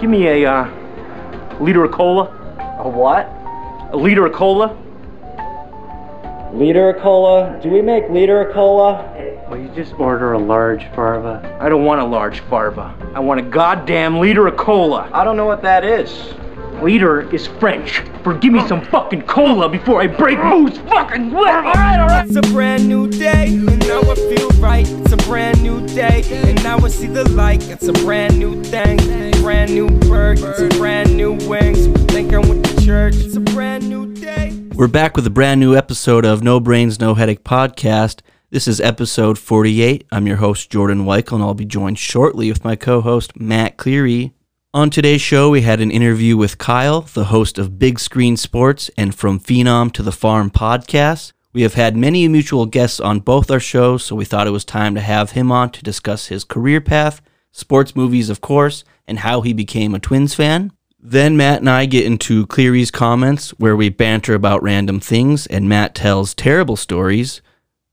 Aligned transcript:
Give 0.00 0.08
me 0.08 0.28
a 0.28 0.50
uh, 0.50 1.58
liter 1.60 1.84
of 1.84 1.92
cola. 1.92 2.30
A 2.82 2.88
what? 2.88 3.26
A 3.92 3.96
liter 3.98 4.24
of 4.24 4.32
cola. 4.32 4.74
Liter 6.54 6.88
of 6.88 7.02
cola? 7.02 7.60
Do 7.62 7.68
we 7.68 7.82
make 7.82 8.08
liter 8.08 8.40
of 8.40 8.54
cola? 8.54 9.04
Well, 9.50 9.60
you 9.60 9.68
just 9.74 9.92
order 10.00 10.32
a 10.32 10.38
large 10.38 10.86
farva. 10.94 11.58
I 11.60 11.68
don't 11.68 11.84
want 11.84 12.00
a 12.00 12.04
large 12.06 12.40
farva. 12.40 12.96
I 13.14 13.20
want 13.20 13.40
a 13.40 13.42
goddamn 13.42 14.20
liter 14.20 14.46
of 14.46 14.56
cola. 14.56 15.10
I 15.12 15.22
don't 15.22 15.36
know 15.36 15.44
what 15.44 15.60
that 15.62 15.84
is. 15.84 16.32
Liter 16.82 17.32
is 17.34 17.46
French 17.46 18.00
for 18.22 18.34
give 18.34 18.52
me 18.52 18.66
some 18.66 18.82
fucking 18.86 19.22
cola 19.22 19.68
before 19.68 20.00
I 20.00 20.06
break 20.06 20.38
Moo's 20.42 20.78
fucking 20.78 21.30
leg. 21.30 21.64
Alright, 21.64 22.00
alright. 22.00 22.26
It's 22.26 22.36
a 22.36 22.52
brand 22.52 22.88
new 22.88 23.08
day, 23.08 23.48
and 23.48 23.78
now 23.80 24.00
I 24.00 24.14
feel 24.14 24.48
right. 24.60 24.88
It's 24.88 25.12
a 25.12 25.16
brand 25.18 25.62
new 25.62 25.86
day, 25.88 26.22
and 26.30 26.62
now 26.62 26.78
I 26.78 26.88
see 26.88 27.06
the 27.06 27.28
light. 27.30 27.68
It's 27.68 27.88
a 27.88 27.92
brand 27.92 28.38
new 28.38 28.62
thing, 28.64 28.98
brand 29.42 29.72
new 29.72 29.88
bird, 30.08 30.38
it's 30.40 30.76
brand 30.78 31.16
new 31.16 31.32
wings. 31.48 31.86
Think 32.10 32.32
I'm 32.32 32.48
with 32.48 32.62
the 32.62 32.82
church. 32.82 33.16
It's 33.16 33.36
a 33.36 33.40
brand 33.40 33.88
new 33.88 34.14
day. 34.14 34.58
We're 34.74 34.88
back 34.88 35.16
with 35.16 35.26
a 35.26 35.30
brand 35.30 35.60
new 35.60 35.76
episode 35.76 36.24
of 36.24 36.42
No 36.42 36.60
Brains, 36.60 36.98
No 36.98 37.14
Headache 37.14 37.44
podcast. 37.44 38.20
This 38.50 38.66
is 38.66 38.80
episode 38.80 39.38
48. 39.38 40.06
I'm 40.10 40.26
your 40.26 40.38
host, 40.38 40.70
Jordan 40.70 41.04
Weichel, 41.04 41.34
and 41.34 41.42
I'll 41.42 41.54
be 41.54 41.64
joined 41.64 41.98
shortly 41.98 42.50
with 42.50 42.64
my 42.64 42.76
co 42.76 43.00
host, 43.00 43.38
Matt 43.38 43.76
Cleary. 43.76 44.32
On 44.72 44.88
today's 44.88 45.20
show, 45.20 45.50
we 45.50 45.62
had 45.62 45.80
an 45.80 45.90
interview 45.90 46.36
with 46.36 46.56
Kyle, 46.56 47.00
the 47.00 47.24
host 47.24 47.58
of 47.58 47.80
Big 47.80 47.98
Screen 47.98 48.36
Sports 48.36 48.88
and 48.96 49.12
From 49.12 49.40
Phenom 49.40 49.90
to 49.94 50.00
the 50.00 50.12
Farm 50.12 50.48
podcast. 50.48 51.32
We 51.52 51.62
have 51.62 51.74
had 51.74 51.96
many 51.96 52.28
mutual 52.28 52.66
guests 52.66 53.00
on 53.00 53.18
both 53.18 53.50
our 53.50 53.58
shows, 53.58 54.04
so 54.04 54.14
we 54.14 54.24
thought 54.24 54.46
it 54.46 54.52
was 54.52 54.64
time 54.64 54.94
to 54.94 55.00
have 55.00 55.32
him 55.32 55.50
on 55.50 55.70
to 55.70 55.82
discuss 55.82 56.28
his 56.28 56.44
career 56.44 56.80
path, 56.80 57.20
sports 57.50 57.96
movies, 57.96 58.30
of 58.30 58.40
course, 58.40 58.84
and 59.08 59.18
how 59.18 59.40
he 59.40 59.52
became 59.52 59.92
a 59.92 59.98
Twins 59.98 60.34
fan. 60.34 60.70
Then 61.00 61.36
Matt 61.36 61.58
and 61.58 61.68
I 61.68 61.86
get 61.86 62.06
into 62.06 62.46
Cleary's 62.46 62.92
comments, 62.92 63.50
where 63.58 63.74
we 63.74 63.88
banter 63.88 64.34
about 64.34 64.62
random 64.62 65.00
things, 65.00 65.48
and 65.48 65.68
Matt 65.68 65.96
tells 65.96 66.32
terrible 66.32 66.76
stories. 66.76 67.42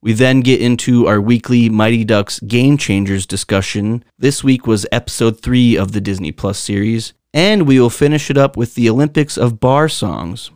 We 0.07 0.13
then 0.13 0.39
get 0.39 0.61
into 0.61 1.05
our 1.05 1.19
weekly 1.19 1.67
Mighty 1.67 2.05
Ducks 2.05 2.39
Game 2.39 2.77
Changers 2.77 3.25
discussion. 3.25 4.05
This 4.17 4.41
week 4.41 4.65
was 4.65 4.85
episode 4.89 5.41
3 5.41 5.75
of 5.75 5.91
the 5.91 5.99
Disney 5.99 6.31
Plus 6.31 6.57
series, 6.57 7.11
and 7.33 7.67
we 7.67 7.77
will 7.77 7.89
finish 7.89 8.29
it 8.29 8.37
up 8.37 8.55
with 8.55 8.75
the 8.75 8.89
Olympics 8.89 9.37
of 9.37 9.59
bar 9.59 9.89
songs. 9.89 10.49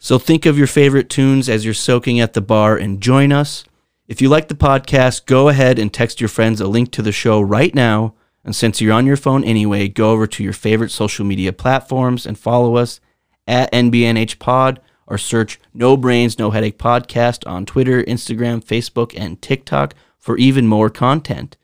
So 0.00 0.18
think 0.18 0.44
of 0.44 0.58
your 0.58 0.66
favorite 0.66 1.08
tunes 1.08 1.48
as 1.48 1.64
you're 1.64 1.72
soaking 1.72 2.18
at 2.18 2.32
the 2.32 2.40
bar 2.40 2.76
and 2.76 3.00
join 3.00 3.30
us. 3.30 3.64
If 4.08 4.20
you 4.20 4.28
like 4.28 4.48
the 4.48 4.56
podcast, 4.56 5.26
go 5.26 5.48
ahead 5.48 5.78
and 5.78 5.94
text 5.94 6.20
your 6.20 6.26
friends 6.26 6.60
a 6.60 6.66
link 6.66 6.90
to 6.90 7.02
the 7.02 7.12
show 7.12 7.40
right 7.40 7.72
now. 7.72 8.14
And 8.44 8.56
since 8.56 8.80
you're 8.80 8.92
on 8.92 9.06
your 9.06 9.16
phone 9.16 9.44
anyway, 9.44 9.86
go 9.86 10.10
over 10.10 10.26
to 10.26 10.42
your 10.42 10.52
favorite 10.52 10.90
social 10.90 11.24
media 11.24 11.52
platforms 11.52 12.26
and 12.26 12.36
follow 12.36 12.74
us 12.74 12.98
at 13.46 13.72
NBNH 13.72 14.38
Pod 14.38 14.80
or 15.06 15.18
search 15.18 15.60
No 15.72 15.96
Brains, 15.96 16.38
No 16.38 16.50
Headache 16.50 16.78
Podcast 16.78 17.46
on 17.48 17.66
Twitter, 17.66 18.02
Instagram, 18.04 18.64
Facebook, 18.64 19.12
and 19.16 19.40
TikTok 19.40 19.94
for 20.18 20.36
even 20.38 20.66
more 20.66 20.90
content. 20.90 21.56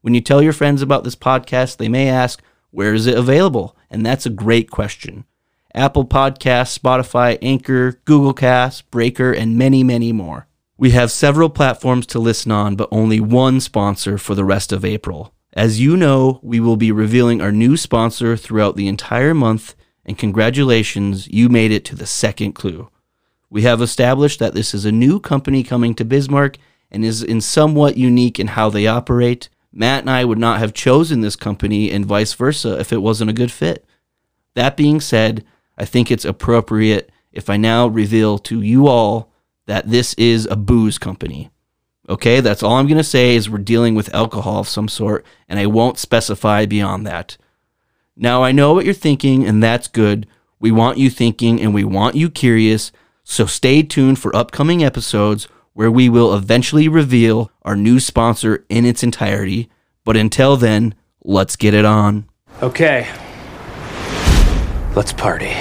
When 0.00 0.14
you 0.14 0.20
tell 0.20 0.42
your 0.42 0.52
friends 0.52 0.82
about 0.82 1.04
this 1.04 1.16
podcast, 1.16 1.76
they 1.76 1.88
may 1.88 2.08
ask, 2.08 2.42
Where 2.70 2.94
is 2.94 3.06
it 3.06 3.16
available? 3.16 3.76
And 3.90 4.04
that's 4.04 4.26
a 4.26 4.30
great 4.30 4.70
question. 4.70 5.24
Apple 5.74 6.04
Podcasts, 6.04 6.78
Spotify, 6.78 7.38
Anchor, 7.42 8.00
Google 8.04 8.32
Cast, 8.32 8.90
Breaker, 8.90 9.32
and 9.32 9.56
many, 9.56 9.84
many 9.84 10.12
more. 10.12 10.46
We 10.76 10.90
have 10.92 11.10
several 11.10 11.50
platforms 11.50 12.06
to 12.06 12.18
listen 12.18 12.52
on, 12.52 12.76
but 12.76 12.88
only 12.90 13.20
one 13.20 13.60
sponsor 13.60 14.16
for 14.16 14.34
the 14.34 14.44
rest 14.44 14.72
of 14.72 14.84
April. 14.84 15.34
As 15.52 15.80
you 15.80 15.96
know, 15.96 16.40
we 16.42 16.60
will 16.60 16.76
be 16.76 16.92
revealing 16.92 17.40
our 17.40 17.52
new 17.52 17.76
sponsor 17.76 18.36
throughout 18.36 18.76
the 18.76 18.88
entire 18.88 19.34
month, 19.34 19.74
and 20.08 20.16
congratulations, 20.16 21.28
you 21.28 21.50
made 21.50 21.70
it 21.70 21.84
to 21.84 21.94
the 21.94 22.06
second 22.06 22.54
clue. 22.54 22.88
We 23.50 23.62
have 23.62 23.82
established 23.82 24.38
that 24.38 24.54
this 24.54 24.72
is 24.72 24.86
a 24.86 24.90
new 24.90 25.20
company 25.20 25.62
coming 25.62 25.94
to 25.96 26.04
Bismarck 26.04 26.56
and 26.90 27.04
is 27.04 27.22
in 27.22 27.42
somewhat 27.42 27.98
unique 27.98 28.40
in 28.40 28.46
how 28.46 28.70
they 28.70 28.86
operate. 28.86 29.50
Matt 29.70 30.00
and 30.00 30.10
I 30.10 30.24
would 30.24 30.38
not 30.38 30.60
have 30.60 30.72
chosen 30.72 31.20
this 31.20 31.36
company 31.36 31.90
and 31.90 32.06
vice 32.06 32.32
versa 32.32 32.80
if 32.80 32.90
it 32.90 33.02
wasn't 33.02 33.28
a 33.28 33.34
good 33.34 33.52
fit. 33.52 33.84
That 34.54 34.78
being 34.78 34.98
said, 34.98 35.44
I 35.76 35.84
think 35.84 36.10
it's 36.10 36.24
appropriate 36.24 37.12
if 37.30 37.50
I 37.50 37.58
now 37.58 37.86
reveal 37.86 38.38
to 38.38 38.62
you 38.62 38.86
all 38.88 39.30
that 39.66 39.90
this 39.90 40.14
is 40.14 40.46
a 40.46 40.56
booze 40.56 40.96
company. 40.96 41.50
Okay, 42.08 42.40
that's 42.40 42.62
all 42.62 42.76
I'm 42.76 42.86
going 42.86 42.96
to 42.96 43.04
say 43.04 43.36
is 43.36 43.50
we're 43.50 43.58
dealing 43.58 43.94
with 43.94 44.14
alcohol 44.14 44.60
of 44.60 44.68
some 44.68 44.88
sort, 44.88 45.26
and 45.50 45.58
I 45.58 45.66
won't 45.66 45.98
specify 45.98 46.64
beyond 46.64 47.06
that. 47.06 47.36
Now, 48.20 48.42
I 48.42 48.50
know 48.50 48.74
what 48.74 48.84
you're 48.84 48.94
thinking, 48.94 49.46
and 49.46 49.62
that's 49.62 49.86
good. 49.86 50.26
We 50.58 50.72
want 50.72 50.98
you 50.98 51.08
thinking 51.08 51.60
and 51.60 51.72
we 51.72 51.84
want 51.84 52.16
you 52.16 52.28
curious, 52.28 52.90
so 53.22 53.46
stay 53.46 53.84
tuned 53.84 54.18
for 54.18 54.34
upcoming 54.34 54.82
episodes 54.82 55.46
where 55.72 55.88
we 55.88 56.08
will 56.08 56.34
eventually 56.34 56.88
reveal 56.88 57.52
our 57.62 57.76
new 57.76 58.00
sponsor 58.00 58.66
in 58.68 58.84
its 58.84 59.04
entirety. 59.04 59.70
But 60.04 60.16
until 60.16 60.56
then, 60.56 60.96
let's 61.22 61.54
get 61.54 61.74
it 61.74 61.84
on. 61.84 62.28
Okay. 62.60 63.06
Let's 64.96 65.12
party. 65.12 65.54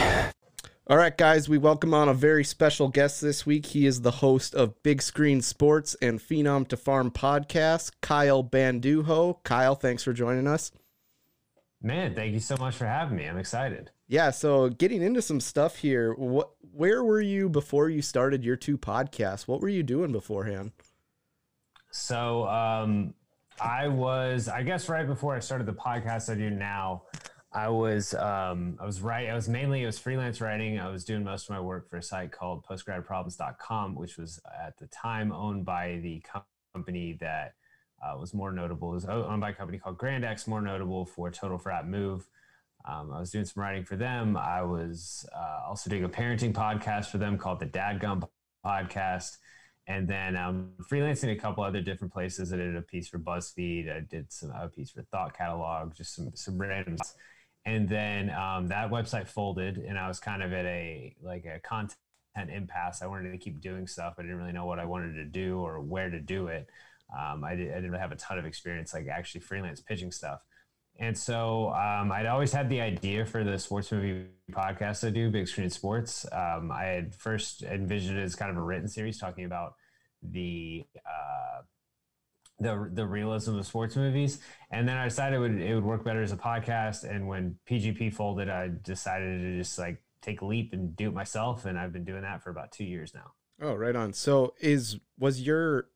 All 0.88 0.98
right, 0.98 1.16
guys, 1.16 1.48
we 1.48 1.60
welcome 1.60 1.94
on 1.94 2.10
a 2.10 2.14
very 2.16 2.44
special 2.44 2.88
guest 2.88 3.22
this 3.22 3.46
week. 3.46 3.68
He 3.68 3.86
is 3.86 4.02
the 4.02 4.10
host 4.10 4.56
of 4.56 4.82
Big 4.82 5.04
Screen 5.04 5.44
Sports 5.44 5.96
and 6.02 6.20
Phenom 6.20 6.68
to 6.70 6.78
Farm 6.78 7.12
podcast, 7.12 7.92
Kyle 8.02 8.44
Bandujo. 8.44 9.44
Kyle, 9.44 9.76
thanks 9.76 10.02
for 10.02 10.12
joining 10.12 10.48
us. 10.48 10.72
Man, 11.82 12.16
thank 12.16 12.34
you 12.34 12.40
so 12.40 12.58
much 12.58 12.76
for 12.76 12.86
having 12.86 13.18
me. 13.18 13.26
I'm 13.26 13.38
excited. 13.38 13.92
Yeah, 14.08 14.32
so 14.32 14.70
getting 14.70 15.02
into 15.02 15.22
some 15.22 15.40
stuff 15.40 15.78
here. 15.78 16.14
What 16.14 16.52
where 16.72 17.04
were 17.04 17.22
you 17.22 17.50
before 17.50 17.90
you 17.90 18.02
started 18.02 18.44
your 18.44 18.56
two 18.56 18.78
podcasts? 18.78 19.48
What 19.48 19.62
were 19.62 19.70
you 19.70 19.84
doing 19.84 20.12
beforehand? 20.12 20.72
So, 21.92 22.48
um, 22.48 23.14
I 23.60 23.88
was, 23.88 24.48
I 24.48 24.64
guess, 24.64 24.88
right 24.88 25.08
before 25.08 25.36
I 25.36 25.40
started 25.40 25.66
the 25.66 25.74
podcast 25.74 26.32
I 26.32 26.36
do 26.36 26.50
now. 26.50 27.04
I 27.52 27.70
was, 27.70 28.14
um, 28.14 28.78
I 28.80 28.86
was 28.86 29.02
right. 29.02 29.30
I 29.30 29.34
was 29.34 29.50
mainly, 29.50 29.82
it 29.82 29.88
was 29.88 29.98
freelance 29.98 30.42
writing. 30.42 30.80
I 30.80 30.90
was 30.90 31.04
doing 31.04 31.24
most 31.24 31.50
of 31.50 31.56
my 31.56 31.60
work 31.60 31.90
for 31.90 31.98
a 31.98 32.04
site 32.04 32.32
called 32.32 32.64
postgradproblems.com, 32.66 33.96
which 33.96 34.18
was 34.18 34.40
at 34.64 34.78
the 34.78 34.88
time 34.88 35.32
owned 35.32 35.66
by 35.66 36.00
the 36.04 36.24
company 36.74 37.18
that 37.20 37.54
uh, 38.02 38.18
was 38.18 38.34
more 38.34 38.52
notable. 38.52 38.92
It 38.92 38.96
was 38.96 39.06
owned 39.06 39.42
by 39.42 39.50
a 39.50 39.54
company 39.54 39.78
called 39.78 39.98
Grandex, 39.98 40.48
more 40.48 40.62
notable 40.62 41.06
for 41.06 41.32
Total 41.32 41.58
Frat 41.58 41.88
Move. 41.88 42.28
Um, 42.86 43.12
I 43.12 43.20
was 43.20 43.32
doing 43.32 43.46
some 43.46 43.62
writing 43.62 43.84
for 43.84 43.98
them. 43.98 44.38
I 44.38 44.62
was 44.62 45.28
uh, 45.36 45.68
also 45.68 45.90
doing 45.90 46.06
a 46.06 46.10
parenting 46.10 46.54
podcast 46.54 47.08
for 47.08 47.18
them 47.18 47.38
called 47.38 47.60
the 47.60 47.66
Dad 47.66 48.00
Gum 48.00 48.26
Podcast. 48.66 49.38
And 49.88 50.08
then 50.08 50.36
um, 50.36 50.72
freelancing 50.92 51.32
a 51.32 51.36
couple 51.36 51.64
other 51.64 51.82
different 51.82 52.14
places. 52.14 52.52
I 52.52 52.58
did 52.58 52.76
a 52.76 52.82
piece 52.82 53.08
for 53.08 53.20
BuzzFeed. 53.20 53.94
I 53.94 54.02
did 54.02 54.32
some 54.32 54.52
a 54.52 54.68
piece 54.68 54.92
for 54.92 55.02
Thought 55.04 55.38
Catalog, 55.38 55.96
just 55.96 56.14
some 56.14 56.32
some 56.36 56.58
random. 56.58 56.98
And 57.66 57.88
then 57.88 58.30
um, 58.30 58.68
that 58.68 58.90
website 58.90 59.28
folded, 59.28 59.78
and 59.78 59.98
I 59.98 60.08
was 60.08 60.20
kind 60.20 60.44
of 60.44 60.52
at 60.52 60.66
a 60.66 61.16
like 61.22 61.46
a 61.46 61.60
content 61.60 61.98
impasse. 62.50 63.02
I 63.02 63.08
wanted 63.08 63.32
to 63.32 63.38
keep 63.38 63.62
doing 63.62 63.88
stuff. 63.88 64.16
I 64.18 64.24
didn't 64.24 64.38
really 64.38 64.52
know 64.52 64.66
what 64.66 64.80
I 64.80 64.86
wanted 64.86 65.14
to 65.16 65.26
do 65.26 65.60
or 65.60 65.80
where 65.80 66.10
to 66.10 66.20
do 66.20 66.48
it. 66.48 66.70
Um, 67.16 67.44
I, 67.44 67.56
did, 67.56 67.72
I 67.72 67.76
didn't 67.76 67.94
have 67.94 68.12
a 68.12 68.16
ton 68.16 68.38
of 68.38 68.46
experience 68.46 68.94
like 68.94 69.08
actually 69.08 69.42
freelance 69.42 69.82
pitching 69.82 70.12
stuff. 70.12 70.42
And 71.00 71.18
so 71.18 71.70
um, 71.70 72.12
I'd 72.12 72.26
always 72.26 72.52
had 72.52 72.70
the 72.70 72.82
idea 72.82 73.26
for 73.26 73.44
the 73.44 73.60
sports 73.60 73.92
movie 73.92 74.26
podcast 74.52 75.06
I 75.06 75.12
do, 75.12 75.30
Big 75.30 75.48
Screen 75.48 75.70
Sports. 75.70 76.26
Um, 76.32 76.72
I 76.72 76.86
had 76.86 77.14
first 77.14 77.62
envisioned 77.64 78.18
it 78.18 78.24
as 78.24 78.36
kind 78.36 78.50
of 78.50 78.58
a 78.58 78.62
written 78.62 78.88
series 78.88 79.20
talking 79.20 79.46
about 79.46 79.74
the 80.24 80.84
uh, 81.06 81.62
the 82.60 82.90
the 82.92 83.06
realism 83.06 83.58
of 83.58 83.66
sports 83.68 83.96
movies, 83.96 84.40
and 84.72 84.88
then 84.90 84.98
I 84.98 85.06
decided 85.06 85.38
it 85.38 85.40
would 85.40 85.62
it 85.62 85.76
would 85.76 85.84
work 85.84 86.04
better 86.04 86.24
as 86.24 86.32
a 86.32 86.38
podcast. 86.38 87.04
And 87.04 87.28
when 87.28 87.58
PGP 87.70 88.14
folded, 88.14 88.50
I 88.50 88.72
decided 88.82 89.42
to 89.42 89.58
just 89.58 89.78
like 89.78 90.02
take 90.22 90.42
a 90.42 90.46
leap 90.46 90.74
and 90.74 90.96
do 90.96 91.10
it 91.10 91.14
myself, 91.14 91.66
and 91.66 91.78
I've 91.78 91.94
been 91.94 92.06
doing 92.06 92.24
that 92.24 92.42
for 92.42 92.50
about 92.50 92.72
two 92.72 92.86
years 92.86 93.14
now. 93.14 93.34
Oh, 93.62 93.76
right 93.76 93.96
on. 93.96 94.14
So 94.14 94.56
is 94.60 94.98
was 95.20 95.42
your 95.42 95.90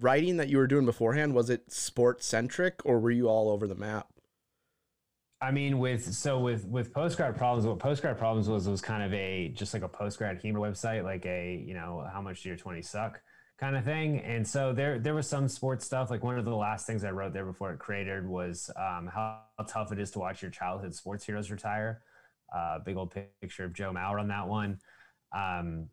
writing 0.00 0.36
that 0.36 0.48
you 0.48 0.58
were 0.58 0.66
doing 0.66 0.84
beforehand 0.84 1.34
was 1.34 1.50
it 1.50 1.70
sport 1.72 2.22
centric 2.22 2.80
or 2.84 2.98
were 2.98 3.10
you 3.10 3.28
all 3.28 3.48
over 3.50 3.66
the 3.66 3.74
map? 3.74 4.08
I 5.40 5.50
mean, 5.50 5.78
with 5.78 6.14
so 6.14 6.38
with 6.40 6.64
with 6.66 6.94
postgrad 6.94 7.36
problems, 7.36 7.66
what 7.66 7.78
postgrad 7.78 8.16
problems 8.16 8.48
was 8.48 8.68
was 8.68 8.80
kind 8.80 9.02
of 9.02 9.12
a 9.12 9.48
just 9.54 9.74
like 9.74 9.82
a 9.82 9.88
postgrad 9.88 10.40
humor 10.40 10.60
website, 10.60 11.04
like 11.04 11.26
a 11.26 11.62
you 11.66 11.74
know 11.74 12.06
how 12.10 12.22
much 12.22 12.42
do 12.42 12.48
your 12.48 12.56
twenty 12.56 12.82
suck 12.82 13.20
kind 13.58 13.76
of 13.76 13.84
thing. 13.84 14.20
And 14.20 14.46
so 14.46 14.72
there 14.72 14.98
there 14.98 15.14
was 15.14 15.28
some 15.28 15.48
sports 15.48 15.84
stuff. 15.84 16.10
Like 16.10 16.22
one 16.22 16.38
of 16.38 16.44
the 16.44 16.56
last 16.56 16.86
things 16.86 17.04
I 17.04 17.10
wrote 17.10 17.32
there 17.34 17.44
before 17.44 17.72
it 17.72 17.78
created 17.78 18.26
was 18.26 18.70
um, 18.76 19.10
how, 19.12 19.40
how 19.58 19.64
tough 19.64 19.92
it 19.92 19.98
is 19.98 20.10
to 20.12 20.18
watch 20.18 20.42
your 20.42 20.50
childhood 20.50 20.94
sports 20.94 21.24
heroes 21.24 21.50
retire. 21.50 22.02
Uh, 22.54 22.78
big 22.78 22.96
old 22.96 23.14
picture 23.40 23.64
of 23.64 23.74
Joe 23.74 23.92
Mauer 23.92 24.20
on 24.20 24.28
that 24.28 24.48
one. 24.48 24.78
Um, 25.36 25.88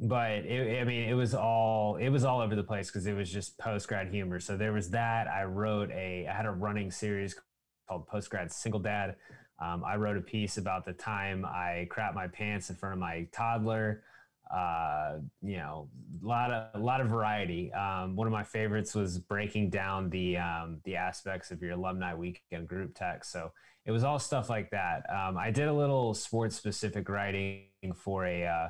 but 0.00 0.30
it, 0.30 0.80
I 0.80 0.84
mean, 0.84 1.08
it 1.08 1.14
was 1.14 1.34
all 1.34 1.96
it 1.96 2.08
was 2.08 2.24
all 2.24 2.40
over 2.40 2.56
the 2.56 2.64
place 2.64 2.88
because 2.88 3.06
it 3.06 3.12
was 3.12 3.30
just 3.30 3.58
post 3.58 3.86
grad 3.86 4.08
humor. 4.08 4.40
So 4.40 4.56
there 4.56 4.72
was 4.72 4.90
that. 4.90 5.28
I 5.28 5.44
wrote 5.44 5.90
a 5.90 6.26
I 6.26 6.32
had 6.32 6.46
a 6.46 6.50
running 6.50 6.90
series 6.90 7.38
called 7.86 8.06
Post 8.06 8.30
Grad 8.30 8.50
Single 8.50 8.80
Dad. 8.80 9.16
Um, 9.62 9.84
I 9.84 9.96
wrote 9.96 10.16
a 10.16 10.22
piece 10.22 10.56
about 10.56 10.86
the 10.86 10.94
time 10.94 11.44
I 11.44 11.86
crap 11.90 12.14
my 12.14 12.28
pants 12.28 12.70
in 12.70 12.76
front 12.76 12.94
of 12.94 12.98
my 12.98 13.26
toddler. 13.30 14.02
Uh, 14.50 15.18
you 15.42 15.58
know, 15.58 15.88
a 16.24 16.26
lot 16.26 16.50
of 16.50 16.80
a 16.80 16.82
lot 16.82 17.02
of 17.02 17.08
variety. 17.08 17.70
Um, 17.74 18.16
one 18.16 18.26
of 18.26 18.32
my 18.32 18.42
favorites 18.42 18.94
was 18.94 19.18
breaking 19.18 19.68
down 19.68 20.08
the 20.08 20.38
um, 20.38 20.80
the 20.84 20.96
aspects 20.96 21.50
of 21.50 21.60
your 21.60 21.72
alumni 21.72 22.14
weekend 22.14 22.66
group 22.66 22.94
text. 22.94 23.32
So 23.32 23.52
it 23.84 23.92
was 23.92 24.02
all 24.02 24.18
stuff 24.18 24.48
like 24.48 24.70
that. 24.70 25.02
Um, 25.10 25.36
I 25.36 25.50
did 25.50 25.68
a 25.68 25.72
little 25.72 26.14
sports 26.14 26.56
specific 26.56 27.06
writing 27.08 27.66
for 27.94 28.24
a 28.24 28.46
uh, 28.46 28.68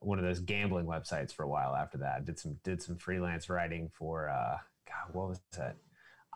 one 0.00 0.18
of 0.18 0.24
those 0.24 0.40
gambling 0.40 0.86
websites 0.86 1.32
for 1.32 1.42
a 1.42 1.48
while 1.48 1.74
after 1.74 1.98
that. 1.98 2.24
Did 2.24 2.38
some 2.38 2.58
did 2.64 2.82
some 2.82 2.96
freelance 2.96 3.48
writing 3.48 3.90
for 3.92 4.28
uh, 4.28 4.56
God, 4.86 5.14
what 5.14 5.28
was 5.28 5.40
that? 5.56 5.76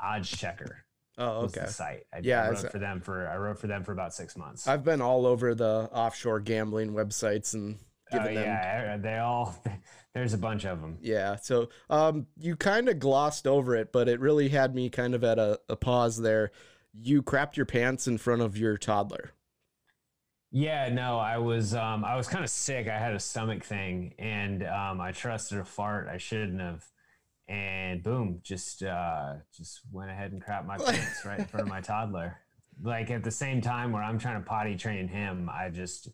Odds 0.02 0.30
Checker. 0.30 0.84
Oh, 1.18 1.42
was 1.42 1.56
okay. 1.56 1.66
the 1.66 1.72
site. 1.72 2.06
I, 2.12 2.20
Yeah, 2.22 2.44
I 2.44 2.50
wrote 2.50 2.72
for 2.72 2.78
them 2.78 3.00
for 3.00 3.28
I 3.28 3.36
wrote 3.36 3.58
for 3.58 3.66
them 3.66 3.84
for 3.84 3.92
about 3.92 4.14
six 4.14 4.36
months. 4.36 4.66
I've 4.66 4.84
been 4.84 5.02
all 5.02 5.26
over 5.26 5.54
the 5.54 5.88
offshore 5.92 6.40
gambling 6.40 6.92
websites 6.92 7.54
and 7.54 7.78
Oh, 8.14 8.24
them 8.24 8.34
yeah, 8.34 8.96
they 8.96 9.18
all. 9.18 9.54
There's 10.14 10.34
a 10.34 10.38
bunch 10.38 10.64
of 10.66 10.80
them. 10.80 10.98
Yeah. 11.00 11.36
So 11.36 11.70
um, 11.88 12.26
you 12.38 12.56
kind 12.56 12.88
of 12.88 12.98
glossed 12.98 13.46
over 13.46 13.74
it, 13.74 13.92
but 13.92 14.08
it 14.08 14.20
really 14.20 14.50
had 14.50 14.74
me 14.74 14.90
kind 14.90 15.14
of 15.14 15.24
at 15.24 15.38
a, 15.38 15.58
a 15.68 15.76
pause 15.76 16.18
there. 16.18 16.52
You 16.92 17.22
crapped 17.22 17.56
your 17.56 17.64
pants 17.64 18.06
in 18.06 18.18
front 18.18 18.42
of 18.42 18.56
your 18.56 18.76
toddler. 18.76 19.30
Yeah, 20.54 20.90
no, 20.90 21.18
I 21.18 21.38
was 21.38 21.74
um, 21.74 22.04
I 22.04 22.14
was 22.14 22.28
kind 22.28 22.44
of 22.44 22.50
sick. 22.50 22.86
I 22.86 22.98
had 22.98 23.14
a 23.14 23.18
stomach 23.18 23.64
thing, 23.64 24.12
and 24.18 24.62
um, 24.64 25.00
I 25.00 25.10
trusted 25.12 25.58
a 25.58 25.64
fart. 25.64 26.08
I 26.08 26.18
shouldn't 26.18 26.60
have, 26.60 26.84
and 27.48 28.02
boom, 28.02 28.40
just 28.42 28.82
uh, 28.82 29.36
just 29.56 29.80
went 29.90 30.10
ahead 30.10 30.32
and 30.32 30.44
crapped 30.44 30.66
my 30.66 30.76
pants 30.76 31.24
right 31.24 31.38
in 31.38 31.46
front 31.46 31.62
of 31.62 31.68
my 31.70 31.80
toddler. 31.92 32.36
Like 32.82 33.10
at 33.10 33.24
the 33.24 33.30
same 33.30 33.62
time 33.62 33.92
where 33.92 34.02
I'm 34.02 34.18
trying 34.18 34.42
to 34.42 34.46
potty 34.46 34.76
train 34.76 35.08
him, 35.08 35.48
I 35.50 35.70
just 35.70 36.10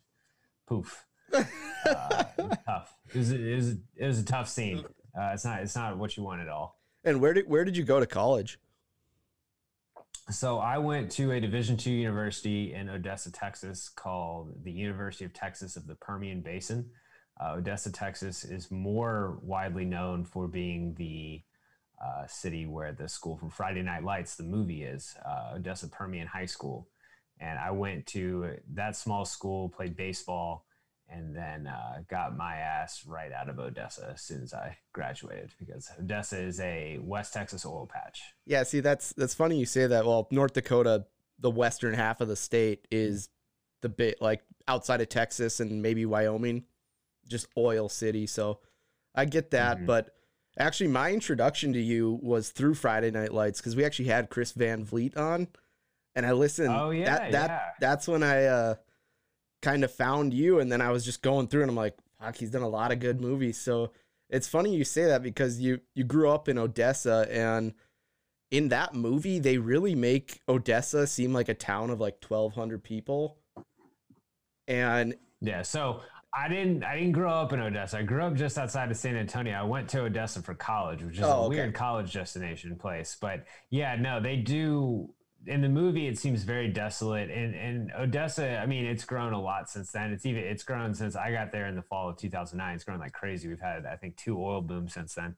poof. 0.69 1.05
Uh, 1.33 2.25
it 2.39 2.59
tough. 2.65 2.97
It 3.13 3.19
was, 3.19 3.33
it 3.33 3.57
was 3.57 3.69
it 3.97 4.07
was 4.07 4.19
a 4.21 4.25
tough 4.25 4.49
scene. 4.49 4.85
Uh, 5.19 5.31
it's 5.33 5.45
not 5.45 5.63
it's 5.63 5.75
not 5.75 5.99
what 5.99 6.17
you 6.17 6.23
want 6.23 6.41
at 6.41 6.49
all. 6.49 6.79
And 7.03 7.21
where 7.21 7.33
did 7.33 7.49
where 7.49 7.65
did 7.65 7.77
you 7.77 7.83
go 7.83 7.99
to 7.99 8.07
college? 8.07 8.61
So 10.31 10.59
I 10.59 10.77
went 10.77 11.11
to 11.13 11.33
a 11.33 11.41
Division 11.41 11.79
two 11.79 11.91
university 11.91 12.75
in 12.75 12.91
Odessa, 12.91 13.33
Texas, 13.33 13.89
called 13.89 14.53
the 14.63 14.71
University 14.71 15.25
of 15.25 15.33
Texas 15.33 15.75
of 15.75 15.87
the 15.87 15.95
Permian 15.95 16.43
Basin. 16.43 16.91
Uh, 17.41 17.55
Odessa, 17.57 17.91
Texas, 17.91 18.45
is 18.45 18.71
more 18.71 19.39
widely 19.43 19.87
known 19.87 20.27
for 20.27 20.47
being 20.47 20.95
the 20.99 21.41
uh, 22.05 22.27
city 22.27 22.67
where 22.67 22.93
the 22.93 23.09
school 23.09 23.39
from 23.39 23.49
Friday 23.49 23.81
Night 23.81 24.05
Lights, 24.05 24.37
the 24.37 24.43
movie, 24.43 24.83
is 24.83 25.17
uh, 25.25 25.55
Odessa 25.55 25.89
Permian 25.89 26.27
High 26.27 26.47
School. 26.47 26.89
And 27.41 27.59
I 27.59 27.71
went 27.71 28.07
to 28.09 28.57
that 28.75 28.97
small 28.97 29.25
school, 29.25 29.71
played 29.71 29.97
baseball, 29.97 30.67
and 31.09 31.35
then 31.35 31.67
uh, 31.67 32.03
got 32.09 32.37
my 32.37 32.57
ass 32.57 33.05
right 33.07 33.33
out 33.33 33.49
of 33.49 33.59
Odessa 33.59 34.11
as 34.15 34.23
soon 34.23 34.43
as 34.43 34.53
I 34.53 34.77
graduated 34.93 35.53
because 35.59 35.91
Odessa 35.99 36.39
is 36.39 36.61
a 36.61 36.99
West 37.03 37.33
Texas 37.33 37.65
oil 37.65 37.89
patch. 37.93 38.21
Yeah. 38.47 38.63
See, 38.65 38.81
that's 38.81 39.13
that's 39.15 39.35
funny 39.35 39.59
you 39.59 39.67
say 39.67 39.87
that. 39.87 40.05
Well, 40.05 40.29
North 40.31 40.53
Dakota, 40.53 41.07
the 41.39 41.51
western 41.51 41.95
half 41.95 42.21
of 42.21 42.29
the 42.29 42.37
state, 42.37 42.87
is 42.91 43.29
the 43.81 43.89
bit 43.89 44.21
like 44.21 44.43
outside 44.67 45.01
of 45.01 45.09
Texas 45.09 45.61
and 45.61 45.81
maybe 45.83 46.05
Wyoming, 46.05 46.65
just 47.29 47.47
oil 47.57 47.89
city. 47.89 48.27
So 48.27 48.61
I 49.15 49.25
get 49.25 49.51
that, 49.53 49.79
Mhm. 49.79 49.87
but. 49.87 50.15
Actually, 50.61 50.89
my 50.89 51.13
introduction 51.13 51.73
to 51.73 51.79
you 51.81 52.19
was 52.21 52.51
through 52.51 52.75
Friday 52.75 53.13
Night 53.13 53.33
Lights 53.33 53.61
because 53.61 53.77
we 53.77 53.85
actually 53.85 54.07
had 54.09 54.29
Chris 54.29 54.51
Van 54.51 54.85
Vliet 54.85 55.17
on, 55.17 55.47
and 56.17 56.27
I 56.27 56.33
listened. 56.33 56.75
Oh, 56.75 56.91
yeah, 56.91 57.05
that, 57.05 57.31
that 57.31 57.49
yeah. 57.51 57.61
that's 57.79 58.09
when 58.09 58.25
I 58.25 58.47
uh, 58.47 58.75
kind 59.63 59.85
of 59.85 59.93
found 59.93 60.33
you, 60.35 60.61
and 60.61 60.71
then 60.71 60.81
I 60.81 60.91
was 60.91 61.05
just 61.05 61.23
going 61.23 61.49
through, 61.49 61.63
and 61.63 61.71
I'm 61.71 61.77
like, 61.77 61.97
fuck, 62.21 62.37
he's 62.37 62.51
done 62.51 62.63
a 62.63 62.69
lot 62.69 62.93
of 62.93 63.01
good 63.01 63.21
movies. 63.21 63.59
So 63.59 63.93
it's 64.31 64.49
funny 64.49 64.75
you 64.77 64.85
say 64.85 65.05
that 65.07 65.23
because 65.23 65.61
you 65.61 65.81
you 65.95 66.05
grew 66.05 66.29
up 66.31 66.49
in 66.49 66.59
Odessa, 66.59 67.27
and 67.31 67.75
in 68.51 68.69
that 68.69 68.95
movie, 68.95 69.39
they 69.39 69.59
really 69.59 69.95
make 69.95 70.41
Odessa 70.49 71.07
seem 71.07 71.33
like 71.33 71.49
a 71.49 71.55
town 71.55 71.91
of 71.91 72.01
like 72.01 72.23
1,200 72.27 72.83
people, 72.83 73.39
and 74.67 75.15
Yeah, 75.41 75.63
so 75.63 76.01
I 76.35 76.49
didn't 76.49 76.85
I 76.85 76.97
didn't 76.97 77.13
grow 77.13 77.33
up 77.33 77.53
in 77.53 77.61
Odessa. 77.61 77.99
I 77.99 78.03
grew 78.03 78.23
up 78.23 78.35
just 78.35 78.59
outside 78.59 78.91
of 78.91 78.97
San 78.97 79.17
Antonio. 79.17 79.55
I 79.55 79.63
went 79.63 79.89
to 79.91 80.03
Odessa 80.03 80.43
for 80.43 80.55
college, 80.55 81.03
which 81.03 81.17
is 81.19 81.23
Oh, 81.25 81.27
a 81.27 81.47
okay. 81.47 81.57
weird 81.57 81.75
college 81.75 82.13
destination 82.13 82.77
place. 82.77 83.17
But 83.21 83.45
yeah, 83.71 83.97
no, 83.97 84.21
they 84.21 84.37
do 84.37 85.15
in 85.49 85.61
the 85.63 85.69
movie 85.69 86.07
it 86.07 86.19
seems 86.19 86.45
very 86.45 86.69
desolate. 86.69 87.31
And 87.31 87.55
and 87.55 87.93
Odessa, 87.99 88.59
I 88.59 88.67
mean, 88.67 88.85
it's 88.85 89.05
grown 89.05 89.33
a 89.33 89.41
lot 89.41 89.69
since 89.69 89.91
then. 89.91 90.13
It's 90.13 90.27
even 90.27 90.45
it's 90.45 90.63
grown 90.63 90.95
since 90.95 91.17
I 91.17 91.33
got 91.33 91.53
there 91.53 91.67
in 91.67 91.75
the 91.75 91.83
fall 91.83 92.09
of 92.09 92.17
2009. 92.17 92.75
It's 92.75 92.85
grown 92.85 93.01
like 93.01 93.13
crazy. 93.13 93.49
We've 93.49 93.61
had 93.61 93.87
I 93.87 93.97
think 93.97 94.17
two 94.17 94.41
oil 94.41 94.61
booms 94.61 94.95
since 94.95 95.15
then. 95.15 95.37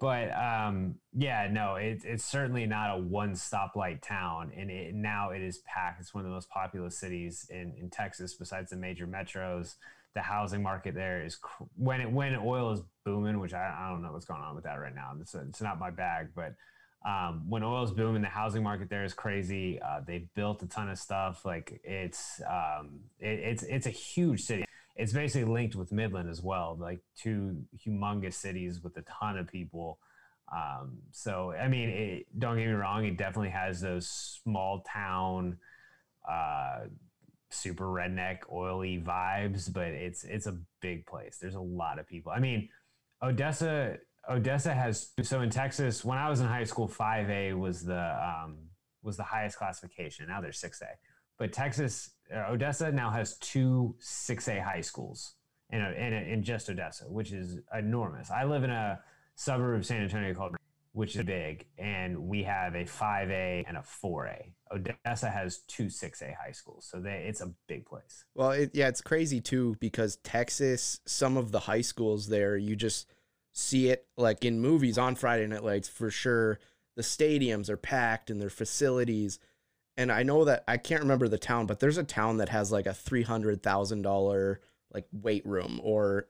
But 0.00 0.34
um, 0.34 0.94
yeah, 1.12 1.46
no, 1.52 1.74
it, 1.74 2.00
it's 2.04 2.24
certainly 2.24 2.64
not 2.64 2.98
a 2.98 2.98
one 2.98 3.34
stoplight 3.34 4.00
town, 4.00 4.50
and 4.56 4.70
it, 4.70 4.94
now 4.94 5.30
it 5.30 5.42
is 5.42 5.58
packed. 5.66 6.00
It's 6.00 6.14
one 6.14 6.24
of 6.24 6.30
the 6.30 6.34
most 6.34 6.48
populous 6.48 6.98
cities 6.98 7.46
in, 7.50 7.74
in 7.78 7.90
Texas, 7.90 8.34
besides 8.34 8.70
the 8.70 8.76
major 8.76 9.06
metros. 9.06 9.74
The 10.14 10.22
housing 10.22 10.62
market 10.62 10.94
there 10.94 11.22
is 11.22 11.36
cr- 11.36 11.64
when 11.76 12.00
it 12.00 12.10
when 12.10 12.34
oil 12.34 12.72
is 12.72 12.80
booming, 13.04 13.38
which 13.40 13.52
I, 13.52 13.76
I 13.78 13.90
don't 13.90 14.02
know 14.02 14.10
what's 14.12 14.24
going 14.24 14.40
on 14.40 14.54
with 14.54 14.64
that 14.64 14.80
right 14.80 14.94
now. 14.94 15.12
It's, 15.20 15.34
it's 15.34 15.60
not 15.60 15.78
my 15.78 15.90
bag, 15.90 16.30
but 16.34 16.54
um, 17.06 17.48
when 17.48 17.62
oil 17.62 17.82
is 17.84 17.92
booming, 17.92 18.22
the 18.22 18.28
housing 18.28 18.62
market 18.62 18.90
there 18.90 19.04
is 19.04 19.14
crazy. 19.14 19.80
Uh, 19.80 20.00
they 20.06 20.28
built 20.34 20.62
a 20.62 20.66
ton 20.66 20.90
of 20.90 20.98
stuff. 20.98 21.44
Like 21.44 21.80
it's 21.82 22.40
um, 22.48 23.00
it, 23.18 23.38
it's 23.40 23.62
it's 23.62 23.86
a 23.86 23.90
huge 23.90 24.42
city 24.42 24.64
it's 25.00 25.14
basically 25.14 25.50
linked 25.50 25.74
with 25.74 25.92
Midland 25.92 26.28
as 26.28 26.42
well, 26.42 26.76
like 26.78 27.00
two 27.16 27.56
humongous 27.86 28.34
cities 28.34 28.82
with 28.82 28.96
a 28.98 29.02
ton 29.02 29.38
of 29.38 29.48
people. 29.48 29.98
Um, 30.54 30.98
so, 31.10 31.52
I 31.52 31.68
mean, 31.68 31.88
it, 31.88 32.26
don't 32.38 32.58
get 32.58 32.66
me 32.66 32.72
wrong, 32.72 33.06
it 33.06 33.16
definitely 33.16 33.50
has 33.50 33.80
those 33.80 34.08
small 34.08 34.84
town, 34.92 35.56
uh, 36.28 36.80
super 37.50 37.86
redneck, 37.86 38.40
oily 38.52 39.00
vibes, 39.00 39.72
but 39.72 39.88
it's 39.88 40.24
it's 40.24 40.46
a 40.46 40.58
big 40.82 41.06
place. 41.06 41.38
There's 41.40 41.54
a 41.54 41.60
lot 41.60 41.98
of 41.98 42.06
people. 42.06 42.32
I 42.32 42.40
mean, 42.40 42.68
Odessa 43.22 43.96
Odessa 44.28 44.74
has 44.74 45.10
so 45.22 45.40
in 45.40 45.50
Texas. 45.50 46.04
When 46.04 46.18
I 46.18 46.28
was 46.28 46.40
in 46.40 46.46
high 46.46 46.64
school, 46.64 46.86
five 46.86 47.30
A 47.30 47.52
was 47.52 47.84
the 47.84 47.98
um, 47.98 48.58
was 49.02 49.16
the 49.16 49.22
highest 49.22 49.56
classification. 49.56 50.26
Now 50.28 50.40
there's 50.40 50.58
six 50.58 50.82
A, 50.82 50.88
but 51.38 51.52
Texas 51.52 52.10
uh, 52.34 52.50
Odessa 52.50 52.92
now 52.92 53.10
has 53.10 53.36
two 53.38 53.94
6A 54.00 54.62
high 54.62 54.80
schools 54.80 55.34
in, 55.70 55.80
a, 55.80 55.90
in, 55.92 56.12
a, 56.12 56.32
in 56.32 56.42
just 56.42 56.68
Odessa, 56.68 57.04
which 57.04 57.32
is 57.32 57.58
enormous. 57.76 58.30
I 58.30 58.44
live 58.44 58.64
in 58.64 58.70
a 58.70 59.00
suburb 59.34 59.78
of 59.78 59.86
San 59.86 60.02
Antonio 60.02 60.34
called, 60.34 60.56
which 60.92 61.16
is 61.16 61.24
big, 61.24 61.66
and 61.78 62.18
we 62.18 62.42
have 62.44 62.74
a 62.74 62.84
5A 62.84 63.64
and 63.66 63.76
a 63.76 63.80
4A. 63.80 64.52
Odessa 64.72 65.28
has 65.28 65.58
two 65.66 65.86
6A 65.86 66.34
high 66.36 66.52
schools, 66.52 66.86
so 66.88 67.00
they, 67.00 67.24
it's 67.26 67.40
a 67.40 67.52
big 67.66 67.86
place. 67.86 68.24
Well, 68.34 68.52
it, 68.52 68.70
yeah, 68.72 68.88
it's 68.88 69.00
crazy 69.00 69.40
too 69.40 69.76
because 69.80 70.16
Texas, 70.16 71.00
some 71.06 71.36
of 71.36 71.52
the 71.52 71.60
high 71.60 71.80
schools 71.80 72.28
there, 72.28 72.56
you 72.56 72.76
just 72.76 73.06
see 73.60 73.88
it 73.88 74.06
like 74.16 74.44
in 74.44 74.60
movies 74.60 74.98
on 74.98 75.14
Friday 75.14 75.46
Night 75.46 75.64
Lights 75.64 75.88
for 75.88 76.10
sure. 76.10 76.58
The 76.96 77.02
stadiums 77.02 77.68
are 77.68 77.76
packed 77.76 78.30
and 78.30 78.40
their 78.40 78.50
facilities. 78.50 79.38
And 79.96 80.10
I 80.10 80.22
know 80.22 80.44
that 80.44 80.64
I 80.66 80.76
can't 80.76 81.02
remember 81.02 81.28
the 81.28 81.38
town, 81.38 81.66
but 81.66 81.80
there's 81.80 81.98
a 81.98 82.04
town 82.04 82.38
that 82.38 82.48
has 82.48 82.72
like 82.72 82.86
a 82.86 82.94
three 82.94 83.22
hundred 83.22 83.62
thousand 83.62 84.02
dollar 84.02 84.60
like 84.92 85.06
weight 85.12 85.46
room 85.46 85.80
or 85.82 86.26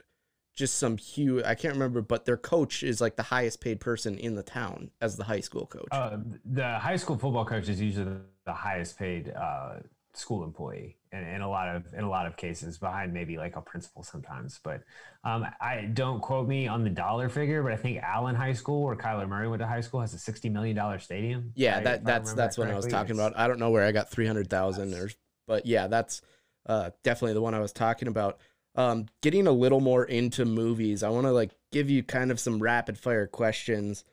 just 0.54 0.78
some 0.78 0.96
huge. 0.96 1.44
I 1.44 1.54
can't 1.54 1.74
remember, 1.74 2.02
but 2.02 2.24
their 2.24 2.36
coach 2.36 2.82
is 2.82 3.00
like 3.00 3.16
the 3.16 3.22
highest 3.22 3.60
paid 3.60 3.80
person 3.80 4.18
in 4.18 4.34
the 4.34 4.42
town 4.42 4.90
as 5.00 5.16
the 5.16 5.24
high 5.24 5.40
school 5.40 5.66
coach. 5.66 5.88
Uh, 5.92 6.18
the 6.44 6.78
high 6.78 6.96
school 6.96 7.16
football 7.16 7.44
coach 7.44 7.68
is 7.68 7.80
usually 7.80 8.16
the, 8.44 8.52
highest 8.52 8.98
paid 8.98 9.30
uh, 9.30 9.76
school 10.14 10.42
employee 10.44 10.96
in, 11.12 11.20
in 11.24 11.40
a 11.40 11.48
lot 11.48 11.74
of 11.74 11.84
in 11.94 12.02
a 12.04 12.08
lot 12.08 12.26
of 12.26 12.36
cases 12.36 12.78
behind 12.78 13.12
maybe 13.12 13.36
like 13.36 13.54
a 13.56 13.60
principal 13.60 14.02
sometimes 14.02 14.58
but 14.64 14.82
um, 15.24 15.46
i 15.60 15.82
don't 15.94 16.20
quote 16.20 16.48
me 16.48 16.66
on 16.66 16.82
the 16.82 16.90
dollar 16.90 17.28
figure 17.28 17.62
but 17.62 17.70
i 17.72 17.76
think 17.76 17.98
allen 18.02 18.34
high 18.34 18.52
school 18.52 18.82
where 18.84 18.96
kyler 18.96 19.28
murray 19.28 19.46
went 19.48 19.60
to 19.60 19.66
high 19.66 19.80
school 19.80 20.00
has 20.00 20.12
a 20.12 20.18
60 20.18 20.48
million 20.48 20.74
dollar 20.74 20.98
stadium 20.98 21.52
Yeah, 21.54 21.78
I- 21.78 21.80
that 21.84 22.04
that's 22.04 22.32
that's 22.34 22.56
that 22.56 22.62
what 22.62 22.70
I 22.72 22.76
was 22.76 22.86
talking 22.86 23.16
It's- 23.16 23.26
about. 23.28 23.38
I 23.40 23.46
don't 23.46 23.58
know 23.60 23.70
where 23.70 23.84
I 23.86 23.92
got 23.92 24.10
three 24.10 24.26
hundred 24.26 24.50
thousand 24.50 24.94
or, 24.94 25.10
but 25.46 25.64
yeah, 25.66 25.86
that's 25.86 26.22
uh, 26.66 26.90
definitely 27.02 27.34
the 27.34 27.40
one 27.42 27.54
I 27.54 27.60
was 27.60 27.72
talking 27.72 28.08
about. 28.08 28.38
Um, 28.76 29.06
getting 29.22 29.46
a 29.46 29.52
little 29.52 29.80
more 29.80 30.04
into 30.04 30.44
movies, 30.44 31.02
I 31.02 31.08
want 31.08 31.26
to 31.26 31.32
like 31.32 31.50
give 31.72 31.88
you 31.90 32.02
kind 32.02 32.30
of 32.30 32.38
some 32.38 32.60
rapid 32.60 32.98
fire 32.98 33.26
questions. 33.26 34.04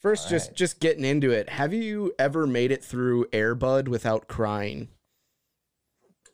First, 0.00 0.28
just 0.30 0.54
just 0.54 0.78
getting 0.80 1.04
into 1.04 1.30
it. 1.32 1.48
Have 1.48 1.74
you 1.74 2.14
ever 2.18 2.46
made 2.46 2.70
it 2.70 2.84
through 2.84 3.26
Airbud 3.32 3.88
without 3.88 4.28
crying? 4.28 4.88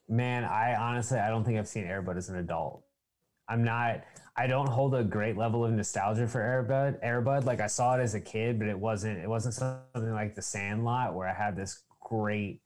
Man, 0.08 0.44
I 0.44 0.74
honestly 0.74 1.18
I 1.18 1.28
don't 1.28 1.44
think 1.44 1.58
I've 1.58 1.68
seen 1.68 1.84
Airbud 1.84 2.16
as 2.16 2.28
an 2.28 2.36
adult. 2.36 2.84
I'm 3.48 3.64
not 3.64 4.04
I 4.36 4.48
don't 4.48 4.68
hold 4.68 4.94
a 4.94 5.04
great 5.04 5.36
level 5.36 5.64
of 5.64 5.72
nostalgia 5.72 6.26
for 6.26 6.40
Airbud. 6.40 7.04
Airbud, 7.04 7.44
like 7.44 7.60
I 7.60 7.68
saw 7.68 7.96
it 7.96 8.02
as 8.02 8.14
a 8.14 8.20
kid, 8.20 8.58
but 8.58 8.66
it 8.66 8.78
wasn't. 8.78 9.18
It 9.18 9.28
wasn't 9.28 9.54
something 9.54 10.12
like 10.12 10.34
The 10.34 10.42
Sandlot 10.42 11.14
where 11.14 11.28
I 11.28 11.34
had 11.34 11.56
this 11.56 11.82
great 12.00 12.60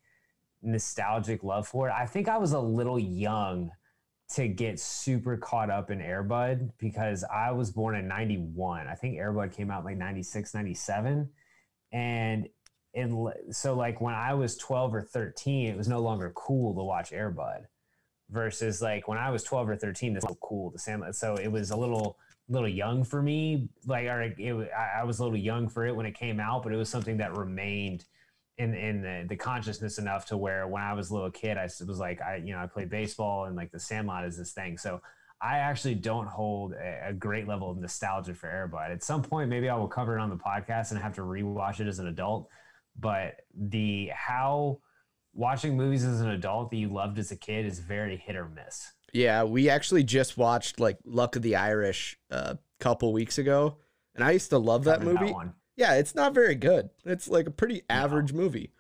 nostalgic 0.63 1.45
love 1.45 1.69
for 1.69 1.89
it. 1.89 1.93
I 1.93 2.07
think 2.07 2.27
I 2.27 2.39
was 2.39 2.53
a 2.53 2.61
little 2.61 2.99
young 2.99 3.71
to 4.35 4.49
get 4.49 4.81
super 4.81 5.37
caught 5.37 5.71
up 5.71 5.91
in 5.91 5.99
Airbud 5.99 6.73
because 6.79 7.23
I 7.25 7.51
was 7.51 7.71
born 7.71 7.97
in 7.97 8.09
91. 8.09 8.87
I 8.87 8.95
think 8.95 9.17
Airbud 9.17 9.55
came 9.55 9.71
out 9.71 9.85
like 9.85 9.97
96, 9.97 10.55
97. 10.55 11.29
And 11.93 12.49
and 12.99 13.33
so 13.51 13.75
like 13.75 14.01
when 14.01 14.15
I 14.15 14.35
was 14.35 14.57
12 14.57 14.95
or 14.95 15.03
13, 15.03 15.69
it 15.69 15.77
was 15.77 15.89
no 15.89 16.01
longer 16.01 16.33
cool 16.35 16.75
to 16.75 16.83
watch 16.83 17.11
Airbud 17.11 17.65
versus 18.31 18.83
like 18.83 19.09
when 19.09 19.19
I 19.19 19.31
was 19.31 19.43
12 19.45 19.69
or 19.69 19.77
13, 19.77 20.15
this 20.15 20.25
was 20.25 20.37
cool 20.41 20.71
to 20.73 20.79
Sandlot. 20.79 21.15
So 21.15 21.37
it 21.37 21.49
was 21.49 21.71
a 21.71 21.77
little 21.77 22.19
little 22.49 22.69
young 22.69 23.05
for 23.05 23.23
me. 23.23 23.69
Like 23.87 24.07
or 24.07 24.23
it, 24.23 24.71
I 24.73 25.05
was 25.05 25.19
a 25.19 25.23
little 25.23 25.39
young 25.39 25.69
for 25.69 25.87
it 25.87 25.95
when 25.95 26.07
it 26.07 26.15
came 26.15 26.41
out, 26.41 26.63
but 26.63 26.73
it 26.73 26.77
was 26.77 26.89
something 26.89 27.19
that 27.19 27.37
remained 27.37 28.05
in 28.57 28.75
in 28.75 29.03
the, 29.03 29.27
the 29.29 29.37
consciousness 29.37 29.99
enough 29.99 30.27
to 30.27 30.37
where 30.37 30.67
when 30.67 30.83
I 30.83 30.93
was 30.93 31.11
a 31.11 31.15
little 31.15 31.31
kid, 31.31 31.57
I 31.57 31.65
was 31.65 31.99
like, 31.99 32.21
I 32.21 32.37
you 32.37 32.53
know 32.53 32.59
I 32.59 32.67
played 32.67 32.91
baseball 32.91 33.45
and 33.45 33.57
like 33.57 33.71
the 33.71 33.81
Sandlot 33.81 34.25
is 34.25 34.37
this 34.37 34.53
thing. 34.53 34.77
So 34.77 35.01
I 35.41 35.59
actually 35.59 35.95
don't 35.95 36.27
hold 36.27 36.73
a, 36.73 37.11
a 37.11 37.13
great 37.13 37.47
level 37.47 37.71
of 37.71 37.79
nostalgia 37.79 38.35
for 38.35 38.49
Airbud. 38.49 38.91
At 38.91 39.05
some 39.05 39.23
point, 39.23 39.49
maybe 39.49 39.69
I 39.69 39.77
will 39.77 39.89
cover 39.89 40.19
it 40.19 40.21
on 40.21 40.31
the 40.31 40.37
podcast 40.37 40.91
and 40.91 41.01
have 41.01 41.15
to 41.15 41.21
rewatch 41.21 41.81
it 41.81 41.87
as 41.87 42.01
an 42.01 42.09
adult. 42.09 42.49
But 42.99 43.43
the 43.55 44.11
how 44.15 44.81
watching 45.33 45.77
movies 45.77 46.05
as 46.05 46.21
an 46.21 46.31
adult 46.31 46.71
that 46.71 46.77
you 46.77 46.89
loved 46.89 47.19
as 47.19 47.31
a 47.31 47.37
kid 47.37 47.65
is 47.65 47.79
very 47.79 48.17
hit 48.17 48.37
or 48.37 48.49
miss. 48.49 48.93
Yeah, 49.13 49.45
we 49.45 49.71
actually 49.71 50.05
just 50.05 50.37
watched 50.37 50.81
like 50.81 50.99
Luck 51.05 51.37
of 51.37 51.43
the 51.43 51.57
Irish 51.57 52.19
a 52.31 52.35
uh, 52.35 52.55
couple 52.81 53.13
weeks 53.13 53.39
ago, 53.39 53.77
and 54.15 54.23
I 54.23 54.33
used 54.33 54.51
to 54.51 54.59
love 54.59 54.85
that 54.85 55.03
movie. 55.03 55.33
That 55.33 55.53
yeah, 55.77 55.95
it's 55.95 56.15
not 56.15 56.35
very 56.35 56.57
good. 56.57 56.91
It's 57.05 57.29
like 57.29 57.47
a 57.47 57.51
pretty 57.51 57.83
average 57.89 58.33
no. 58.33 58.41
movie. 58.41 58.73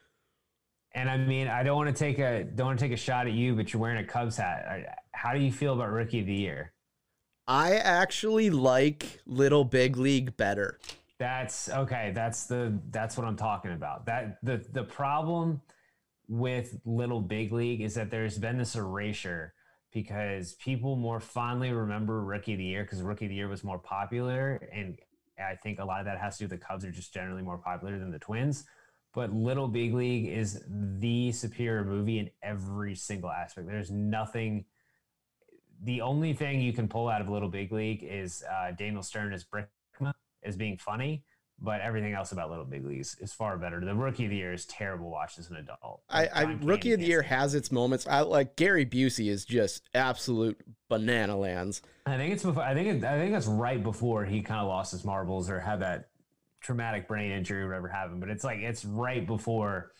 And 0.93 1.09
I 1.09 1.17
mean, 1.17 1.49
I 1.49 1.63
don't 1.63 1.77
want 1.77 1.95
to 1.95 1.99
take 1.99 2.19
a 2.19 2.45
don't 2.45 2.67
want 2.67 2.79
to 2.79 2.85
take 2.85 2.93
a 2.93 3.01
shot 3.01 3.27
at 3.27 3.33
you, 3.33 3.55
but 3.55 3.73
you're 3.73 3.81
wearing 3.81 3.99
a 3.99 4.05
Cubs 4.05 4.37
hat. 4.37 5.01
How 5.13 5.33
do 5.33 5.41
you 5.41 5.53
feel 5.53 5.75
about 5.75 5.91
Rookie 5.91 6.21
of 6.21 6.27
the 6.27 6.35
Year? 6.35 6.73
I 7.47 7.77
actually 7.77 8.51
like 8.51 9.21
Little 9.27 9.65
Big 9.65 9.97
League 9.97 10.37
better. 10.37 10.79
That's 11.19 11.69
okay. 11.69 12.13
That's 12.15 12.47
the 12.47 12.79
that's 12.91 13.17
what 13.17 13.27
I'm 13.27 13.37
talking 13.37 13.73
about. 13.73 14.07
That 14.07 14.39
the 14.43 14.65
the 14.73 14.85
problem 14.85 15.61
with 16.29 16.79
Little 16.85 17.21
Big 17.21 17.53
League 17.53 17.81
is 17.81 17.95
that 17.95 18.11
there's 18.11 18.39
been 18.39 18.59
this 18.59 18.77
erasure 18.77 19.55
because 19.93 20.53
people 20.55 20.97
more 20.97 21.19
fondly 21.19 21.73
remember 21.73 22.23
Rookie 22.23 22.53
of 22.53 22.59
the 22.59 22.65
Year 22.65 22.85
because 22.85 23.03
Rookie 23.03 23.25
of 23.25 23.31
the 23.31 23.35
Year 23.35 23.49
was 23.49 23.65
more 23.65 23.79
popular 23.79 24.69
and 24.73 24.99
I 25.39 25.55
think 25.55 25.79
a 25.79 25.85
lot 25.85 26.01
of 26.01 26.07
that 26.07 26.19
has 26.19 26.37
to 26.39 26.47
do 26.47 26.51
with 26.51 26.61
the 26.61 26.67
Cubs 26.67 26.85
are 26.85 26.91
just 26.91 27.15
generally 27.15 27.43
more 27.43 27.59
popular 27.59 27.99
than 27.99 28.11
the 28.11 28.19
Twins. 28.19 28.65
But 29.15 29.33
Little 29.33 29.69
Big 29.69 29.95
League 29.95 30.29
is 30.29 30.63
the 30.69 31.33
superior 31.33 31.85
movie 31.85 32.19
in 32.19 32.31
every 32.43 32.95
single 32.95 33.31
aspect. 33.31 33.67
There's 33.67 33.91
nothing. 33.91 34.67
The 35.83 36.03
only 36.03 36.35
thing 36.35 36.61
you 36.61 36.73
can 36.73 36.89
pull 36.89 37.09
out 37.09 37.21
of 37.21 37.29
Little 37.29 37.49
Big 37.49 37.73
League 37.73 38.05
is 38.05 38.45
uh, 38.51 38.73
Daniel 38.73 39.03
Stern 39.03 39.33
as 39.33 39.45
Brickma 39.45 39.69
as 40.49 40.57
being 40.57 40.79
funny, 40.79 41.23
but 41.61 41.81
everything 41.81 42.15
else 42.15 42.33
about 42.33 42.51
Little 42.51 42.65
Big 42.65 42.85
Leagues 42.85 43.17
is 43.21 43.33
far 43.33 43.57
better. 43.57 43.81
The 43.81 43.95
Rookie 43.95 44.25
of 44.25 44.31
the 44.31 44.37
Year 44.37 44.53
is 44.53 44.65
terrible 44.67 45.11
watch 45.11 45.39
as 45.39 45.51
an 45.51 45.57
adult. 45.57 46.03
I, 46.09 46.27
I 46.27 46.43
Rookie 46.63 46.93
of 46.93 47.01
the 47.01 47.07
Year 47.07 47.23
has 47.23 47.55
its 47.55 47.71
moments. 47.71 48.07
I 48.07 48.21
like 48.21 48.57
Gary 48.57 48.87
Busey 48.87 49.29
is 49.29 49.45
just 49.45 49.89
absolute 49.95 50.61
banana 50.89 51.37
lands. 51.37 51.83
I 52.07 52.17
think 52.17 52.33
it's 52.33 52.43
before. 52.43 52.63
I 52.63 52.75
think 52.75 52.89
it, 52.89 53.05
I 53.05 53.19
think 53.19 53.33
that's 53.33 53.47
right 53.47 53.83
before 53.83 54.25
he 54.25 54.41
kind 54.41 54.61
of 54.61 54.69
lost 54.69 54.93
his 54.93 55.05
marbles 55.05 55.51
or 55.51 55.61
had 55.61 55.81
that 55.81 56.09
traumatic 56.61 57.07
brain 57.07 57.31
injury 57.31 57.63
or 57.63 57.69
whatever 57.69 57.89
happened. 57.89 58.21
But 58.21 58.31
it's 58.31 58.45
like 58.45 58.59
it's 58.61 58.85
right 58.85 59.27
before 59.27 59.93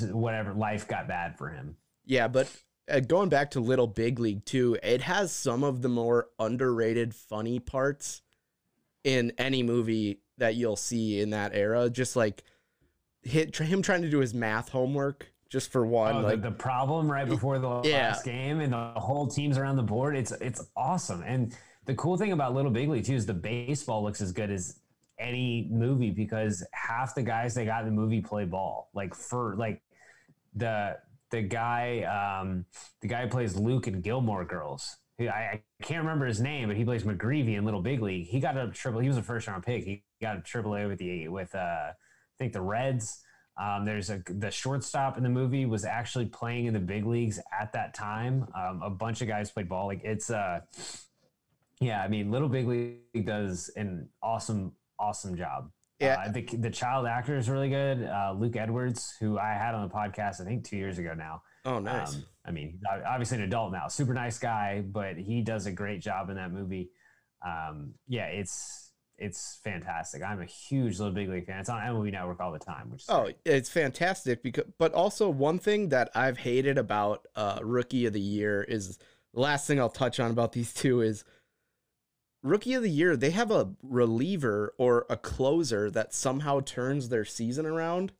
whatever 0.00 0.54
life 0.54 0.88
got 0.88 1.08
bad 1.08 1.36
for 1.36 1.48
him. 1.48 1.76
Yeah, 2.06 2.28
but 2.28 2.50
uh, 2.88 3.00
going 3.00 3.28
back 3.28 3.52
to 3.52 3.60
Little 3.60 3.86
Big 3.86 4.18
League 4.18 4.44
too, 4.44 4.78
it 4.82 5.02
has 5.02 5.32
some 5.32 5.64
of 5.64 5.82
the 5.82 5.88
more 5.88 6.28
underrated 6.38 7.14
funny 7.14 7.58
parts 7.58 8.22
in 9.04 9.32
any 9.38 9.62
movie 9.62 10.20
that 10.38 10.54
you'll 10.54 10.76
see 10.76 11.20
in 11.20 11.30
that 11.30 11.52
era. 11.54 11.88
Just 11.90 12.16
like 12.16 12.42
hit, 13.22 13.56
him 13.56 13.82
trying 13.82 14.02
to 14.02 14.10
do 14.10 14.18
his 14.18 14.34
math 14.34 14.68
homework 14.68 15.30
just 15.48 15.72
for 15.72 15.84
one. 15.84 16.16
Oh, 16.16 16.20
like 16.20 16.42
the, 16.42 16.50
the, 16.50 16.56
problem 16.56 17.10
right 17.10 17.28
before 17.28 17.58
the 17.58 17.82
yeah. 17.82 18.08
last 18.08 18.24
game 18.24 18.60
and 18.60 18.72
the 18.72 18.92
whole 18.96 19.26
team's 19.26 19.58
around 19.58 19.76
the 19.76 19.82
board. 19.82 20.16
It's 20.16 20.32
it's 20.32 20.64
awesome. 20.76 21.22
And 21.22 21.54
the 21.86 21.94
cool 21.94 22.16
thing 22.16 22.32
about 22.32 22.54
Little 22.54 22.70
Big 22.70 22.88
League 22.88 23.04
too 23.04 23.14
is 23.14 23.26
the 23.26 23.34
baseball 23.34 24.02
looks 24.02 24.20
as 24.20 24.32
good 24.32 24.50
as 24.50 24.78
any 25.18 25.68
movie 25.70 26.10
because 26.10 26.64
half 26.72 27.14
the 27.14 27.22
guys 27.22 27.54
they 27.54 27.64
got 27.64 27.80
in 27.80 27.86
the 27.86 28.00
movie 28.00 28.20
play 28.20 28.44
ball. 28.44 28.90
Like 28.94 29.14
for 29.14 29.56
like 29.56 29.82
the 30.54 30.96
the 31.30 31.42
guy 31.42 32.40
um 32.40 32.64
the 33.00 33.08
guy 33.08 33.26
plays 33.26 33.56
Luke 33.56 33.86
and 33.86 34.02
Gilmore 34.02 34.44
Girls 34.44 34.96
I, 35.28 35.32
I, 35.32 35.62
can't 35.82 36.02
remember 36.02 36.26
his 36.26 36.40
name, 36.40 36.68
but 36.68 36.76
he 36.76 36.84
plays 36.84 37.04
McGreevy 37.04 37.56
in 37.56 37.64
Little 37.64 37.82
Big 37.82 38.00
League. 38.02 38.26
He 38.26 38.40
got 38.40 38.56
a 38.56 38.68
triple. 38.68 39.00
He 39.00 39.08
was 39.08 39.16
a 39.16 39.22
first 39.22 39.46
round 39.46 39.64
pick. 39.64 39.84
He 39.84 40.04
got 40.20 40.36
a 40.36 40.40
triple 40.40 40.74
A 40.76 40.86
with 40.86 40.98
the 40.98 41.28
with 41.28 41.54
uh, 41.54 41.58
I 41.58 41.94
think 42.38 42.52
the 42.52 42.60
Reds. 42.60 43.22
Um, 43.60 43.84
there's 43.84 44.08
a 44.08 44.22
the 44.26 44.50
shortstop 44.50 45.16
in 45.16 45.22
the 45.22 45.28
movie 45.28 45.66
was 45.66 45.84
actually 45.84 46.26
playing 46.26 46.66
in 46.66 46.74
the 46.74 46.80
big 46.80 47.04
leagues 47.04 47.38
at 47.58 47.72
that 47.72 47.94
time. 47.94 48.46
Um, 48.54 48.82
a 48.82 48.90
bunch 48.90 49.20
of 49.20 49.28
guys 49.28 49.50
played 49.50 49.68
ball. 49.68 49.86
Like 49.86 50.02
it's 50.04 50.30
uh, 50.30 50.60
yeah. 51.80 52.02
I 52.02 52.08
mean, 52.08 52.30
Little 52.30 52.48
Big 52.48 52.66
League 52.66 53.26
does 53.26 53.70
an 53.76 54.08
awesome 54.22 54.72
awesome 54.98 55.36
job. 55.36 55.70
Yeah, 55.98 56.24
uh, 56.26 56.32
the 56.32 56.42
the 56.42 56.70
child 56.70 57.06
actor 57.06 57.36
is 57.36 57.50
really 57.50 57.68
good. 57.68 58.04
Uh, 58.04 58.34
Luke 58.38 58.56
Edwards, 58.56 59.14
who 59.20 59.38
I 59.38 59.52
had 59.52 59.74
on 59.74 59.86
the 59.86 59.94
podcast, 59.94 60.40
I 60.40 60.44
think 60.44 60.64
two 60.64 60.76
years 60.76 60.98
ago 60.98 61.12
now. 61.14 61.42
Oh, 61.64 61.78
nice. 61.78 62.14
Um, 62.14 62.24
I 62.46 62.50
mean, 62.52 62.72
he's 62.72 62.82
obviously 63.06 63.38
an 63.38 63.44
adult 63.44 63.72
now, 63.72 63.88
super 63.88 64.14
nice 64.14 64.38
guy, 64.38 64.82
but 64.86 65.16
he 65.16 65.42
does 65.42 65.66
a 65.66 65.72
great 65.72 66.00
job 66.00 66.30
in 66.30 66.36
that 66.36 66.52
movie. 66.52 66.90
Um, 67.44 67.94
yeah, 68.08 68.26
it's 68.26 68.90
it's 69.20 69.60
fantastic. 69.62 70.22
I'm 70.22 70.40
a 70.40 70.46
huge 70.46 70.98
Little 70.98 71.14
Big 71.14 71.28
League 71.28 71.46
fan. 71.46 71.60
It's 71.60 71.68
on 71.68 71.80
MLB 71.80 72.12
Network 72.12 72.40
all 72.40 72.52
the 72.52 72.58
time. 72.58 72.90
Which 72.90 73.04
oh, 73.08 73.24
great. 73.24 73.36
it's 73.44 73.68
fantastic. 73.68 74.42
Because, 74.42 74.64
but 74.78 74.94
also 74.94 75.28
one 75.28 75.58
thing 75.58 75.90
that 75.90 76.10
I've 76.14 76.38
hated 76.38 76.78
about 76.78 77.26
uh, 77.36 77.58
Rookie 77.62 78.06
of 78.06 78.14
the 78.14 78.20
Year 78.20 78.62
is 78.62 78.98
the 79.34 79.40
last 79.40 79.66
thing 79.66 79.78
I'll 79.78 79.90
touch 79.90 80.18
on 80.18 80.30
about 80.30 80.52
these 80.54 80.72
two 80.72 81.02
is 81.02 81.24
Rookie 82.42 82.74
of 82.74 82.82
the 82.82 82.90
Year. 82.90 83.14
They 83.14 83.30
have 83.30 83.50
a 83.50 83.74
reliever 83.82 84.74
or 84.78 85.04
a 85.10 85.18
closer 85.18 85.90
that 85.90 86.14
somehow 86.14 86.60
turns 86.60 87.10
their 87.10 87.26
season 87.26 87.66
around. 87.66 88.12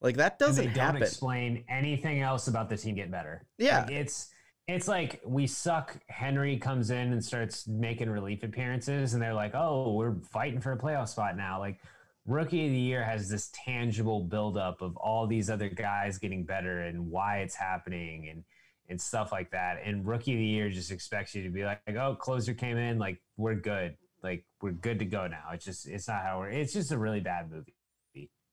Like 0.00 0.16
that 0.16 0.38
doesn't 0.38 0.68
happen. 0.68 1.00
Don't 1.00 1.02
explain 1.02 1.64
anything 1.68 2.20
else 2.20 2.48
about 2.48 2.68
the 2.68 2.76
team 2.76 2.94
getting 2.94 3.10
better. 3.10 3.46
Yeah, 3.58 3.82
like 3.82 3.92
it's 3.92 4.28
it's 4.68 4.88
like 4.88 5.20
we 5.24 5.46
suck. 5.46 5.96
Henry 6.08 6.58
comes 6.58 6.90
in 6.90 7.12
and 7.12 7.24
starts 7.24 7.66
making 7.66 8.10
relief 8.10 8.42
appearances, 8.42 9.14
and 9.14 9.22
they're 9.22 9.34
like, 9.34 9.54
"Oh, 9.54 9.92
we're 9.94 10.16
fighting 10.30 10.60
for 10.60 10.72
a 10.72 10.78
playoff 10.78 11.08
spot 11.08 11.36
now." 11.36 11.58
Like 11.58 11.80
rookie 12.26 12.66
of 12.66 12.72
the 12.72 12.78
year 12.78 13.04
has 13.04 13.28
this 13.30 13.50
tangible 13.54 14.20
buildup 14.20 14.82
of 14.82 14.96
all 14.96 15.26
these 15.26 15.48
other 15.48 15.68
guys 15.68 16.18
getting 16.18 16.44
better 16.44 16.80
and 16.80 17.10
why 17.10 17.38
it's 17.38 17.54
happening 17.54 18.28
and 18.28 18.44
and 18.88 19.00
stuff 19.00 19.32
like 19.32 19.50
that. 19.52 19.80
And 19.84 20.06
rookie 20.06 20.32
of 20.32 20.38
the 20.38 20.44
year 20.44 20.68
just 20.68 20.90
expects 20.90 21.34
you 21.34 21.42
to 21.44 21.50
be 21.50 21.64
like, 21.64 21.80
"Oh, 21.96 22.16
closer 22.16 22.52
came 22.52 22.76
in, 22.76 22.98
like 22.98 23.18
we're 23.38 23.54
good, 23.54 23.96
like 24.22 24.44
we're 24.60 24.72
good 24.72 24.98
to 24.98 25.06
go 25.06 25.26
now." 25.26 25.44
It's 25.52 25.64
just 25.64 25.88
it's 25.88 26.06
not 26.06 26.22
how 26.22 26.40
we're. 26.40 26.50
It's 26.50 26.74
just 26.74 26.92
a 26.92 26.98
really 26.98 27.20
bad 27.20 27.50
movie 27.50 27.75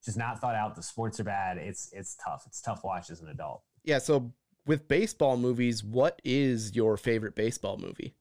just 0.03 0.17
not 0.17 0.39
thought 0.39 0.55
out. 0.55 0.75
The 0.75 0.83
sports 0.83 1.19
are 1.19 1.23
bad. 1.23 1.57
It's 1.57 1.91
it's 1.93 2.15
tough. 2.15 2.43
It's 2.47 2.61
tough 2.61 2.83
watch 2.83 3.09
as 3.09 3.21
an 3.21 3.29
adult. 3.29 3.63
Yeah. 3.83 3.99
So 3.99 4.33
with 4.65 4.87
baseball 4.87 5.37
movies, 5.37 5.83
what 5.83 6.21
is 6.23 6.75
your 6.75 6.97
favorite 6.97 7.35
baseball 7.35 7.77
movie? 7.77 8.15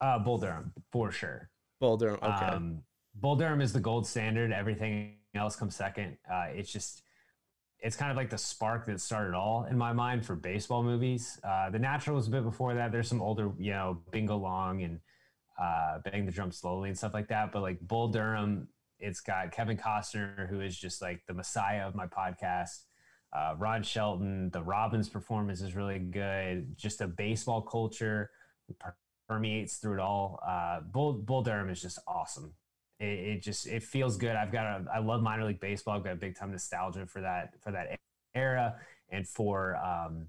Uh, 0.00 0.18
Bull 0.18 0.38
Durham 0.38 0.72
for 0.90 1.10
sure. 1.10 1.50
Bull 1.80 1.96
Durham. 1.96 2.18
Okay. 2.22 2.46
Um, 2.46 2.82
Bull 3.14 3.36
Durham 3.36 3.60
is 3.60 3.72
the 3.72 3.80
gold 3.80 4.06
standard. 4.06 4.52
Everything 4.52 5.16
else 5.34 5.56
comes 5.56 5.74
second. 5.76 6.16
Uh, 6.30 6.46
it's 6.54 6.72
just 6.72 7.02
it's 7.82 7.96
kind 7.96 8.10
of 8.10 8.16
like 8.16 8.30
the 8.30 8.38
spark 8.38 8.86
that 8.86 9.00
started 9.00 9.34
all 9.34 9.64
in 9.64 9.76
my 9.76 9.92
mind 9.92 10.24
for 10.24 10.34
baseball 10.36 10.82
movies. 10.82 11.40
Uh, 11.42 11.70
the 11.70 11.78
Natural 11.78 12.16
was 12.16 12.28
a 12.28 12.30
bit 12.30 12.44
before 12.44 12.74
that. 12.74 12.92
There's 12.92 13.08
some 13.08 13.22
older, 13.22 13.50
you 13.58 13.72
know, 13.72 14.02
Bingo 14.10 14.36
Long 14.36 14.82
and 14.82 15.00
uh, 15.60 15.98
Bang 16.04 16.26
the 16.26 16.32
Drum 16.32 16.52
Slowly 16.52 16.90
and 16.90 16.98
stuff 16.98 17.14
like 17.14 17.28
that. 17.28 17.52
But 17.52 17.62
like 17.62 17.80
Bull 17.80 18.08
Durham 18.08 18.68
it's 19.00 19.20
got 19.20 19.52
Kevin 19.52 19.76
Costner, 19.76 20.48
who 20.48 20.60
is 20.60 20.78
just 20.78 21.02
like 21.02 21.22
the 21.26 21.34
messiah 21.34 21.86
of 21.86 21.94
my 21.94 22.06
podcast. 22.06 22.84
Uh, 23.32 23.54
Ron 23.58 23.82
Shelton, 23.82 24.50
the 24.50 24.62
Robbins 24.62 25.08
performance 25.08 25.60
is 25.60 25.74
really 25.74 25.98
good. 25.98 26.76
Just 26.76 27.00
a 27.00 27.06
baseball 27.06 27.62
culture 27.62 28.30
permeates 29.28 29.76
through 29.76 29.94
it 29.94 30.00
all. 30.00 30.40
Uh, 30.46 30.80
Bull, 30.80 31.12
Bull 31.12 31.42
Durham 31.42 31.70
is 31.70 31.80
just 31.80 31.98
awesome. 32.06 32.52
It, 32.98 33.06
it, 33.06 33.42
just 33.42 33.66
it 33.66 33.82
feels 33.82 34.16
good. 34.16 34.36
I've 34.36 34.52
got 34.52 34.66
a 34.66 34.84
I 34.94 34.98
love 34.98 35.22
minor 35.22 35.44
league 35.44 35.60
baseball. 35.60 35.96
I've 35.96 36.04
got 36.04 36.12
a 36.12 36.16
big 36.16 36.36
time 36.36 36.50
nostalgia 36.50 37.06
for 37.06 37.22
that 37.22 37.54
for 37.60 37.70
that 37.70 37.98
era 38.34 38.76
and 39.08 39.26
for 39.26 39.76
um, 39.76 40.26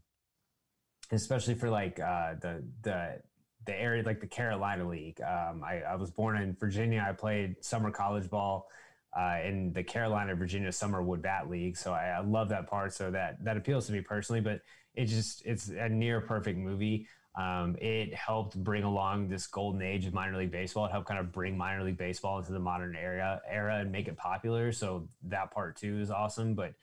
especially 1.11 1.55
for 1.55 1.69
like 1.69 1.99
uh, 1.99 2.35
the 2.39 2.63
the 2.83 3.21
the 3.65 3.79
area 3.79 4.03
like 4.03 4.19
the 4.19 4.27
Carolina 4.27 4.87
League. 4.87 5.21
Um, 5.21 5.63
I, 5.63 5.81
I 5.81 5.95
was 5.95 6.11
born 6.11 6.37
in 6.37 6.55
Virginia. 6.55 7.05
I 7.07 7.13
played 7.13 7.55
summer 7.63 7.91
college 7.91 8.29
ball 8.29 8.67
uh, 9.17 9.37
in 9.43 9.73
the 9.73 9.83
Carolina 9.83 10.35
Virginia 10.35 10.71
Summer 10.71 11.01
Wood 11.01 11.21
Bat 11.21 11.49
League. 11.49 11.77
So 11.77 11.93
I, 11.93 12.07
I, 12.07 12.19
love 12.21 12.49
that 12.49 12.67
part. 12.67 12.93
So 12.93 13.11
that 13.11 13.43
that 13.43 13.57
appeals 13.57 13.87
to 13.87 13.93
me 13.93 14.01
personally. 14.01 14.41
But 14.41 14.61
it 14.95 15.05
just 15.05 15.45
it's 15.45 15.69
a 15.69 15.89
near 15.89 16.21
perfect 16.21 16.57
movie. 16.57 17.07
Um, 17.35 17.77
it 17.79 18.13
helped 18.13 18.61
bring 18.61 18.83
along 18.83 19.29
this 19.29 19.47
golden 19.47 19.81
age 19.81 20.05
of 20.05 20.13
minor 20.13 20.37
league 20.37 20.51
baseball. 20.51 20.85
It 20.85 20.91
helped 20.91 21.07
kind 21.07 21.19
of 21.19 21.31
bring 21.31 21.57
minor 21.57 21.83
league 21.83 21.97
baseball 21.97 22.39
into 22.39 22.51
the 22.51 22.59
modern 22.59 22.95
era 22.95 23.41
era 23.49 23.79
and 23.79 23.91
make 23.91 24.07
it 24.07 24.17
popular. 24.17 24.71
So 24.71 25.07
that 25.23 25.51
part 25.51 25.77
too 25.77 25.99
is 25.99 26.11
awesome. 26.11 26.55
But 26.55 26.73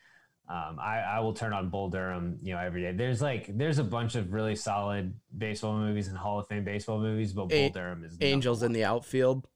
um, 0.50 0.78
I, 0.80 1.00
I, 1.00 1.20
will 1.20 1.34
turn 1.34 1.52
on 1.52 1.68
Bull 1.68 1.90
Durham, 1.90 2.38
you 2.42 2.54
know, 2.54 2.60
every 2.60 2.80
day. 2.80 2.92
There's 2.92 3.20
like 3.20 3.46
there's 3.58 3.78
a 3.78 3.84
bunch 3.84 4.14
of 4.14 4.32
really 4.32 4.56
solid 4.56 5.12
baseball 5.36 5.76
movies 5.76 6.08
and 6.08 6.16
Hall 6.16 6.38
of 6.38 6.48
Fame 6.48 6.64
baseball 6.64 6.98
movies, 6.98 7.34
but 7.34 7.50
Bull 7.50 7.68
Durham 7.68 8.02
is 8.02 8.16
Angels 8.22 8.62
in 8.62 8.72
the 8.72 8.84
outfield. 8.84 9.46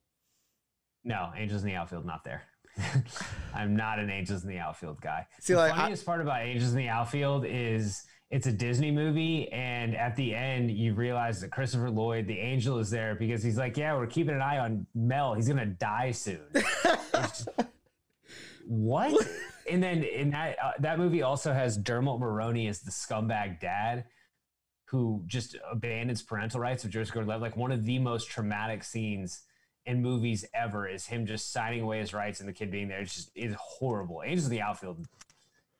No, 1.02 1.32
Angels 1.34 1.62
in 1.62 1.68
the 1.68 1.76
outfield, 1.76 2.04
not 2.04 2.24
there. 2.24 2.42
I'm 3.54 3.74
not 3.74 4.00
an 4.00 4.10
Angels 4.10 4.42
in 4.42 4.50
the 4.50 4.58
outfield 4.58 5.00
guy. 5.00 5.26
See, 5.40 5.54
the 5.54 5.60
like, 5.60 5.74
funniest 5.74 6.04
I, 6.04 6.06
part 6.06 6.20
about 6.20 6.42
Angels 6.42 6.72
in 6.72 6.76
the 6.76 6.88
outfield 6.88 7.46
is 7.46 8.04
it's 8.30 8.46
a 8.46 8.52
Disney 8.52 8.90
movie, 8.90 9.50
and 9.50 9.96
at 9.96 10.14
the 10.16 10.34
end 10.34 10.70
you 10.70 10.92
realize 10.92 11.40
that 11.40 11.50
Christopher 11.50 11.90
Lloyd, 11.90 12.26
the 12.26 12.38
angel, 12.38 12.78
is 12.78 12.90
there 12.90 13.14
because 13.14 13.42
he's 13.42 13.56
like, 13.56 13.78
"Yeah, 13.78 13.96
we're 13.96 14.06
keeping 14.06 14.34
an 14.34 14.42
eye 14.42 14.58
on 14.58 14.86
Mel. 14.94 15.32
He's 15.32 15.48
gonna 15.48 15.64
die 15.64 16.10
soon." 16.10 16.40
what? 18.66 19.26
and 19.70 19.82
then 19.82 20.02
in 20.02 20.30
that 20.30 20.56
uh, 20.62 20.72
that 20.80 20.98
movie 20.98 21.22
also 21.22 21.52
has 21.52 21.76
Dermot 21.76 22.20
Mulroney 22.20 22.68
as 22.68 22.80
the 22.80 22.90
scumbag 22.90 23.60
dad 23.60 24.04
who 24.86 25.22
just 25.26 25.56
abandons 25.70 26.22
parental 26.22 26.60
rights 26.60 26.84
of 26.84 26.90
Joseph 26.90 27.14
Gordon-Levitt. 27.14 27.42
Like 27.42 27.56
one 27.56 27.72
of 27.72 27.84
the 27.86 27.98
most 27.98 28.28
traumatic 28.28 28.84
scenes 28.84 29.40
in 29.86 30.02
movies 30.02 30.44
ever 30.54 30.86
is 30.86 31.06
him 31.06 31.24
just 31.24 31.50
signing 31.50 31.80
away 31.80 31.98
his 31.98 32.12
rights 32.12 32.40
and 32.40 32.48
the 32.48 32.52
kid 32.52 32.70
being 32.70 32.88
there. 32.88 33.00
It's 33.00 33.14
just 33.14 33.30
is 33.34 33.54
horrible. 33.58 34.22
Angels 34.24 34.46
in 34.46 34.50
the 34.50 34.60
outfield. 34.60 35.06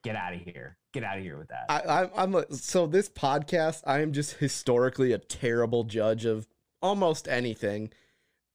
Get 0.03 0.15
out 0.15 0.33
of 0.33 0.41
here. 0.41 0.77
Get 0.93 1.03
out 1.03 1.17
of 1.17 1.23
here 1.23 1.37
with 1.37 1.47
that. 1.49 1.65
I, 1.69 2.09
I'm 2.15 2.35
a, 2.35 2.51
so 2.53 2.87
this 2.87 3.07
podcast. 3.07 3.83
I 3.85 4.01
am 4.01 4.11
just 4.11 4.33
historically 4.33 5.13
a 5.13 5.17
terrible 5.17 5.85
judge 5.85 6.25
of 6.25 6.47
almost 6.81 7.27
anything, 7.27 7.91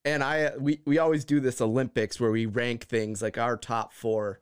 and 0.09 0.23
I 0.23 0.53
we 0.59 0.81
we 0.85 0.99
always 0.99 1.25
do 1.25 1.41
this 1.41 1.61
Olympics 1.61 2.21
where 2.21 2.31
we 2.31 2.47
rank 2.47 2.85
things 2.85 3.23
like 3.23 3.39
our 3.39 3.57
top 3.57 3.93
four 3.93 4.41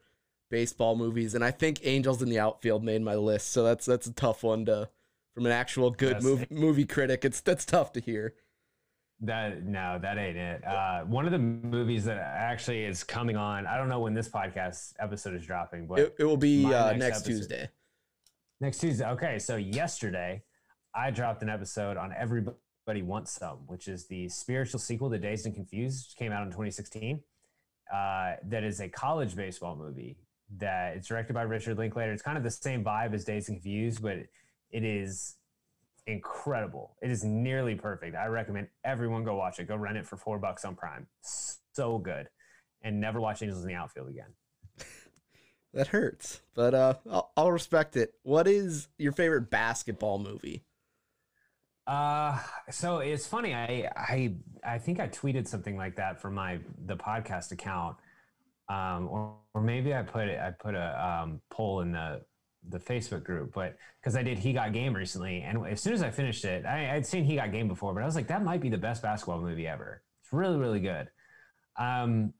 baseball 0.51 0.97
movies, 0.97 1.35
and 1.35 1.45
I 1.45 1.51
think 1.51 1.81
Angels 1.85 2.23
in 2.23 2.29
the 2.29 2.39
Outfield 2.39 2.85
made 2.85 3.03
my 3.03 3.15
list. 3.15 3.53
So 3.53 3.65
that's 3.65 3.87
that's 3.87 4.07
a 4.07 4.13
tough 4.13 4.43
one 4.43 4.65
to 4.67 4.89
from 5.35 5.47
an 5.47 5.53
actual 5.53 5.91
good 5.91 6.23
movie 6.23 6.47
movie 6.51 6.87
critic. 6.87 7.25
It's 7.25 7.41
that's 7.41 7.65
tough 7.65 7.93
to 7.93 8.01
hear. 8.01 8.35
That 9.21 9.65
no, 9.65 9.99
that 10.01 10.19
ain't 10.19 10.37
it. 10.37 10.67
Uh, 10.67 11.01
one 11.03 11.25
of 11.25 11.33
the 11.33 11.39
movies 11.39 12.05
that 12.05 12.19
actually 12.19 12.85
is 12.85 13.03
coming 13.03 13.37
on. 13.37 13.67
I 13.67 13.79
don't 13.79 13.89
know 13.89 14.01
when 14.01 14.15
this 14.15 14.29
podcast 14.29 14.93
episode 14.99 15.35
is 15.35 15.47
dropping, 15.47 15.87
but 15.87 15.99
it, 15.99 16.17
it 16.19 16.25
will 16.25 16.37
be 16.37 16.67
uh, 16.67 16.93
next, 16.93 16.99
next 16.99 17.27
Tuesday. 17.27 17.69
Next 18.61 18.79
Tuesday. 18.79 19.07
Okay, 19.07 19.39
so 19.39 19.57
yesterday 19.57 20.43
I 20.95 21.11
dropped 21.11 21.43
an 21.43 21.49
episode 21.49 21.97
on 21.97 22.13
Everybody 22.87 23.03
Wants 23.03 23.33
Some, 23.33 23.59
which 23.67 23.89
is 23.89 24.07
the 24.07 24.29
spiritual 24.29 24.79
sequel 24.79 25.11
to 25.11 25.19
Dazed 25.19 25.45
and 25.45 25.55
Confused, 25.57 26.15
came 26.17 26.31
out 26.31 26.45
in 26.45 26.51
2016. 26.51 27.21
Uh, 27.93 28.35
that 28.45 28.63
is 28.63 28.81
a 28.81 28.89
college 28.89 29.35
baseball 29.35 29.75
movie 29.75 30.17
that 30.59 30.97
it's 30.97 31.09
directed 31.09 31.33
by 31.33 31.43
Richard 31.43 31.79
Linklater. 31.79 32.13
It's 32.13 32.23
kind 32.23 32.39
of 32.39 32.45
the 32.45 32.51
same 32.51 32.85
vibe 32.85 33.13
as 33.13 33.25
Dazed 33.25 33.49
and 33.49 33.57
Confused, 33.57 34.03
but 34.03 34.19
it 34.71 34.85
is 34.85 35.35
incredible. 36.07 36.95
It 37.03 37.11
is 37.11 37.25
nearly 37.25 37.75
perfect. 37.75 38.15
I 38.15 38.27
recommend 38.27 38.69
everyone 38.85 39.25
go 39.25 39.35
watch 39.35 39.59
it. 39.59 39.67
Go 39.67 39.75
rent 39.75 39.97
it 39.97 40.07
for 40.07 40.17
four 40.17 40.39
bucks 40.39 40.65
on 40.65 40.77
Prime. 40.77 41.09
So 41.73 41.99
good. 41.99 42.29
And 42.83 43.01
never 43.01 43.21
watch 43.21 43.43
Angels 43.43 43.63
in 43.63 43.69
the 43.69 43.75
Outfield 43.75 44.11
again. 44.11 44.33
that 45.75 45.89
hurts, 45.89 46.41
but 46.55 46.73
uh, 46.73 46.95
I'll, 47.11 47.33
I'll 47.37 47.53
respect 47.53 47.97
it. 47.97 48.13
What 48.23 48.47
is 48.47 48.87
your 48.97 49.11
favorite 49.11 49.51
basketball 49.51 50.21
movie? 50.21 50.63
Uh, 51.87 52.39
so 52.71 52.99
it's 52.99 53.27
funny. 53.27 53.55
I 53.55 53.91
I 53.97 54.35
I 54.65 54.79
think 54.79 54.99
I 54.99 55.09
tweeted 55.09 55.47
something 55.47 55.77
like 55.77 55.97
that 55.97 56.21
from 56.21 56.35
my 56.35 56.59
the 56.87 56.97
podcast 56.97 57.53
account, 57.53 57.97
um, 58.69 59.09
or 59.09 59.37
or 59.55 59.61
maybe 59.61 59.95
I 59.95 60.03
put 60.03 60.29
it. 60.29 60.41
I 60.41 60.51
put 60.51 60.75
a 60.75 61.23
um, 61.23 61.41
poll 61.51 61.81
in 61.81 61.93
the 61.93 62.23
the 62.69 62.79
Facebook 62.79 63.25
group, 63.25 63.53
but 63.55 63.77
because 64.01 64.17
I 64.17 64.23
did 64.23 64.39
He 64.39 64.53
Got 64.53 64.73
Game 64.73 64.95
recently, 64.95 65.43
and 65.43 65.67
as 65.67 65.81
soon 65.81 65.93
as 65.93 66.03
I 66.03 66.11
finished 66.11 66.45
it, 66.45 66.65
I, 66.67 66.95
would 66.95 67.07
seen 67.07 67.25
He 67.25 67.37
Got 67.37 67.53
Game 67.53 67.69
before, 67.69 67.95
but 67.95 68.03
I 68.03 68.07
was 68.07 68.17
like, 68.17 68.29
that 68.29 68.43
might 68.43 68.61
be 68.61 68.69
the 68.69 68.79
best 68.79 69.03
basketball 69.03 69.41
movie 69.41 69.67
ever. 69.67 70.03
It's 70.23 70.33
really, 70.33 70.57
really 70.57 70.81
good. 70.81 71.09
Um, 71.79 72.33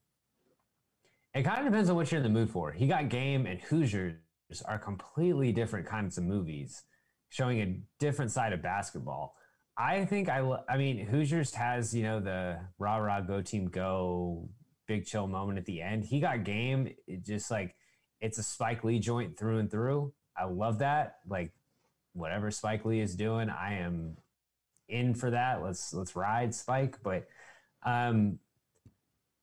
it 1.35 1.45
kind 1.45 1.61
of 1.61 1.73
depends 1.73 1.91
on 1.91 1.97
what 1.97 2.11
you're 2.11 2.19
in 2.19 2.25
the 2.25 2.29
mood 2.31 2.51
for. 2.51 2.73
He 2.73 2.87
Got 2.87 3.09
Game 3.09 3.47
and 3.47 3.61
Hoosiers 3.61 4.17
are 4.65 4.79
completely 4.79 5.53
different 5.53 5.87
kinds 5.87 6.19
of 6.19 6.25
movies, 6.25 6.83
showing 7.29 7.61
a 7.61 7.79
different 7.99 8.31
side 8.31 8.53
of 8.53 8.63
basketball. 8.63 9.35
I 9.79 10.05
think 10.07 10.29
I, 10.29 10.41
I 10.69 10.79
mean, 10.79 11.07
Hoosiers 11.07 11.55
has 11.55 11.95
you 11.95 12.03
know 12.03 12.21
the 12.21 12.59
rah 12.79 12.97
rah 12.97 13.21
go 13.21 13.43
team 13.43 13.67
go 13.69 14.49
big 14.87 15.05
chill 15.05 15.27
moment 15.27 15.59
at 15.59 15.67
the 15.67 15.83
end. 15.83 16.05
He 16.05 16.21
Got 16.21 16.45
Game, 16.45 16.89
it 17.07 17.25
just 17.25 17.51
like 17.51 17.75
it's 18.21 18.39
a 18.39 18.43
Spike 18.43 18.85
Lee 18.85 18.99
joint 18.99 19.39
through 19.39 19.59
and 19.59 19.71
through. 19.71 20.13
I 20.37 20.45
love 20.45 20.79
that. 20.79 21.17
Like 21.29 21.53
whatever 22.13 22.51
Spike 22.51 22.85
Lee 22.85 23.01
is 23.01 23.15
doing, 23.15 23.51
I 23.51 23.81
am 23.81 24.17
in 24.89 25.15
for 25.15 25.31
that. 25.31 25.63
Let's 25.63 25.93
let's 25.93 26.17
ride 26.17 26.55
Spike. 26.55 26.99
But 27.03 27.27
um 27.85 28.39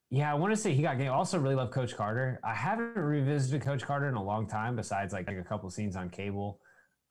yeah, 0.10 0.32
I 0.32 0.36
want 0.36 0.54
to 0.54 0.58
say 0.58 0.76
he 0.76 0.84
got 0.84 1.00
game. 1.00 1.12
Also, 1.12 1.40
really 1.40 1.56
love 1.56 1.72
Coach 1.72 1.98
Carter. 1.98 2.40
I 2.44 2.54
haven't 2.54 2.96
revisited 2.96 3.64
Coach 3.64 3.82
Carter 3.82 4.08
in 4.08 4.14
a 4.14 4.24
long 4.24 4.48
time, 4.48 4.76
besides 4.76 5.12
like, 5.12 5.26
like 5.26 5.40
a 5.40 5.44
couple 5.44 5.68
scenes 5.72 5.96
on 5.96 6.12
cable. 6.12 6.60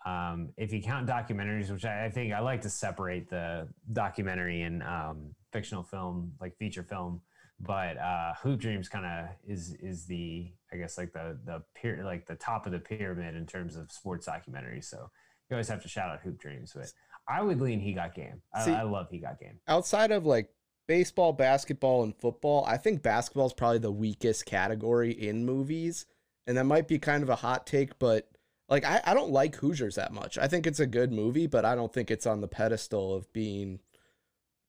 Um, 0.04 0.50
if 0.56 0.72
you 0.72 0.82
count 0.82 1.08
documentaries, 1.08 1.70
which 1.70 1.84
I, 1.84 2.06
I, 2.06 2.10
think 2.10 2.32
I 2.32 2.40
like 2.40 2.62
to 2.62 2.70
separate 2.70 3.30
the 3.30 3.68
documentary 3.92 4.62
and 4.62 4.82
um, 4.82 5.34
fictional 5.52 5.84
film, 5.84 6.32
like 6.40 6.56
feature 6.56 6.82
film, 6.82 7.20
but 7.60 7.96
uh, 7.98 8.32
Hoop 8.42 8.60
Dreams 8.60 8.88
kind 8.88 9.06
of 9.06 9.28
is 9.46 9.74
is 9.80 10.06
the 10.06 10.50
I 10.72 10.76
guess 10.76 10.98
like 10.98 11.12
the 11.12 11.38
the 11.44 11.62
peer 11.74 12.02
like 12.04 12.26
the 12.26 12.34
top 12.34 12.66
of 12.66 12.72
the 12.72 12.80
pyramid 12.80 13.36
in 13.36 13.46
terms 13.46 13.76
of 13.76 13.92
sports 13.92 14.26
documentaries. 14.26 14.84
So 14.84 15.10
you 15.48 15.54
always 15.54 15.68
have 15.68 15.82
to 15.82 15.88
shout 15.88 16.10
out 16.10 16.20
Hoop 16.22 16.38
Dreams, 16.38 16.72
but 16.74 16.92
I 17.28 17.42
would 17.42 17.60
lean 17.60 17.78
He 17.78 17.92
Got 17.92 18.14
Game. 18.14 18.42
I, 18.52 18.64
See, 18.64 18.72
I 18.72 18.82
love 18.82 19.06
He 19.10 19.18
Got 19.18 19.38
Game. 19.38 19.60
Outside 19.68 20.10
of 20.10 20.26
like 20.26 20.48
baseball, 20.88 21.32
basketball, 21.32 22.02
and 22.02 22.16
football, 22.16 22.64
I 22.66 22.76
think 22.76 23.02
basketball 23.02 23.46
is 23.46 23.52
probably 23.52 23.78
the 23.78 23.92
weakest 23.92 24.46
category 24.46 25.12
in 25.12 25.46
movies, 25.46 26.06
and 26.48 26.56
that 26.56 26.64
might 26.64 26.88
be 26.88 26.98
kind 26.98 27.22
of 27.22 27.30
a 27.30 27.36
hot 27.36 27.66
take, 27.66 27.98
but. 27.98 28.28
Like 28.72 28.86
I, 28.86 29.02
I 29.04 29.12
don't 29.12 29.30
like 29.30 29.56
Hoosiers 29.56 29.96
that 29.96 30.14
much. 30.14 30.38
I 30.38 30.48
think 30.48 30.66
it's 30.66 30.80
a 30.80 30.86
good 30.86 31.12
movie, 31.12 31.46
but 31.46 31.66
I 31.66 31.74
don't 31.74 31.92
think 31.92 32.10
it's 32.10 32.26
on 32.26 32.40
the 32.40 32.48
pedestal 32.48 33.14
of 33.14 33.30
being 33.34 33.80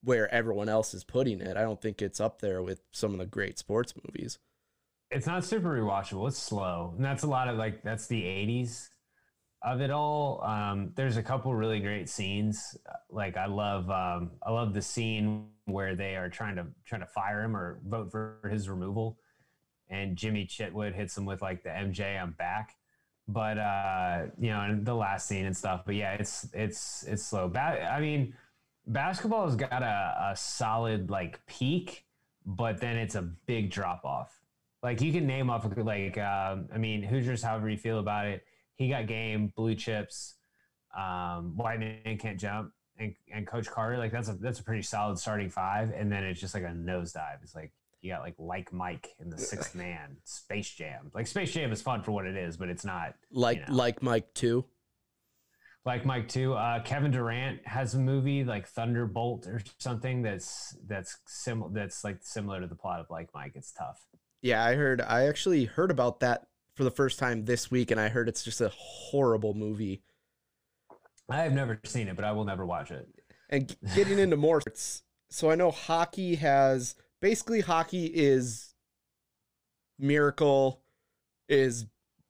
where 0.02 0.32
everyone 0.32 0.68
else 0.68 0.92
is 0.92 1.04
putting 1.04 1.40
it. 1.40 1.56
I 1.56 1.62
don't 1.62 1.80
think 1.80 2.02
it's 2.02 2.20
up 2.20 2.42
there 2.42 2.62
with 2.62 2.82
some 2.92 3.12
of 3.14 3.18
the 3.18 3.24
great 3.24 3.58
sports 3.58 3.94
movies. 4.04 4.38
It's 5.10 5.26
not 5.26 5.42
super 5.42 5.80
rewatchable. 5.80 6.28
It's 6.28 6.36
slow, 6.36 6.92
and 6.94 7.02
that's 7.02 7.22
a 7.22 7.26
lot 7.26 7.48
of 7.48 7.56
like 7.56 7.82
that's 7.82 8.06
the 8.06 8.22
'80s 8.22 8.90
of 9.62 9.80
it 9.80 9.90
all. 9.90 10.44
Um, 10.44 10.92
there's 10.96 11.16
a 11.16 11.22
couple 11.22 11.54
really 11.54 11.80
great 11.80 12.10
scenes. 12.10 12.76
Like 13.08 13.38
I 13.38 13.46
love 13.46 13.88
um, 13.88 14.32
I 14.42 14.50
love 14.50 14.74
the 14.74 14.82
scene 14.82 15.46
where 15.64 15.96
they 15.96 16.16
are 16.16 16.28
trying 16.28 16.56
to 16.56 16.66
trying 16.84 17.00
to 17.00 17.06
fire 17.06 17.42
him 17.42 17.56
or 17.56 17.80
vote 17.86 18.10
for 18.10 18.50
his 18.52 18.68
removal, 18.68 19.18
and 19.88 20.14
Jimmy 20.14 20.44
Chitwood 20.44 20.94
hits 20.94 21.16
him 21.16 21.24
with 21.24 21.40
like 21.40 21.62
the 21.62 21.70
MJ 21.70 22.20
I'm 22.20 22.32
back. 22.32 22.76
But 23.26 23.58
uh, 23.58 24.26
you 24.38 24.50
know, 24.50 24.60
and 24.60 24.84
the 24.84 24.94
last 24.94 25.26
scene 25.26 25.46
and 25.46 25.56
stuff. 25.56 25.82
But 25.86 25.94
yeah, 25.94 26.14
it's 26.14 26.48
it's 26.52 27.04
it's 27.04 27.22
slow. 27.22 27.50
I 27.54 28.00
mean 28.00 28.34
basketball 28.86 29.46
has 29.46 29.56
got 29.56 29.82
a, 29.82 30.30
a 30.32 30.36
solid 30.36 31.10
like 31.10 31.44
peak, 31.46 32.04
but 32.44 32.80
then 32.80 32.96
it's 32.96 33.14
a 33.14 33.22
big 33.22 33.70
drop 33.70 34.04
off. 34.04 34.40
Like 34.82 35.00
you 35.00 35.12
can 35.12 35.26
name 35.26 35.48
off 35.48 35.66
like 35.76 36.18
um, 36.18 36.68
I 36.72 36.78
mean 36.78 37.02
Hoosiers, 37.02 37.42
however 37.42 37.68
you 37.70 37.78
feel 37.78 37.98
about 37.98 38.26
it. 38.26 38.44
He 38.76 38.88
got 38.88 39.06
game, 39.06 39.52
blue 39.54 39.74
chips, 39.74 40.34
um, 40.96 41.56
white 41.56 41.78
man 41.78 42.18
can't 42.18 42.38
jump, 42.38 42.72
and, 42.98 43.14
and 43.32 43.46
Coach 43.46 43.68
Carter. 43.68 43.96
Like 43.98 44.12
that's 44.12 44.28
a 44.28 44.34
that's 44.34 44.60
a 44.60 44.64
pretty 44.64 44.82
solid 44.82 45.18
starting 45.18 45.48
five, 45.48 45.90
and 45.92 46.12
then 46.12 46.24
it's 46.24 46.40
just 46.40 46.54
like 46.54 46.64
a 46.64 46.74
nosedive. 46.74 47.42
It's 47.42 47.54
like 47.54 47.72
you 48.04 48.12
got 48.12 48.20
like 48.20 48.34
like 48.38 48.72
Mike 48.72 49.08
in 49.18 49.30
the 49.30 49.38
sixth 49.38 49.74
man, 49.74 50.18
Space 50.24 50.70
Jam. 50.70 51.10
Like 51.14 51.26
Space 51.26 51.52
Jam 51.52 51.72
is 51.72 51.82
fun 51.82 52.02
for 52.02 52.12
what 52.12 52.26
it 52.26 52.36
is, 52.36 52.56
but 52.56 52.68
it's 52.68 52.84
not 52.84 53.14
like 53.32 53.58
you 53.58 53.66
know. 53.66 53.74
like 53.74 54.02
Mike 54.02 54.32
too 54.34 54.64
like 55.84 56.06
Mike 56.06 56.28
too. 56.28 56.54
Uh, 56.54 56.80
Kevin 56.82 57.10
Durant 57.10 57.66
has 57.66 57.94
a 57.94 57.98
movie 57.98 58.44
like 58.44 58.66
Thunderbolt 58.66 59.46
or 59.46 59.62
something 59.78 60.22
that's 60.22 60.76
that's 60.86 61.18
similar. 61.26 61.70
That's 61.72 62.04
like 62.04 62.18
similar 62.22 62.60
to 62.60 62.66
the 62.66 62.74
plot 62.74 63.00
of 63.00 63.06
like 63.10 63.28
Mike. 63.34 63.52
It's 63.54 63.72
tough. 63.72 64.00
Yeah, 64.40 64.64
I 64.64 64.74
heard. 64.74 65.00
I 65.00 65.26
actually 65.26 65.64
heard 65.64 65.90
about 65.90 66.20
that 66.20 66.46
for 66.74 66.84
the 66.84 66.90
first 66.90 67.18
time 67.18 67.44
this 67.44 67.70
week, 67.70 67.90
and 67.90 68.00
I 68.00 68.08
heard 68.08 68.28
it's 68.28 68.42
just 68.42 68.60
a 68.60 68.70
horrible 68.70 69.54
movie. 69.54 70.02
I 71.28 71.42
have 71.42 71.52
never 71.52 71.80
seen 71.84 72.08
it, 72.08 72.16
but 72.16 72.24
I 72.24 72.32
will 72.32 72.44
never 72.44 72.66
watch 72.66 72.90
it. 72.90 73.08
and 73.48 73.74
getting 73.94 74.18
into 74.18 74.36
more 74.36 74.60
sports. 74.60 75.02
So 75.30 75.50
I 75.50 75.54
know 75.54 75.70
hockey 75.70 76.36
has 76.36 76.94
basically 77.24 77.62
hockey 77.62 78.04
is 78.04 78.74
Miracle 79.98 80.82
is 81.48 81.86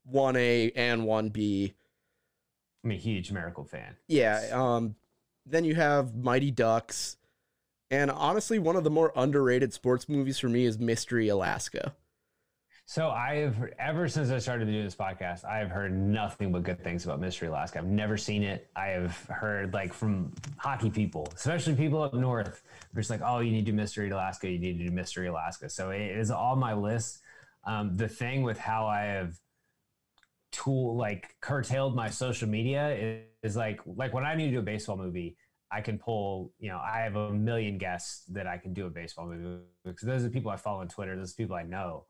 1A 0.08 0.70
and 0.76 1.02
1B. 1.02 1.74
I'm 2.84 2.92
a 2.92 2.94
huge 2.94 3.32
Miracle 3.32 3.64
fan. 3.64 3.96
Yeah, 4.06 4.50
um 4.52 4.94
then 5.46 5.64
you 5.64 5.74
have 5.74 6.14
Mighty 6.14 6.52
Ducks. 6.52 7.16
And 7.90 8.08
honestly, 8.08 8.60
one 8.60 8.76
of 8.76 8.84
the 8.84 8.90
more 8.90 9.12
underrated 9.16 9.74
sports 9.74 10.08
movies 10.08 10.38
for 10.38 10.48
me 10.48 10.64
is 10.64 10.78
Mystery 10.78 11.26
Alaska. 11.26 11.96
So 12.86 13.08
I've 13.08 13.56
ever 13.78 14.08
since 14.08 14.30
I 14.30 14.38
started 14.38 14.66
doing 14.66 14.84
this 14.84 14.94
podcast, 14.94 15.44
I 15.46 15.56
have 15.56 15.70
heard 15.70 15.96
nothing 15.98 16.52
but 16.52 16.64
good 16.64 16.84
things 16.84 17.06
about 17.06 17.18
Mystery 17.18 17.48
Alaska. 17.48 17.78
I've 17.78 17.86
never 17.86 18.18
seen 18.18 18.42
it. 18.42 18.68
I 18.76 18.88
have 18.88 19.16
heard 19.30 19.72
like 19.72 19.94
from 19.94 20.32
hockey 20.58 20.90
people, 20.90 21.26
especially 21.34 21.74
people 21.76 22.02
up 22.02 22.12
north, 22.12 22.62
who 22.92 22.98
are 22.98 23.00
just 23.00 23.08
like, 23.08 23.22
"Oh, 23.24 23.40
you 23.40 23.52
need 23.52 23.64
to 23.64 23.72
do 23.72 23.76
Mystery 23.76 24.10
Alaska. 24.10 24.50
You 24.50 24.58
need 24.58 24.78
to 24.78 24.84
do 24.84 24.90
Mystery 24.90 25.28
Alaska." 25.28 25.70
So 25.70 25.90
it 25.90 26.02
is 26.02 26.30
on 26.30 26.58
my 26.58 26.74
list. 26.74 27.22
Um, 27.64 27.96
the 27.96 28.08
thing 28.08 28.42
with 28.42 28.58
how 28.58 28.86
I 28.86 29.04
have 29.04 29.38
tool 30.52 30.94
like 30.94 31.36
curtailed 31.40 31.96
my 31.96 32.10
social 32.10 32.48
media 32.48 32.90
is, 32.94 33.52
is 33.52 33.56
like 33.56 33.80
like 33.86 34.12
when 34.12 34.26
I 34.26 34.34
need 34.34 34.46
to 34.46 34.52
do 34.52 34.58
a 34.58 34.62
baseball 34.62 34.98
movie, 34.98 35.38
I 35.72 35.80
can 35.80 35.98
pull, 35.98 36.52
you 36.58 36.68
know, 36.68 36.78
I 36.78 37.00
have 37.00 37.16
a 37.16 37.32
million 37.32 37.78
guests 37.78 38.26
that 38.26 38.46
I 38.46 38.58
can 38.58 38.74
do 38.74 38.84
a 38.84 38.90
baseball 38.90 39.26
movie 39.26 39.62
because 39.86 40.06
those 40.06 40.20
are 40.20 40.24
the 40.24 40.30
people 40.30 40.50
I 40.50 40.56
follow 40.56 40.82
on 40.82 40.88
Twitter. 40.88 41.16
Those 41.16 41.32
are 41.32 41.36
people 41.36 41.56
I 41.56 41.62
know. 41.62 42.04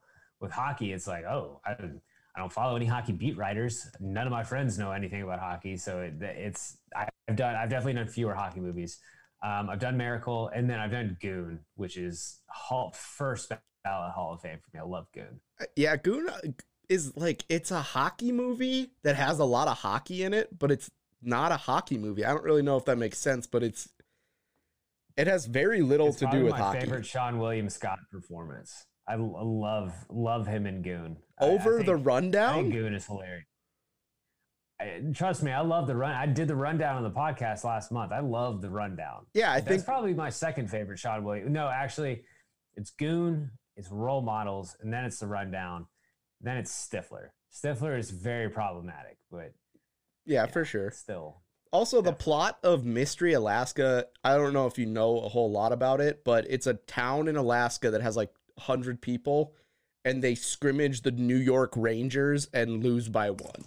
With 0.45 0.53
hockey, 0.53 0.93
it's 0.93 1.07
like, 1.07 1.25
oh, 1.25 1.63
I 1.65 1.73
don't, 1.73 2.03
I 2.37 2.41
don't 2.41 2.53
follow 2.53 2.77
any 2.77 2.85
hockey 2.85 3.13
beat 3.13 3.39
writers. 3.39 3.89
None 3.99 4.27
of 4.27 4.31
my 4.31 4.45
friends 4.45 4.79
know 4.79 4.93
anything 4.93 5.23
about 5.23 5.39
hockey, 5.41 5.79
so 5.79 6.01
it, 6.03 6.21
it's 6.21 6.77
I've 6.95 7.37
done 7.37 7.55
I've 7.55 7.71
definitely 7.71 7.95
done 7.95 8.09
fewer 8.09 8.35
hockey 8.35 8.61
movies. 8.61 8.99
Um, 9.43 9.71
I've 9.71 9.79
done 9.79 9.97
Miracle, 9.97 10.51
and 10.55 10.69
then 10.69 10.81
I've 10.81 10.91
done 10.91 11.17
Goon, 11.23 11.61
which 11.77 11.97
is 11.97 12.41
hall, 12.51 12.93
first 12.95 13.53
ballot 13.85 14.13
Hall 14.13 14.35
of 14.35 14.43
Fame 14.43 14.59
for 14.59 14.77
me. 14.77 14.81
I 14.81 14.85
love 14.85 15.07
Goon. 15.15 15.41
Uh, 15.59 15.65
Yeah, 15.77 15.97
Goon 15.97 16.29
uh, 16.29 16.41
is 16.91 17.17
like 17.17 17.47
it's 17.49 17.71
a 17.71 17.81
hockey 17.81 18.33
movie 18.33 18.91
that 19.03 19.17
has 19.17 19.39
a 19.39 19.45
lot 19.47 19.67
of 19.67 19.79
hockey 19.79 20.25
in 20.25 20.35
it, 20.35 20.59
but 20.59 20.71
it's 20.71 20.91
not 21.23 21.53
a 21.53 21.57
hockey 21.57 21.97
movie. 21.97 22.23
I 22.23 22.33
don't 22.35 22.45
really 22.45 22.63
know 22.63 22.77
if 22.77 22.85
that 22.85 22.99
makes 22.99 23.17
sense, 23.17 23.47
but 23.47 23.63
it's 23.63 23.89
it 25.17 25.27
has 25.27 25.47
very 25.47 25.81
little 25.81 26.09
It's 26.09 26.19
to 26.19 26.27
do 26.31 26.43
with 26.45 26.53
my 26.53 26.59
hockey. 26.59 26.81
favorite 26.81 27.05
Seann 27.05 27.39
William 27.39 27.71
Scott 27.71 28.01
performance. 28.11 28.85
I 29.07 29.17
love 29.17 29.93
love 30.09 30.47
him 30.47 30.67
in 30.67 30.83
Goon. 30.83 31.17
I- 31.39 31.45
I 31.47 31.49
Over 31.49 31.79
the 31.79 31.85
think- 31.85 31.89
I 31.89 31.95
think 31.97 32.07
rundown, 32.07 32.71
Goon 32.71 32.95
is 32.95 33.07
hilarious. 33.07 33.45
I, 34.81 35.01
trust 35.15 35.43
me, 35.43 35.53
I 35.53 35.61
love 35.61 35.87
the 35.87 35.95
run. 35.97 36.13
I 36.15 36.27
did 36.27 36.49
the 36.49 36.57
rundown 36.57 36.97
on 36.97 37.03
the 37.05 37.11
podcast 37.11 37.65
last 37.65 37.93
month. 37.93 38.13
I 38.13 38.21
love 38.21 38.61
the 38.61 38.71
rundown. 38.71 39.27
yeah, 39.35 39.53
I 39.53 39.61
That's 39.61 39.69
think 39.69 39.85
probably 39.85 40.15
my 40.15 40.31
second 40.31 40.69
favorite 40.69 40.99
Seann 40.99 41.23
Williams. 41.23 41.51
No, 41.51 41.69
actually, 41.69 42.23
it's 42.77 42.91
Goon, 42.91 43.51
it's 43.77 43.91
Role 43.91 44.21
Models, 44.23 44.77
and 44.81 44.93
then 44.93 45.05
it's 45.05 45.19
the 45.21 45.27
rundown. 45.29 45.87
Then 46.41 46.57
it's 46.57 46.73
Stifler. 46.73 47.29
Stifler 47.53 47.97
is 47.99 48.11
very 48.11 48.51
problematic, 48.51 49.17
but 49.31 49.53
yeah, 50.27 50.47
for 50.47 50.65
sure. 50.65 50.91
still. 50.91 51.43
Also, 51.71 52.01
the 52.01 52.13
plot 52.13 52.59
of 52.63 52.85
Mystery 52.85 53.33
Alaska, 53.33 54.07
I 54.23 54.37
don't 54.37 54.53
know 54.53 54.67
if 54.67 54.79
you 54.79 54.87
know 54.87 55.19
a 55.21 55.29
whole 55.29 55.51
lot 55.51 55.73
about 55.73 56.01
it, 56.01 56.23
but 56.25 56.47
it's 56.49 56.67
a 56.69 56.75
town 56.75 57.27
in 57.29 57.35
Alaska 57.37 57.91
that 57.91 58.01
has 58.01 58.17
like 58.17 58.33
100 58.57 59.01
people 59.01 59.53
and 60.05 60.23
they 60.23 60.35
scrimmage 60.35 61.03
the 61.03 61.11
New 61.11 61.37
York 61.37 61.73
Rangers 61.77 62.49
and 62.53 62.83
lose 62.83 63.09
by 63.09 63.31
one. 63.31 63.65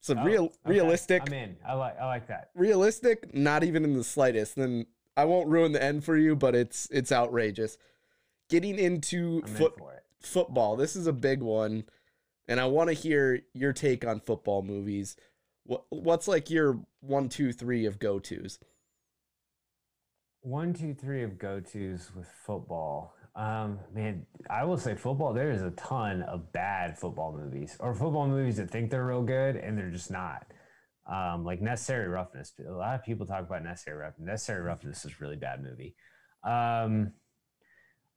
So 0.00 0.14
Oh, 0.16 0.24
real 0.24 0.44
okay. 0.44 0.54
realistic, 0.66 1.22
I'm 1.26 1.32
in. 1.32 1.56
I 1.66 1.74
like 1.74 1.98
I 2.00 2.06
like 2.06 2.26
that. 2.28 2.50
realistic, 2.54 3.34
not 3.34 3.64
even 3.64 3.84
in 3.84 3.94
the 3.94 4.04
slightest. 4.04 4.54
Then 4.56 4.86
I 5.16 5.24
won't 5.24 5.48
ruin 5.48 5.72
the 5.72 5.82
end 5.82 6.04
for 6.04 6.16
you, 6.16 6.36
but 6.36 6.54
it's 6.54 6.88
it's 6.90 7.10
outrageous. 7.10 7.76
Getting 8.48 8.78
into 8.78 9.42
foot 9.42 9.74
football. 10.20 10.76
This 10.76 10.94
is 10.94 11.06
a 11.08 11.12
big 11.12 11.42
one, 11.42 11.84
and 12.46 12.60
I 12.60 12.66
want 12.66 12.88
to 12.88 12.94
hear 12.94 13.42
your 13.52 13.72
take 13.72 14.06
on 14.06 14.20
football 14.20 14.62
movies. 14.62 15.16
What 15.64 15.84
what's 15.90 16.28
like 16.28 16.50
your 16.50 16.78
one, 17.00 17.28
two, 17.28 17.52
three 17.52 17.84
of 17.84 17.98
go 17.98 18.20
tos? 18.20 18.60
One, 20.46 20.72
two, 20.72 20.94
three 20.94 21.24
of 21.24 21.40
go 21.40 21.58
tos 21.58 22.12
with 22.14 22.28
football. 22.44 23.16
Um, 23.34 23.80
man, 23.92 24.24
I 24.48 24.62
will 24.62 24.78
say 24.78 24.94
football. 24.94 25.32
There 25.32 25.50
is 25.50 25.60
a 25.60 25.72
ton 25.72 26.22
of 26.22 26.52
bad 26.52 26.96
football 26.96 27.36
movies, 27.36 27.76
or 27.80 27.92
football 27.96 28.28
movies 28.28 28.58
that 28.58 28.70
think 28.70 28.92
they're 28.92 29.04
real 29.04 29.24
good 29.24 29.56
and 29.56 29.76
they're 29.76 29.90
just 29.90 30.08
not. 30.08 30.46
Um, 31.04 31.44
like 31.44 31.60
Necessary 31.60 32.06
Roughness. 32.06 32.52
A 32.64 32.70
lot 32.70 32.94
of 32.94 33.04
people 33.04 33.26
talk 33.26 33.40
about 33.40 33.64
Necessary 33.64 33.96
Roughness. 33.96 34.24
Necessary 34.24 34.62
Roughness 34.62 35.04
is 35.04 35.10
a 35.10 35.14
really 35.20 35.34
bad 35.34 35.64
movie. 35.64 35.96
Um, 36.44 37.14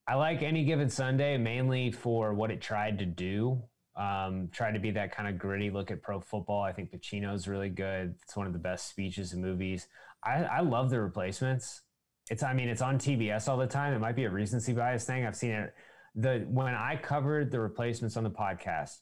I 0.08 0.14
like 0.14 0.44
Any 0.44 0.66
Given 0.66 0.92
Sunday 0.92 1.36
mainly 1.38 1.92
for 1.92 2.36
what 2.36 2.52
it 2.52 2.62
tried 2.62 3.00
to 3.00 3.08
do. 3.08 3.60
Um, 3.96 4.50
tried 4.52 4.74
to 4.74 4.80
be 4.80 4.92
that 4.92 5.16
kind 5.16 5.28
of 5.28 5.40
gritty 5.40 5.72
look 5.72 5.90
at 5.90 6.04
pro 6.04 6.20
football. 6.20 6.62
I 6.62 6.74
think 6.74 6.92
Pacino's 6.92 7.48
really 7.48 7.70
good. 7.70 8.14
It's 8.22 8.38
one 8.38 8.46
of 8.46 8.54
the 8.54 8.60
best 8.60 8.88
speeches 8.88 9.34
in 9.34 9.42
movies. 9.42 9.88
I, 10.24 10.44
I 10.44 10.60
love 10.60 10.92
the 10.92 11.02
replacements. 11.02 11.82
It's 12.30 12.44
I 12.44 12.54
mean 12.54 12.70
it's 12.70 12.82
on 12.82 12.98
TBS 12.98 13.48
all 13.48 13.58
the 13.58 13.68
time. 13.68 13.94
It 13.94 14.00
might 14.00 14.16
be 14.16 14.26
a 14.26 14.30
recency 14.30 14.74
bias 14.74 15.06
thing. 15.06 15.26
I've 15.26 15.36
seen 15.36 15.52
it. 15.52 15.74
The 16.16 16.46
when 16.50 16.74
I 16.74 16.96
covered 16.96 17.52
the 17.52 17.60
replacements 17.60 18.18
on 18.18 18.24
the 18.24 18.30
podcast, 18.30 18.98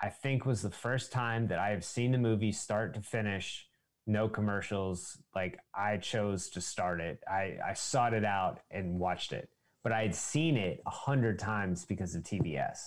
I 0.00 0.08
think 0.10 0.46
was 0.46 0.62
the 0.62 0.70
first 0.70 1.12
time 1.12 1.48
that 1.48 1.58
I 1.58 1.70
have 1.70 1.84
seen 1.84 2.12
the 2.12 2.18
movie 2.18 2.52
start 2.52 2.94
to 2.94 3.00
finish, 3.00 3.66
no 4.06 4.28
commercials. 4.28 5.18
Like 5.34 5.58
I 5.74 5.96
chose 5.96 6.50
to 6.50 6.60
start 6.60 7.00
it. 7.00 7.20
I, 7.28 7.56
I 7.66 7.74
sought 7.74 8.14
it 8.14 8.24
out 8.24 8.60
and 8.70 8.98
watched 8.98 9.32
it. 9.32 9.48
But 9.82 9.92
I 9.92 10.02
had 10.02 10.14
seen 10.14 10.56
it 10.56 10.82
a 10.86 10.90
hundred 10.90 11.38
times 11.38 11.84
because 11.84 12.14
of 12.14 12.22
TBS. 12.22 12.78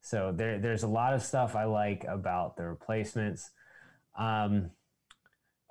So 0.00 0.32
there, 0.34 0.58
there's 0.58 0.82
a 0.82 0.88
lot 0.88 1.14
of 1.14 1.22
stuff 1.22 1.56
I 1.56 1.64
like 1.64 2.04
about 2.08 2.56
the 2.56 2.64
replacements. 2.64 3.50
Um, 4.18 4.70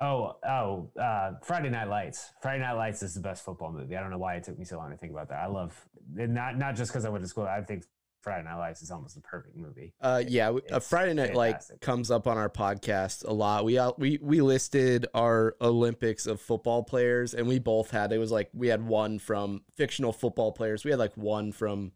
oh, 0.01 0.35
oh, 0.47 0.89
uh, 0.99 1.33
Friday 1.43 1.69
Night 1.69 1.87
Lights. 1.87 2.31
Friday 2.41 2.63
Night 2.63 2.73
Lights 2.73 3.03
is 3.03 3.13
the 3.13 3.21
best 3.21 3.43
football 3.43 3.71
movie. 3.71 3.95
I 3.95 4.01
don't 4.01 4.11
know 4.11 4.17
why 4.17 4.35
it 4.35 4.43
took 4.43 4.57
me 4.57 4.65
so 4.65 4.77
long 4.77 4.91
to 4.91 4.97
think 4.97 5.11
about 5.11 5.29
that. 5.29 5.39
I 5.39 5.47
love 5.47 5.73
not 6.13 6.57
not 6.57 6.75
just 6.75 6.91
because 6.91 7.05
I 7.05 7.09
went 7.09 7.23
to 7.23 7.29
school. 7.29 7.45
I 7.45 7.61
think 7.61 7.83
Friday 8.25 8.43
Night 8.43 8.57
Lights 8.57 8.81
is 8.81 8.89
almost 8.89 9.13
the 9.13 9.21
perfect 9.21 9.55
movie. 9.55 9.93
Uh, 10.01 10.23
yeah, 10.27 10.51
a 10.71 10.79
Friday 10.79 11.13
Night 11.13 11.35
Light 11.35 11.51
fantastic. 11.51 11.81
comes 11.81 12.09
up 12.09 12.25
on 12.25 12.39
our 12.39 12.49
podcast 12.49 13.23
a 13.23 13.31
lot. 13.31 13.65
We 13.65 13.79
we 13.97 14.17
we 14.19 14.41
listed 14.41 15.05
our 15.13 15.55
Olympics 15.61 16.25
of 16.25 16.41
football 16.41 16.83
players, 16.83 17.35
and 17.35 17.47
we 17.47 17.59
both 17.59 17.91
had 17.91 18.11
it 18.11 18.17
was 18.17 18.31
like 18.31 18.49
we 18.51 18.67
had 18.67 18.85
one 18.85 19.19
from 19.19 19.61
fictional 19.75 20.11
football 20.11 20.51
players. 20.51 20.83
We 20.83 20.89
had 20.89 20.99
like 20.99 21.15
one 21.15 21.51
from 21.51 21.91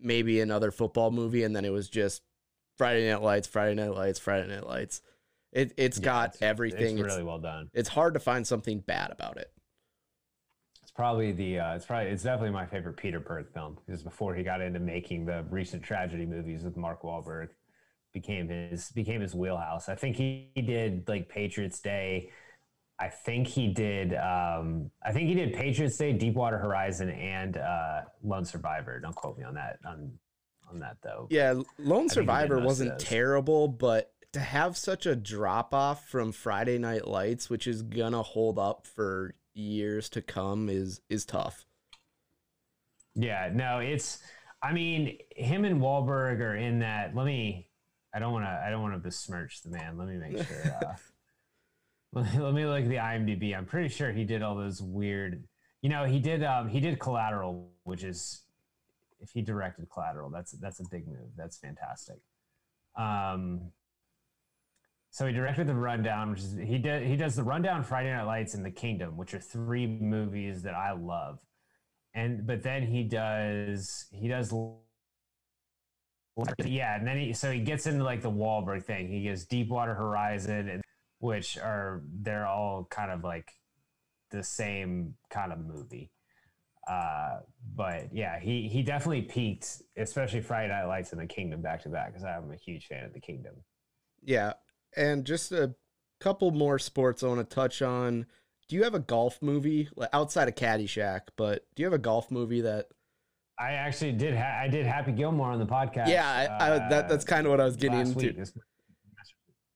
maybe 0.00 0.40
another 0.40 0.70
football 0.70 1.10
movie, 1.10 1.42
and 1.42 1.54
then 1.54 1.66
it 1.66 1.72
was 1.72 1.90
just 1.90 2.22
Friday 2.78 3.10
Night 3.10 3.20
Lights, 3.20 3.46
Friday 3.46 3.74
Night 3.74 3.94
Lights, 3.94 4.18
Friday 4.18 4.48
Night 4.48 4.66
Lights. 4.66 5.02
It 5.52 5.72
it's 5.76 5.98
Yeah, 5.98 6.04
got 6.04 6.28
it's- 6.30 6.42
everything. 6.42 6.98
It's 6.98 7.06
It's, 7.06 7.14
really 7.14 7.22
well 7.24 7.38
done. 7.38 7.70
it's 7.72 7.88
hard 7.88 8.14
to 8.14 8.20
find 8.20 8.46
something 8.46 8.80
bad 8.80 9.10
about 9.10 9.38
it. 9.38 9.50
It's 10.82 10.90
probably 10.92 11.32
the 11.32 11.58
uh, 11.60 11.74
it's 11.76 11.86
probably 11.86 12.10
it's 12.10 12.22
definitely 12.22 12.50
my 12.50 12.66
favorite 12.66 12.96
Peter 12.96 13.20
Berg 13.20 13.46
film 13.52 13.78
because 13.86 14.02
before 14.02 14.34
he 14.34 14.42
got 14.42 14.60
into 14.60 14.80
making 14.80 15.26
the 15.26 15.44
recent 15.50 15.82
tragedy 15.82 16.26
movies 16.26 16.64
with 16.64 16.76
Mark 16.76 17.02
Wahlberg 17.02 17.48
became 18.12 18.48
his 18.48 18.90
became 18.92 19.20
his 19.20 19.34
wheelhouse. 19.34 19.88
I 19.88 19.94
think 19.94 20.16
he, 20.16 20.50
he 20.54 20.62
did 20.62 21.08
like 21.08 21.28
Patriots 21.28 21.80
Day. 21.80 22.30
I 23.00 23.08
think 23.08 23.46
he 23.46 23.68
did 23.68 24.14
um, 24.14 24.90
I 25.04 25.12
think 25.12 25.28
he 25.28 25.34
did 25.34 25.52
Patriots 25.54 25.96
Day, 25.96 26.12
Deepwater 26.12 26.58
Horizon, 26.58 27.10
and 27.10 27.56
uh, 27.58 28.00
Lone 28.22 28.44
Survivor. 28.44 28.98
Don't 29.00 29.14
quote 29.14 29.38
me 29.38 29.44
on 29.44 29.54
that 29.54 29.78
on 29.86 30.12
on 30.70 30.78
that 30.80 30.96
though. 31.02 31.26
Yeah, 31.30 31.54
Lone 31.78 32.08
Survivor 32.08 32.58
wasn't 32.60 32.98
terrible, 32.98 33.68
but 33.68 34.10
to 34.32 34.40
have 34.40 34.76
such 34.76 35.06
a 35.06 35.16
drop 35.16 35.72
off 35.72 36.06
from 36.08 36.32
Friday 36.32 36.78
Night 36.78 37.06
Lights, 37.06 37.48
which 37.48 37.66
is 37.66 37.82
gonna 37.82 38.22
hold 38.22 38.58
up 38.58 38.86
for 38.86 39.34
years 39.54 40.08
to 40.10 40.22
come, 40.22 40.68
is 40.68 41.00
is 41.08 41.24
tough. 41.24 41.64
Yeah, 43.14 43.50
no, 43.52 43.78
it's. 43.78 44.20
I 44.62 44.72
mean, 44.72 45.18
him 45.36 45.64
and 45.64 45.80
Wahlberg 45.80 46.40
are 46.40 46.56
in 46.56 46.80
that. 46.80 47.14
Let 47.14 47.26
me. 47.26 47.68
I 48.14 48.18
don't 48.18 48.32
want 48.32 48.44
to. 48.44 48.62
I 48.64 48.70
don't 48.70 48.82
want 48.82 48.94
to 48.94 49.00
besmirch 49.00 49.62
the 49.62 49.70
man. 49.70 49.98
Let 49.98 50.08
me 50.08 50.16
make 50.16 50.46
sure. 50.46 50.78
Uh, 50.82 50.94
let, 52.12 52.32
me, 52.32 52.40
let 52.40 52.54
me 52.54 52.66
look 52.66 52.82
at 52.82 52.88
the 52.88 52.96
IMDb. 52.96 53.56
I'm 53.56 53.66
pretty 53.66 53.88
sure 53.88 54.12
he 54.12 54.24
did 54.24 54.42
all 54.42 54.54
those 54.54 54.80
weird. 54.80 55.42
You 55.82 55.88
know, 55.88 56.04
he 56.04 56.20
did. 56.20 56.44
Um, 56.44 56.68
he 56.68 56.80
did 56.80 56.98
Collateral, 56.98 57.70
which 57.84 58.04
is, 58.04 58.42
if 59.20 59.30
he 59.30 59.42
directed 59.42 59.88
Collateral, 59.90 60.30
that's 60.30 60.52
that's 60.52 60.80
a 60.80 60.84
big 60.90 61.06
move. 61.06 61.30
That's 61.36 61.56
fantastic. 61.56 62.18
Um. 62.96 63.72
So 65.10 65.26
he 65.26 65.32
directed 65.32 65.66
the 65.66 65.74
Rundown, 65.74 66.30
which 66.30 66.40
is 66.40 66.56
he 66.56 66.78
did. 66.78 67.06
He 67.06 67.16
does 67.16 67.34
the 67.34 67.42
Rundown, 67.42 67.82
Friday 67.82 68.12
Night 68.12 68.24
Lights, 68.24 68.54
and 68.54 68.64
The 68.64 68.70
Kingdom, 68.70 69.16
which 69.16 69.34
are 69.34 69.40
three 69.40 69.86
movies 69.86 70.62
that 70.62 70.74
I 70.74 70.92
love 70.92 71.38
and 72.14 72.46
but 72.46 72.62
then 72.62 72.82
he 72.86 73.04
does 73.04 74.06
he 74.10 74.28
does 74.28 74.52
yeah 76.64 76.96
and 76.96 77.06
then 77.06 77.18
he 77.18 77.32
so 77.32 77.52
he 77.52 77.60
gets 77.60 77.86
into 77.86 78.02
like 78.02 78.22
the 78.22 78.30
Wahlberg 78.30 78.84
thing 78.84 79.08
he 79.08 79.22
gets 79.22 79.44
Deepwater 79.44 79.94
Horizon 79.94 80.68
and 80.68 80.82
which 81.20 81.58
are 81.58 82.02
they're 82.22 82.46
all 82.46 82.86
kind 82.90 83.10
of 83.10 83.24
like 83.24 83.52
the 84.30 84.42
same 84.42 85.14
kind 85.30 85.52
of 85.52 85.58
movie. 85.58 86.10
Uh, 86.88 87.40
but 87.74 88.08
yeah, 88.12 88.38
he 88.40 88.68
he 88.68 88.82
definitely 88.82 89.22
peaked, 89.22 89.82
especially 89.96 90.40
Friday 90.40 90.68
Night 90.68 90.84
Lights 90.86 91.12
and 91.12 91.20
The 91.20 91.26
Kingdom 91.26 91.60
back 91.60 91.82
to 91.82 91.88
back, 91.88 92.12
because 92.12 92.24
I'm 92.24 92.50
a 92.50 92.56
huge 92.56 92.86
fan 92.86 93.04
of 93.04 93.12
The 93.12 93.20
Kingdom. 93.20 93.56
Yeah, 94.22 94.54
and 94.96 95.24
just 95.24 95.52
a 95.52 95.74
couple 96.20 96.50
more 96.50 96.78
sports 96.78 97.22
I 97.22 97.28
want 97.28 97.48
to 97.48 97.54
touch 97.54 97.82
on. 97.82 98.26
Do 98.68 98.76
you 98.76 98.84
have 98.84 98.94
a 98.94 98.98
golf 99.00 99.40
movie 99.40 99.88
outside 100.12 100.48
of 100.48 100.54
Caddyshack? 100.54 101.22
But 101.36 101.64
do 101.74 101.82
you 101.82 101.86
have 101.86 101.94
a 101.94 101.98
golf 101.98 102.30
movie 102.30 102.60
that? 102.62 102.86
I 103.58 103.72
actually 103.72 104.12
did. 104.12 104.36
Ha- 104.36 104.60
I 104.62 104.68
did 104.68 104.86
Happy 104.86 105.12
Gilmore 105.12 105.50
on 105.50 105.58
the 105.58 105.66
podcast. 105.66 106.08
Yeah, 106.08 106.28
I, 106.28 106.66
I, 106.66 106.88
that, 106.88 107.08
that's 107.08 107.24
kind 107.24 107.46
of 107.46 107.50
what 107.50 107.60
I 107.60 107.64
was 107.64 107.76
getting 107.76 108.00
into. 108.00 108.18
week. 108.18 108.36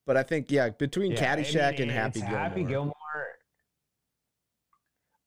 But 0.07 0.17
I 0.17 0.23
think 0.23 0.51
yeah, 0.51 0.69
between 0.71 1.13
Yeah, 1.13 1.33
I 1.33 1.37
Caddyshack 1.37 1.73
mean, 1.73 1.83
and 1.83 1.91
Happy 1.91 2.21
Gilmore. 2.21 2.39
Happy 2.39 2.65
Gilmore. 2.65 2.95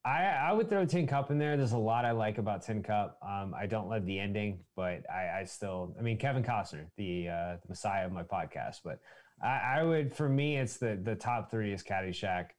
I 0.05 0.23
I 0.23 0.51
would 0.53 0.69
throw 0.69 0.85
Tin 0.85 1.07
Cup 1.07 1.31
in 1.31 1.39
there. 1.39 1.57
There's 1.57 1.71
a 1.71 1.77
lot 1.77 2.05
I 2.05 2.11
like 2.11 2.37
about 2.37 2.61
Tin 2.63 2.83
Cup. 2.83 3.17
Um, 3.27 3.53
I 3.59 3.65
don't 3.65 3.89
love 3.89 4.05
the 4.05 4.19
ending, 4.19 4.59
but 4.75 5.01
I, 5.09 5.39
I 5.39 5.43
still. 5.45 5.95
I 5.97 6.03
mean, 6.03 6.17
Kevin 6.17 6.43
Costner, 6.43 6.85
the 6.97 7.29
uh, 7.29 7.57
the 7.63 7.69
Messiah 7.69 8.05
of 8.05 8.11
my 8.11 8.23
podcast. 8.23 8.81
But 8.83 8.99
I, 9.41 9.79
I 9.79 9.83
would, 9.83 10.13
for 10.13 10.29
me, 10.29 10.57
it's 10.57 10.77
the 10.77 10.99
the 11.01 11.15
top 11.15 11.51
three 11.51 11.73
is 11.73 11.83
Caddyshack, 11.83 12.49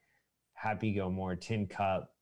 Happy 0.55 0.93
Gilmore, 0.93 1.37
Tin 1.37 1.67
Cup, 1.67 2.13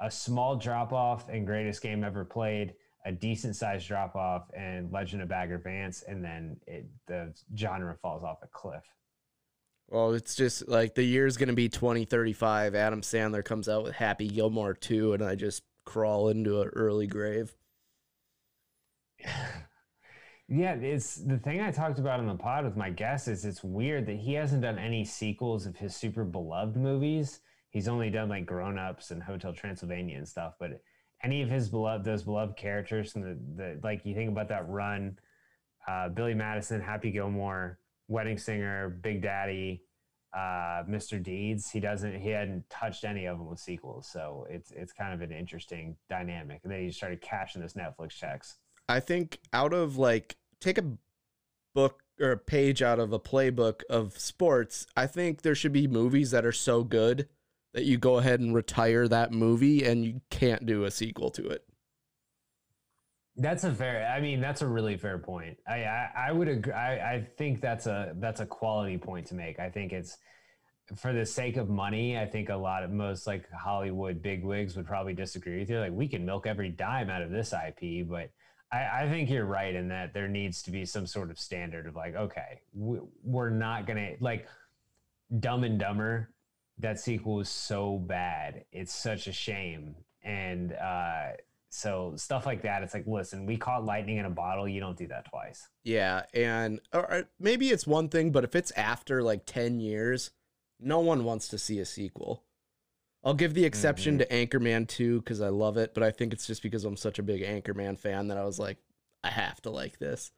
a 0.00 0.10
small 0.10 0.56
drop 0.56 0.92
off, 0.92 1.28
and 1.28 1.46
Greatest 1.46 1.82
Game 1.82 2.04
Ever 2.04 2.24
Played. 2.24 2.74
A 3.04 3.10
decent 3.10 3.56
sized 3.56 3.88
drop 3.88 4.14
off 4.14 4.48
and 4.56 4.92
Legend 4.92 5.22
of 5.22 5.28
Bagger 5.28 5.58
Vance, 5.58 6.04
and 6.06 6.24
then 6.24 6.56
it, 6.68 6.86
the 7.08 7.34
genre 7.56 7.96
falls 8.00 8.22
off 8.22 8.38
a 8.44 8.46
cliff. 8.46 8.84
Well, 9.88 10.12
it's 10.12 10.36
just 10.36 10.68
like 10.68 10.94
the 10.94 11.02
year's 11.02 11.36
gonna 11.36 11.52
be 11.52 11.68
2035. 11.68 12.76
Adam 12.76 13.00
Sandler 13.00 13.44
comes 13.44 13.68
out 13.68 13.82
with 13.82 13.94
Happy 13.94 14.28
Gilmore 14.28 14.74
2, 14.74 15.14
and 15.14 15.24
I 15.24 15.34
just 15.34 15.64
crawl 15.84 16.28
into 16.28 16.60
an 16.60 16.68
early 16.68 17.08
grave. 17.08 17.56
Yeah, 20.54 20.74
it's 20.74 21.14
the 21.14 21.38
thing 21.38 21.62
I 21.62 21.70
talked 21.70 21.98
about 21.98 22.20
on 22.20 22.26
the 22.26 22.34
pod 22.34 22.66
with 22.66 22.76
my 22.76 22.90
guest 22.90 23.26
is 23.26 23.46
it's 23.46 23.64
weird 23.64 24.04
that 24.04 24.18
he 24.18 24.34
hasn't 24.34 24.60
done 24.60 24.78
any 24.78 25.02
sequels 25.02 25.64
of 25.64 25.78
his 25.78 25.96
super 25.96 26.24
beloved 26.24 26.76
movies. 26.76 27.40
He's 27.70 27.88
only 27.88 28.10
done 28.10 28.28
like 28.28 28.44
Grown 28.44 28.78
Ups 28.78 29.12
and 29.12 29.22
Hotel 29.22 29.54
Transylvania 29.54 30.18
and 30.18 30.28
stuff, 30.28 30.56
but 30.60 30.82
any 31.24 31.40
of 31.40 31.48
his 31.48 31.70
beloved 31.70 32.04
those 32.04 32.24
beloved 32.24 32.54
characters 32.54 33.14
and 33.14 33.24
the, 33.24 33.38
the 33.56 33.80
like 33.82 34.04
you 34.04 34.14
think 34.14 34.30
about 34.30 34.48
that 34.48 34.68
run, 34.68 35.18
uh, 35.88 36.10
Billy 36.10 36.34
Madison, 36.34 36.82
Happy 36.82 37.10
Gilmore, 37.10 37.78
Wedding 38.08 38.36
Singer, 38.36 38.90
Big 38.90 39.22
Daddy, 39.22 39.84
uh, 40.34 40.84
Mr. 40.86 41.22
Deeds, 41.22 41.70
he 41.70 41.80
doesn't 41.80 42.20
he 42.20 42.28
hadn't 42.28 42.68
touched 42.68 43.04
any 43.04 43.24
of 43.24 43.38
them 43.38 43.48
with 43.48 43.58
sequels. 43.58 44.06
So 44.12 44.46
it's 44.50 44.70
it's 44.70 44.92
kind 44.92 45.14
of 45.14 45.22
an 45.22 45.34
interesting 45.34 45.96
dynamic. 46.10 46.60
And 46.62 46.70
then 46.70 46.82
he 46.82 46.90
started 46.90 47.22
cashing 47.22 47.62
those 47.62 47.72
Netflix 47.72 48.10
checks. 48.10 48.58
I 48.86 49.00
think 49.00 49.38
out 49.54 49.72
of 49.72 49.96
like 49.96 50.36
take 50.62 50.78
a 50.78 50.84
book 51.74 52.02
or 52.20 52.32
a 52.32 52.38
page 52.38 52.82
out 52.82 52.98
of 52.98 53.12
a 53.12 53.18
playbook 53.18 53.82
of 53.90 54.18
sports, 54.18 54.86
I 54.96 55.06
think 55.06 55.42
there 55.42 55.54
should 55.54 55.72
be 55.72 55.86
movies 55.86 56.30
that 56.30 56.44
are 56.44 56.52
so 56.52 56.84
good 56.84 57.28
that 57.74 57.84
you 57.84 57.98
go 57.98 58.18
ahead 58.18 58.40
and 58.40 58.54
retire 58.54 59.08
that 59.08 59.32
movie 59.32 59.84
and 59.84 60.04
you 60.04 60.20
can't 60.30 60.66
do 60.66 60.84
a 60.84 60.90
sequel 60.90 61.30
to 61.30 61.48
it. 61.48 61.64
That's 63.36 63.64
a 63.64 63.72
fair. 63.72 64.06
I 64.14 64.20
mean, 64.20 64.40
that's 64.40 64.60
a 64.60 64.66
really 64.66 64.98
fair 64.98 65.18
point. 65.18 65.56
I 65.66 65.84
I, 65.84 66.10
I 66.28 66.32
would 66.32 66.48
agree. 66.48 66.72
I, 66.74 67.14
I 67.14 67.28
think 67.38 67.62
that's 67.62 67.86
a 67.86 68.12
that's 68.16 68.40
a 68.40 68.46
quality 68.46 68.98
point 68.98 69.26
to 69.28 69.34
make. 69.34 69.58
I 69.58 69.70
think 69.70 69.92
it's 69.92 70.18
for 70.96 71.14
the 71.14 71.24
sake 71.24 71.56
of 71.56 71.70
money. 71.70 72.18
I 72.18 72.26
think 72.26 72.50
a 72.50 72.56
lot 72.56 72.82
of 72.82 72.90
most 72.90 73.26
like 73.26 73.50
Hollywood 73.50 74.20
bigwigs 74.20 74.76
would 74.76 74.86
probably 74.86 75.14
disagree 75.14 75.60
with 75.60 75.70
you. 75.70 75.78
Like 75.78 75.92
we 75.92 76.08
can 76.08 76.26
milk 76.26 76.46
every 76.46 76.68
dime 76.68 77.08
out 77.08 77.22
of 77.22 77.30
this 77.30 77.54
IP, 77.54 78.06
but 78.06 78.30
I, 78.72 79.02
I 79.02 79.08
think 79.08 79.28
you're 79.28 79.44
right 79.44 79.74
in 79.74 79.88
that 79.88 80.14
there 80.14 80.28
needs 80.28 80.62
to 80.62 80.70
be 80.70 80.84
some 80.86 81.06
sort 81.06 81.30
of 81.30 81.38
standard 81.38 81.86
of 81.86 81.94
like, 81.94 82.16
okay, 82.16 82.60
we, 82.72 82.98
we're 83.22 83.50
not 83.50 83.86
gonna 83.86 84.12
like 84.20 84.46
Dumb 85.40 85.64
and 85.64 85.78
Dumber. 85.78 86.30
That 86.78 86.98
sequel 86.98 87.40
is 87.40 87.48
so 87.48 87.98
bad. 87.98 88.64
It's 88.72 88.94
such 88.94 89.26
a 89.26 89.32
shame. 89.32 89.94
And 90.24 90.72
uh, 90.72 91.32
so 91.68 92.14
stuff 92.16 92.46
like 92.46 92.62
that, 92.62 92.82
it's 92.82 92.94
like, 92.94 93.06
listen, 93.06 93.44
we 93.46 93.56
caught 93.56 93.84
lightning 93.84 94.16
in 94.16 94.24
a 94.24 94.30
bottle. 94.30 94.66
You 94.66 94.80
don't 94.80 94.96
do 94.96 95.06
that 95.08 95.26
twice. 95.26 95.68
Yeah, 95.84 96.22
and 96.32 96.80
or 96.92 97.28
maybe 97.38 97.70
it's 97.70 97.86
one 97.86 98.08
thing, 98.08 98.30
but 98.30 98.44
if 98.44 98.56
it's 98.56 98.70
after 98.72 99.22
like 99.22 99.44
10 99.46 99.80
years, 99.80 100.30
no 100.80 101.00
one 101.00 101.24
wants 101.24 101.48
to 101.48 101.58
see 101.58 101.78
a 101.78 101.84
sequel. 101.84 102.42
I'll 103.24 103.34
give 103.34 103.54
the 103.54 103.64
exception 103.64 104.18
to 104.18 104.26
Anchorman 104.26 104.88
2 104.88 105.20
because 105.20 105.40
I 105.40 105.48
love 105.48 105.76
it, 105.76 105.94
but 105.94 106.02
I 106.02 106.10
think 106.10 106.32
it's 106.32 106.46
just 106.46 106.62
because 106.62 106.84
I'm 106.84 106.96
such 106.96 107.18
a 107.18 107.22
big 107.22 107.42
Anchorman 107.42 107.96
fan 107.98 108.28
that 108.28 108.36
I 108.36 108.44
was 108.44 108.58
like, 108.58 108.78
I 109.22 109.30
have 109.30 109.60
to 109.62 109.70
like 109.70 109.98
this. 109.98 110.32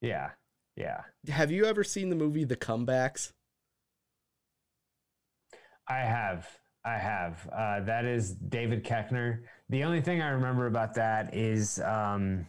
Yeah. 0.00 0.30
Yeah. 0.74 1.02
Have 1.28 1.52
you 1.52 1.64
ever 1.64 1.84
seen 1.84 2.10
the 2.10 2.16
movie 2.16 2.44
The 2.44 2.56
Comebacks? 2.56 3.32
I 5.88 6.00
have. 6.00 6.48
I 6.84 6.98
have. 6.98 7.48
Uh, 7.52 7.80
that 7.80 8.04
is 8.04 8.32
David 8.32 8.84
Koechner. 8.84 9.42
The 9.68 9.84
only 9.84 10.00
thing 10.00 10.20
I 10.20 10.28
remember 10.28 10.66
about 10.66 10.94
that 10.94 11.34
is 11.34 11.80
um, 11.80 12.46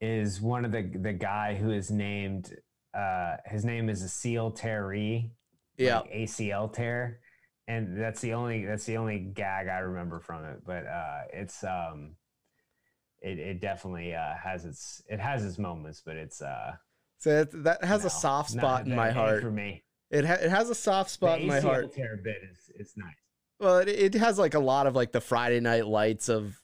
is 0.00 0.40
one 0.40 0.64
of 0.64 0.72
the 0.72 0.82
the 0.82 1.12
guy 1.12 1.54
who 1.54 1.70
is 1.70 1.90
named. 1.90 2.54
Uh, 2.96 3.36
his 3.44 3.64
name 3.64 3.88
is 3.88 4.02
Acil 4.02 4.54
Terry. 4.54 5.30
Yeah. 5.78 6.00
like 6.00 6.12
ACL 6.12 6.72
tear, 6.72 7.20
and 7.68 8.00
that's 8.00 8.20
the 8.20 8.32
only 8.34 8.64
that's 8.64 8.84
the 8.84 8.96
only 8.96 9.18
gag 9.18 9.68
I 9.68 9.78
remember 9.78 10.20
from 10.20 10.44
it. 10.44 10.62
But 10.64 10.86
uh, 10.86 11.20
it's 11.32 11.62
um, 11.64 12.16
it 13.20 13.38
it 13.38 13.60
definitely 13.60 14.14
uh, 14.14 14.34
has 14.42 14.64
its 14.64 15.02
it 15.08 15.20
has 15.20 15.44
its 15.44 15.58
moments, 15.58 16.02
but 16.04 16.16
it's 16.16 16.40
uh, 16.42 16.76
So 17.18 17.44
that, 17.44 17.64
that 17.64 17.84
has 17.84 18.02
no, 18.02 18.06
a 18.08 18.10
soft 18.10 18.50
spot 18.50 18.86
in 18.86 18.94
my 18.94 19.10
heart. 19.10 19.42
for 19.42 19.50
me. 19.50 19.82
It 20.10 20.24
ha- 20.24 20.34
it 20.34 20.50
has 20.50 20.70
a 20.70 20.74
soft 20.74 21.10
spot 21.10 21.40
in 21.40 21.48
my 21.48 21.58
ACL 21.58 21.62
heart. 21.62 21.92
tear 21.94 22.20
bit 22.22 22.36
is 22.50 22.70
it's 22.74 22.96
nice. 22.96 23.14
Well, 23.58 23.78
it, 23.78 23.88
it 23.88 24.14
has 24.14 24.38
like 24.38 24.54
a 24.54 24.60
lot 24.60 24.86
of 24.86 24.94
like 24.94 25.12
the 25.12 25.20
Friday 25.20 25.60
night 25.60 25.86
lights 25.86 26.28
of 26.28 26.60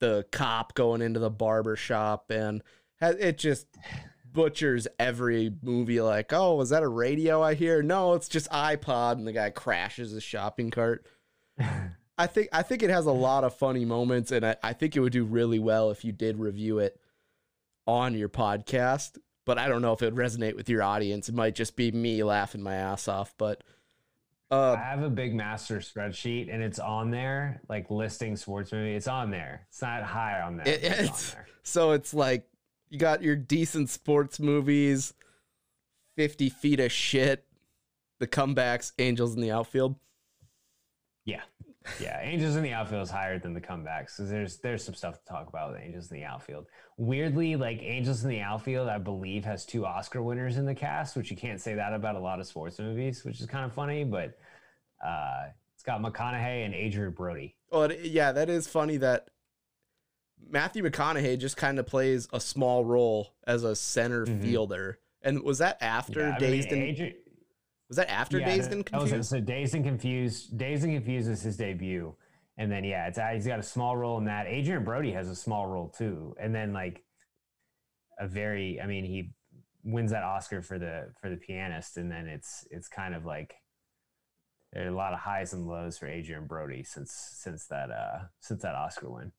the 0.00 0.24
cop 0.32 0.74
going 0.74 1.02
into 1.02 1.20
the 1.20 1.30
barber 1.30 1.76
shop, 1.76 2.30
and 2.30 2.62
it 3.00 3.38
just 3.38 3.66
butchers 4.32 4.86
every 4.98 5.52
movie. 5.62 6.00
Like, 6.00 6.32
oh, 6.32 6.54
was 6.56 6.70
that 6.70 6.82
a 6.82 6.88
radio 6.88 7.42
I 7.42 7.54
hear? 7.54 7.82
No, 7.82 8.14
it's 8.14 8.28
just 8.28 8.50
iPod, 8.50 9.12
and 9.12 9.26
the 9.26 9.32
guy 9.32 9.50
crashes 9.50 10.12
his 10.12 10.22
shopping 10.22 10.70
cart. 10.70 11.06
I 12.18 12.26
think 12.26 12.48
I 12.52 12.62
think 12.62 12.82
it 12.82 12.90
has 12.90 13.06
a 13.06 13.12
lot 13.12 13.44
of 13.44 13.54
funny 13.54 13.84
moments, 13.84 14.30
and 14.32 14.44
I, 14.44 14.56
I 14.62 14.72
think 14.74 14.94
it 14.96 15.00
would 15.00 15.12
do 15.12 15.24
really 15.24 15.58
well 15.58 15.90
if 15.90 16.04
you 16.04 16.12
did 16.12 16.38
review 16.38 16.78
it 16.78 17.00
on 17.86 18.14
your 18.14 18.28
podcast. 18.28 19.18
But 19.46 19.58
I 19.58 19.68
don't 19.68 19.80
know 19.82 19.92
if 19.94 20.02
it 20.02 20.12
would 20.14 20.22
resonate 20.22 20.54
with 20.54 20.68
your 20.68 20.82
audience. 20.82 21.28
It 21.28 21.34
might 21.34 21.54
just 21.54 21.76
be 21.76 21.90
me 21.90 22.22
laughing 22.22 22.62
my 22.62 22.74
ass 22.74 23.08
off. 23.08 23.34
But 23.38 23.64
uh, 24.50 24.72
I 24.72 24.82
have 24.82 25.02
a 25.02 25.08
big 25.10 25.34
master 25.34 25.78
spreadsheet 25.78 26.52
and 26.52 26.62
it's 26.62 26.78
on 26.78 27.10
there, 27.10 27.62
like 27.68 27.90
listing 27.90 28.36
sports 28.36 28.70
movie. 28.70 28.94
It's 28.94 29.08
on 29.08 29.30
there. 29.30 29.66
It's 29.70 29.80
not 29.80 30.02
high 30.02 30.40
on 30.42 30.58
there. 30.58 30.68
It- 30.68 30.84
it's, 30.84 30.98
it's- 31.00 31.30
on 31.30 31.36
there. 31.36 31.46
So 31.62 31.92
it's 31.92 32.12
like 32.12 32.46
you 32.90 32.98
got 32.98 33.22
your 33.22 33.36
decent 33.36 33.88
sports 33.88 34.40
movies, 34.40 35.14
50 36.16 36.50
feet 36.50 36.80
of 36.80 36.92
shit, 36.92 37.46
the 38.18 38.26
comebacks, 38.26 38.92
Angels 38.98 39.34
in 39.34 39.40
the 39.40 39.52
outfield. 39.52 39.96
Yeah. 41.24 41.42
Yeah. 42.00 42.20
Angels 42.20 42.56
in 42.56 42.62
the 42.62 42.72
outfield 42.72 43.02
is 43.02 43.10
higher 43.10 43.38
than 43.38 43.54
the 43.54 43.60
comebacks 43.60 44.16
because 44.16 44.28
there's 44.28 44.58
there's 44.58 44.84
some 44.84 44.94
stuff 44.94 45.18
to 45.18 45.24
talk 45.24 45.48
about 45.48 45.72
with 45.72 45.80
Angels 45.80 46.10
in 46.10 46.18
the 46.18 46.24
outfield. 46.24 46.66
Weirdly, 46.98 47.56
like 47.56 47.80
Angels 47.80 48.22
in 48.22 48.28
the 48.28 48.40
outfield, 48.40 48.88
I 48.88 48.98
believe 48.98 49.44
has 49.44 49.64
two 49.64 49.86
Oscar 49.86 50.22
winners 50.22 50.58
in 50.58 50.66
the 50.66 50.74
cast, 50.74 51.16
which 51.16 51.30
you 51.30 51.36
can't 51.36 51.60
say 51.60 51.74
that 51.74 51.94
about 51.94 52.16
a 52.16 52.20
lot 52.20 52.40
of 52.40 52.46
sports 52.46 52.78
movies, 52.78 53.24
which 53.24 53.40
is 53.40 53.46
kind 53.46 53.64
of 53.64 53.72
funny, 53.72 54.04
but 54.04 54.38
uh 55.04 55.44
it's 55.74 55.86
got 55.86 56.02
McConaughey 56.02 56.66
and 56.66 56.74
Adrien 56.74 57.12
Brody. 57.12 57.56
Oh, 57.72 57.90
yeah, 57.90 58.32
that 58.32 58.50
is 58.50 58.68
funny 58.68 58.98
that 58.98 59.29
Matthew 60.48 60.82
McConaughey 60.82 61.38
just 61.38 61.56
kind 61.56 61.78
of 61.78 61.86
plays 61.86 62.28
a 62.32 62.40
small 62.40 62.84
role 62.84 63.34
as 63.46 63.64
a 63.64 63.74
center 63.76 64.26
Mhm. 64.26 64.42
fielder. 64.42 64.98
And 65.22 65.42
was 65.42 65.58
that 65.58 65.76
after 65.80 66.20
Yeah, 66.20 66.28
I 66.36 66.40
mean, 66.40 66.50
Dazed 66.50 66.72
and 66.72 66.82
Adri- 66.82 67.16
was 67.88 67.96
that 67.98 68.10
after 68.10 68.38
Yeah, 68.38 68.46
Dazed 68.46 68.70
that- 68.70 68.76
and 68.76 68.84
that 68.86 68.92
was 69.00 69.10
it. 69.10 69.14
Confused? 69.14 69.30
So 69.30 69.40
Dazed 69.40 69.74
and 69.74 69.84
Confused, 69.84 70.56
Dazed 70.58 70.84
and 70.84 70.94
Confused 70.94 71.28
was 71.28 71.42
his 71.42 71.56
debut, 71.56 72.16
and 72.56 72.70
then 72.72 72.84
yeah, 72.84 73.06
it's 73.08 73.18
he's 73.18 73.46
got 73.46 73.58
a 73.58 73.62
small 73.64 73.96
role 73.96 74.18
in 74.18 74.24
that. 74.24 74.46
Adrien 74.46 74.84
Brody 74.84 75.12
has 75.12 75.28
a 75.28 75.36
small 75.36 75.66
role 75.66 75.88
too, 75.88 76.34
and 76.40 76.54
then 76.54 76.72
like 76.72 77.04
a 78.18 78.26
very, 78.26 78.80
I 78.80 78.86
mean, 78.86 79.04
he 79.04 79.34
wins 79.82 80.10
that 80.10 80.22
Oscar 80.22 80.62
for 80.62 80.78
the 80.78 81.12
for 81.20 81.30
the 81.30 81.36
pianist, 81.36 81.96
and 81.96 82.10
then 82.10 82.26
it's 82.28 82.66
it's 82.70 82.88
kind 82.88 83.14
of 83.14 83.24
like 83.24 83.54
there 84.72 84.84
are 84.84 84.88
a 84.88 84.94
lot 84.94 85.12
of 85.12 85.18
highs 85.20 85.52
and 85.52 85.66
lows 85.66 85.98
for 85.98 86.06
Adrien 86.06 86.46
Brody 86.46 86.82
since 86.84 87.12
since 87.12 87.66
that 87.66 87.90
uh 87.90 88.26
since 88.40 88.62
that 88.62 88.74
Oscar 88.74 89.10
win. 89.10 89.32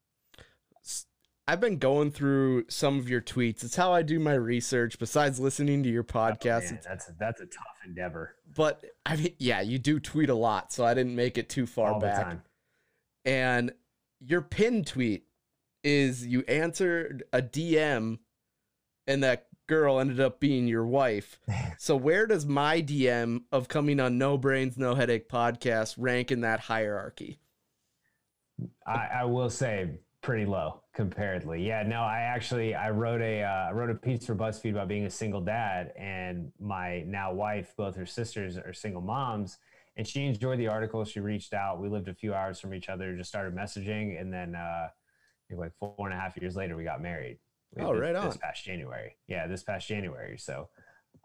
I've 1.48 1.60
been 1.60 1.78
going 1.78 2.12
through 2.12 2.66
some 2.70 2.98
of 2.98 3.10
your 3.10 3.22
tweets. 3.22 3.64
It's 3.64 3.76
how 3.76 3.92
I 3.92 4.04
do 4.04 4.20
my 4.20 4.34
research 4.34 5.00
besides 5.00 5.40
listening 5.40 5.84
to 5.84 5.90
your 5.90 6.06
oh, 6.08 6.14
podcast. 6.14 6.74
Oh, 6.74 6.78
that's 6.88 7.10
a, 7.10 7.16
that's 7.20 7.42
a 7.42 7.46
tough 7.46 7.78
endeavor 7.86 8.36
but 8.56 8.84
I 9.06 9.16
mean, 9.16 9.34
yeah, 9.38 9.62
you 9.62 9.80
do 9.80 10.00
tweet 10.00 10.30
a 10.30 10.36
lot, 10.36 10.72
so 10.72 10.86
I 10.86 10.94
didn't 10.94 11.16
make 11.16 11.38
it 11.38 11.50
too 11.50 11.66
far 11.66 11.94
all 11.94 12.00
back. 12.00 12.40
And 13.26 13.72
your 14.20 14.42
pin 14.42 14.84
tweet 14.84 15.26
is 15.84 16.26
you 16.26 16.44
answered 16.48 17.24
a 17.34 17.42
DM 17.42 18.20
and 19.08 19.24
that 19.24 19.48
girl 19.68 20.00
ended 20.00 20.20
up 20.20 20.40
being 20.40 20.68
your 20.68 20.86
wife. 20.86 21.40
so 21.78 21.96
where 21.96 22.28
does 22.28 22.46
my 22.46 22.82
DM 22.82 23.44
of 23.52 23.68
coming 23.68 24.00
on 24.00 24.18
No 24.18 24.38
Brains 24.38 24.78
No 24.78 24.96
Headache 24.96 25.30
podcast 25.30 25.96
rank 25.98 26.32
in 26.32 26.42
that 26.42 26.62
hierarchy? 26.62 27.40
I, 28.86 29.08
I 29.22 29.24
will 29.26 29.50
say 29.50 29.90
pretty 30.22 30.46
low 30.46 30.82
comparatively. 30.94 31.66
Yeah, 31.66 31.84
no, 31.84 32.02
I 32.02 32.22
actually 32.22 32.76
I 32.76 32.92
wrote 32.92 33.22
a 33.22 33.44
uh, 33.44 33.70
I 33.70 33.72
wrote 33.72 33.90
a 33.90 33.96
piece 33.96 34.26
for 34.26 34.36
BuzzFeed 34.36 34.72
about 34.72 34.88
being 34.88 35.06
a 35.06 35.10
single 35.10 35.42
dad, 35.42 35.94
and 35.98 36.52
my 36.60 37.02
now 37.08 37.34
wife, 37.34 37.74
both 37.76 37.96
her 37.96 38.06
sisters 38.06 38.58
are 38.58 38.74
single 38.74 39.02
moms, 39.02 39.58
and 39.98 40.08
she 40.08 40.26
enjoyed 40.26 40.60
the 40.60 40.68
article. 40.68 41.04
She 41.06 41.20
reached 41.20 41.54
out. 41.54 41.82
We 41.82 41.90
lived 41.90 42.08
a 42.08 42.14
few 42.14 42.34
hours 42.34 42.60
from 42.60 42.74
each 42.74 42.90
other, 42.90 43.16
just 43.16 43.30
started 43.30 43.56
messaging, 43.56 44.20
and 44.20 44.32
then 44.32 44.56
uh, 44.56 44.90
like 45.56 45.72
four 45.80 45.96
and 46.00 46.14
a 46.14 46.20
half 46.20 46.38
years 46.38 46.56
later, 46.56 46.76
we 46.76 46.84
got 46.84 47.02
married. 47.02 47.38
Oh, 47.80 47.94
this, 47.94 48.02
right 48.02 48.14
This 48.14 48.22
on. 48.22 48.30
This 48.30 48.38
past 48.38 48.64
January, 48.66 49.16
yeah, 49.28 49.48
this 49.48 49.64
past 49.64 49.88
January. 49.88 50.38
So, 50.38 50.70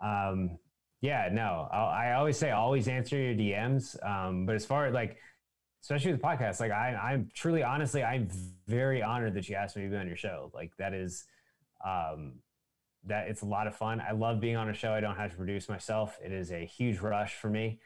um, 0.03 0.59
yeah, 1.01 1.29
no, 1.31 1.69
I, 1.73 2.09
I 2.09 2.13
always 2.15 2.37
say 2.39 2.51
always 2.51 2.89
answer 2.89 3.17
your 3.17 3.35
DMs. 3.35 3.97
Um, 4.07 4.47
but 4.47 4.55
as 4.55 4.65
far 4.65 4.87
as 4.87 4.95
like 4.95 5.19
especially 5.87 6.11
with 6.11 6.21
podcasts. 6.21 6.59
Like 6.59 6.73
I, 6.73 6.97
I'm 6.97 7.31
truly, 7.33 7.63
honestly, 7.63 8.03
I'm 8.03 8.29
very 8.67 9.05
honored 9.05 9.35
that 9.35 9.49
you 9.49 9.55
asked 9.55 9.77
me 9.77 9.85
to 9.85 9.89
be 9.89 9.97
on 9.97 10.09
your 10.09 10.17
show. 10.17 10.51
Like 10.53 10.73
that 10.79 10.93
is, 10.93 11.25
um, 11.85 12.41
that 13.05 13.29
it's 13.29 13.43
a 13.43 13.47
lot 13.47 13.69
of 13.69 13.77
fun. 13.77 14.01
I 14.01 14.11
love 14.11 14.41
being 14.41 14.57
on 14.57 14.69
a 14.69 14.75
show. 14.75 14.93
I 14.93 14.99
don't 14.99 15.15
have 15.15 15.31
to 15.31 15.37
produce 15.37 15.69
myself. 15.69 16.19
It 16.25 16.33
is 16.33 16.51
a 16.51 16.67
huge 16.67 16.99
rush 16.99 17.35
for 17.35 17.49
me. 17.49 17.79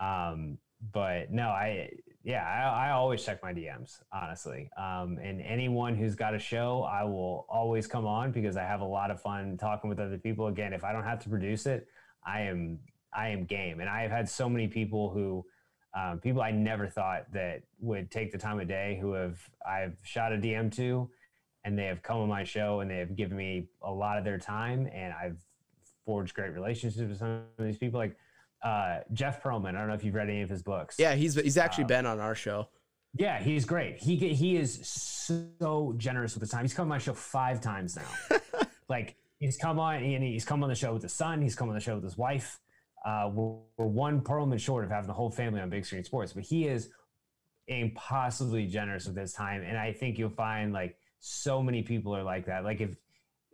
Um, 0.00 0.56
but 0.94 1.30
no, 1.30 1.48
I, 1.48 1.90
yeah, 2.24 2.42
I, 2.42 2.88
I 2.88 2.90
always 2.92 3.22
check 3.22 3.42
my 3.42 3.52
DMs, 3.52 4.00
honestly. 4.10 4.70
Um, 4.78 5.18
and 5.22 5.42
anyone 5.42 5.94
who's 5.94 6.14
got 6.14 6.34
a 6.34 6.38
show, 6.38 6.88
I 6.90 7.04
will 7.04 7.44
always 7.50 7.86
come 7.86 8.06
on 8.06 8.32
because 8.32 8.56
I 8.56 8.62
have 8.62 8.80
a 8.80 8.86
lot 8.86 9.10
of 9.10 9.20
fun 9.20 9.58
talking 9.58 9.90
with 9.90 10.00
other 10.00 10.16
people. 10.16 10.46
Again, 10.46 10.72
if 10.72 10.84
I 10.84 10.92
don't 10.92 11.04
have 11.04 11.22
to 11.24 11.28
produce 11.28 11.66
it, 11.66 11.86
I 12.24 12.40
am, 12.42 12.78
I 13.12 13.28
am 13.28 13.44
game. 13.44 13.80
And 13.80 13.90
I 13.90 14.00
have 14.00 14.10
had 14.10 14.26
so 14.26 14.48
many 14.48 14.68
people 14.68 15.10
who, 15.10 15.44
um, 15.94 16.18
people 16.20 16.42
I 16.42 16.50
never 16.50 16.88
thought 16.88 17.30
that 17.32 17.62
would 17.80 18.10
take 18.10 18.32
the 18.32 18.38
time 18.38 18.58
of 18.60 18.68
day 18.68 18.98
who 19.00 19.12
have 19.12 19.38
I've 19.66 19.96
shot 20.02 20.32
a 20.32 20.36
DM 20.36 20.74
to, 20.76 21.10
and 21.64 21.78
they 21.78 21.84
have 21.84 22.02
come 22.02 22.18
on 22.18 22.28
my 22.28 22.44
show 22.44 22.80
and 22.80 22.90
they 22.90 22.98
have 22.98 23.14
given 23.14 23.36
me 23.36 23.68
a 23.82 23.90
lot 23.92 24.18
of 24.18 24.24
their 24.24 24.38
time, 24.38 24.88
and 24.92 25.12
I've 25.12 25.38
forged 26.04 26.34
great 26.34 26.54
relationships 26.54 27.08
with 27.08 27.18
some 27.18 27.42
of 27.58 27.64
these 27.64 27.78
people. 27.78 27.98
Like 27.98 28.16
uh, 28.62 29.00
Jeff 29.12 29.42
Pearlman, 29.42 29.70
I 29.70 29.72
don't 29.80 29.88
know 29.88 29.94
if 29.94 30.04
you've 30.04 30.14
read 30.14 30.28
any 30.28 30.42
of 30.42 30.48
his 30.48 30.62
books. 30.62 30.96
Yeah, 30.98 31.14
he's 31.14 31.34
he's 31.34 31.58
actually 31.58 31.84
been 31.84 32.06
on 32.06 32.20
our 32.20 32.34
show. 32.34 32.68
Yeah, 33.14 33.38
he's 33.40 33.66
great. 33.66 33.98
He 33.98 34.16
he 34.16 34.56
is 34.56 34.86
so 34.86 35.94
generous 35.98 36.34
with 36.34 36.40
his 36.40 36.50
time. 36.50 36.62
He's 36.62 36.74
come 36.74 36.84
on 36.84 36.88
my 36.88 36.98
show 36.98 37.12
five 37.12 37.60
times 37.60 37.96
now. 37.96 38.38
like 38.88 39.16
he's 39.38 39.58
come 39.58 39.78
on 39.78 39.96
and 39.96 40.24
he's 40.24 40.44
come 40.44 40.62
on 40.62 40.68
the 40.68 40.74
show 40.74 40.94
with 40.94 41.02
his 41.02 41.12
son. 41.12 41.42
He's 41.42 41.54
come 41.54 41.68
on 41.68 41.74
the 41.74 41.80
show 41.80 41.96
with 41.96 42.04
his 42.04 42.16
wife. 42.16 42.58
Uh, 43.04 43.30
we're, 43.32 43.56
we're 43.78 43.86
one 43.86 44.20
Pearlman 44.20 44.60
short 44.60 44.84
of 44.84 44.90
having 44.90 45.08
the 45.08 45.14
whole 45.14 45.30
family 45.30 45.60
on 45.60 45.70
Big 45.70 45.84
Screen 45.84 46.04
Sports, 46.04 46.32
but 46.32 46.44
he 46.44 46.66
is 46.66 46.90
impossibly 47.68 48.66
generous 48.66 49.06
with 49.06 49.16
his 49.16 49.32
time, 49.32 49.62
and 49.62 49.76
I 49.76 49.92
think 49.92 50.18
you'll 50.18 50.30
find 50.30 50.72
like 50.72 50.96
so 51.20 51.62
many 51.62 51.82
people 51.82 52.14
are 52.14 52.22
like 52.22 52.46
that. 52.46 52.64
Like 52.64 52.80
if 52.80 52.96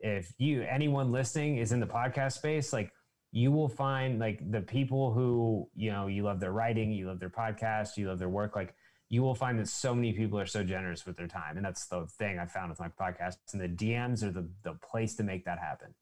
if 0.00 0.32
you 0.38 0.62
anyone 0.62 1.10
listening 1.12 1.58
is 1.58 1.72
in 1.72 1.80
the 1.80 1.86
podcast 1.86 2.32
space, 2.32 2.72
like 2.72 2.92
you 3.32 3.50
will 3.52 3.68
find 3.68 4.18
like 4.18 4.50
the 4.50 4.60
people 4.60 5.12
who 5.12 5.68
you 5.74 5.90
know 5.90 6.06
you 6.06 6.22
love 6.22 6.40
their 6.40 6.52
writing, 6.52 6.92
you 6.92 7.06
love 7.06 7.20
their 7.20 7.30
podcast, 7.30 7.96
you 7.96 8.08
love 8.08 8.18
their 8.18 8.28
work, 8.28 8.56
like 8.56 8.74
you 9.10 9.22
will 9.22 9.34
find 9.34 9.58
that 9.58 9.68
so 9.68 9.94
many 9.94 10.12
people 10.12 10.38
are 10.38 10.46
so 10.46 10.62
generous 10.62 11.06
with 11.06 11.16
their 11.16 11.26
time. 11.26 11.56
And 11.56 11.64
that's 11.64 11.86
the 11.86 12.06
thing 12.18 12.38
I 12.38 12.46
found 12.46 12.70
with 12.70 12.78
my 12.78 12.88
podcast. 12.88 13.36
And 13.52 13.60
the 13.60 13.68
DMs 13.68 14.22
are 14.22 14.30
the, 14.30 14.48
the 14.64 14.74
place 14.74 15.14
to 15.16 15.22
make 15.22 15.44
that 15.46 15.58
happen. 15.58 15.94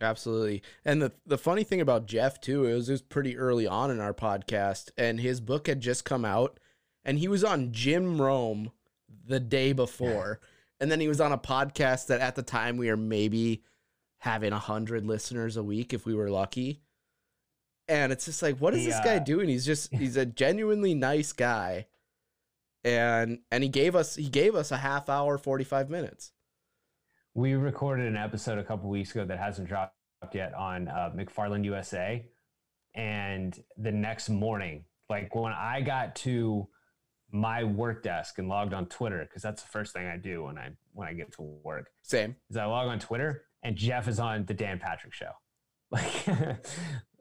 Absolutely. 0.00 0.62
And 0.84 1.02
the 1.02 1.12
the 1.26 1.38
funny 1.38 1.62
thing 1.64 1.80
about 1.80 2.06
Jeff 2.06 2.40
too 2.40 2.64
is 2.64 2.88
it 2.88 2.92
was 2.92 3.02
pretty 3.02 3.36
early 3.36 3.66
on 3.66 3.90
in 3.90 4.00
our 4.00 4.14
podcast 4.14 4.90
and 4.96 5.20
his 5.20 5.40
book 5.40 5.66
had 5.66 5.80
just 5.80 6.04
come 6.04 6.24
out 6.24 6.58
and 7.04 7.18
he 7.18 7.28
was 7.28 7.44
on 7.44 7.72
Jim 7.72 8.20
Rome 8.20 8.72
the 9.26 9.40
day 9.40 9.72
before. 9.72 10.40
and 10.80 10.90
then 10.90 11.00
he 11.00 11.08
was 11.08 11.20
on 11.20 11.32
a 11.32 11.38
podcast 11.38 12.06
that 12.06 12.20
at 12.20 12.34
the 12.34 12.42
time 12.42 12.76
we 12.78 12.88
were 12.88 12.96
maybe 12.96 13.62
having 14.18 14.52
a 14.52 14.58
hundred 14.58 15.04
listeners 15.06 15.56
a 15.58 15.62
week 15.62 15.92
if 15.92 16.06
we 16.06 16.14
were 16.14 16.30
lucky. 16.30 16.80
And 17.88 18.12
it's 18.12 18.24
just 18.24 18.40
like, 18.42 18.56
what 18.58 18.72
is 18.72 18.80
He, 18.80 18.86
this 18.86 19.00
guy 19.00 19.18
doing? 19.18 19.48
He's 19.48 19.66
just 19.66 19.92
he's 19.94 20.16
a 20.16 20.24
genuinely 20.24 20.94
nice 20.94 21.32
guy. 21.32 21.86
And 22.84 23.40
and 23.50 23.62
he 23.62 23.68
gave 23.68 23.94
us 23.94 24.16
he 24.16 24.28
gave 24.30 24.54
us 24.54 24.70
a 24.70 24.78
half 24.78 25.10
hour, 25.10 25.36
forty 25.36 25.64
five 25.64 25.90
minutes. 25.90 26.32
We 27.34 27.54
recorded 27.54 28.06
an 28.06 28.16
episode 28.16 28.58
a 28.58 28.64
couple 28.64 28.90
weeks 28.90 29.12
ago 29.12 29.24
that 29.24 29.38
hasn't 29.38 29.68
dropped 29.68 29.94
yet 30.32 30.52
on 30.54 30.88
uh, 30.88 31.12
McFarland 31.16 31.64
USA. 31.64 32.26
And 32.94 33.56
the 33.76 33.92
next 33.92 34.28
morning, 34.28 34.84
like 35.08 35.34
when 35.34 35.52
I 35.52 35.80
got 35.80 36.16
to 36.16 36.68
my 37.30 37.62
work 37.62 38.02
desk 38.02 38.38
and 38.38 38.48
logged 38.48 38.74
on 38.74 38.86
Twitter, 38.86 39.24
because 39.24 39.42
that's 39.42 39.62
the 39.62 39.68
first 39.68 39.92
thing 39.92 40.08
I 40.08 40.16
do 40.16 40.44
when 40.44 40.58
I 40.58 40.70
when 40.92 41.06
I 41.06 41.12
get 41.12 41.32
to 41.34 41.42
work, 41.42 41.90
Same. 42.02 42.34
is 42.50 42.56
I 42.56 42.64
log 42.64 42.88
on 42.88 42.98
Twitter 42.98 43.44
and 43.62 43.76
Jeff 43.76 44.08
is 44.08 44.18
on 44.18 44.44
the 44.46 44.54
Dan 44.54 44.78
Patrick 44.78 45.14
show. 45.14 45.32
Like 45.92 46.28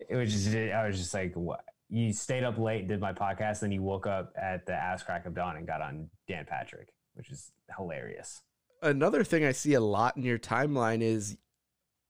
it 0.10 0.16
was 0.16 0.32
just 0.32 0.56
I 0.56 0.86
was 0.88 0.98
just 0.98 1.14
like, 1.14 1.34
what? 1.34 1.62
You 1.90 2.14
stayed 2.14 2.44
up 2.44 2.60
late, 2.60 2.88
did 2.88 3.00
my 3.00 3.14
podcast, 3.14 3.62
then 3.62 3.72
you 3.72 3.82
woke 3.82 4.06
up 4.06 4.32
at 4.40 4.68
the 4.68 4.74
ass 4.74 5.02
crack 5.02 5.26
of 5.26 5.34
dawn 5.34 5.56
and 5.58 5.66
got 5.66 5.82
on 5.82 6.10
Dan 6.28 6.46
Patrick, 6.48 6.90
which 7.16 7.32
is 7.32 7.52
hilarious. 7.76 8.44
Another 8.82 9.24
thing 9.24 9.46
I 9.46 9.52
see 9.52 9.74
a 9.74 9.82
lot 9.82 10.18
in 10.18 10.24
your 10.24 10.40
timeline 10.40 11.02
is 11.02 11.38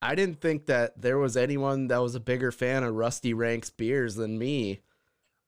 I 0.01 0.15
didn't 0.15 0.39
think 0.39 0.67
that 0.67 1.01
there 1.01 1.17
was 1.17 1.36
anyone 1.36 1.88
that 1.88 1.97
was 1.97 2.15
a 2.15 2.19
bigger 2.19 2.51
fan 2.51 2.84
of 2.84 2.95
Rusty 2.95 3.34
Ranks 3.34 3.69
beers 3.69 4.15
than 4.15 4.38
me. 4.38 4.82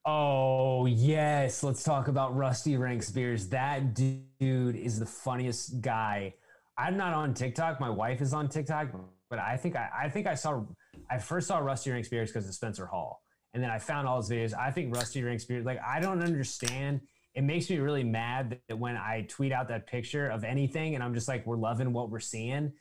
Oh 0.06 0.88
yes, 0.88 1.64
let's 1.64 1.84
talk 1.84 2.08
about 2.08 2.36
Rusty 2.36 2.76
Ranks 2.76 3.12
beers. 3.12 3.48
That 3.50 3.94
dude 3.94 4.76
is 4.76 5.00
the 5.00 5.06
funniest 5.06 5.82
guy. 5.82 6.34
I'm 6.78 6.98
not 6.98 7.14
on 7.14 7.34
TikTok. 7.34 7.80
My 7.80 7.90
wife 7.90 8.22
is 8.22 8.34
on 8.34 8.50
TikTok, 8.50 8.90
but 9.30 9.40
I 9.40 9.58
think 9.58 9.76
I, 9.76 9.90
I 10.04 10.10
think 10.10 10.28
I 10.28 10.34
saw 10.34 10.64
I 11.10 11.20
first 11.20 11.48
saw 11.48 11.60
Rusty 11.60 11.92
Ranks 11.92 12.10
beers 12.10 12.32
because 12.32 12.48
of 12.48 12.56
Spencer 12.56 12.88
Hall, 12.88 13.22
and 13.54 13.62
then 13.62 13.70
I 13.70 13.78
found 13.78 14.08
all 14.08 14.18
his 14.18 14.30
videos. 14.30 14.58
I 14.58 14.72
think 14.72 14.96
Rusty 14.96 15.24
Ranks 15.24 15.46
beers 15.46 15.66
like 15.66 15.80
I 15.86 16.00
don't 16.00 16.22
understand. 16.24 17.02
It 17.34 17.44
makes 17.44 17.70
me 17.70 17.78
really 17.78 18.04
mad 18.04 18.60
that 18.68 18.78
when 18.78 18.98
I 18.98 19.26
tweet 19.30 19.52
out 19.52 19.70
that 19.70 19.88
picture 19.88 20.28
of 20.30 20.44
anything, 20.44 20.96
and 20.96 21.04
I'm 21.04 21.14
just 21.14 21.28
like, 21.28 21.46
we're 21.46 21.58
loving 21.58 21.94
what 21.94 22.10
we're 22.10 22.20
seeing. 22.20 22.74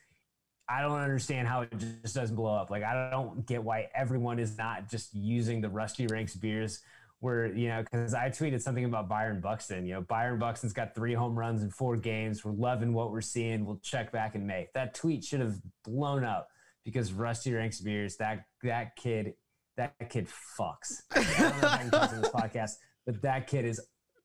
I 0.70 0.82
don't 0.82 1.00
understand 1.00 1.48
how 1.48 1.62
it 1.62 1.76
just 2.02 2.14
doesn't 2.14 2.36
blow 2.36 2.54
up. 2.54 2.70
Like 2.70 2.84
I 2.84 3.10
don't 3.10 3.44
get 3.44 3.62
why 3.62 3.88
everyone 3.92 4.38
is 4.38 4.56
not 4.56 4.88
just 4.88 5.12
using 5.12 5.60
the 5.60 5.68
Rusty 5.68 6.06
Ranks 6.06 6.36
beers. 6.36 6.80
Where 7.18 7.52
you 7.54 7.68
know, 7.68 7.82
because 7.82 8.14
I 8.14 8.30
tweeted 8.30 8.62
something 8.62 8.84
about 8.84 9.08
Byron 9.08 9.42
Buxton. 9.42 9.84
You 9.84 9.94
know, 9.94 10.00
Byron 10.00 10.38
Buxton's 10.38 10.72
got 10.72 10.94
three 10.94 11.12
home 11.12 11.38
runs 11.38 11.62
in 11.62 11.70
four 11.70 11.96
games. 11.96 12.44
We're 12.44 12.52
loving 12.52 12.94
what 12.94 13.10
we're 13.10 13.20
seeing. 13.20 13.66
We'll 13.66 13.80
check 13.82 14.10
back 14.10 14.36
in 14.36 14.46
May. 14.46 14.68
That 14.72 14.94
tweet 14.94 15.24
should 15.24 15.40
have 15.40 15.56
blown 15.84 16.24
up 16.24 16.48
because 16.84 17.12
Rusty 17.12 17.52
Ranks 17.52 17.80
beers. 17.80 18.16
That 18.16 18.44
that 18.62 18.96
kid, 18.96 19.34
that 19.76 19.94
kid 20.08 20.28
fucks. 20.58 21.02
I 21.10 21.22
don't 21.22 21.60
know 21.60 21.68
if 21.68 21.94
I 21.94 22.08
can 22.08 22.20
this 22.22 22.30
podcast, 22.34 22.70
but 23.04 23.20
that 23.22 23.48
kid 23.48 23.66
is 23.66 23.80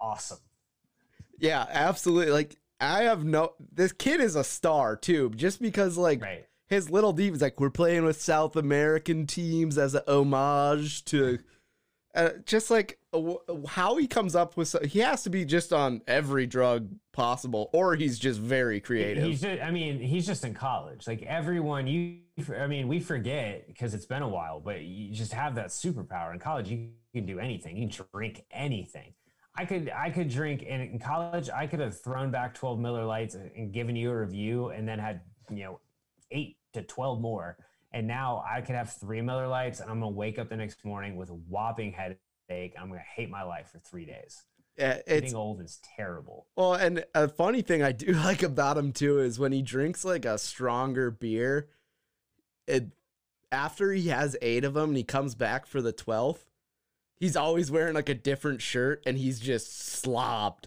awesome. 0.06 0.38
Yeah, 1.40 1.66
absolutely. 1.70 2.32
Like 2.32 2.56
I 2.80 3.04
have 3.04 3.24
no 3.26 3.54
this 3.74 3.92
kid 3.92 4.22
is 4.22 4.36
a 4.36 4.44
star 4.44 4.96
too, 4.96 5.32
just 5.36 5.62
because 5.62 5.98
like 5.98 6.22
Right. 6.22 6.46
his 6.68 6.90
little 6.90 7.14
deep 7.14 7.34
is 7.34 7.42
like 7.42 7.60
we're 7.60 7.70
playing 7.70 8.06
with 8.06 8.22
South 8.22 8.56
American 8.56 9.28
teams 9.28 9.78
as 9.78 9.96
a 9.96 10.04
homage 10.10 11.04
to 11.06 11.40
uh, 12.14 12.30
just 12.46 12.72
like 12.72 12.98
uh, 13.12 13.34
how 13.68 13.98
he 13.98 14.08
comes 14.08 14.36
up 14.38 14.56
with 14.56 14.74
he 14.86 15.00
has 15.00 15.24
to 15.24 15.30
be 15.30 15.44
just 15.44 15.74
on 15.74 16.02
every 16.08 16.48
drug 16.48 16.90
possible 17.12 17.70
or 17.74 17.96
he's 17.96 18.18
just 18.18 18.40
very 18.40 18.80
creative. 18.80 19.26
He's 19.26 19.42
just, 19.42 19.62
I 19.62 19.70
mean, 19.72 20.00
he's 20.00 20.26
just 20.26 20.46
in 20.46 20.54
college. 20.54 21.08
Like 21.08 21.24
everyone, 21.24 21.88
you, 21.88 22.20
I 22.58 22.68
mean, 22.68 22.88
we 22.88 23.02
forget 23.02 23.68
because 23.68 23.94
it's 23.94 24.06
been 24.06 24.22
a 24.22 24.30
while, 24.30 24.62
but 24.62 24.82
you 24.84 25.14
just 25.14 25.34
have 25.34 25.56
that 25.56 25.68
superpower 25.68 26.32
in 26.34 26.40
college. 26.40 26.70
You 26.70 26.88
can 27.14 27.26
do 27.26 27.40
anything. 27.40 27.76
You 27.76 27.90
can 27.90 28.06
drink 28.14 28.46
anything. 28.50 29.14
I 29.58 29.66
could, 29.66 29.90
I 29.96 30.10
could 30.10 30.30
drink 30.30 30.64
in, 30.64 30.82
in 30.82 31.00
college. 31.00 31.50
I 31.50 31.68
could 31.68 31.80
have 31.80 32.00
thrown 32.00 32.32
back 32.32 32.54
12 32.54 32.80
Miller 32.80 33.06
Lights 33.06 33.36
and 33.36 33.72
given 33.72 33.96
you 33.96 34.12
a 34.12 34.20
review 34.20 34.70
and 34.70 34.88
then 34.88 35.00
had, 35.00 35.22
you 35.50 35.64
know, 35.64 35.80
eight 36.32 36.58
to 36.74 36.82
12 36.82 37.22
more. 37.22 37.58
And 37.94 38.06
now 38.08 38.44
I 38.50 38.60
could 38.62 38.76
have 38.76 38.92
three 38.94 39.22
Miller 39.22 39.48
Lights 39.48 39.80
and 39.80 39.90
I'm 39.90 40.00
going 40.02 40.12
to 40.12 40.18
wake 40.18 40.38
up 40.40 40.50
the 40.50 40.58
next 40.58 40.84
morning 40.84 41.16
with 41.16 41.30
a 41.30 41.34
whopping 41.34 41.94
headache. 41.94 42.74
I'm 42.78 42.90
going 42.90 43.00
to 43.00 43.06
hate 43.16 43.30
my 43.30 43.44
life 43.44 43.70
for 43.72 43.80
three 43.80 44.06
days. 44.06 44.44
Uh, 44.78 45.00
It's 45.08 45.22
Getting 45.22 45.36
old 45.36 45.62
is 45.62 45.80
terrible. 45.96 46.48
well, 46.58 46.74
and 46.74 47.06
a 47.14 47.30
funny 47.30 47.62
thing 47.62 47.82
I 47.82 47.94
do 47.94 48.12
like 48.12 48.44
about 48.44 48.78
him 48.78 48.92
too 48.92 49.20
is 49.20 49.40
when 49.40 49.54
he 49.54 49.62
drinks 49.62 50.04
like 50.04 50.26
a 50.26 50.38
stronger 50.38 51.10
beer, 51.10 51.70
it 52.68 52.88
after 53.54 53.94
he 53.94 54.10
has 54.10 54.36
eight 54.42 54.66
of 54.66 54.74
them 54.74 54.90
and 54.90 54.98
he 54.98 55.04
comes 55.04 55.34
back 55.34 55.66
for 55.66 55.82
the 55.82 55.94
twelfth, 55.94 56.44
he's 57.20 57.36
always 57.36 57.72
wearing 57.72 57.94
like 57.96 58.10
a 58.10 58.14
different 58.14 58.62
shirt 58.62 59.02
and 59.06 59.18
he's 59.18 59.40
just 59.40 60.04
slobbed. 60.04 60.66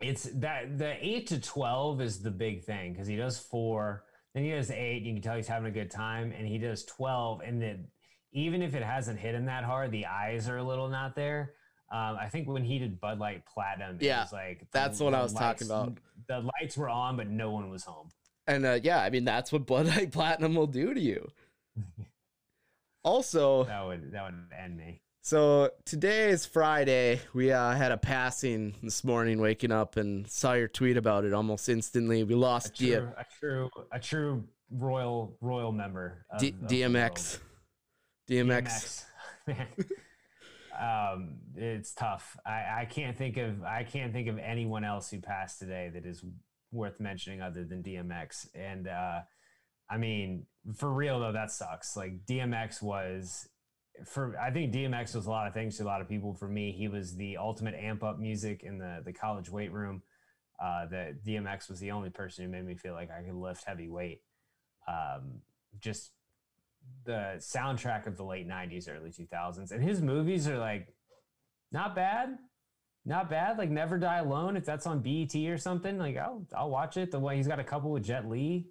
It's 0.00 0.24
that 0.34 0.78
the 0.78 0.94
eight 1.04 1.26
to 1.28 1.40
twelve 1.40 2.00
is 2.00 2.18
the 2.22 2.30
big 2.30 2.64
thing 2.64 2.92
because 2.92 3.06
he 3.08 3.16
does 3.16 3.38
four, 3.38 4.04
then 4.34 4.44
he 4.44 4.50
does 4.50 4.70
eight. 4.70 5.02
You 5.04 5.14
can 5.14 5.22
tell 5.22 5.36
he's 5.36 5.48
having 5.48 5.68
a 5.68 5.70
good 5.74 5.90
time, 5.90 6.32
and 6.36 6.46
he 6.46 6.58
does 6.58 6.84
twelve. 6.84 7.40
And 7.40 7.62
then 7.62 7.86
even 8.32 8.60
if 8.60 8.74
it 8.74 8.82
hasn't 8.82 9.18
hit 9.18 9.34
him 9.34 9.46
that 9.46 9.64
hard, 9.64 9.90
the 9.92 10.04
eyes 10.06 10.48
are 10.50 10.58
a 10.58 10.62
little 10.62 10.88
not 10.88 11.14
there. 11.16 11.54
Um, 11.90 12.18
I 12.20 12.28
think 12.28 12.46
when 12.48 12.62
he 12.64 12.78
did 12.78 13.00
Bud 13.00 13.18
Light 13.20 13.46
Platinum, 13.46 13.96
it 13.96 14.02
Yeah, 14.02 14.22
was 14.24 14.32
like 14.34 14.58
the- 14.60 14.66
that's 14.72 15.00
what 15.00 15.14
I 15.14 15.22
was 15.22 15.32
talking 15.32 15.66
about. 15.68 15.94
The 16.28 16.40
lights 16.60 16.76
were 16.76 16.88
on, 16.90 17.16
but 17.16 17.28
no 17.28 17.50
one 17.52 17.70
was 17.70 17.84
home. 17.84 18.08
And 18.46 18.66
uh, 18.66 18.78
yeah, 18.82 19.00
I 19.00 19.08
mean 19.08 19.24
that's 19.24 19.50
what 19.50 19.64
Bud 19.66 19.86
Light 19.86 20.12
Platinum 20.12 20.54
will 20.56 20.66
do 20.66 20.92
to 20.92 21.00
you. 21.00 21.28
Also, 23.04 23.64
That 23.64 23.86
would 23.86 24.12
that 24.12 24.24
would 24.24 24.34
end 24.58 24.76
me. 24.76 25.00
So 25.26 25.72
today 25.84 26.30
is 26.30 26.46
Friday. 26.46 27.18
We 27.34 27.50
uh, 27.50 27.72
had 27.72 27.90
a 27.90 27.96
passing 27.96 28.76
this 28.80 29.02
morning, 29.02 29.40
waking 29.40 29.72
up 29.72 29.96
and 29.96 30.24
saw 30.30 30.52
your 30.52 30.68
tweet 30.68 30.96
about 30.96 31.24
it 31.24 31.32
almost 31.32 31.68
instantly. 31.68 32.22
We 32.22 32.36
lost 32.36 32.76
D- 32.76 32.92
true, 32.92 33.08
a 33.18 33.24
true, 33.40 33.70
a 33.90 33.98
true 33.98 34.44
royal 34.70 35.36
royal 35.40 35.72
member. 35.72 36.24
Of, 36.30 36.38
D- 36.38 36.50
of 36.50 36.70
DMX. 36.70 37.40
DMX. 38.30 39.04
DMX. 39.48 39.58
Um, 40.78 41.38
it's 41.56 41.92
tough. 41.92 42.36
I, 42.46 42.82
I 42.82 42.84
can't 42.88 43.16
think 43.16 43.36
of 43.38 43.64
I 43.64 43.82
can't 43.82 44.12
think 44.12 44.28
of 44.28 44.38
anyone 44.38 44.84
else 44.84 45.10
who 45.10 45.20
passed 45.20 45.58
today 45.58 45.90
that 45.92 46.06
is 46.06 46.22
worth 46.70 47.00
mentioning 47.00 47.40
other 47.40 47.64
than 47.64 47.82
DMX. 47.82 48.46
And 48.54 48.86
uh, 48.86 49.20
I 49.90 49.96
mean, 49.96 50.46
for 50.76 50.92
real 50.92 51.18
though, 51.18 51.32
that 51.32 51.50
sucks. 51.50 51.96
Like 51.96 52.26
DMX 52.26 52.80
was 52.80 53.48
for 54.04 54.36
I 54.38 54.50
think 54.50 54.72
DMX 54.72 55.14
was 55.14 55.26
a 55.26 55.30
lot 55.30 55.46
of 55.46 55.54
things 55.54 55.76
to 55.78 55.84
a 55.84 55.86
lot 55.86 56.00
of 56.00 56.08
people. 56.08 56.34
For 56.34 56.48
me, 56.48 56.72
he 56.72 56.88
was 56.88 57.16
the 57.16 57.36
ultimate 57.36 57.74
amp 57.74 58.02
up 58.02 58.18
music 58.18 58.62
in 58.62 58.78
the 58.78 59.02
the 59.04 59.12
college 59.12 59.50
weight 59.50 59.72
room. 59.72 60.02
Uh, 60.62 60.86
that 60.86 61.22
DMX 61.24 61.68
was 61.68 61.80
the 61.80 61.90
only 61.90 62.08
person 62.08 62.44
who 62.44 62.50
made 62.50 62.64
me 62.64 62.74
feel 62.74 62.94
like 62.94 63.10
I 63.10 63.22
could 63.22 63.34
lift 63.34 63.64
heavy 63.64 63.88
weight. 63.88 64.22
Um, 64.88 65.40
just 65.80 66.12
the 67.04 67.34
soundtrack 67.38 68.06
of 68.06 68.16
the 68.16 68.24
late 68.24 68.48
90s 68.48 68.88
early 68.88 69.10
2000s 69.10 69.70
and 69.72 69.82
his 69.82 70.00
movies 70.00 70.46
are 70.48 70.58
like 70.58 70.94
not 71.72 71.94
bad 71.96 72.38
not 73.04 73.28
bad 73.28 73.58
like 73.58 73.70
never 73.70 73.98
die 73.98 74.18
alone 74.18 74.56
if 74.56 74.64
that's 74.64 74.86
on 74.86 75.00
bet 75.00 75.34
or 75.48 75.58
something 75.58 75.98
like 75.98 76.16
i'll, 76.16 76.46
I'll 76.56 76.70
watch 76.70 76.96
it 76.96 77.10
the 77.10 77.18
way 77.18 77.36
he's 77.36 77.48
got 77.48 77.58
a 77.58 77.64
couple 77.64 77.90
with 77.90 78.04
jet 78.04 78.28
Li. 78.28 78.68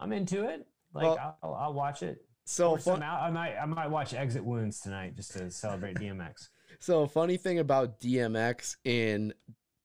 i'm 0.00 0.12
into 0.12 0.44
it 0.44 0.66
like 0.92 1.04
Well- 1.04 1.36
I'll, 1.42 1.54
I'll 1.54 1.74
watch 1.74 2.02
it 2.02 2.23
So 2.44 2.72
Or 2.72 2.78
some 2.78 2.94
fun- 2.94 3.02
out- 3.02 3.22
i 3.22 3.30
might 3.30 3.56
i 3.56 3.64
might 3.64 3.88
watch 3.90 4.12
exit 4.14 4.44
wounds 4.44 4.80
tonight 4.80 5.16
just 5.16 5.32
to 5.32 5.50
celebrate 5.50 5.96
dmx 5.96 6.48
so 6.78 7.06
funny 7.06 7.36
thing 7.36 7.58
about 7.58 8.00
DMX 8.00 8.76
in 8.84 9.32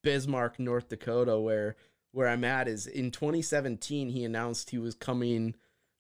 Bismarck, 0.04 0.60
North 0.60 0.90
Dakota, 0.90 1.40
where 1.40 1.76
where 2.12 2.28
I'm 2.28 2.44
at 2.44 2.68
is 2.68 2.88
in 2.88 3.12
2017 3.12 4.10
he 4.10 4.24
announced 4.24 4.70
he 4.72 4.78
was 4.80 4.96
coming 4.96 5.56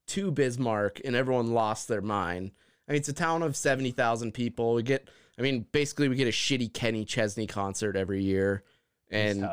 to 0.07 0.31
Bismarck, 0.31 0.99
and 1.05 1.15
everyone 1.15 1.53
lost 1.53 1.87
their 1.87 2.01
mind. 2.01 2.51
I 2.87 2.93
mean, 2.93 2.99
it's 2.99 3.09
a 3.09 3.13
town 3.13 3.43
of 3.43 3.55
70,000 3.55 4.33
people. 4.33 4.73
We 4.73 4.81
get, 4.81 5.07
I 5.37 5.43
mean, 5.43 5.67
basically 5.71 6.09
we 6.09 6.15
get 6.15 6.27
a 6.27 6.31
shitty 6.31 6.73
Kenny 6.73 7.05
Chesney 7.05 7.45
concert 7.45 7.95
every 7.95 8.23
year, 8.23 8.63
and 9.11 9.47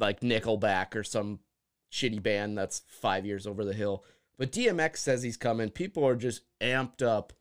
like 0.00 0.20
Nickelback 0.20 0.94
or 0.96 1.04
some 1.04 1.40
shitty 1.92 2.22
band 2.22 2.56
that's 2.56 2.82
five 2.88 3.26
years 3.26 3.46
over 3.46 3.64
the 3.66 3.74
hill. 3.74 4.04
But 4.38 4.52
DMX 4.52 4.98
says 4.98 5.22
he's 5.22 5.36
coming. 5.36 5.68
People 5.70 6.06
are 6.06 6.14
just 6.16 6.42
amped 6.60 7.02
up. 7.02 7.32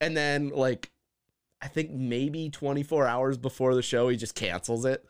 And 0.00 0.16
then, 0.16 0.48
like, 0.50 0.90
I 1.62 1.68
think 1.68 1.90
maybe 1.92 2.50
24 2.50 3.06
hours 3.06 3.38
before 3.38 3.74
the 3.74 3.82
show, 3.82 4.08
he 4.08 4.16
just 4.16 4.34
cancels 4.34 4.84
it. 4.84 5.04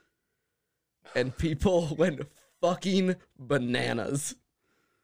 And 1.14 1.36
people 1.38 1.94
went 1.98 2.20
fucking 2.60 3.16
bananas. 3.38 4.34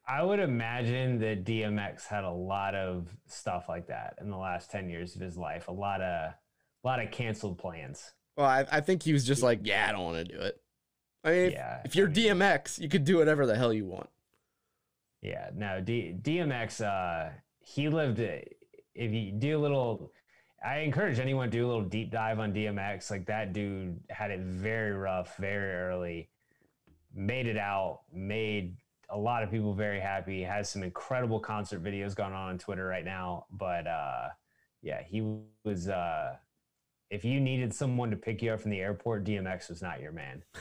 i 0.06 0.22
would 0.22 0.40
imagine 0.40 1.18
that 1.20 1.42
dmx 1.42 2.06
had 2.06 2.22
a 2.22 2.30
lot 2.30 2.74
of 2.74 3.08
stuff 3.26 3.64
like 3.66 3.86
that 3.86 4.14
in 4.20 4.28
the 4.28 4.36
last 4.36 4.70
10 4.70 4.90
years 4.90 5.16
of 5.16 5.22
his 5.22 5.38
life 5.38 5.66
a 5.68 5.72
lot 5.72 6.02
of 6.02 6.32
a 6.32 6.36
lot 6.86 7.00
of 7.02 7.10
canceled 7.10 7.56
plans 7.56 8.12
Well, 8.36 8.44
I, 8.46 8.66
I 8.70 8.80
think 8.82 9.02
he 9.02 9.14
was 9.14 9.24
just 9.24 9.42
like, 9.42 9.60
yeah, 9.62 9.86
I 9.88 9.92
don't 9.92 10.04
want 10.04 10.18
to 10.28 10.34
do 10.36 10.38
it. 10.38 10.60
I 11.24 11.30
mean, 11.30 11.52
if, 11.52 11.86
if 11.86 11.96
you're 11.96 12.08
I 12.08 12.12
mean- 12.12 12.38
DMX, 12.38 12.78
you 12.78 12.90
could 12.90 13.04
do 13.06 13.16
whatever 13.16 13.46
the 13.46 13.56
hell 13.56 13.72
you 13.72 13.86
want. 13.86 14.10
Yeah, 15.26 15.50
no, 15.56 15.80
D- 15.80 16.14
DMX, 16.22 16.86
uh, 16.86 17.32
he 17.58 17.88
lived, 17.88 18.20
if 18.20 18.46
you 18.94 19.32
do 19.32 19.58
a 19.58 19.60
little, 19.60 20.12
I 20.64 20.78
encourage 20.78 21.18
anyone 21.18 21.50
to 21.50 21.58
do 21.58 21.66
a 21.66 21.68
little 21.68 21.82
deep 21.82 22.12
dive 22.12 22.38
on 22.38 22.54
DMX. 22.54 23.10
Like 23.10 23.26
that 23.26 23.52
dude 23.52 23.98
had 24.08 24.30
it 24.30 24.38
very 24.38 24.92
rough, 24.92 25.36
very 25.36 25.74
early, 25.74 26.28
made 27.12 27.48
it 27.48 27.56
out, 27.56 28.02
made 28.12 28.76
a 29.10 29.18
lot 29.18 29.42
of 29.42 29.50
people 29.50 29.74
very 29.74 29.98
happy, 29.98 30.44
has 30.44 30.70
some 30.70 30.84
incredible 30.84 31.40
concert 31.40 31.82
videos 31.82 32.14
going 32.14 32.32
on 32.32 32.50
on 32.50 32.58
Twitter 32.58 32.86
right 32.86 33.04
now. 33.04 33.46
But 33.50 33.88
uh, 33.88 34.28
yeah, 34.80 35.02
he 35.02 35.38
was, 35.64 35.88
uh, 35.88 36.36
if 37.10 37.24
you 37.24 37.40
needed 37.40 37.74
someone 37.74 38.12
to 38.12 38.16
pick 38.16 38.42
you 38.42 38.52
up 38.52 38.60
from 38.60 38.70
the 38.70 38.78
airport, 38.78 39.24
DMX 39.24 39.70
was 39.70 39.82
not 39.82 40.00
your 40.00 40.12
man. 40.12 40.44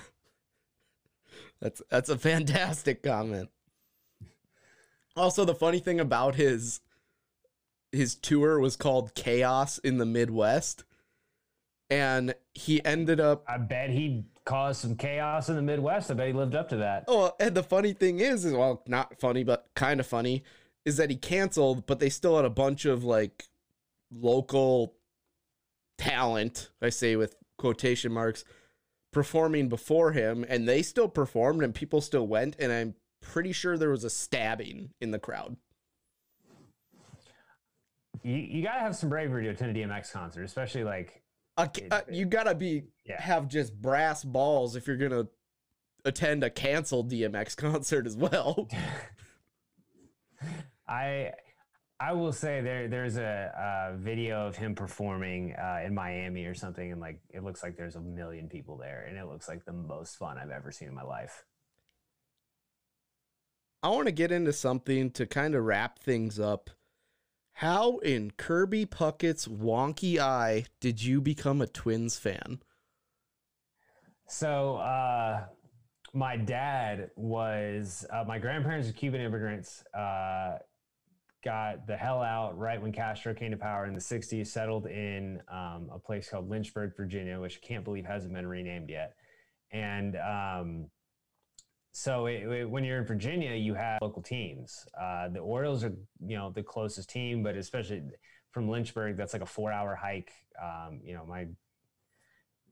That's 1.61 1.81
that's 1.89 2.09
a 2.09 2.17
fantastic 2.17 3.03
comment. 3.03 3.49
Also, 5.15 5.45
the 5.45 5.55
funny 5.55 5.79
thing 5.79 5.99
about 5.99 6.35
his 6.35 6.81
his 7.91 8.15
tour 8.15 8.59
was 8.59 8.75
called 8.75 9.15
Chaos 9.15 9.77
in 9.77 9.97
the 9.97 10.05
Midwest, 10.05 10.83
and 11.89 12.35
he 12.53 12.83
ended 12.83 13.19
up. 13.19 13.43
I 13.47 13.57
bet 13.57 13.89
he 13.89 14.25
caused 14.45 14.81
some 14.81 14.95
chaos 14.95 15.49
in 15.49 15.55
the 15.55 15.61
Midwest. 15.61 16.11
I 16.11 16.13
bet 16.13 16.27
he 16.27 16.33
lived 16.33 16.55
up 16.55 16.69
to 16.69 16.77
that. 16.77 17.05
Oh, 17.07 17.33
and 17.39 17.55
the 17.55 17.63
funny 17.63 17.93
thing 17.93 18.19
is, 18.19 18.45
is 18.45 18.53
well, 18.53 18.83
not 18.87 19.19
funny, 19.19 19.43
but 19.43 19.67
kind 19.75 19.99
of 19.99 20.05
funny, 20.05 20.43
is 20.85 20.97
that 20.97 21.09
he 21.09 21.15
canceled, 21.15 21.85
but 21.85 21.99
they 21.99 22.09
still 22.09 22.35
had 22.35 22.45
a 22.45 22.49
bunch 22.49 22.85
of 22.85 23.03
like 23.03 23.47
local 24.11 24.95
talent. 25.97 26.69
I 26.81 26.89
say 26.89 27.15
with 27.15 27.35
quotation 27.57 28.11
marks 28.11 28.43
performing 29.11 29.69
before 29.69 30.11
him, 30.11 30.45
and 30.47 30.67
they 30.67 30.81
still 30.81 31.07
performed, 31.07 31.63
and 31.63 31.73
people 31.73 32.01
still 32.01 32.27
went, 32.27 32.55
and 32.59 32.71
I'm 32.71 32.95
pretty 33.25 33.51
sure 33.51 33.77
there 33.77 33.89
was 33.89 34.03
a 34.03 34.09
stabbing 34.09 34.89
in 35.01 35.11
the 35.11 35.19
crowd. 35.19 35.57
You, 38.23 38.35
you 38.35 38.63
gotta 38.63 38.79
have 38.79 38.95
some 38.95 39.09
bravery 39.09 39.43
to 39.43 39.49
attend 39.49 39.75
a 39.75 39.79
DMX 39.79 40.11
concert, 40.11 40.43
especially 40.43 40.83
like 40.83 41.21
A, 41.57 41.69
uh, 41.91 42.01
you 42.09 42.25
gotta 42.25 42.55
be 42.55 42.83
Yeah. 43.05 43.21
have 43.21 43.47
just 43.47 43.79
brass 43.81 44.23
balls 44.23 44.75
if 44.75 44.87
you're 44.87 44.97
gonna 44.97 45.27
attend 46.05 46.43
a 46.43 46.49
canceled 46.49 47.11
DMX 47.11 47.55
concert 47.57 48.07
as 48.07 48.15
well. 48.15 48.67
I 50.87 51.31
I 51.99 52.11
will 52.13 52.33
say 52.33 52.61
there 52.61 52.87
there's 52.87 53.17
a, 53.17 53.91
a 53.93 53.97
video 53.97 54.47
of 54.47 54.55
him 54.55 54.75
performing 54.75 55.53
uh, 55.53 55.81
in 55.85 55.93
Miami 55.93 56.45
or 56.45 56.53
something, 56.53 56.91
and 56.91 56.99
like 57.01 57.19
it 57.29 57.43
looks 57.43 57.63
like 57.63 57.77
there's 57.77 57.95
a 57.95 58.01
million 58.01 58.47
people 58.49 58.77
there, 58.77 59.05
and 59.07 59.17
it 59.17 59.25
looks 59.25 59.47
like 59.47 59.65
the 59.65 59.73
most 59.73 60.17
fun 60.17 60.37
I've 60.37 60.49
ever 60.51 60.71
seen 60.71 60.87
in 60.89 60.93
my 60.93 61.03
life. 61.03 61.43
I 63.85 63.89
want 63.89 64.07
to 64.07 64.11
get 64.11 64.31
into 64.31 64.51
something 64.51 65.11
to 65.11 65.27
kind 65.27 65.53
of 65.53 65.63
wrap 65.63 65.99
things 65.99 66.39
up. 66.39 66.71
How 67.53 67.99
in 67.99 68.31
Kirby 68.31 68.87
Puckett's 68.87 69.47
wonky 69.47 70.17
eye 70.17 70.65
did 70.79 71.03
you 71.03 71.21
become 71.21 71.61
a 71.61 71.67
Twins 71.67 72.17
fan? 72.17 72.63
So 74.27 74.77
uh, 74.77 75.43
my 76.15 76.35
dad 76.35 77.11
was 77.15 78.07
uh, 78.11 78.23
my 78.27 78.39
grandparents 78.39 78.89
are 78.89 78.93
Cuban 78.93 79.21
immigrants. 79.21 79.83
Uh, 79.93 80.57
got 81.43 81.85
the 81.85 81.95
hell 81.95 82.23
out 82.23 82.57
right 82.57 82.81
when 82.81 82.91
Castro 82.91 83.35
came 83.35 83.51
to 83.51 83.57
power 83.57 83.85
in 83.85 83.93
the 83.93 84.01
'60s. 84.01 84.47
Settled 84.47 84.87
in 84.87 85.43
um, 85.47 85.91
a 85.93 85.99
place 85.99 86.27
called 86.27 86.49
Lynchburg, 86.49 86.93
Virginia, 86.97 87.39
which 87.39 87.59
I 87.63 87.67
can't 87.67 87.83
believe 87.83 88.07
hasn't 88.07 88.33
been 88.33 88.47
renamed 88.47 88.89
yet. 88.89 89.13
And 89.71 90.15
um, 90.15 90.87
so 91.95 92.25
it, 92.25 92.43
it- 92.43 92.69
when 92.69 92.83
you're 92.83 92.97
in 92.99 93.05
Virginia, 93.05 93.53
you 93.55 93.73
have 93.73 93.99
local 94.01 94.21
teams. 94.21 94.85
Uh, 94.99 95.29
the 95.29 95.39
Orioles 95.39 95.83
are 95.83 95.93
you 96.25 96.37
know 96.37 96.51
the 96.51 96.63
closest 96.63 97.09
team, 97.09 97.41
but 97.43 97.55
especially 97.55 98.01
from 98.51 98.69
Lynchburg, 98.69 99.17
that's 99.17 99.33
like 99.33 99.41
a 99.41 99.45
four-hour 99.45 99.95
hike. 99.95 100.31
Um, 100.61 100.99
you 101.03 101.13
know 101.13 101.25
my 101.25 101.47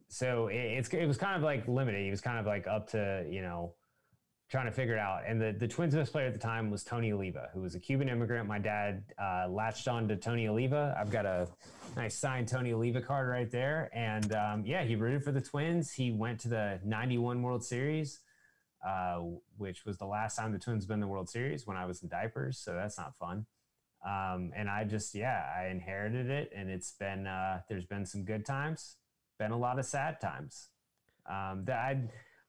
so 0.08 0.48
it, 0.48 0.56
it's 0.56 0.90
it 0.90 1.06
was 1.06 1.18
kind 1.18 1.36
of 1.36 1.42
like 1.42 1.68
limited. 1.68 2.04
He 2.04 2.12
was 2.12 2.22
kind 2.22 2.40
of 2.40 2.46
like 2.46 2.68
up 2.68 2.90
to 2.92 3.26
you 3.30 3.42
know 3.42 3.74
trying 4.50 4.66
to 4.66 4.72
figure 4.72 4.94
it 4.94 5.00
out. 5.00 5.22
And 5.26 5.42
the, 5.42 5.56
the 5.58 5.68
Twins' 5.68 5.96
best 5.96 6.12
player 6.12 6.28
at 6.28 6.34
the 6.34 6.40
time 6.40 6.70
was 6.70 6.84
Tony 6.84 7.12
Oliva, 7.12 7.50
who 7.54 7.62
was 7.62 7.74
a 7.74 7.80
Cuban 7.80 8.08
immigrant. 8.08 8.48
My 8.48 8.60
dad 8.60 9.04
uh, 9.20 9.48
latched 9.50 9.88
on 9.88 10.08
to 10.10 10.16
Tony 10.16 10.48
Oliva. 10.48 10.96
I've 11.00 11.10
got 11.10 11.26
a 11.26 11.48
nice 11.96 12.16
signed 12.16 12.48
Tony 12.48 12.72
Oliva 12.72 13.02
card 13.02 13.28
right 13.30 13.50
there. 13.50 13.90
And 13.94 14.32
um, 14.36 14.64
yeah, 14.64 14.84
he 14.84 14.96
rooted 14.96 15.24
for 15.24 15.32
the 15.32 15.42
Twins. 15.42 15.92
He 15.92 16.12
went 16.12 16.40
to 16.42 16.50
the 16.50 16.80
91 16.86 17.42
World 17.42 17.64
Series, 17.64 18.20
uh, 18.86 19.22
which 19.58 19.86
was 19.86 19.98
the 19.98 20.06
last 20.06 20.36
time 20.36 20.52
the 20.52 20.60
Twins 20.60 20.86
been 20.86 20.96
in 20.96 21.00
the 21.02 21.08
World 21.08 21.30
Series 21.30 21.66
when 21.66 21.78
I 21.78 21.86
was 21.86 22.02
in 22.04 22.10
diapers. 22.10 22.58
So 22.60 22.74
that's 22.74 22.98
not 22.98 23.16
fun. 23.18 23.46
Um, 24.06 24.52
and 24.56 24.70
I 24.70 24.84
just, 24.84 25.16
yeah, 25.16 25.46
I 25.58 25.68
inherited 25.68 26.30
it. 26.30 26.52
And 26.56 26.70
it's 26.70 26.92
been, 26.92 27.26
uh, 27.26 27.62
there's 27.70 27.86
been 27.86 28.06
some 28.06 28.26
good 28.26 28.46
times, 28.46 28.98
been 29.40 29.52
a 29.52 29.58
lot 29.58 29.80
of 29.80 29.86
sad 29.86 30.20
times. 30.20 30.70
Um, 31.30 31.64
that 31.66 31.78
I, 31.78 32.02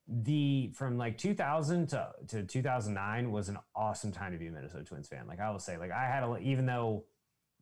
the 0.09 0.73
from 0.75 0.99
like 0.99 1.17
2000 1.17 1.87
to, 1.89 2.11
to 2.29 2.43
2009 2.43 3.31
was 3.31 3.49
an 3.49 3.59
awesome 3.75 4.11
time 4.13 4.33
to 4.33 4.39
be 4.39 4.49
a 4.49 4.51
Minnesota 4.51 4.85
Twins 4.85 5.09
fan. 5.09 5.27
Like 5.29 5.41
I 5.41 5.51
will 5.51 5.61
say, 5.61 5.79
like 5.79 5.93
I 5.93 6.07
had 6.07 6.25
a, 6.25 6.37
even 6.39 6.67
though 6.67 7.05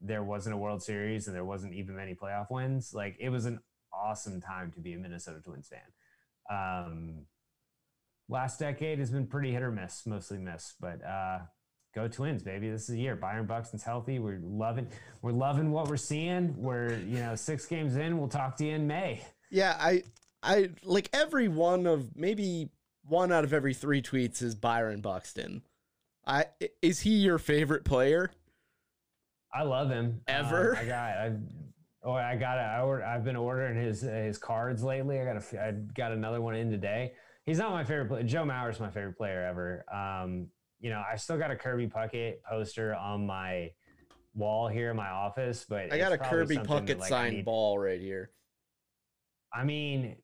there 0.01 0.25
wasn't 0.25 0.55
a 0.55 0.59
World 0.59 0.83
Series 0.83 1.27
and 1.27 1.37
there 1.37 1.45
wasn't 1.45 1.75
even 1.75 1.95
many 1.95 2.15
playoff 2.15 2.51
wins, 2.51 2.93
like 2.95 3.17
it 3.21 3.29
was 3.29 3.45
an 3.45 3.61
awesome 3.93 4.41
time 4.41 4.73
to 4.73 4.81
be 4.81 4.95
a 4.95 4.99
Minnesota 4.99 5.41
Twins 5.41 5.69
fan. 5.69 5.81
Um, 6.51 7.27
last 8.33 8.59
decade 8.59 8.99
has 8.99 9.11
been 9.11 9.27
pretty 9.27 9.53
hit 9.53 9.63
or 9.63 9.71
miss, 9.71 10.07
mostly 10.07 10.39
miss, 10.39 10.75
but 10.81 11.05
uh, 11.05 11.41
go 11.95 12.09
Twins, 12.09 12.43
baby! 12.43 12.71
This 12.71 12.89
is 12.89 12.97
a 12.97 12.99
year. 12.99 13.15
Byron 13.15 13.47
Buxton's 13.47 13.85
healthy. 13.85 14.19
We're 14.19 14.41
loving, 14.43 14.89
we're 15.21 15.33
loving 15.33 15.71
what 15.71 15.89
we're 15.89 15.97
seeing. 15.97 16.55
We're 16.57 16.95
you 16.95 17.19
know 17.19 17.37
six 17.37 17.67
games 17.67 17.97
in. 17.97 18.19
We'll 18.19 18.29
talk 18.29 18.57
to 18.57 18.65
you 18.65 18.75
in 18.75 18.87
May. 18.87 19.23
Yeah, 19.51 19.77
I 19.79 20.03
I 20.43 20.71
like 20.83 21.11
every 21.13 21.49
one 21.49 21.87
of 21.87 22.17
maybe 22.17 22.71
one 23.07 23.31
out 23.31 23.45
of 23.45 23.53
every 23.53 23.75
three 23.75 24.03
tweets 24.03 24.43
is 24.43 24.55
Byron 24.55 25.03
Buxton. 25.03 25.63
I 26.27 26.47
is 26.81 27.01
he 27.01 27.11
your 27.11 27.39
favorite 27.39 27.85
player? 27.85 28.33
I 29.55 29.65
love 29.65 29.91
him. 29.91 30.23
Ever? 30.27 30.75
Uh, 30.75 30.81
I 30.81 30.85
got 30.87 31.11
I, 31.19 31.33
Oh, 32.05 32.15
I 32.15 32.35
got. 32.35 32.59
I, 32.59 33.15
I've 33.15 33.23
been 33.23 33.37
ordering 33.37 33.77
his 33.77 34.01
his 34.01 34.37
cards 34.37 34.83
lately. 34.83 35.21
I 35.21 35.25
got 35.25 35.37
a 35.37 35.65
I 35.65 35.71
got 35.71 36.11
another 36.11 36.41
one 36.41 36.57
in 36.57 36.69
today. 36.69 37.13
He's 37.47 37.59
not 37.59 37.73
my 37.73 37.85
favorite 37.85 38.09
player. 38.09 38.23
Joe 38.23 38.45
Mauer's 38.45 38.79
my 38.79 38.91
favorite 38.91 39.17
player 39.17 39.45
ever. 39.45 39.85
Um, 39.93 40.49
you 40.81 40.91
know, 40.91 41.03
I 41.11 41.17
still 41.17 41.39
got 41.39 41.51
a 41.51 41.57
Kirby 41.57 41.89
Puckett 41.89 42.43
poster 42.49 42.95
on 42.95 43.27
my 43.27 43.71
wall 44.35 44.69
here 44.69 44.91
in 44.91 44.97
my 44.97 45.11
office, 45.11 45.65
but 45.69 45.93
I 45.93 45.99
got 45.99 46.13
a 46.13 46.19
Kirby 46.19 46.55
something 46.55 46.87
that, 46.87 46.99
Puckett 46.99 47.01
like, 47.01 47.09
signed 47.09 47.45
ball 47.45 47.79
right 47.79 48.01
here. 48.01 48.31
I 49.53 49.65
mean, 49.65 50.17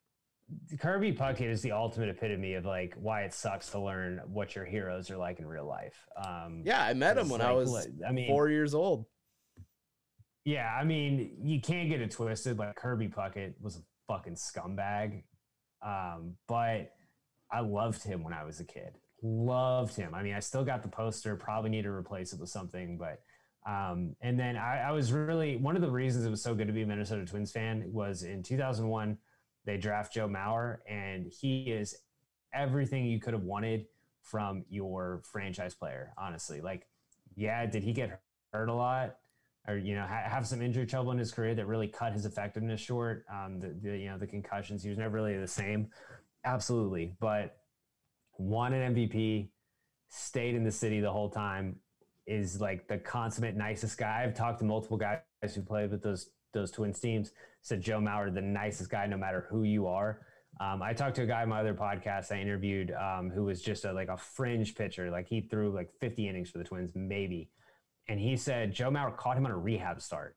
Kirby 0.79 1.13
Puckett 1.13 1.51
is 1.51 1.61
the 1.61 1.73
ultimate 1.73 2.09
epitome 2.09 2.55
of 2.55 2.65
like 2.65 2.95
why 2.99 3.23
it 3.23 3.35
sucks 3.35 3.71
to 3.71 3.81
learn 3.81 4.21
what 4.27 4.55
your 4.55 4.65
heroes 4.65 5.11
are 5.11 5.17
like 5.17 5.41
in 5.41 5.47
real 5.47 5.67
life. 5.67 6.07
Um, 6.17 6.63
Yeah, 6.65 6.83
I 6.83 6.95
met 6.95 7.19
him 7.19 7.29
when 7.29 7.41
I 7.41 7.53
was 7.53 7.89
I 8.07 8.13
mean, 8.13 8.29
four 8.29 8.49
years 8.49 8.75
old. 8.75 9.07
Yeah, 10.45 10.73
I 10.75 10.85
mean, 10.85 11.37
you 11.43 11.61
can't 11.61 11.91
get 11.91 12.01
it 12.01 12.11
twisted. 12.11 12.59
Like 12.59 12.77
Kirby 12.77 13.09
Puckett 13.09 13.55
was 13.61 13.77
a 13.77 13.81
fucking 14.13 14.37
scumbag, 14.37 15.25
um, 15.85 16.37
but 16.47 16.93
I 17.51 17.61
loved 17.61 18.03
him 18.03 18.23
when 18.23 18.33
I 18.33 18.45
was 18.45 18.61
a 18.61 18.65
kid. 18.65 18.99
Loved 19.23 19.97
him. 19.97 20.15
I 20.15 20.23
mean, 20.23 20.35
I 20.35 20.41
still 20.41 20.65
got 20.65 20.83
the 20.83 20.89
poster. 20.89 21.37
Probably 21.37 21.71
need 21.71 21.83
to 21.83 21.91
replace 21.91 22.33
it 22.33 22.41
with 22.41 22.51
something, 22.51 22.99
but. 22.99 23.21
Um, 23.67 24.15
and 24.23 24.39
then 24.39 24.57
I, 24.57 24.79
I 24.79 24.93
was 24.93 25.13
really 25.13 25.57
one 25.57 25.77
of 25.77 25.83
the 25.83 25.91
reasons 25.91 26.25
it 26.25 26.31
was 26.31 26.43
so 26.43 26.55
good 26.55 26.69
to 26.69 26.73
be 26.73 26.83
a 26.83 26.87
Minnesota 26.87 27.27
Twins 27.27 27.53
fan 27.53 27.85
was 27.93 28.23
in 28.23 28.43
2001 28.43 29.19
they 29.69 29.77
draft 29.77 30.15
Joe 30.15 30.27
Mauer, 30.27 30.79
and 30.89 31.31
he 31.31 31.65
is 31.65 31.95
everything 32.55 33.05
you 33.05 33.21
could 33.21 33.35
have 33.35 33.43
wanted 33.43 33.85
from 34.23 34.65
your 34.71 35.21
franchise 35.31 35.75
player. 35.75 36.15
Honestly, 36.17 36.63
like, 36.63 36.87
yeah, 37.37 37.67
did 37.67 37.83
he 37.83 37.93
get 37.93 38.19
hurt 38.53 38.71
a 38.71 38.75
lot? 38.75 39.17
or 39.69 39.77
you 39.77 39.95
know 39.95 40.07
ha- 40.07 40.25
have 40.27 40.47
some 40.47 40.63
injury 40.63 40.87
trouble 40.87 41.13
in 41.13 41.19
his 41.19 41.31
career 41.31 41.55
that 41.55 41.67
really 41.67 41.87
cut 41.87 42.13
his 42.13 42.25
effectiveness 42.25 42.81
short. 42.81 43.25
Um, 43.31 43.61
the, 43.61 43.77
the 43.83 43.99
you 43.99 44.09
know 44.09 44.19
the 44.19 44.27
concussions, 44.27 44.83
he 44.83 44.89
was 44.89 44.99
never 44.99 45.15
really 45.15 45.37
the 45.37 45.47
same. 45.47 45.89
Absolutely, 46.45 47.15
but 47.21 47.57
won 48.39 48.73
an 48.73 48.95
MVP, 48.95 49.49
stayed 50.09 50.55
in 50.55 50.65
the 50.65 50.73
city 50.73 51.01
the 51.01 51.13
whole 51.13 51.31
time, 51.31 51.77
is 52.27 52.61
like 52.61 52.89
the 52.89 52.99
consummate 52.99 53.57
nicest 53.57 53.99
guy. 53.99 54.23
I've 54.23 54.35
talked 54.35 54.59
to 54.61 54.65
multiple 54.65 54.97
guys 54.97 55.21
who 55.55 55.63
played 55.63 55.91
with 55.91 56.03
those 56.03 56.31
those 56.55 56.71
Twins 56.71 56.99
teams. 56.99 57.33
Said 57.63 57.81
Joe 57.81 57.99
Mauer, 57.99 58.33
the 58.33 58.41
nicest 58.41 58.91
guy, 58.91 59.07
no 59.07 59.17
matter 59.17 59.47
who 59.51 59.65
you 59.65 59.87
are. 59.87 60.21
Um, 60.61 60.83
I 60.83 60.93
talked 60.93 61.17
to 61.17 61.23
a 61.23 61.27
guy 61.27 61.43
in 61.43 61.49
my 61.51 61.61
other 61.61 61.75
podcast 61.75 62.33
I 62.33 62.41
interviewed 62.41 62.93
um, 62.93 63.31
who 63.31 63.45
was 63.45 63.61
just 63.63 63.85
a, 63.85 63.93
like 63.93 64.09
a 64.09 64.17
fringe 64.17 64.75
pitcher. 64.75 65.11
Like 65.11 65.29
he 65.29 65.43
threw 65.43 65.71
like 65.71 65.91
50 66.01 66.27
innings 66.29 66.51
for 66.51 66.59
the 66.59 66.65
Twins, 66.65 66.93
maybe 66.95 67.51
and 68.09 68.19
he 68.19 68.37
said 68.37 68.73
Joe 68.73 68.91
Mauer 68.91 69.17
caught 69.17 69.37
him 69.37 69.45
on 69.45 69.53
a 69.53 69.59
rehab 69.59 70.01
start 70.01 70.37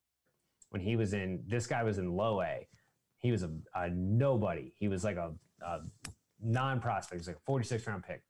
when 0.70 0.82
he 0.82 0.96
was 0.96 1.14
in. 1.14 1.44
This 1.48 1.68
guy 1.68 1.84
was 1.84 1.98
in 1.98 2.16
low 2.16 2.42
A. 2.42 2.68
He 3.20 3.32
was 3.32 3.44
a, 3.44 3.52
a 3.76 3.90
nobody. 3.90 4.74
He 4.78 4.88
was 4.88 5.04
like 5.04 5.16
a, 5.16 5.32
Um, 5.66 5.92
a 6.08 6.10
non-prospect. 6.44 7.14
He 7.14 7.18
was 7.18 7.28
like 7.28 7.38
a 7.38 7.46
46 7.46 7.88
round 7.88 8.04
pick. 8.04 8.24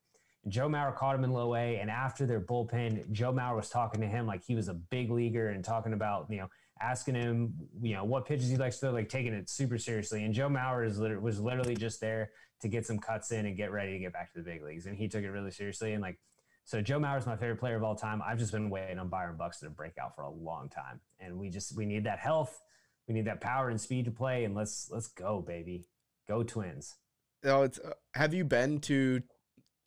Joe 0.47 0.67
Mauer 0.67 0.95
caught 0.95 1.15
him 1.15 1.23
in 1.23 1.31
low 1.31 1.55
A, 1.55 1.77
and 1.77 1.89
after 1.89 2.25
their 2.25 2.41
bullpen, 2.41 3.11
Joe 3.11 3.31
Mauer 3.31 3.55
was 3.55 3.69
talking 3.69 4.01
to 4.01 4.07
him 4.07 4.25
like 4.25 4.43
he 4.43 4.55
was 4.55 4.69
a 4.69 4.73
big 4.73 5.11
leaguer 5.11 5.49
and 5.49 5.63
talking 5.63 5.93
about 5.93 6.27
you 6.29 6.37
know 6.37 6.47
asking 6.81 7.13
him 7.13 7.53
you 7.83 7.93
know 7.93 8.03
what 8.03 8.25
pitches 8.25 8.49
he 8.49 8.57
likes 8.57 8.79
to 8.79 8.91
like 8.91 9.07
taking 9.07 9.33
it 9.33 9.49
super 9.49 9.77
seriously. 9.77 10.23
And 10.23 10.33
Joe 10.33 10.49
Mauer 10.49 10.85
is 10.85 10.97
liter- 10.97 11.19
was 11.19 11.39
literally 11.39 11.75
just 11.75 12.01
there 12.01 12.31
to 12.61 12.67
get 12.67 12.85
some 12.87 12.97
cuts 12.97 13.31
in 13.31 13.45
and 13.45 13.55
get 13.55 13.71
ready 13.71 13.93
to 13.93 13.99
get 13.99 14.13
back 14.13 14.33
to 14.33 14.39
the 14.39 14.43
big 14.43 14.63
leagues, 14.63 14.87
and 14.87 14.97
he 14.97 15.07
took 15.07 15.23
it 15.23 15.29
really 15.29 15.51
seriously. 15.51 15.93
And 15.93 16.01
like 16.01 16.17
so 16.63 16.81
Joe 16.81 16.99
Mauer 16.99 17.19
is 17.19 17.27
my 17.27 17.35
favorite 17.35 17.59
player 17.59 17.75
of 17.75 17.83
all 17.83 17.95
time. 17.95 18.21
I've 18.25 18.39
just 18.39 18.51
been 18.51 18.69
waiting 18.69 18.97
on 18.97 19.09
Byron 19.09 19.37
Buxton 19.37 19.69
to 19.69 19.75
break 19.75 19.93
out 20.01 20.15
for 20.15 20.23
a 20.23 20.31
long 20.31 20.69
time, 20.69 21.01
and 21.19 21.37
we 21.37 21.49
just 21.49 21.77
we 21.77 21.85
need 21.85 22.05
that 22.05 22.17
health, 22.17 22.59
we 23.07 23.13
need 23.13 23.25
that 23.25 23.41
power 23.41 23.69
and 23.69 23.79
speed 23.79 24.05
to 24.05 24.11
play, 24.11 24.43
and 24.43 24.55
let's 24.55 24.89
let's 24.91 25.07
go, 25.07 25.39
baby, 25.39 25.87
go 26.27 26.41
Twins. 26.41 26.95
Oh, 27.43 27.63
it's. 27.63 27.79
Uh, 27.79 27.93
have 28.13 28.33
you 28.33 28.43
been 28.43 28.79
to 28.81 29.21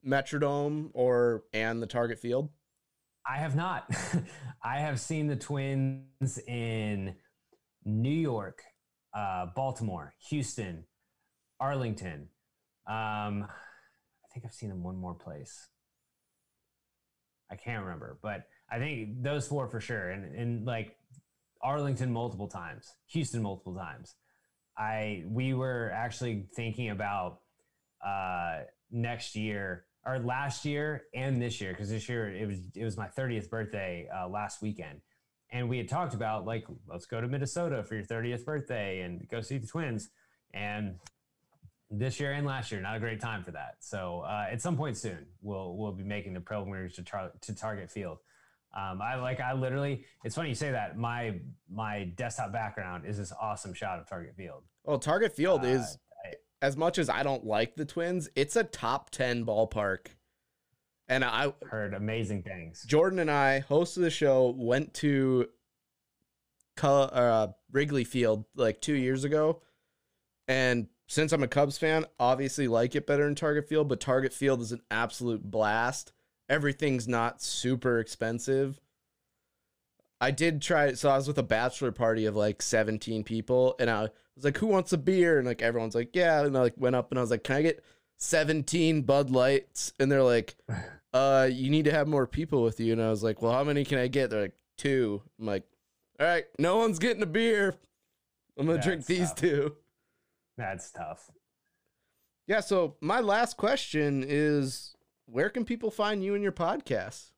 Metrodome 0.07 0.91
or 0.93 1.45
and 1.53 1.83
the 1.83 1.87
Target 1.87 2.19
Field? 2.19 2.51
I 3.27 3.39
have 3.39 3.57
not. 3.57 3.91
I 4.63 4.79
have 4.79 5.01
seen 5.01 5.27
the 5.29 5.37
Twins 5.37 6.39
in 6.47 7.15
New 7.85 8.11
York, 8.11 8.63
uh, 9.17 9.47
Baltimore, 9.55 10.15
Houston, 10.29 10.85
Arlington. 11.61 12.29
Um, 12.87 13.47
I 13.47 14.27
think 14.33 14.45
I've 14.45 14.53
seen 14.53 14.69
them 14.69 14.83
one 14.83 14.97
more 14.97 15.15
place. 15.15 15.69
I 17.51 17.57
can't 17.57 17.85
remember, 17.85 18.19
but 18.23 18.45
I 18.71 18.79
think 18.79 19.23
those 19.23 19.47
four 19.47 19.69
for 19.69 19.81
sure. 19.81 20.11
And, 20.11 20.35
and 20.35 20.67
like 20.67 20.97
Arlington 21.63 22.13
multiple 22.13 22.49
times, 22.49 22.93
Houston 23.09 23.43
multiple 23.43 23.75
times. 23.75 24.17
I 24.77 25.25
we 25.29 25.55
were 25.55 25.93
actually 25.95 26.47
thinking 26.57 26.91
about 26.91 27.39
uh, 28.05 28.61
next 28.91 29.35
year 29.37 29.85
or 30.07 30.19
last 30.19 30.65
year 30.65 31.05
and 31.15 31.41
this 31.41 31.61
year 31.61 31.73
because 31.73 31.89
this 31.89 32.09
year 32.09 32.29
it 32.29 32.47
was 32.47 32.59
it 32.75 32.85
was 32.85 32.97
my 32.97 33.09
30th 33.09 33.49
birthday 33.49 34.07
uh, 34.15 34.29
last 34.29 34.61
weekend, 34.63 35.01
and 35.51 35.69
we 35.69 35.79
had 35.79 35.89
talked 35.89 36.15
about 36.15 36.45
like 36.45 36.65
let's 36.89 37.07
go 37.07 37.21
to 37.21 37.29
Minnesota 37.29 37.83
for 37.83 37.95
your 37.95 38.05
30th 38.05 38.45
birthday 38.45 39.01
and 39.01 39.27
go 39.29 39.41
see 39.41 39.59
the 39.59 39.67
Twins, 39.67 40.11
and 40.53 40.97
this 41.91 42.19
year 42.19 42.33
and 42.33 42.47
last 42.47 42.73
year 42.73 42.81
not 42.81 42.97
a 42.97 43.01
great 43.01 43.21
time 43.21 43.43
for 43.45 43.53
that. 43.53 43.77
So 43.81 44.21
uh, 44.27 44.47
at 44.51 44.61
some 44.61 44.77
point 44.77 44.97
soon 44.97 45.27
we'll 45.43 45.77
we'll 45.77 45.93
be 45.93 46.05
making 46.05 46.35
the 46.35 46.41
preliminaries 46.41 46.95
to 46.97 47.03
tar- 47.03 47.33
to 47.43 47.55
Target 47.55 47.91
Field. 47.91 48.19
Um, 48.77 49.01
I 49.01 49.15
like 49.17 49.41
I 49.41 49.53
literally 49.53 50.05
it's 50.25 50.35
funny 50.35 50.49
you 50.49 50.55
say 50.57 50.73
that 50.73 50.99
my 50.99 51.39
my 51.71 52.13
desktop 52.17 52.53
background 52.53 53.05
is 53.07 53.17
this 53.19 53.33
awesome 53.41 53.73
shot 53.73 54.01
of 54.01 54.09
Target 54.09 54.35
Field. 54.37 54.65
Well, 54.83 54.99
Target 54.99 55.35
Field 55.35 55.63
Uh, 55.65 55.69
is 55.69 55.99
as 56.65 56.79
much 56.79 56.97
as 56.97 57.11
I 57.11 57.23
don't 57.23 57.45
like 57.45 57.77
the 57.77 57.85
Twins, 57.85 58.31
it's 58.35 58.57
a 58.57 58.65
top 58.65 59.11
10 59.11 59.45
ballpark. 59.45 60.07
And 61.09 61.23
I 61.23 61.53
heard 61.69 61.93
amazing 61.93 62.43
things. 62.43 62.83
Jordan 62.87 63.19
and 63.19 63.31
I, 63.31 63.59
host 63.59 63.99
of 63.99 64.03
the 64.03 64.09
show, 64.09 64.55
went 64.57 64.95
to 64.95 65.47
uh, 66.83 67.49
Wrigley 67.71 68.05
Field 68.05 68.47
like 68.57 68.81
2 68.81 68.95
years 68.95 69.25
ago. 69.25 69.61
And 70.49 70.87
since 71.07 71.33
I'm 71.33 71.43
a 71.43 71.49
Cubs 71.49 71.77
fan, 71.77 72.07
obviously 72.19 72.67
like 72.67 72.97
it 72.97 73.07
better 73.07 73.27
than 73.27 73.35
Target 73.35 73.69
Field, 73.69 73.89
but 73.89 74.01
Target 74.01 74.33
Field 74.33 74.63
is 74.63 74.73
an 74.73 74.81
absolute 74.91 75.43
blast. 75.43 76.15
Everything's 76.49 77.07
not 77.07 77.43
super 77.43 77.99
expensive. 77.99 78.81
I 80.21 80.31
did 80.31 80.63
try 80.63 80.95
so 80.95 81.11
I 81.11 81.17
was 81.17 81.29
with 81.29 81.39
a 81.39 81.43
bachelor 81.43 81.93
party 81.93 82.27
of 82.27 82.37
like 82.37 82.63
17 82.63 83.25
people 83.25 83.77
and 83.79 83.91
I 83.91 84.09
was 84.35 84.45
like, 84.45 84.57
who 84.59 84.67
wants 84.67 84.93
a 84.93 84.99
beer? 84.99 85.39
And 85.39 85.47
like 85.47 85.63
everyone's 85.63 85.95
like, 85.95 86.15
yeah. 86.15 86.45
And 86.45 86.57
I 86.57 86.61
like 86.61 86.75
went 86.77 86.97
up 86.97 87.11
and 87.11 87.19
I 87.19 87.23
was 87.23 87.31
like, 87.31 87.45
can 87.45 87.57
I 87.57 87.63
get 87.63 87.85
17 88.19 89.03
Bud 89.03 89.31
Lights? 89.31 89.93
And 89.99 90.11
they're 90.11 90.23
like, 90.23 90.57
uh, 91.13 91.49
you 91.51 91.71
need 91.71 91.85
to 91.85 91.93
have 91.93 92.09
more 92.09 92.27
people 92.27 92.63
with 92.63 92.81
you. 92.81 92.93
And 92.93 93.03
I 93.03 93.11
was 93.11 93.23
like, 93.23 93.43
well, 93.43 93.53
how 93.53 93.65
many 93.65 93.85
can 93.85 93.99
I 93.99 94.09
get? 94.09 94.31
They're 94.31 94.43
like, 94.43 94.57
two. 94.77 95.23
I'm 95.39 95.47
like, 95.47 95.65
all 96.21 96.27
right, 96.27 96.45
no 96.59 96.77
one's 96.77 96.99
getting 96.99 97.23
a 97.23 97.27
beer. 97.27 97.75
I'm 98.59 98.67
gonna 98.67 98.81
drink 98.81 99.01
That's 99.01 99.07
these 99.09 99.29
tough. 99.29 99.37
two. 99.37 99.77
That's 100.57 100.91
tough. 100.93 101.31
Yeah, 102.47 102.61
so 102.61 102.97
my 103.01 103.21
last 103.21 103.57
question 103.57 104.25
is 104.27 104.95
where 105.27 105.49
can 105.49 105.65
people 105.65 105.91
find 105.91 106.23
you 106.23 106.35
and 106.35 106.43
your 106.43 106.53
podcast? 106.53 107.31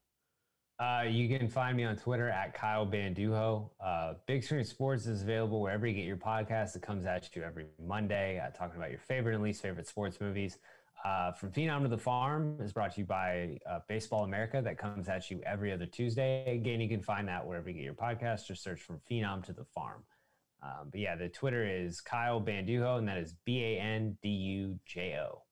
Uh, 0.78 1.04
you 1.08 1.26
can 1.26 1.48
find 1.48 1.74
me 1.74 1.84
on 1.84 1.96
Twitter 1.96 2.28
at 2.28 2.52
Kyle 2.52 2.84
Bandujo. 2.84 3.70
Uh, 3.82 4.14
Big 4.26 4.44
Screen 4.44 4.64
Sports 4.64 5.06
is 5.06 5.22
available 5.22 5.62
wherever 5.62 5.86
you 5.86 5.94
get 5.94 6.04
your 6.04 6.18
podcast. 6.18 6.76
It 6.76 6.82
comes 6.82 7.06
at 7.06 7.34
you 7.34 7.42
every 7.42 7.64
Monday, 7.82 8.38
uh, 8.38 8.50
talking 8.50 8.76
about 8.76 8.90
your 8.90 9.00
favorite 9.00 9.34
and 9.34 9.42
least 9.42 9.62
favorite 9.62 9.86
sports 9.86 10.20
movies. 10.20 10.58
Uh, 11.02 11.32
From 11.32 11.50
Phenom 11.50 11.82
to 11.82 11.88
the 11.88 11.96
Farm 11.96 12.58
is 12.60 12.74
brought 12.74 12.92
to 12.94 13.00
you 13.00 13.06
by 13.06 13.58
uh, 13.68 13.80
Baseball 13.88 14.24
America. 14.24 14.60
That 14.62 14.76
comes 14.76 15.08
at 15.08 15.30
you 15.30 15.40
every 15.46 15.72
other 15.72 15.86
Tuesday. 15.86 16.44
Again, 16.54 16.80
you 16.80 16.88
can 16.88 17.02
find 17.02 17.26
that 17.28 17.46
wherever 17.46 17.70
you 17.70 17.74
get 17.74 17.84
your 17.84 17.94
podcast. 17.94 18.46
Just 18.46 18.62
search 18.62 18.82
From 18.82 19.00
Phenom 19.10 19.42
to 19.46 19.54
the 19.54 19.64
Farm. 19.64 20.02
Um, 20.62 20.88
but 20.90 21.00
yeah, 21.00 21.16
the 21.16 21.28
Twitter 21.28 21.64
is 21.66 22.00
Kyle 22.02 22.40
Bandujo, 22.40 22.96
and 22.98 23.08
that 23.08 23.18
is 23.18 23.34
B 23.44 23.62
A 23.62 23.78
N 23.78 24.18
D 24.22 24.28
U 24.28 24.78
J 24.84 25.18
O. 25.20 25.42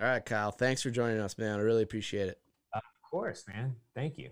All 0.00 0.06
right, 0.06 0.24
Kyle. 0.24 0.52
Thanks 0.52 0.82
for 0.82 0.90
joining 0.90 1.20
us, 1.20 1.38
man. 1.38 1.58
I 1.58 1.62
really 1.62 1.82
appreciate 1.82 2.28
it. 2.28 2.40
Of 2.72 2.82
course, 3.10 3.44
man. 3.48 3.74
Thank 3.94 4.18
you. 4.18 4.30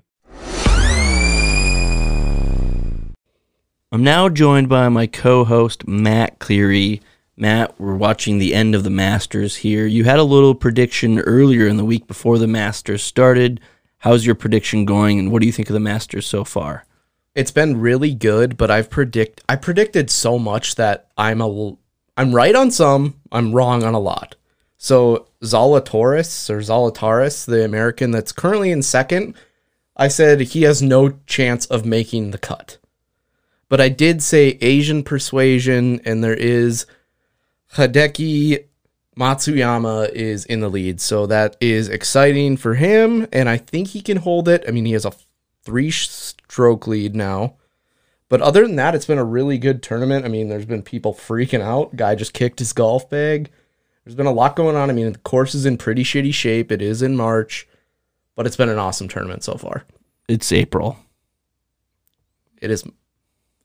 I'm 3.90 4.04
now 4.04 4.28
joined 4.28 4.68
by 4.68 4.88
my 4.90 5.06
co 5.06 5.44
host, 5.44 5.88
Matt 5.88 6.38
Cleary. 6.38 7.00
Matt, 7.36 7.80
we're 7.80 7.94
watching 7.94 8.38
the 8.38 8.54
end 8.54 8.74
of 8.74 8.84
the 8.84 8.90
Masters 8.90 9.56
here. 9.56 9.86
You 9.86 10.04
had 10.04 10.18
a 10.18 10.24
little 10.24 10.54
prediction 10.54 11.20
earlier 11.20 11.66
in 11.66 11.78
the 11.78 11.84
week 11.84 12.06
before 12.06 12.38
the 12.38 12.46
Masters 12.46 13.02
started. 13.02 13.60
How's 13.98 14.26
your 14.26 14.34
prediction 14.34 14.84
going, 14.84 15.18
and 15.18 15.32
what 15.32 15.40
do 15.40 15.46
you 15.46 15.52
think 15.52 15.70
of 15.70 15.74
the 15.74 15.80
Masters 15.80 16.26
so 16.26 16.44
far? 16.44 16.84
It's 17.34 17.50
been 17.50 17.80
really 17.80 18.14
good, 18.14 18.56
but 18.56 18.70
I've 18.70 18.90
predict 18.90 19.42
I 19.48 19.56
predicted 19.56 20.10
so 20.10 20.38
much 20.38 20.74
that 20.74 21.08
I'm 21.16 21.40
a 21.40 21.76
I'm 22.16 22.34
right 22.34 22.54
on 22.54 22.70
some, 22.70 23.14
I'm 23.32 23.52
wrong 23.52 23.84
on 23.84 23.94
a 23.94 24.00
lot. 24.00 24.36
So 24.76 25.28
Zalatoris 25.42 26.50
or 26.50 26.58
Zalataris, 26.58 27.46
the 27.46 27.64
American 27.64 28.10
that's 28.10 28.32
currently 28.32 28.70
in 28.70 28.82
second, 28.82 29.34
I 29.98 30.08
said 30.08 30.40
he 30.40 30.62
has 30.62 30.80
no 30.80 31.18
chance 31.26 31.66
of 31.66 31.84
making 31.84 32.30
the 32.30 32.38
cut. 32.38 32.78
But 33.68 33.80
I 33.80 33.88
did 33.88 34.22
say 34.22 34.58
Asian 34.60 35.02
persuasion, 35.02 36.00
and 36.04 36.22
there 36.22 36.34
is 36.34 36.86
Hideki 37.74 38.64
Matsuyama 39.18 40.10
is 40.10 40.44
in 40.44 40.60
the 40.60 40.70
lead. 40.70 41.00
So 41.00 41.26
that 41.26 41.56
is 41.60 41.88
exciting 41.88 42.56
for 42.56 42.74
him, 42.74 43.26
and 43.32 43.48
I 43.48 43.56
think 43.56 43.88
he 43.88 44.00
can 44.00 44.18
hold 44.18 44.48
it. 44.48 44.64
I 44.66 44.70
mean, 44.70 44.86
he 44.86 44.92
has 44.92 45.04
a 45.04 45.12
three 45.64 45.90
stroke 45.90 46.86
lead 46.86 47.14
now. 47.14 47.56
But 48.30 48.40
other 48.40 48.66
than 48.66 48.76
that, 48.76 48.94
it's 48.94 49.06
been 49.06 49.18
a 49.18 49.24
really 49.24 49.58
good 49.58 49.82
tournament. 49.82 50.24
I 50.24 50.28
mean, 50.28 50.48
there's 50.48 50.66
been 50.66 50.82
people 50.82 51.14
freaking 51.14 51.60
out. 51.60 51.96
Guy 51.96 52.14
just 52.14 52.34
kicked 52.34 52.58
his 52.58 52.72
golf 52.72 53.10
bag. 53.10 53.50
There's 54.04 54.14
been 54.14 54.26
a 54.26 54.32
lot 54.32 54.56
going 54.56 54.76
on. 54.76 54.88
I 54.88 54.94
mean, 54.94 55.12
the 55.12 55.18
course 55.18 55.54
is 55.54 55.66
in 55.66 55.76
pretty 55.76 56.04
shitty 56.04 56.32
shape. 56.32 56.72
It 56.72 56.80
is 56.80 57.02
in 57.02 57.16
March, 57.16 57.67
but 58.38 58.46
it's 58.46 58.54
been 58.54 58.68
an 58.68 58.78
awesome 58.78 59.08
tournament 59.08 59.42
so 59.42 59.56
far. 59.56 59.84
It's 60.28 60.52
April. 60.52 60.96
It 62.62 62.70
is. 62.70 62.84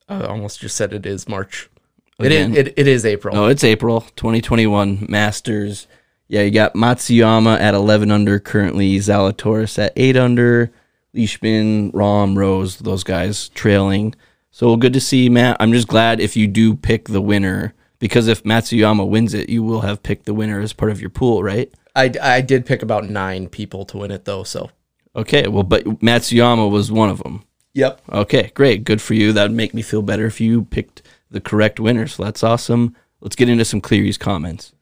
I 0.09 0.23
almost 0.25 0.61
just 0.61 0.75
said 0.75 0.93
it 0.93 1.05
is 1.05 1.29
March. 1.29 1.69
It 2.17 2.31
is, 2.31 2.57
it, 2.57 2.73
it 2.75 2.87
is 2.87 3.05
April. 3.05 3.35
No, 3.35 3.45
it's 3.45 3.63
April 3.63 4.01
2021 4.15 5.05
Masters. 5.07 5.87
Yeah, 6.27 6.41
you 6.41 6.49
got 6.49 6.73
Matsuyama 6.73 7.59
at 7.59 7.75
11 7.75 8.09
under 8.09 8.39
currently, 8.39 8.95
Zalatoris 8.97 9.77
at 9.77 9.93
8 9.95 10.17
under, 10.17 10.71
Leishman, 11.13 11.91
Rahm, 11.91 12.35
Rose, 12.35 12.79
those 12.79 13.03
guys 13.03 13.49
trailing. 13.49 14.15
So 14.49 14.75
good 14.75 14.93
to 14.93 14.99
see 14.99 15.29
Matt. 15.29 15.57
I'm 15.59 15.71
just 15.71 15.87
glad 15.87 16.19
if 16.19 16.35
you 16.35 16.47
do 16.47 16.75
pick 16.75 17.09
the 17.09 17.21
winner 17.21 17.75
because 17.99 18.27
if 18.27 18.41
Matsuyama 18.41 19.07
wins 19.07 19.35
it, 19.35 19.49
you 19.49 19.61
will 19.61 19.81
have 19.81 20.01
picked 20.01 20.25
the 20.25 20.33
winner 20.33 20.59
as 20.59 20.73
part 20.73 20.91
of 20.91 20.99
your 20.99 21.11
pool, 21.11 21.43
right? 21.43 21.71
I, 21.95 22.11
I 22.21 22.41
did 22.41 22.65
pick 22.65 22.81
about 22.81 23.09
nine 23.09 23.47
people 23.49 23.85
to 23.85 23.97
win 23.97 24.11
it 24.11 24.25
though. 24.25 24.43
So 24.43 24.69
Okay, 25.15 25.47
well, 25.47 25.63
but 25.63 25.83
Matsuyama 25.85 26.69
was 26.71 26.91
one 26.91 27.09
of 27.09 27.21
them. 27.21 27.43
yep. 27.73 28.01
Okay, 28.11 28.51
great. 28.55 28.83
Good 28.83 29.01
for 29.01 29.13
you. 29.13 29.31
That 29.31 29.43
would 29.43 29.51
make 29.57 29.73
me 29.73 29.81
feel 29.83 30.01
better 30.01 30.25
if 30.25 30.41
you 30.41 30.63
picked 30.65 31.03
the 31.29 31.39
correct 31.41 31.79
winner. 31.79 32.07
So 32.07 32.23
that's 32.23 32.43
awesome. 32.43 32.95
Let's 33.21 33.35
get 33.35 33.47
into 33.49 33.63
some 33.65 33.79
Cleary's 33.81 34.17
comments. 34.17 34.73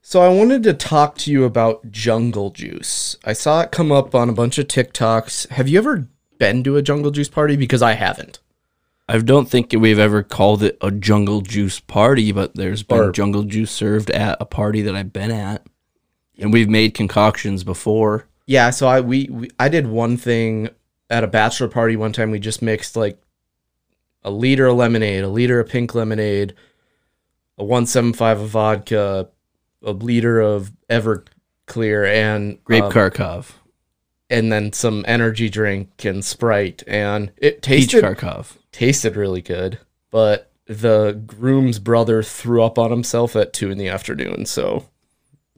So 0.00 0.20
I 0.22 0.28
wanted 0.30 0.62
to 0.64 0.72
talk 0.74 1.16
to 1.18 1.30
you 1.30 1.44
about 1.44 1.90
Jungle 1.92 2.50
Juice. 2.50 3.16
I 3.24 3.34
saw 3.34 3.60
it 3.60 3.70
come 3.70 3.92
up 3.92 4.14
on 4.14 4.28
a 4.28 4.32
bunch 4.34 4.58
of 4.58 4.66
TikToks. 4.66 5.50
Have 5.50 5.68
you 5.68 5.78
ever 5.78 6.08
been 6.38 6.64
to 6.64 6.76
a 6.76 6.82
Jungle 6.82 7.10
Juice 7.12 7.28
party? 7.28 7.54
Because 7.54 7.82
I 7.82 7.92
haven't. 7.92 8.40
I 9.08 9.18
don't 9.18 9.48
think 9.48 9.72
we've 9.72 9.98
ever 9.98 10.22
called 10.22 10.62
it 10.62 10.78
a 10.80 10.90
jungle 10.90 11.40
juice 11.42 11.78
party, 11.78 12.32
but 12.32 12.54
there's 12.54 12.82
been 12.82 12.98
Or- 12.98 13.12
jungle 13.12 13.42
juice 13.42 13.70
served 13.70 14.10
at 14.10 14.38
a 14.40 14.46
party 14.46 14.80
that 14.82 14.96
I've 14.96 15.12
been 15.12 15.30
at. 15.30 15.66
And 16.38 16.52
we've 16.52 16.68
made 16.68 16.94
concoctions 16.94 17.62
before. 17.64 18.26
Yeah, 18.46 18.70
so 18.70 18.88
I 18.88 19.00
we, 19.00 19.28
we 19.30 19.50
I 19.58 19.68
did 19.68 19.86
one 19.86 20.16
thing 20.16 20.70
at 21.10 21.24
a 21.24 21.28
bachelor 21.28 21.68
party 21.68 21.94
one 21.96 22.12
time. 22.12 22.30
We 22.30 22.38
just 22.38 22.62
mixed 22.62 22.96
like 22.96 23.20
a 24.24 24.30
liter 24.30 24.66
of 24.66 24.76
lemonade, 24.76 25.24
a 25.24 25.28
liter 25.28 25.60
of 25.60 25.68
pink 25.68 25.94
lemonade, 25.94 26.54
a 27.58 27.64
one 27.64 27.86
seven 27.86 28.12
five 28.12 28.40
of 28.40 28.48
vodka, 28.48 29.28
a 29.82 29.92
liter 29.92 30.40
of 30.40 30.72
Everclear, 30.88 32.06
and 32.06 32.62
Grape 32.64 32.84
um, 32.84 32.92
Karkov. 32.92 33.52
and 34.30 34.50
then 34.50 34.72
some 34.72 35.04
energy 35.06 35.48
drink 35.48 36.04
and 36.04 36.24
Sprite, 36.24 36.82
and 36.86 37.30
it 37.36 37.62
Peach 37.62 37.90
tasted 37.90 38.04
Karkov. 38.04 38.56
tasted 38.72 39.16
really 39.16 39.42
good. 39.42 39.78
But 40.10 40.50
the 40.66 41.20
groom's 41.26 41.78
brother 41.78 42.22
threw 42.22 42.62
up 42.62 42.78
on 42.78 42.90
himself 42.90 43.36
at 43.36 43.52
two 43.52 43.70
in 43.70 43.78
the 43.78 43.88
afternoon. 43.88 44.46
So 44.46 44.88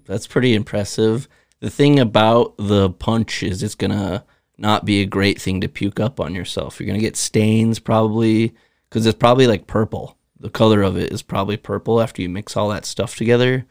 That's 0.07 0.27
pretty 0.27 0.55
impressive. 0.55 1.29
The 1.61 1.71
thing 1.71 1.99
about 1.99 2.55
the 2.59 2.91
punch 2.91 3.43
is 3.43 3.63
it's 3.63 3.75
going 3.75 3.91
to 3.93 4.25
not 4.59 4.85
be 4.85 5.01
a 5.01 5.07
great 5.07 5.41
thing 5.41 5.61
to 5.63 5.69
puke 5.69 5.99
up 5.99 6.21
on 6.21 6.35
yourself. 6.35 6.79
You're 6.79 6.87
going 6.87 6.99
to 6.99 7.05
get 7.05 7.17
stains 7.17 7.79
probably 7.79 8.55
because 8.89 9.07
it's 9.07 9.19
probably 9.19 9.47
like 9.47 9.67
purple. 9.67 10.17
The 10.39 10.51
color 10.51 10.83
of 10.83 10.97
it 10.97 11.13
is 11.13 11.23
probably 11.23 11.57
purple 11.57 12.01
after 12.01 12.21
you 12.23 12.29
mix 12.29 12.57
all 12.57 12.69
that 12.69 12.85
stuff 12.85 13.17
together. 13.17 13.67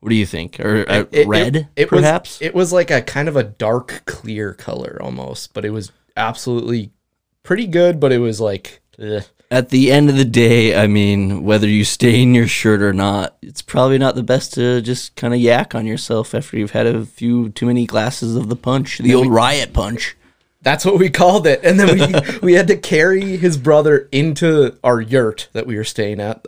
What 0.00 0.10
do 0.10 0.14
you 0.14 0.26
think? 0.26 0.60
Or 0.60 0.84
uh, 0.88 1.00
It- 1.00 1.08
it- 1.12 1.28
red, 1.28 1.68
it 1.76 1.88
perhaps? 1.88 2.38
Was, 2.40 2.46
it 2.46 2.54
was 2.54 2.72
like 2.72 2.90
a 2.90 3.02
kind 3.02 3.28
of 3.28 3.36
a 3.36 3.42
dark 3.44 4.02
clear 4.06 4.52
color 4.54 4.98
almost, 5.00 5.52
but 5.54 5.64
it 5.64 5.70
was 5.70 5.92
absolutely 6.16 6.90
pretty 7.42 7.66
good. 7.66 7.98
But 8.00 8.12
it 8.12 8.18
was 8.18 8.40
like, 8.40 8.82
ugh. 9.02 9.24
At 9.52 9.70
the 9.70 9.90
end 9.90 10.08
of 10.08 10.16
the 10.16 10.24
day, 10.24 10.76
I 10.80 10.86
mean, 10.86 11.42
whether 11.42 11.66
you 11.66 11.84
stain 11.84 12.34
your 12.34 12.46
shirt 12.46 12.82
or 12.82 12.92
not, 12.92 13.36
it's 13.42 13.62
probably 13.62 13.98
not 13.98 14.14
the 14.14 14.22
best 14.22 14.54
to 14.54 14.80
just 14.80 15.16
kind 15.16 15.34
of 15.34 15.40
yak 15.40 15.74
on 15.74 15.86
yourself 15.86 16.34
after 16.36 16.56
you've 16.56 16.70
had 16.70 16.86
a 16.86 17.04
few 17.04 17.48
too 17.50 17.66
many 17.66 17.84
glasses 17.84 18.36
of 18.36 18.48
the 18.48 18.54
punch, 18.54 18.98
the 18.98 19.14
old 19.14 19.26
riot 19.26 19.72
punch. 19.72 20.16
that's 20.62 20.84
what 20.84 20.98
we 21.00 21.10
called 21.10 21.48
it. 21.48 21.64
And 21.64 21.80
then 21.80 21.98
we 21.98 22.38
we 22.42 22.52
had 22.52 22.68
to 22.68 22.76
carry 22.76 23.36
his 23.38 23.56
brother 23.56 24.08
into 24.12 24.78
our 24.84 25.00
yurt 25.00 25.48
that 25.52 25.66
we 25.66 25.76
were 25.76 25.84
staying 25.84 26.20
at. 26.20 26.46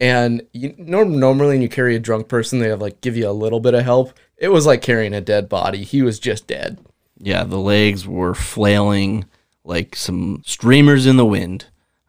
And 0.00 0.42
you 0.52 0.74
norm, 0.78 1.18
normally 1.18 1.56
when 1.56 1.62
you 1.62 1.68
carry 1.68 1.96
a 1.96 2.00
drunk 2.00 2.28
person, 2.28 2.60
they 2.60 2.68
have 2.68 2.80
like 2.80 3.02
give 3.02 3.16
you 3.16 3.28
a 3.28 3.32
little 3.32 3.60
bit 3.60 3.74
of 3.74 3.84
help. 3.84 4.14
It 4.38 4.48
was 4.48 4.64
like 4.64 4.80
carrying 4.80 5.12
a 5.12 5.20
dead 5.20 5.50
body. 5.50 5.82
He 5.82 6.00
was 6.00 6.18
just 6.18 6.46
dead. 6.46 6.78
Yeah, 7.18 7.44
the 7.44 7.58
legs 7.58 8.06
were 8.06 8.34
flailing 8.34 9.26
like 9.64 9.96
some 9.96 10.42
streamers 10.46 11.04
in 11.04 11.16
the 11.16 11.26
wind. 11.26 11.66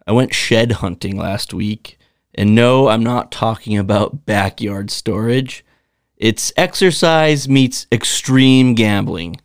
I 0.10 0.12
went 0.12 0.34
shed 0.34 0.72
hunting 0.72 1.18
last 1.18 1.54
week, 1.54 2.00
and 2.34 2.56
no, 2.56 2.88
I'm 2.88 3.04
not 3.04 3.32
talking 3.32 3.78
about 3.78 4.26
backyard 4.26 4.90
storage. 4.90 5.64
It's 6.18 6.52
exercise 6.58 7.48
meets 7.48 7.86
extreme 7.92 8.74
gambling. 8.74 9.40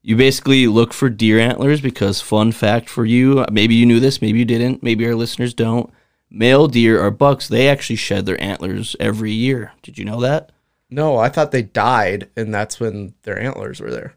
You 0.00 0.14
basically 0.14 0.68
look 0.68 0.92
for 0.92 1.10
deer 1.10 1.40
antlers 1.40 1.80
because, 1.80 2.20
fun 2.20 2.52
fact 2.52 2.88
for 2.88 3.04
you, 3.04 3.44
maybe 3.50 3.74
you 3.74 3.86
knew 3.86 3.98
this, 3.98 4.22
maybe 4.22 4.38
you 4.38 4.44
didn't, 4.44 4.84
maybe 4.84 5.04
our 5.04 5.16
listeners 5.16 5.52
don't. 5.52 5.92
Male 6.30 6.68
deer 6.68 7.02
or 7.02 7.10
bucks, 7.10 7.48
they 7.48 7.68
actually 7.68 7.96
shed 7.96 8.24
their 8.24 8.40
antlers 8.40 8.94
every 9.00 9.32
year. 9.32 9.72
Did 9.82 9.98
you 9.98 10.04
know 10.04 10.20
that? 10.20 10.52
No, 10.88 11.16
I 11.16 11.28
thought 11.28 11.50
they 11.50 11.62
died, 11.62 12.30
and 12.36 12.54
that's 12.54 12.78
when 12.78 13.14
their 13.24 13.42
antlers 13.42 13.80
were 13.80 13.90
there. 13.90 14.14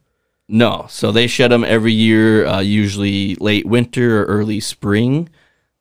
No, 0.47 0.85
so 0.89 1.11
they 1.11 1.25
shed 1.25 1.49
them 1.49 1.63
every 1.63 1.93
year, 1.93 2.45
uh, 2.45 2.59
usually 2.59 3.33
late 3.37 3.65
winter 3.65 4.21
or 4.21 4.25
early 4.25 4.59
spring. 4.59 5.27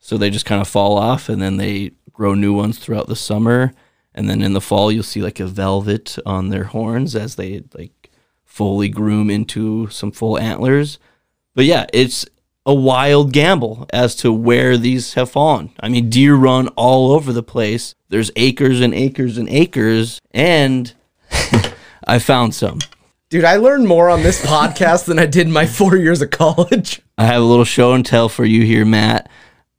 So 0.00 0.16
they 0.16 0.30
just 0.30 0.46
kind 0.46 0.60
of 0.60 0.68
fall 0.68 0.98
off, 0.98 1.28
and 1.28 1.40
then 1.40 1.56
they 1.56 1.92
grow 2.12 2.34
new 2.34 2.52
ones 2.52 2.78
throughout 2.78 3.06
the 3.06 3.16
summer. 3.16 3.72
And 4.14 4.28
then 4.28 4.42
in 4.42 4.54
the 4.54 4.60
fall, 4.60 4.90
you'll 4.90 5.02
see 5.02 5.22
like 5.22 5.40
a 5.40 5.46
velvet 5.46 6.18
on 6.26 6.48
their 6.48 6.64
horns 6.64 7.14
as 7.14 7.36
they 7.36 7.62
like 7.74 8.10
fully 8.44 8.88
groom 8.88 9.30
into 9.30 9.88
some 9.88 10.10
full 10.10 10.38
antlers. 10.38 10.98
But 11.54 11.64
yeah, 11.66 11.86
it's 11.92 12.26
a 12.66 12.74
wild 12.74 13.32
gamble 13.32 13.86
as 13.92 14.14
to 14.16 14.32
where 14.32 14.76
these 14.76 15.14
have 15.14 15.30
fallen. 15.30 15.72
I 15.80 15.88
mean, 15.88 16.10
deer 16.10 16.34
run 16.34 16.68
all 16.68 17.12
over 17.12 17.32
the 17.32 17.42
place. 17.42 17.94
There's 18.08 18.30
acres 18.36 18.80
and 18.80 18.92
acres 18.92 19.38
and 19.38 19.48
acres, 19.48 20.20
and 20.32 20.92
I 22.06 22.18
found 22.18 22.54
some. 22.54 22.80
Dude, 23.30 23.44
I 23.44 23.56
learned 23.56 23.86
more 23.86 24.10
on 24.10 24.22
this 24.22 24.44
podcast 24.46 25.04
than 25.04 25.18
I 25.18 25.26
did 25.26 25.46
in 25.46 25.52
my 25.52 25.66
four 25.66 25.96
years 25.96 26.20
of 26.20 26.30
college. 26.30 27.00
I 27.16 27.24
have 27.26 27.40
a 27.40 27.46
little 27.46 27.64
show 27.64 27.92
and 27.92 28.04
tell 28.04 28.28
for 28.28 28.44
you 28.44 28.64
here, 28.64 28.84
Matt. 28.84 29.30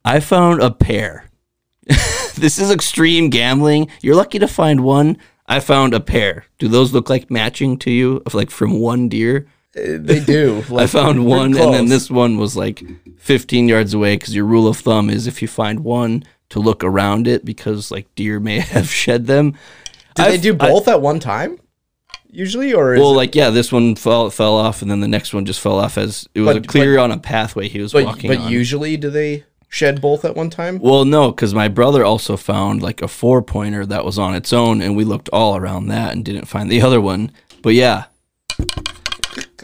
I 0.04 0.20
found 0.20 0.62
a 0.62 0.72
pair. 0.72 1.26
this 2.36 2.60
is 2.60 2.72
extreme 2.72 3.30
gambling. 3.30 3.90
You're 4.02 4.16
lucky 4.16 4.40
to 4.40 4.48
find 4.48 4.82
one. 4.82 5.18
I 5.48 5.60
found 5.60 5.94
a 5.94 6.00
pair. 6.00 6.46
Do 6.60 6.68
those 6.68 6.94
look 6.94 7.10
like 7.10 7.30
matching 7.30 7.78
to 7.80 7.92
you? 7.92 8.22
Of 8.26 8.34
like 8.34 8.50
from 8.50 8.80
one 8.80 9.10
deer? 9.10 9.48
Uh, 9.76 9.98
they 10.00 10.20
do. 10.20 10.64
I 10.76 10.88
found 10.88 11.26
one, 11.26 11.58
and 11.58 11.74
then 11.74 11.86
this 11.88 12.10
one 12.10 12.38
was 12.38 12.56
like 12.56 12.84
15 13.18 13.68
yards 13.68 13.94
away. 13.94 14.16
Because 14.16 14.36
your 14.36 14.46
rule 14.46 14.68
of 14.68 14.78
thumb 14.78 15.10
is 15.10 15.28
if 15.28 15.42
you 15.42 15.48
find 15.48 15.82
one 15.82 16.24
to 16.50 16.60
look 16.60 16.84
around 16.84 17.28
it, 17.28 17.44
because 17.46 17.92
like 17.92 18.14
deer 18.16 18.40
may 18.40 18.60
have 18.76 18.90
shed 18.90 19.28
them. 19.28 19.52
Did 20.16 20.26
they 20.26 20.34
I've- 20.34 20.38
do 20.42 20.54
I- 20.54 20.70
both 20.70 20.88
at 20.88 21.02
one 21.02 21.20
time? 21.20 21.58
Usually, 22.34 22.74
or 22.74 22.94
is 22.94 23.02
well, 23.02 23.14
like 23.14 23.36
yeah, 23.36 23.50
this 23.50 23.74
one 23.74 23.94
fell 23.96 24.30
fell 24.30 24.56
off, 24.56 24.82
and 24.82 24.90
then 24.90 25.02
the 25.02 25.08
next 25.08 25.34
one 25.34 25.46
just 25.46 25.60
fell 25.60 25.78
off 25.80 25.98
as 25.98 26.30
it 26.34 26.40
was 26.40 26.60
But- 26.60 26.68
clear 26.68 26.98
on 26.98 27.12
a 27.12 27.18
pathway 27.18 27.68
he 27.68 27.82
was 27.82 27.92
but, 27.92 28.06
walking 28.06 28.30
but 28.30 28.38
on. 28.38 28.50
usually 28.52 28.96
do 28.96 29.10
they 29.10 29.44
shed 29.72 30.02
both 30.02 30.24
at 30.24 30.36
one 30.36 30.52
time? 30.52 30.78
Well, 30.78 31.06
no, 31.06 31.32
because 31.32 31.56
my 31.56 31.68
brother 31.68 32.06
also 32.06 32.38
found 32.38 32.84
like 32.84 33.02
a 33.02 33.08
four 33.08 33.42
pointer 33.42 33.86
that 33.88 34.06
was 34.06 34.20
on 34.20 34.36
its 34.36 34.54
own, 34.54 34.82
and 34.82 34.96
we 34.96 35.04
looked 35.04 35.30
all 35.30 35.56
around 35.56 35.88
that 35.88 36.14
and 36.14 36.24
didn't 36.24 36.46
find 36.46 36.70
the 36.70 36.82
other 36.82 37.02
one. 37.02 37.32
But 37.64 37.74
yeah, 37.74 38.06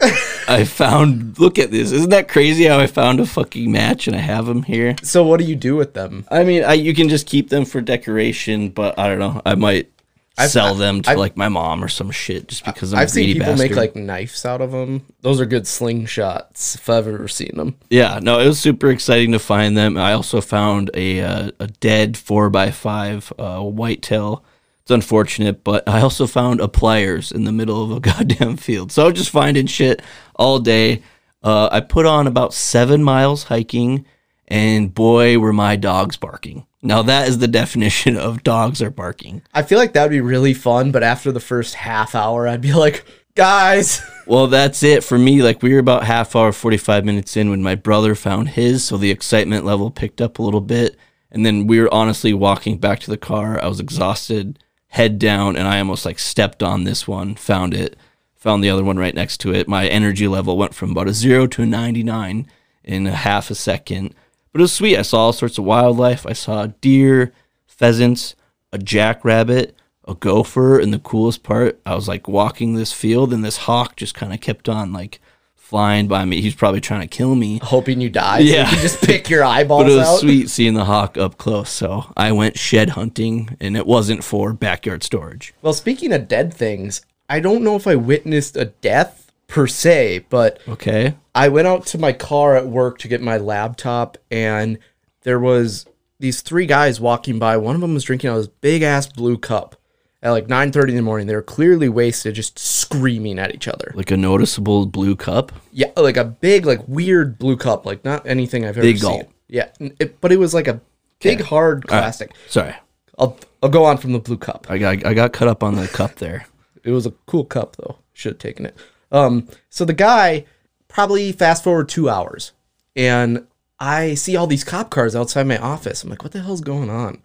I 0.48 0.64
found. 0.64 1.38
Look 1.38 1.58
at 1.58 1.70
this! 1.70 1.92
Isn't 1.92 2.10
that 2.10 2.28
crazy? 2.28 2.64
How 2.64 2.80
I 2.80 2.86
found 2.86 3.20
a 3.20 3.26
fucking 3.26 3.70
match 3.70 4.08
and 4.08 4.16
I 4.16 4.20
have 4.20 4.46
them 4.46 4.62
here. 4.62 4.96
So 5.02 5.22
what 5.24 5.38
do 5.38 5.46
you 5.46 5.56
do 5.56 5.76
with 5.76 5.94
them? 5.94 6.26
I 6.30 6.42
mean, 6.42 6.64
I 6.64 6.72
you 6.72 6.94
can 6.94 7.08
just 7.08 7.26
keep 7.26 7.50
them 7.50 7.64
for 7.64 7.80
decoration, 7.80 8.70
but 8.70 8.98
I 8.98 9.08
don't 9.08 9.18
know. 9.18 9.42
I 9.44 9.54
might 9.54 9.92
I've- 10.38 10.50
sell 10.50 10.74
them 10.74 11.02
to 11.02 11.10
I've- 11.10 11.18
like 11.18 11.36
my 11.36 11.48
mom 11.48 11.82
or 11.82 11.88
some 11.88 12.10
shit, 12.10 12.48
just 12.48 12.64
because 12.64 12.92
I'm 12.92 13.00
I've 13.00 13.08
a 13.08 13.10
seen 13.10 13.32
people 13.34 13.52
make 13.54 13.70
bastard. 13.72 13.76
like 13.76 13.96
knives 13.96 14.44
out 14.44 14.60
of 14.60 14.70
them. 14.72 15.04
Those 15.22 15.40
are 15.40 15.46
good 15.46 15.64
slingshots 15.64 16.74
if 16.76 16.88
I've 16.88 17.06
ever 17.06 17.28
seen 17.28 17.52
them. 17.56 17.76
Yeah, 17.90 18.18
no, 18.22 18.38
it 18.38 18.46
was 18.46 18.58
super 18.58 18.90
exciting 18.90 19.32
to 19.32 19.38
find 19.38 19.76
them. 19.76 19.96
I 19.96 20.12
also 20.12 20.40
found 20.40 20.90
a 20.94 21.20
uh, 21.20 21.50
a 21.60 21.66
dead 21.66 22.16
four 22.16 22.50
x 22.56 22.76
five 22.76 23.32
uh, 23.38 23.60
whitetail. 23.60 24.44
It's 24.82 24.90
unfortunate, 24.90 25.64
but 25.64 25.86
I 25.88 26.00
also 26.00 26.26
found 26.26 26.60
a 26.60 26.68
pliers 26.68 27.30
in 27.30 27.44
the 27.44 27.52
middle 27.52 27.82
of 27.84 27.90
a 27.90 28.00
goddamn 28.08 28.56
field. 28.56 28.90
So 28.92 29.02
I 29.02 29.06
was 29.10 29.18
just 29.18 29.30
finding 29.30 29.66
shit 29.66 30.00
all 30.36 30.58
day. 30.60 31.02
Uh, 31.42 31.68
I 31.70 31.80
put 31.80 32.06
on 32.06 32.26
about 32.26 32.54
seven 32.54 33.02
miles 33.04 33.44
hiking, 33.44 34.06
and 34.48 34.92
boy, 34.94 35.38
were 35.38 35.52
my 35.52 35.76
dogs 35.76 36.16
barking. 36.16 36.64
Now 36.82 37.02
that 37.02 37.28
is 37.28 37.38
the 37.38 37.48
definition 37.48 38.16
of 38.16 38.42
dogs 38.42 38.80
are 38.80 38.90
barking. 38.90 39.42
I 39.52 39.62
feel 39.62 39.78
like 39.78 39.92
that 39.94 40.02
would 40.04 40.10
be 40.10 40.20
really 40.20 40.54
fun, 40.54 40.92
but 40.92 41.02
after 41.02 41.32
the 41.32 41.40
first 41.40 41.74
half 41.74 42.14
hour, 42.14 42.46
I'd 42.46 42.60
be 42.60 42.72
like, 42.72 43.04
guys, 43.34 44.00
Well, 44.28 44.46
that's 44.46 44.82
it 44.82 45.02
for 45.04 45.18
me. 45.18 45.42
Like 45.42 45.62
we 45.62 45.72
were 45.72 45.78
about 45.78 46.04
half 46.04 46.36
hour, 46.36 46.52
forty 46.52 46.76
five 46.76 47.02
minutes 47.02 47.34
in 47.34 47.48
when 47.48 47.62
my 47.62 47.74
brother 47.74 48.14
found 48.14 48.50
his, 48.50 48.84
so 48.84 48.98
the 48.98 49.10
excitement 49.10 49.64
level 49.64 49.90
picked 49.90 50.20
up 50.20 50.38
a 50.38 50.42
little 50.42 50.60
bit. 50.60 50.96
And 51.30 51.46
then 51.46 51.66
we 51.66 51.80
were 51.80 51.92
honestly 51.92 52.34
walking 52.34 52.76
back 52.76 53.00
to 53.00 53.10
the 53.10 53.16
car. 53.16 53.58
I 53.62 53.68
was 53.68 53.80
exhausted, 53.80 54.58
head 54.88 55.18
down, 55.18 55.56
and 55.56 55.66
I 55.66 55.78
almost 55.78 56.04
like 56.04 56.18
stepped 56.18 56.62
on 56.62 56.84
this 56.84 57.08
one, 57.08 57.36
found 57.36 57.72
it, 57.72 57.96
found 58.36 58.62
the 58.62 58.68
other 58.68 58.84
one 58.84 58.98
right 58.98 59.14
next 59.14 59.38
to 59.38 59.54
it. 59.54 59.66
My 59.66 59.86
energy 59.88 60.28
level 60.28 60.58
went 60.58 60.74
from 60.74 60.90
about 60.90 61.08
a 61.08 61.14
zero 61.14 61.46
to 61.46 61.62
a 61.62 61.66
ninety 61.66 62.02
nine 62.02 62.46
in 62.84 63.06
a 63.06 63.12
half 63.12 63.50
a 63.50 63.54
second. 63.54 64.14
But 64.58 64.62
it 64.62 64.64
was 64.64 64.72
sweet. 64.72 64.98
I 64.98 65.02
saw 65.02 65.18
all 65.18 65.32
sorts 65.32 65.56
of 65.56 65.62
wildlife. 65.64 66.26
I 66.26 66.32
saw 66.32 66.66
deer, 66.80 67.32
pheasants, 67.68 68.34
a 68.72 68.78
jackrabbit, 68.78 69.76
a 70.04 70.14
gopher, 70.16 70.80
and 70.80 70.92
the 70.92 70.98
coolest 70.98 71.44
part, 71.44 71.78
I 71.86 71.94
was 71.94 72.08
like 72.08 72.26
walking 72.26 72.74
this 72.74 72.92
field, 72.92 73.32
and 73.32 73.44
this 73.44 73.56
hawk 73.58 73.94
just 73.94 74.16
kind 74.16 74.32
of 74.32 74.40
kept 74.40 74.68
on 74.68 74.92
like 74.92 75.20
flying 75.54 76.08
by 76.08 76.24
me. 76.24 76.40
He 76.40 76.48
was 76.48 76.56
probably 76.56 76.80
trying 76.80 77.02
to 77.02 77.06
kill 77.06 77.36
me. 77.36 77.60
hoping 77.62 78.00
you 78.00 78.10
die. 78.10 78.40
Yeah. 78.40 78.68
So 78.68 78.74
you 78.76 78.82
just 78.82 79.00
pick 79.00 79.30
your 79.30 79.44
eyeballs 79.56 79.84
But 79.84 79.92
it 79.92 79.96
was 79.96 80.08
out. 80.08 80.18
sweet 80.18 80.50
seeing 80.50 80.74
the 80.74 80.86
hawk 80.86 81.16
up 81.16 81.38
close. 81.38 81.70
So 81.70 82.12
I 82.16 82.32
went 82.32 82.58
shed 82.58 82.90
hunting, 82.90 83.56
and 83.60 83.76
it 83.76 83.86
wasn't 83.86 84.24
for 84.24 84.52
backyard 84.52 85.04
storage. 85.04 85.54
Well, 85.62 85.72
speaking 85.72 86.12
of 86.12 86.26
dead 86.26 86.52
things, 86.52 87.02
I 87.28 87.38
don't 87.38 87.62
know 87.62 87.76
if 87.76 87.86
I 87.86 87.94
witnessed 87.94 88.56
a 88.56 88.64
death 88.64 89.27
per 89.48 89.66
se, 89.66 90.26
but 90.30 90.60
Okay. 90.68 91.14
I 91.34 91.48
went 91.48 91.66
out 91.66 91.86
to 91.86 91.98
my 91.98 92.12
car 92.12 92.56
at 92.56 92.66
work 92.68 92.98
to 92.98 93.08
get 93.08 93.20
my 93.20 93.36
laptop, 93.38 94.16
and 94.30 94.78
there 95.22 95.40
was 95.40 95.86
these 96.20 96.40
three 96.40 96.66
guys 96.66 97.00
walking 97.00 97.38
by. 97.38 97.56
One 97.56 97.74
of 97.74 97.80
them 97.80 97.94
was 97.94 98.04
drinking 98.04 98.30
out 98.30 98.36
of 98.38 98.44
this 98.44 98.52
big 98.60 98.82
ass 98.82 99.06
blue 99.06 99.36
cup 99.38 99.76
at 100.22 100.30
like 100.30 100.48
9:30 100.48 100.90
in 100.90 100.96
the 100.96 101.02
morning. 101.02 101.26
They 101.26 101.34
were 101.34 101.42
clearly 101.42 101.88
wasted, 101.88 102.34
just 102.34 102.58
screaming 102.58 103.38
at 103.38 103.54
each 103.54 103.68
other. 103.68 103.92
Like 103.94 104.10
a 104.10 104.16
noticeable 104.16 104.86
blue 104.86 105.16
cup. 105.16 105.52
Yeah, 105.72 105.90
like 105.96 106.16
a 106.16 106.24
big, 106.24 106.66
like 106.66 106.86
weird 106.88 107.38
blue 107.38 107.56
cup, 107.56 107.86
like 107.86 108.04
not 108.04 108.26
anything 108.26 108.64
I've 108.64 108.76
ever 108.76 108.82
Big 108.82 108.98
seen. 108.98 109.08
gulp. 109.10 109.32
Yeah, 109.48 109.68
it, 109.78 110.20
but 110.20 110.30
it 110.32 110.38
was 110.38 110.52
like 110.54 110.68
a 110.68 110.80
big, 111.20 111.40
hard 111.40 111.84
All 111.88 111.96
right. 111.96 112.02
plastic. 112.02 112.32
Sorry. 112.48 112.74
I'll 113.18 113.36
I'll 113.62 113.68
go 113.70 113.84
on 113.84 113.96
from 113.96 114.12
the 114.12 114.18
blue 114.18 114.36
cup. 114.38 114.66
I 114.68 114.76
got 114.78 115.06
I 115.06 115.14
got 115.14 115.32
cut 115.32 115.48
up 115.48 115.62
on 115.62 115.74
the 115.76 115.88
cup 115.88 116.16
there. 116.16 116.46
It 116.84 116.90
was 116.90 117.06
a 117.06 117.12
cool 117.26 117.44
cup 117.44 117.76
though. 117.76 117.96
Should 118.12 118.32
have 118.32 118.38
taken 118.38 118.66
it. 118.66 118.76
Um, 119.10 119.48
so 119.70 119.84
the 119.84 119.92
guy 119.92 120.44
probably 120.86 121.32
fast 121.32 121.64
forward 121.64 121.88
two 121.88 122.08
hours, 122.08 122.52
and 122.94 123.46
I 123.80 124.14
see 124.14 124.36
all 124.36 124.46
these 124.46 124.64
cop 124.64 124.90
cars 124.90 125.14
outside 125.14 125.46
my 125.46 125.58
office. 125.58 126.02
I'm 126.02 126.10
like, 126.10 126.22
what 126.22 126.32
the 126.32 126.42
hell's 126.42 126.60
going 126.60 126.90
on? 126.90 127.22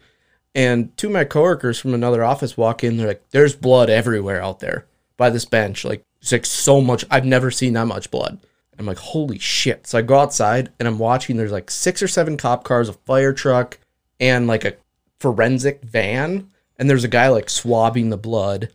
And 0.56 0.96
two 0.98 1.08
of 1.08 1.14
my 1.14 1.24
coworkers 1.24 1.80
from 1.80 1.94
another 1.94 2.24
office 2.24 2.56
walk 2.56 2.84
in. 2.84 2.98
They're 2.98 3.08
like, 3.08 3.30
there's 3.32 3.56
blood 3.56 3.90
everywhere 3.90 4.42
out 4.42 4.60
there 4.60 4.86
by 5.18 5.30
this 5.32 5.46
bench. 5.46 5.84
Like, 5.84 6.04
it's 6.22 6.32
like 6.32 6.46
so 6.46 6.80
much. 6.80 7.04
I've 7.10 7.26
never 7.26 7.50
seen 7.50 7.74
that 7.74 7.88
much 7.88 8.12
blood. 8.12 8.40
I'm 8.78 8.86
like, 8.86 8.98
holy 8.98 9.40
shit. 9.40 9.88
So 9.88 9.98
I 9.98 10.02
go 10.02 10.20
outside 10.20 10.72
and 10.80 10.88
I'm 10.88 11.00
watching. 11.00 11.38
There's 11.38 11.52
like 11.52 11.70
six 11.70 12.02
or 12.02 12.08
seven 12.08 12.38
cop 12.38 12.64
cars, 12.64 12.90
a 12.90 12.94
fire 12.94 13.34
truck, 13.34 13.80
and 14.20 14.48
like 14.48 14.66
a 14.66 14.76
forensic 15.20 15.84
van. 15.84 16.50
And 16.78 16.90
there's 16.90 17.04
a 17.04 17.10
guy 17.10 17.30
like 17.30 17.50
swabbing 17.50 18.10
the 18.10 18.18
blood. 18.18 18.70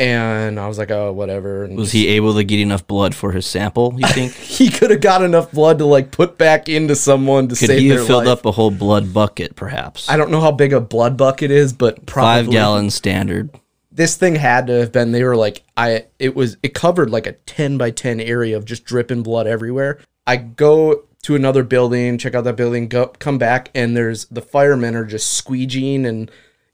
And 0.00 0.58
I 0.58 0.66
was 0.66 0.78
like, 0.78 0.90
oh, 0.90 1.12
whatever. 1.12 1.64
And 1.64 1.76
Was 1.76 1.92
he 1.92 2.08
able 2.08 2.34
to 2.34 2.42
get 2.42 2.58
enough 2.58 2.86
blood 2.86 3.14
for 3.14 3.32
his 3.32 3.44
sample? 3.44 3.92
You 3.98 4.08
think? 4.14 4.32
he 4.32 4.70
could 4.70 4.90
have 4.90 5.02
got 5.02 5.22
enough 5.22 5.52
blood 5.52 5.78
to 5.78 5.84
like 5.84 6.10
put 6.10 6.38
back 6.38 6.68
into 6.70 6.96
someone 6.96 7.48
to 7.48 7.54
Could 7.54 7.66
save 7.68 7.80
he 7.80 7.88
their 7.90 8.02
filled 8.02 8.24
life. 8.24 8.38
up 8.38 8.46
a 8.46 8.52
whole 8.52 8.70
blood 8.70 9.12
bucket, 9.12 9.56
perhaps? 9.56 10.08
I 10.08 10.16
don't 10.16 10.30
know 10.30 10.40
how 10.40 10.52
big 10.52 10.72
a 10.72 10.80
blood 10.80 11.18
bucket 11.18 11.50
is, 11.50 11.74
but 11.74 12.06
probably 12.06 12.44
Five 12.44 12.50
gallon 12.50 12.88
standard. 12.90 13.50
this 13.92 14.16
thing 14.16 14.36
had 14.36 14.66
to 14.68 14.72
have 14.80 14.90
been 14.90 15.12
they 15.12 15.22
were 15.24 15.36
like 15.36 15.62
i 15.76 16.06
it 16.18 16.34
was 16.34 16.56
it 16.62 16.72
covered 16.74 17.10
like 17.10 17.26
a 17.26 17.32
10 17.32 17.76
by 17.76 17.90
10 17.90 18.20
area 18.20 18.56
of 18.56 18.64
just 18.64 18.84
dripping 18.84 19.22
blood 19.22 19.46
everywhere 19.48 19.98
i 20.28 20.36
go 20.36 21.02
to 21.22 21.34
another 21.34 21.64
building 21.64 22.16
check 22.16 22.34
out 22.34 22.44
that 22.44 22.54
building 22.56 22.86
go 22.88 23.06
come 23.18 23.36
back 23.36 23.68
and 23.74 23.96
there's 23.96 24.26
the 24.26 24.40
firemen 24.40 24.94
are 24.94 25.04
just 25.04 25.44
squeegeeing 25.44 26.06
and 26.06 26.30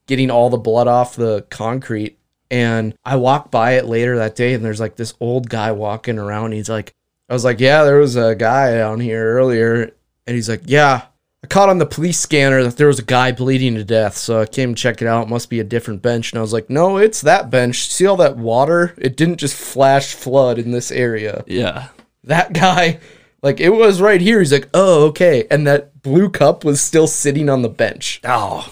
getting 0.06 0.30
all 0.30 0.50
the 0.50 0.58
blood 0.58 0.86
off 0.86 1.16
the 1.16 1.44
concrete 1.50 2.18
and 2.50 2.96
i 3.04 3.16
walk 3.16 3.50
by 3.50 3.72
it 3.72 3.86
later 3.86 4.16
that 4.16 4.36
day 4.36 4.54
and 4.54 4.64
there's 4.64 4.80
like 4.80 4.96
this 4.96 5.14
old 5.20 5.48
guy 5.48 5.72
walking 5.72 6.18
around 6.18 6.52
he's 6.52 6.68
like 6.68 6.94
i 7.28 7.32
was 7.32 7.44
like 7.44 7.60
yeah 7.60 7.84
there 7.84 7.98
was 7.98 8.16
a 8.16 8.34
guy 8.34 8.74
down 8.74 9.00
here 9.00 9.36
earlier 9.36 9.92
and 10.26 10.34
he's 10.34 10.48
like 10.48 10.62
yeah 10.64 11.06
I 11.46 11.48
caught 11.48 11.68
on 11.68 11.78
the 11.78 11.86
police 11.86 12.18
scanner 12.18 12.64
that 12.64 12.76
there 12.76 12.88
was 12.88 12.98
a 12.98 13.04
guy 13.04 13.30
bleeding 13.30 13.76
to 13.76 13.84
death, 13.84 14.16
so 14.16 14.40
I 14.40 14.46
came 14.46 14.74
to 14.74 14.82
check 14.82 15.00
it 15.00 15.06
out. 15.06 15.28
It 15.28 15.30
must 15.30 15.48
be 15.48 15.60
a 15.60 15.64
different 15.64 16.02
bench. 16.02 16.32
And 16.32 16.38
I 16.38 16.42
was 16.42 16.52
like, 16.52 16.68
no, 16.68 16.96
it's 16.96 17.20
that 17.20 17.50
bench. 17.50 17.88
See 17.88 18.04
all 18.04 18.16
that 18.16 18.36
water? 18.36 18.96
It 18.98 19.16
didn't 19.16 19.36
just 19.36 19.54
flash 19.54 20.12
flood 20.12 20.58
in 20.58 20.72
this 20.72 20.90
area. 20.90 21.44
Yeah. 21.46 21.90
That 22.24 22.52
guy, 22.52 22.98
like, 23.42 23.60
it 23.60 23.68
was 23.68 24.00
right 24.00 24.20
here. 24.20 24.40
He's 24.40 24.50
like, 24.50 24.68
oh, 24.74 25.04
okay. 25.06 25.46
And 25.48 25.64
that 25.68 26.02
blue 26.02 26.30
cup 26.30 26.64
was 26.64 26.80
still 26.80 27.06
sitting 27.06 27.48
on 27.48 27.62
the 27.62 27.68
bench. 27.68 28.20
Oh, 28.24 28.68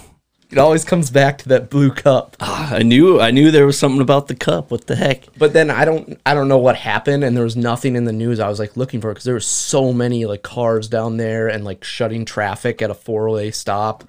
It 0.54 0.58
always 0.58 0.84
comes 0.84 1.10
back 1.10 1.38
to 1.38 1.48
that 1.48 1.68
blue 1.68 1.90
cup. 1.90 2.36
Ah, 2.38 2.76
I 2.76 2.84
knew 2.84 3.20
I 3.20 3.32
knew 3.32 3.50
there 3.50 3.66
was 3.66 3.76
something 3.76 4.00
about 4.00 4.28
the 4.28 4.36
cup. 4.36 4.70
What 4.70 4.86
the 4.86 4.94
heck? 4.94 5.24
But 5.36 5.52
then 5.52 5.68
I 5.68 5.84
don't 5.84 6.16
I 6.24 6.32
don't 6.32 6.46
know 6.46 6.58
what 6.58 6.76
happened 6.76 7.24
and 7.24 7.36
there 7.36 7.42
was 7.42 7.56
nothing 7.56 7.96
in 7.96 8.04
the 8.04 8.12
news. 8.12 8.38
I 8.38 8.48
was 8.48 8.60
like 8.60 8.76
looking 8.76 9.00
for 9.00 9.10
because 9.10 9.24
there 9.24 9.34
were 9.34 9.40
so 9.40 9.92
many 9.92 10.26
like 10.26 10.44
cars 10.44 10.86
down 10.86 11.16
there 11.16 11.48
and 11.48 11.64
like 11.64 11.82
shutting 11.82 12.24
traffic 12.24 12.80
at 12.82 12.88
a 12.88 12.94
four-way 12.94 13.50
stop, 13.50 14.04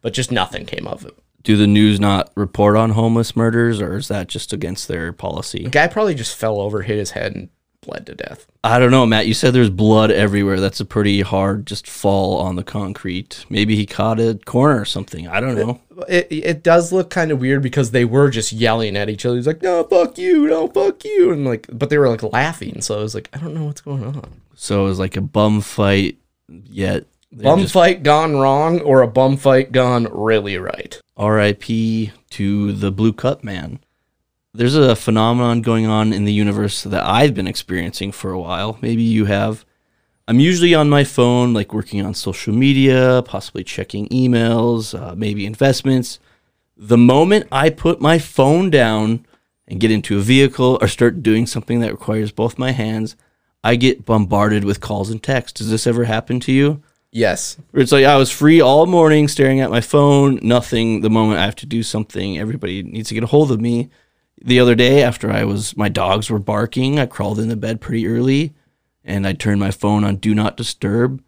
but 0.00 0.14
just 0.14 0.32
nothing 0.32 0.64
came 0.64 0.86
of 0.86 1.04
it. 1.04 1.12
Do 1.42 1.58
the 1.58 1.66
news 1.66 2.00
not 2.00 2.30
report 2.34 2.76
on 2.76 2.92
homeless 2.92 3.36
murders, 3.36 3.82
or 3.82 3.98
is 3.98 4.08
that 4.08 4.28
just 4.28 4.54
against 4.54 4.88
their 4.88 5.12
policy? 5.12 5.64
The 5.64 5.68
guy 5.70 5.86
probably 5.86 6.14
just 6.14 6.34
fell 6.34 6.60
over, 6.60 6.80
hit 6.80 6.96
his 6.96 7.10
head, 7.10 7.34
and 7.34 7.50
bled 7.80 8.06
to 8.06 8.14
death. 8.14 8.46
I 8.62 8.78
don't 8.78 8.90
know, 8.90 9.06
Matt. 9.06 9.26
You 9.26 9.34
said 9.34 9.54
there's 9.54 9.70
blood 9.70 10.10
everywhere. 10.10 10.60
That's 10.60 10.80
a 10.80 10.84
pretty 10.84 11.22
hard 11.22 11.66
just 11.66 11.86
fall 11.86 12.38
on 12.38 12.56
the 12.56 12.62
concrete. 12.62 13.44
Maybe 13.48 13.76
he 13.76 13.86
caught 13.86 14.20
a 14.20 14.38
corner 14.44 14.80
or 14.80 14.84
something. 14.84 15.26
I 15.28 15.40
don't 15.40 15.56
know. 15.56 15.80
It 16.08 16.28
it 16.30 16.62
does 16.62 16.92
look 16.92 17.10
kind 17.10 17.30
of 17.30 17.40
weird 17.40 17.62
because 17.62 17.90
they 17.90 18.04
were 18.04 18.30
just 18.30 18.52
yelling 18.52 18.96
at 18.96 19.10
each 19.10 19.26
other. 19.26 19.36
He's 19.36 19.46
like, 19.46 19.62
"No, 19.62 19.84
fuck 19.84 20.18
you, 20.18 20.46
no, 20.46 20.68
fuck 20.68 21.04
you," 21.04 21.32
and 21.32 21.44
like, 21.44 21.66
but 21.72 21.90
they 21.90 21.98
were 21.98 22.08
like 22.08 22.22
laughing. 22.22 22.80
So 22.80 22.98
I 22.98 23.02
was 23.02 23.14
like, 23.14 23.28
I 23.32 23.38
don't 23.38 23.54
know 23.54 23.64
what's 23.64 23.82
going 23.82 24.04
on. 24.04 24.40
So 24.54 24.84
it 24.84 24.88
was 24.88 24.98
like 24.98 25.16
a 25.16 25.22
bum 25.22 25.60
fight, 25.60 26.18
yet 26.48 27.06
Bum 27.32 27.60
just 27.60 27.74
fight 27.74 28.02
gone 28.02 28.36
wrong 28.36 28.80
or 28.80 29.02
a 29.02 29.06
bum 29.06 29.36
fight 29.36 29.70
gone 29.70 30.08
really 30.10 30.58
right. 30.58 31.00
R.I.P. 31.16 32.10
to 32.30 32.72
the 32.72 32.90
Blue 32.90 33.12
Cup 33.12 33.44
man. 33.44 33.78
There's 34.52 34.74
a 34.74 34.96
phenomenon 34.96 35.62
going 35.62 35.86
on 35.86 36.12
in 36.12 36.24
the 36.24 36.32
universe 36.32 36.82
that 36.82 37.04
I've 37.04 37.34
been 37.34 37.46
experiencing 37.46 38.12
for 38.12 38.32
a 38.32 38.40
while. 38.40 38.78
Maybe 38.80 39.02
you 39.02 39.26
have. 39.26 39.64
I'm 40.26 40.40
usually 40.40 40.74
on 40.74 40.88
my 40.88 41.04
phone, 41.04 41.52
like 41.52 41.72
working 41.72 42.04
on 42.04 42.14
social 42.14 42.54
media, 42.54 43.22
possibly 43.24 43.64
checking 43.64 44.08
emails, 44.08 44.98
uh, 44.98 45.14
maybe 45.14 45.46
investments. 45.46 46.18
The 46.76 46.98
moment 46.98 47.46
I 47.52 47.70
put 47.70 48.00
my 48.00 48.18
phone 48.18 48.70
down, 48.70 49.24
and 49.70 49.78
get 49.80 49.92
into 49.92 50.18
a 50.18 50.20
vehicle 50.20 50.78
or 50.82 50.88
start 50.88 51.22
doing 51.22 51.46
something 51.46 51.80
that 51.80 51.92
requires 51.92 52.32
both 52.32 52.58
my 52.58 52.72
hands, 52.72 53.16
I 53.62 53.76
get 53.76 54.04
bombarded 54.04 54.64
with 54.64 54.80
calls 54.80 55.10
and 55.10 55.22
texts. 55.22 55.58
Does 55.58 55.70
this 55.70 55.86
ever 55.86 56.04
happen 56.04 56.40
to 56.40 56.52
you? 56.52 56.82
Yes. 57.12 57.56
It's 57.72 57.92
like 57.92 58.04
I 58.04 58.16
was 58.16 58.30
free 58.30 58.60
all 58.60 58.86
morning 58.86 59.28
staring 59.28 59.60
at 59.60 59.70
my 59.70 59.80
phone, 59.80 60.40
nothing. 60.42 61.02
The 61.02 61.10
moment 61.10 61.38
I 61.38 61.44
have 61.44 61.56
to 61.56 61.66
do 61.66 61.82
something, 61.84 62.36
everybody 62.36 62.82
needs 62.82 63.08
to 63.08 63.14
get 63.14 63.22
a 63.22 63.28
hold 63.28 63.52
of 63.52 63.60
me. 63.60 63.90
The 64.42 64.60
other 64.60 64.74
day, 64.74 65.02
after 65.02 65.30
I 65.30 65.44
was, 65.44 65.76
my 65.76 65.88
dogs 65.88 66.30
were 66.30 66.38
barking, 66.38 66.98
I 66.98 67.06
crawled 67.06 67.38
into 67.38 67.56
bed 67.56 67.80
pretty 67.80 68.06
early 68.06 68.54
and 69.04 69.26
I 69.26 69.32
turned 69.32 69.60
my 69.60 69.70
phone 69.70 70.04
on 70.04 70.16
Do 70.16 70.34
Not 70.34 70.56
Disturb, 70.56 71.22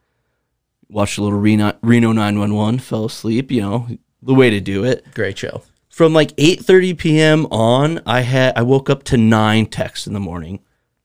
watched 0.89 1.19
a 1.19 1.23
little 1.23 1.39
Reno, 1.39 1.75
Reno 1.83 2.13
911, 2.13 2.81
fell 2.81 3.07
asleep, 3.07 3.51
you 3.51 3.61
know, 3.61 3.89
the 4.23 4.35
way 4.35 4.51
to 4.51 4.61
do 4.61 4.85
it. 4.85 5.05
Great 5.15 5.39
show. 5.39 5.63
From 5.89 6.15
like 6.15 6.35
8:30 6.37 6.97
p.m. 6.97 7.47
on, 7.47 8.01
I 8.07 8.23
had 8.23 8.57
I 8.57 8.63
woke 8.63 8.89
up 8.89 9.03
to 9.05 9.17
nine 9.17 9.67
texts 9.67 10.07
in 10.07 10.15
the 10.15 10.21
morning. 10.21 10.61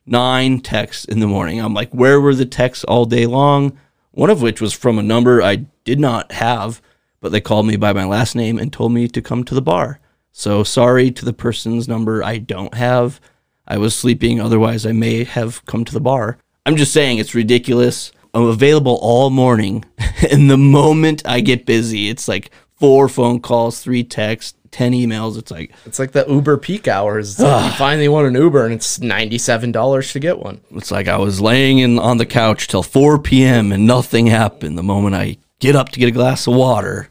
Nine 0.06 0.62
texts 0.62 1.04
in 1.04 1.20
the 1.20 1.28
morning. 1.28 1.60
I'm 1.60 1.74
like, 1.74 1.92
where 1.92 2.22
were 2.22 2.34
the 2.34 2.46
texts 2.46 2.86
all 2.86 3.06
day 3.06 3.26
long? 3.26 3.78
One 4.12 4.30
of 4.30 4.42
which 4.42 4.62
was 4.62 4.72
from 4.72 4.98
a 4.98 5.04
number 5.04 5.42
I 5.42 5.66
did 5.84 6.00
not 6.00 6.32
have, 6.32 6.82
but 7.20 7.34
they 7.34 7.42
called 7.42 7.68
me 7.68 7.76
by 7.76 7.92
my 7.92 8.06
last 8.06 8.34
name 8.34 8.58
and 8.58 8.72
told 8.72 8.94
me 8.94 9.10
to 9.10 9.22
come 9.22 9.44
to 9.44 9.56
the 9.56 9.62
bar. 9.62 10.00
So 10.40 10.64
sorry 10.64 11.10
to 11.10 11.26
the 11.26 11.34
person's 11.34 11.88
number 11.88 12.24
I 12.24 12.38
don't 12.38 12.76
have. 12.76 13.20
I 13.68 13.80
was 13.80 13.96
sleeping, 13.96 14.40
otherwise 14.40 14.86
I 14.86 14.92
may 14.92 15.24
have 15.24 15.66
come 15.66 15.84
to 15.84 15.92
the 15.92 16.00
bar. 16.00 16.38
I'm 16.64 16.76
just 16.76 16.94
saying 16.94 17.18
it's 17.18 17.34
ridiculous. 17.34 18.12
I'm 18.36 18.44
available 18.44 19.00
all 19.02 19.32
morning, 19.32 19.84
and 20.32 20.48
the 20.48 20.56
moment 20.58 21.24
I 21.26 21.40
get 21.42 21.66
busy, 21.66 22.10
it's 22.10 22.28
like 22.28 22.52
four 22.76 23.10
phone 23.10 23.40
calls, 23.40 23.80
three 23.82 24.04
texts, 24.04 24.56
ten 24.70 24.92
emails. 24.92 25.40
It's 25.40 25.50
like 25.50 25.74
It's 25.88 25.98
like 25.98 26.12
the 26.12 26.24
Uber 26.30 26.58
peak 26.58 26.88
hours. 26.88 27.40
Like 27.40 27.66
you 27.66 27.76
finally 27.76 28.08
want 28.08 28.28
an 28.28 28.36
Uber 28.36 28.64
and 28.64 28.76
it's 28.76 29.00
ninety-seven 29.02 29.72
dollars 29.72 30.14
to 30.14 30.20
get 30.20 30.38
one. 30.38 30.62
it's 30.70 30.92
like 30.92 31.08
I 31.08 31.18
was 31.18 31.42
laying 31.42 31.80
in 31.80 31.98
on 31.98 32.18
the 32.18 32.28
couch 32.28 32.68
till 32.68 32.84
4 32.84 33.18
p.m. 33.18 33.72
and 33.72 33.88
nothing 33.88 34.28
happened. 34.28 34.78
The 34.78 34.84
moment 34.84 35.16
I 35.16 35.38
get 35.58 35.76
up 35.76 35.90
to 35.90 36.00
get 36.00 36.10
a 36.10 36.12
glass 36.20 36.46
of 36.46 36.54
water, 36.54 37.10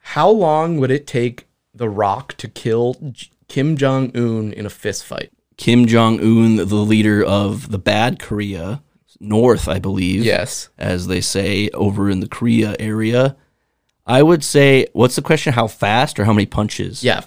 How 0.00 0.28
long 0.28 0.76
would 0.76 0.90
it 0.90 1.06
take 1.06 1.47
The 1.78 1.88
Rock 1.88 2.36
to 2.38 2.48
kill 2.48 2.94
J- 3.12 3.30
Kim 3.48 3.76
Jong 3.76 4.10
Un 4.16 4.52
in 4.52 4.66
a 4.66 4.70
fist 4.70 5.04
fight? 5.04 5.32
Kim 5.56 5.86
Jong 5.86 6.20
Un, 6.20 6.56
the 6.56 6.64
leader 6.76 7.22
of 7.24 7.70
the 7.70 7.78
bad 7.78 8.18
Korea, 8.18 8.82
North, 9.20 9.66
I 9.68 9.78
believe. 9.78 10.24
Yes. 10.24 10.68
as 10.78 11.06
they 11.06 11.20
say 11.20 11.68
over 11.70 12.10
in 12.10 12.20
the 12.20 12.28
Korea 12.28 12.76
area. 12.78 13.36
I 14.06 14.22
would 14.22 14.44
say, 14.44 14.86
what's 14.92 15.16
the 15.16 15.22
question? 15.22 15.52
How 15.52 15.66
fast 15.66 16.18
or 16.18 16.24
how 16.24 16.32
many 16.32 16.46
punches? 16.46 17.02
Yeah. 17.04 17.22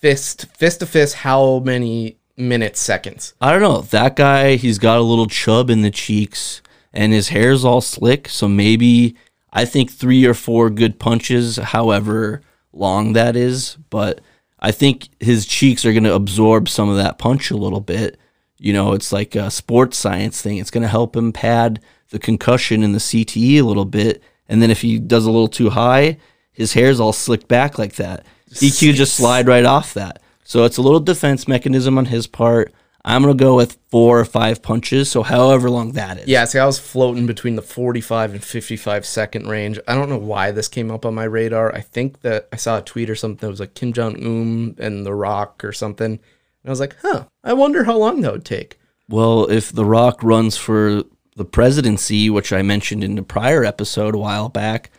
Fist 0.00 0.46
fist 0.56 0.80
to 0.80 0.86
fist, 0.86 1.14
how 1.16 1.60
many 1.60 2.18
minutes, 2.36 2.80
seconds? 2.80 3.34
I 3.40 3.50
don't 3.52 3.62
know. 3.62 3.80
That 3.82 4.16
guy, 4.16 4.56
he's 4.56 4.78
got 4.78 4.98
a 4.98 5.02
little 5.02 5.26
chub 5.26 5.70
in 5.70 5.82
the 5.82 5.90
cheeks 5.90 6.60
and 6.92 7.12
his 7.12 7.28
hair's 7.28 7.64
all 7.64 7.80
slick. 7.80 8.28
So 8.28 8.46
maybe 8.48 9.16
I 9.52 9.64
think 9.64 9.90
three 9.90 10.26
or 10.26 10.34
four 10.34 10.68
good 10.70 10.98
punches, 10.98 11.56
however 11.56 12.42
long 12.76 13.14
that 13.14 13.36
is. 13.36 13.76
But 13.90 14.20
I 14.58 14.70
think 14.70 15.08
his 15.20 15.46
cheeks 15.46 15.84
are 15.84 15.92
going 15.92 16.04
to 16.04 16.14
absorb 16.14 16.68
some 16.68 16.88
of 16.88 16.96
that 16.96 17.18
punch 17.18 17.50
a 17.50 17.56
little 17.56 17.80
bit. 17.80 18.18
You 18.58 18.72
know, 18.72 18.92
it's 18.92 19.12
like 19.12 19.34
a 19.34 19.50
sports 19.50 19.98
science 19.98 20.40
thing. 20.40 20.58
It's 20.58 20.70
going 20.70 20.82
to 20.82 20.88
help 20.88 21.16
him 21.16 21.32
pad 21.32 21.80
the 22.10 22.18
concussion 22.18 22.82
and 22.82 22.94
the 22.94 22.98
CTE 22.98 23.58
a 23.58 23.62
little 23.62 23.84
bit. 23.84 24.22
And 24.48 24.62
then 24.62 24.70
if 24.70 24.80
he 24.80 24.98
does 24.98 25.26
a 25.26 25.30
little 25.30 25.48
too 25.48 25.70
high, 25.70 26.18
his 26.52 26.72
hair's 26.72 27.00
all 27.00 27.12
slicked 27.12 27.48
back 27.48 27.78
like 27.78 27.96
that. 27.96 28.24
Could 28.88 28.96
just 28.96 29.16
slide 29.16 29.46
right 29.46 29.64
off 29.64 29.92
that. 29.94 30.22
So 30.44 30.64
it's 30.64 30.76
a 30.76 30.82
little 30.82 31.00
defense 31.00 31.48
mechanism 31.48 31.98
on 31.98 32.06
his 32.06 32.26
part. 32.26 32.72
I'm 33.06 33.22
gonna 33.22 33.34
go 33.34 33.54
with 33.54 33.78
four 33.88 34.18
or 34.18 34.24
five 34.24 34.62
punches. 34.62 35.08
So 35.08 35.22
however 35.22 35.70
long 35.70 35.92
that 35.92 36.18
is. 36.18 36.28
Yeah, 36.28 36.44
see, 36.44 36.58
I 36.58 36.66
was 36.66 36.80
floating 36.80 37.24
between 37.24 37.54
the 37.54 37.62
45 37.62 38.32
and 38.32 38.44
55 38.44 39.06
second 39.06 39.46
range. 39.46 39.78
I 39.86 39.94
don't 39.94 40.08
know 40.08 40.18
why 40.18 40.50
this 40.50 40.66
came 40.66 40.90
up 40.90 41.06
on 41.06 41.14
my 41.14 41.24
radar. 41.24 41.72
I 41.72 41.82
think 41.82 42.22
that 42.22 42.48
I 42.52 42.56
saw 42.56 42.78
a 42.78 42.82
tweet 42.82 43.08
or 43.08 43.14
something 43.14 43.46
that 43.46 43.50
was 43.50 43.60
like 43.60 43.74
Kim 43.74 43.92
Jong 43.92 44.16
Un 44.16 44.74
and 44.78 45.06
The 45.06 45.14
Rock 45.14 45.64
or 45.64 45.72
something. 45.72 46.04
And 46.14 46.20
I 46.66 46.70
was 46.70 46.80
like, 46.80 46.96
huh, 47.00 47.26
I 47.44 47.52
wonder 47.52 47.84
how 47.84 47.96
long 47.96 48.22
that 48.22 48.32
would 48.32 48.44
take. 48.44 48.76
Well, 49.08 49.48
if 49.48 49.70
The 49.70 49.84
Rock 49.84 50.24
runs 50.24 50.56
for 50.56 51.04
the 51.36 51.44
presidency, 51.44 52.28
which 52.28 52.52
I 52.52 52.62
mentioned 52.62 53.04
in 53.04 53.14
the 53.14 53.22
prior 53.22 53.64
episode 53.64 54.16
a 54.16 54.18
while 54.18 54.48
back, 54.48 54.90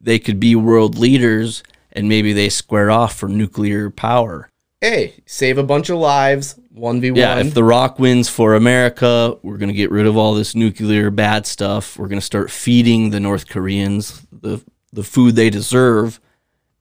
they 0.00 0.20
could 0.20 0.38
be 0.38 0.54
world 0.54 0.96
leaders 0.96 1.64
and 1.90 2.08
maybe 2.08 2.32
they 2.32 2.48
square 2.48 2.92
off 2.92 3.16
for 3.16 3.28
nuclear 3.28 3.90
power. 3.90 4.48
Hey, 4.80 5.14
save 5.24 5.56
a 5.56 5.62
bunch 5.62 5.88
of 5.88 5.98
lives, 5.98 6.58
1v1. 6.76 7.16
Yeah, 7.16 7.38
if 7.38 7.54
The 7.54 7.64
Rock 7.64 7.98
wins 7.98 8.28
for 8.28 8.54
America, 8.54 9.38
we're 9.42 9.56
going 9.56 9.70
to 9.70 9.74
get 9.74 9.90
rid 9.90 10.06
of 10.06 10.16
all 10.18 10.34
this 10.34 10.54
nuclear 10.54 11.10
bad 11.10 11.46
stuff. 11.46 11.98
We're 11.98 12.08
going 12.08 12.20
to 12.20 12.24
start 12.26 12.50
feeding 12.50 13.10
the 13.10 13.20
North 13.20 13.48
Koreans 13.48 14.26
the 14.30 14.62
the 14.92 15.02
food 15.02 15.34
they 15.34 15.50
deserve. 15.50 16.20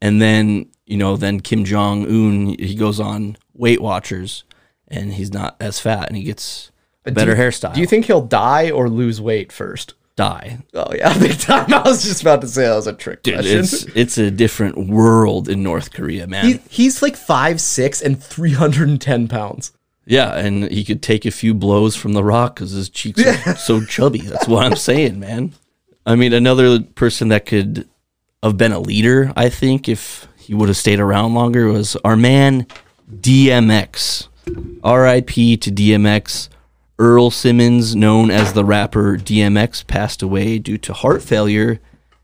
And 0.02 0.22
then, 0.22 0.68
you 0.86 0.98
know, 0.98 1.16
then 1.18 1.39
Kim 1.39 1.64
Jong 1.64 2.06
Un, 2.06 2.48
he 2.60 2.76
goes 2.76 3.00
on 3.00 3.38
Weight 3.54 3.82
Watchers 3.82 4.43
and 4.88 5.14
he's 5.14 5.34
not 5.34 5.56
as 5.60 5.80
fat 5.80 6.08
and 6.10 6.18
he 6.18 6.24
gets 6.24 6.72
a 7.06 7.12
better 7.12 7.32
you- 7.32 7.38
hairstyle. 7.38 7.74
Do 7.74 7.82
you 7.82 7.88
think 7.88 8.06
he'll 8.06 8.22
die 8.22 8.72
or 8.72 8.89
lose 8.89 9.22
weight 9.22 9.52
first? 9.52 9.93
Die? 10.16 10.59
Oh, 10.74 10.93
yeah, 10.93 11.18
big 11.20 11.38
time. 11.39 11.74
I 11.74 11.82
was 11.82 12.03
just 12.03 12.22
about 12.22 12.41
to 12.41 12.47
say 12.47 12.63
that 12.63 12.76
was 12.76 12.88
a 12.88 12.93
trick 12.93 13.24
Dude, 13.24 13.36
question. 13.36 13.59
it's 13.59 13.84
it's 13.95 14.18
a 14.18 14.32
different 14.32 14.88
world 14.88 15.49
in 15.49 15.61
North 15.63 15.91
Korea, 15.93 16.28
man. 16.28 16.45
He, 16.45 16.59
he's 16.70 17.01
like 17.01 17.16
five 17.16 17.59
six 17.61 18.01
and 18.01 18.22
310 18.22 19.28
pounds. 19.28 19.72
yeah, 20.05 20.36
and 20.38 20.70
he 20.72 20.84
could 20.84 21.01
take 21.01 21.26
a 21.26 21.32
few 21.32 21.53
blows 21.53 21.95
from 21.95 22.13
the 22.13 22.24
rock 22.24 22.55
because 22.55 22.72
his 22.72 22.89
cheeks 22.89 23.22
are 23.26 23.55
so 23.55 23.84
chubby. 23.84 24.20
That's 24.22 24.47
what 24.47 24.63
I'm 24.66 24.76
saying, 24.76 25.20
man. 25.20 25.53
I 26.05 26.16
mean, 26.16 26.34
another 26.34 26.80
person 26.82 27.30
that 27.30 27.45
could 27.45 27.88
have 28.43 28.57
been 28.57 28.72
a 28.72 28.80
leader, 28.80 29.34
I 29.36 29.49
think, 29.49 29.89
if 29.89 30.28
he 30.38 30.53
would 30.53 30.70
have 30.70 30.78
stayed 30.78 30.99
around 30.99 31.34
longer, 31.34 31.68
was 31.68 31.95
our 32.05 32.16
man 32.16 32.68
DMX. 33.11 34.28
R.I.P. 34.84 35.57
to 35.57 35.72
DMX. 35.72 36.49
Earl 36.98 37.30
Simmons, 37.30 37.96
known 37.96 38.32
as 38.32 38.54
the 38.54 38.64
rapper 38.64 39.18
DMX, 39.18 39.86
passed 39.86 40.22
away 40.22 40.60
due 40.60 40.78
to 40.78 40.93
heart 40.93 41.22
failure 41.22 41.80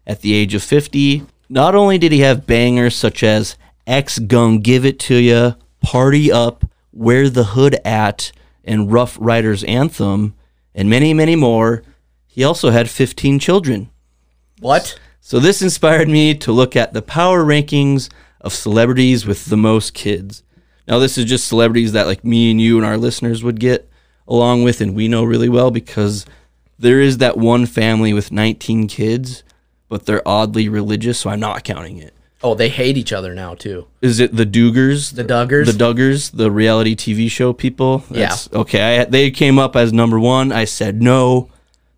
at 0.07 0.22
the 0.22 0.34
age 0.34 0.53
of 0.53 0.63
50. 0.63 1.26
Not 1.49 1.76
only 1.76 1.97
did 1.97 2.11
he 2.11 2.19
have 2.19 2.47
bangers 2.47 2.95
such 2.95 3.24
as 3.24 3.57
X 3.86 4.19
Gon' 4.19 4.59
Give 4.59 4.86
It 4.86 4.97
To 4.99 5.15
Ya, 5.15 5.53
Party 5.82 6.32
Up, 6.32 6.63
Where 6.91 7.30
the 7.30 7.43
Hood 7.43 7.76
At, 7.84 8.32
and 8.63 8.91
Ruff 8.91 9.17
Ryders 9.19 9.63
Anthem, 9.65 10.36
and 10.74 10.89
many, 10.89 11.13
many 11.13 11.36
more, 11.36 11.84
he 12.28 12.43
also 12.43 12.69
had 12.69 12.89
15 12.89 13.39
children. 13.39 13.89
What? 14.59 14.97
So 15.19 15.39
this 15.39 15.61
inspired 15.61 16.07
me 16.07 16.34
to 16.36 16.51
look 16.53 16.78
at 16.78 16.93
the 16.93 17.01
power 17.01 17.43
rankings 17.43 18.09
of 18.39 18.53
celebrities 18.53 19.26
with 19.26 19.45
the 19.45 19.57
most 19.57 19.93
kids. 19.93 20.43
Now 20.88 20.97
this 20.97 21.17
is 21.17 21.26
just 21.26 21.47
celebrities 21.47 21.91
that 21.91 22.07
like 22.07 22.24
me 22.24 22.51
and 22.51 22.61
you 22.61 22.78
and 22.78 22.86
our 22.86 22.97
listeners 22.97 23.43
would 23.43 23.59
get 23.59 23.90
along 24.28 24.63
with 24.63 24.82
and 24.82 24.95
we 24.95 25.07
know 25.07 25.24
really 25.24 25.49
well 25.49 25.72
because 25.72 26.26
there 26.80 26.99
is 26.99 27.19
that 27.19 27.38
one 27.38 27.65
family 27.65 28.13
with 28.13 28.32
19 28.32 28.88
kids, 28.88 29.43
but 29.88 30.05
they're 30.05 30.28
oddly 30.28 30.67
religious, 30.67 31.19
so 31.19 31.30
I'm 31.30 31.39
not 31.39 31.63
counting 31.63 31.97
it. 31.97 32.13
Oh, 32.43 32.55
they 32.55 32.69
hate 32.69 32.97
each 32.97 33.13
other 33.13 33.36
now, 33.36 33.53
too. 33.53 33.86
Is 34.01 34.19
it 34.19 34.36
the 34.36 34.45
Duggars? 34.47 35.13
The 35.13 35.24
Duggars? 35.24 35.65
The 35.65 35.72
Duggars, 35.74 36.32
the 36.32 36.49
reality 36.49 36.95
TV 36.95 37.30
show 37.30 37.53
people? 37.53 38.03
Yeah. 38.09 38.36
Okay, 38.51 39.01
I, 39.01 39.05
they 39.05 39.30
came 39.30 39.59
up 39.59 39.76
as 39.76 39.93
number 39.93 40.19
one. 40.19 40.51
I 40.51 40.65
said 40.65 41.03
no. 41.03 41.49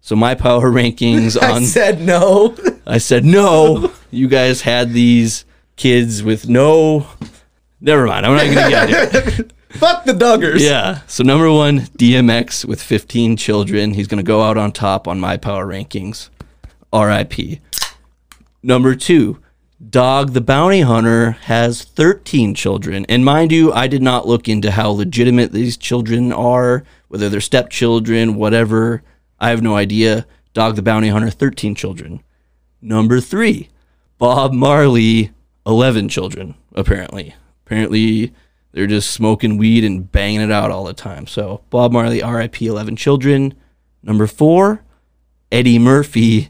So 0.02 0.18
my 0.18 0.36
power 0.36 0.70
rankings 0.72 1.42
on. 1.42 1.64
I 1.64 1.66
said 1.66 2.02
no. 2.02 2.58
I 2.86 2.98
said, 2.98 3.24
no, 3.24 3.94
you 4.12 4.28
guys 4.28 4.62
had 4.62 4.92
these 4.92 5.46
kids 5.78 6.22
with 6.22 6.50
no. 6.50 7.08
Never 7.80 8.06
mind. 8.06 8.26
I'm 8.26 8.36
not 8.36 8.44
going 8.44 8.66
to 8.66 8.70
get 8.70 9.40
it. 9.40 9.54
Fuck 9.80 10.06
the 10.06 10.14
Duggars. 10.14 10.60
Yeah. 10.60 11.02
So, 11.08 11.24
number 11.24 11.52
one, 11.52 11.82
DMX 11.98 12.64
with 12.64 12.82
15 12.82 13.38
children. 13.38 13.96
He's 13.96 14.08
going 14.08 14.24
to 14.24 14.28
go 14.28 14.42
out 14.42 14.58
on 14.58 14.72
top 14.72 15.08
on 15.08 15.20
my 15.20 15.38
power 15.38 15.66
rankings. 15.66 16.30
RIP. 16.94 17.60
Number 18.62 18.96
two, 18.96 19.40
Dog 19.90 20.34
the 20.34 20.42
Bounty 20.42 20.82
Hunter 20.82 21.32
has 21.32 21.84
13 21.84 22.54
children. 22.54 23.06
And 23.10 23.26
mind 23.26 23.52
you, 23.52 23.74
I 23.74 23.88
did 23.88 24.02
not 24.02 24.28
look 24.28 24.48
into 24.48 24.72
how 24.72 24.92
legitimate 24.92 25.52
these 25.52 25.76
children 25.76 26.32
are, 26.32 26.84
whether 27.08 27.28
they're 27.30 27.42
stepchildren, 27.42 28.36
whatever. 28.36 29.02
I 29.40 29.50
have 29.50 29.62
no 29.62 29.76
idea. 29.76 30.26
Dog 30.54 30.76
the 30.76 30.84
Bounty 30.84 31.10
Hunter, 31.10 31.32
13 31.32 31.74
children. 31.74 32.22
Number 32.82 33.20
three, 33.20 33.70
Bob 34.20 34.54
Marley, 34.54 35.32
11 35.66 36.10
children, 36.10 36.54
apparently. 36.74 37.34
Apparently, 37.66 38.34
they're 38.74 38.88
just 38.88 39.12
smoking 39.12 39.58
weed 39.58 39.84
and 39.84 40.12
banging 40.12 40.42
it 40.42 40.52
out 40.52 40.72
all 40.72 40.84
the 40.84 40.94
time. 40.94 41.28
So, 41.28 41.62
Bob 41.70 41.92
Marley, 41.92 42.24
RIP, 42.24 42.62
11 42.62 42.96
children. 42.96 43.54
Number 44.02 44.28
four, 44.28 44.84
Eddie 45.52 45.80
Murphy, 45.80 46.50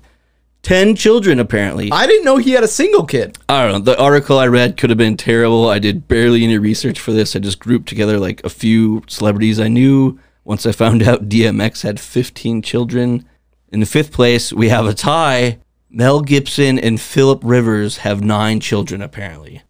10 0.63 0.95
children, 0.95 1.37
apparently. 1.37 1.91
I 1.91 2.07
didn't 2.07 2.23
know 2.23 2.37
he 2.37 2.51
had 2.51 2.63
a 2.63 2.69
single 2.69 3.05
kid. 3.05 3.37
I 3.49 3.63
don't 3.63 3.71
know. 3.85 3.91
The 3.91 4.01
article 4.01 4.39
I 4.39 4.47
read 4.47 4.77
could 4.77 4.89
have 4.89 4.97
been 4.97 5.17
terrible. 5.17 5.69
I 5.69 5.79
did 5.79 6.07
barely 6.07 6.45
any 6.45 6.57
research 6.57 6.99
for 6.99 7.11
this. 7.11 7.35
I 7.35 7.39
just 7.39 7.59
grouped 7.59 7.89
together 7.89 8.17
like 8.17 8.41
a 8.45 8.49
few 8.49 9.03
celebrities 9.07 9.59
I 9.59 9.67
knew. 9.67 10.17
Once 10.45 10.65
I 10.65 10.71
found 10.71 11.03
out 11.07 11.27
DMX 11.27 11.83
had 11.83 11.99
15 11.99 12.61
children. 12.61 13.25
In 13.69 13.81
the 13.81 13.85
fifth 13.85 14.13
place, 14.13 14.53
we 14.53 14.69
have 14.69 14.85
a 14.85 14.93
tie. 14.93 15.59
Mel 15.89 16.21
Gibson 16.21 16.79
and 16.79 16.99
Philip 16.99 17.41
Rivers 17.43 17.97
have 17.97 18.23
nine 18.23 18.61
children, 18.61 19.01
apparently. 19.01 19.61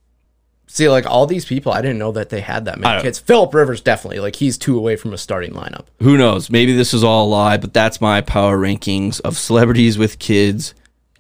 See, 0.74 0.89
like 0.89 1.05
all 1.05 1.28
these 1.28 1.45
people, 1.45 1.71
I 1.71 1.84
didn't 1.84 1.99
know 1.99 2.11
that 2.13 2.30
they 2.30 2.41
had 2.41 2.65
that 2.65 2.80
many 2.80 3.03
kids. 3.03 3.19
Philip 3.19 3.53
Rivers 3.53 3.80
definitely, 3.80 4.19
like 4.19 4.38
he's 4.38 4.57
two 4.57 4.76
away 4.76 4.95
from 4.95 5.13
a 5.13 5.19
starting 5.19 5.51
lineup. 5.51 5.86
Who 5.99 6.17
knows? 6.17 6.49
Maybe 6.49 6.74
this 6.76 6.95
is 6.95 7.03
all 7.03 7.28
a 7.28 7.30
lie, 7.30 7.57
but 7.57 7.76
that's 7.76 8.01
my 8.01 8.21
power 8.21 8.57
rankings 8.57 9.21
of 9.21 9.38
celebrities 9.38 9.99
with 9.99 10.17
kids. 10.17 10.74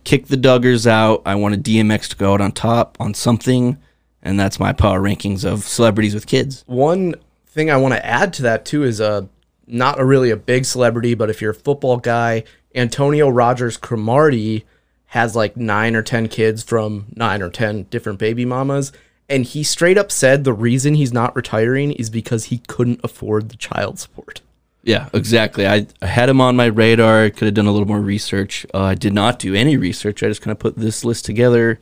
Kick 0.05 0.25
the 0.25 0.37
Duggars 0.37 0.87
out. 0.87 1.21
I 1.23 1.35
want 1.35 1.53
a 1.53 1.59
DMX 1.59 2.07
to 2.07 2.15
go 2.15 2.33
out 2.33 2.41
on 2.41 2.51
top 2.51 2.97
on 2.99 3.13
something, 3.13 3.77
and 4.23 4.39
that's 4.39 4.59
my 4.59 4.73
power 4.73 4.99
rankings 4.99 5.45
of 5.45 5.65
celebrities 5.65 6.15
with 6.15 6.25
kids. 6.25 6.63
One 6.65 7.13
thing 7.45 7.69
I 7.69 7.77
want 7.77 7.93
to 7.93 8.03
add 8.03 8.33
to 8.33 8.41
that 8.41 8.65
too 8.65 8.83
is 8.83 8.99
uh 8.99 9.27
not 9.67 9.99
a 9.99 10.03
really 10.03 10.31
a 10.31 10.35
big 10.35 10.65
celebrity, 10.65 11.13
but 11.13 11.29
if 11.29 11.43
you're 11.43 11.51
a 11.51 11.53
football 11.53 11.97
guy, 11.97 12.43
Antonio 12.73 13.29
Rogers 13.29 13.77
Cromartie 13.77 14.65
has 15.05 15.35
like 15.35 15.55
nine 15.55 15.95
or 15.95 16.01
ten 16.01 16.27
kids 16.27 16.63
from 16.63 17.05
nine 17.15 17.43
or 17.43 17.51
ten 17.51 17.83
different 17.91 18.17
baby 18.17 18.45
mamas. 18.45 18.91
And 19.29 19.45
he 19.45 19.63
straight 19.63 19.97
up 19.97 20.11
said 20.11 20.43
the 20.43 20.53
reason 20.53 20.95
he's 20.95 21.13
not 21.13 21.35
retiring 21.35 21.91
is 21.93 22.09
because 22.09 22.45
he 22.45 22.59
couldn't 22.67 22.99
afford 23.03 23.49
the 23.49 23.55
child 23.55 23.99
support. 23.99 24.41
Yeah, 24.83 25.07
exactly. 25.13 25.65
I, 25.65 25.87
I 26.01 26.07
had 26.07 26.27
him 26.27 26.41
on 26.41 26.57
my 26.57 26.65
radar. 26.65 27.23
I 27.23 27.29
could 27.29 27.45
have 27.45 27.53
done 27.53 27.67
a 27.67 27.71
little 27.71 27.87
more 27.87 28.01
research. 28.01 28.65
Uh, 28.73 28.81
I 28.81 28.95
did 28.95 29.13
not 29.13 29.39
do 29.39 29.55
any 29.55 29.77
research. 29.77 30.21
I 30.21 30.27
just 30.27 30.41
kind 30.41 30.51
of 30.51 30.59
put 30.59 30.75
this 30.75 31.05
list 31.05 31.23
together. 31.23 31.79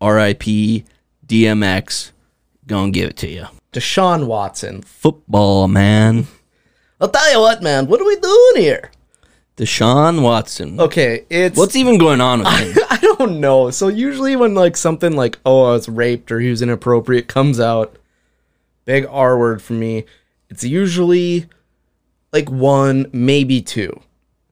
RIP, 0.00 0.84
DMX, 1.26 2.12
gonna 2.66 2.92
give 2.92 3.10
it 3.10 3.16
to 3.18 3.28
you. 3.28 3.46
Deshaun 3.72 4.26
Watson. 4.26 4.82
Football, 4.82 5.66
man. 5.66 6.28
I'll 7.00 7.08
tell 7.08 7.32
you 7.32 7.40
what, 7.40 7.60
man, 7.60 7.88
what 7.88 8.00
are 8.00 8.06
we 8.06 8.16
doing 8.16 8.56
here? 8.56 8.90
Deshaun 9.56 10.22
Watson. 10.22 10.80
Okay, 10.80 11.26
it's 11.30 11.56
What's 11.56 11.76
even 11.76 11.98
going 11.98 12.20
on 12.20 12.40
with 12.40 12.48
him? 12.76 12.84
I 12.90 12.98
don't 13.00 13.40
know. 13.40 13.70
So 13.70 13.88
usually 13.88 14.34
when 14.36 14.54
like 14.54 14.76
something 14.76 15.14
like 15.14 15.38
oh 15.46 15.64
I 15.64 15.72
was 15.72 15.88
raped 15.88 16.32
or 16.32 16.40
he 16.40 16.50
was 16.50 16.62
inappropriate 16.62 17.28
comes 17.28 17.60
out, 17.60 17.96
big 18.84 19.06
R 19.08 19.38
word 19.38 19.62
for 19.62 19.74
me. 19.74 20.04
It's 20.50 20.64
usually 20.64 21.46
like 22.32 22.50
one, 22.50 23.06
maybe 23.12 23.62
two. 23.62 24.00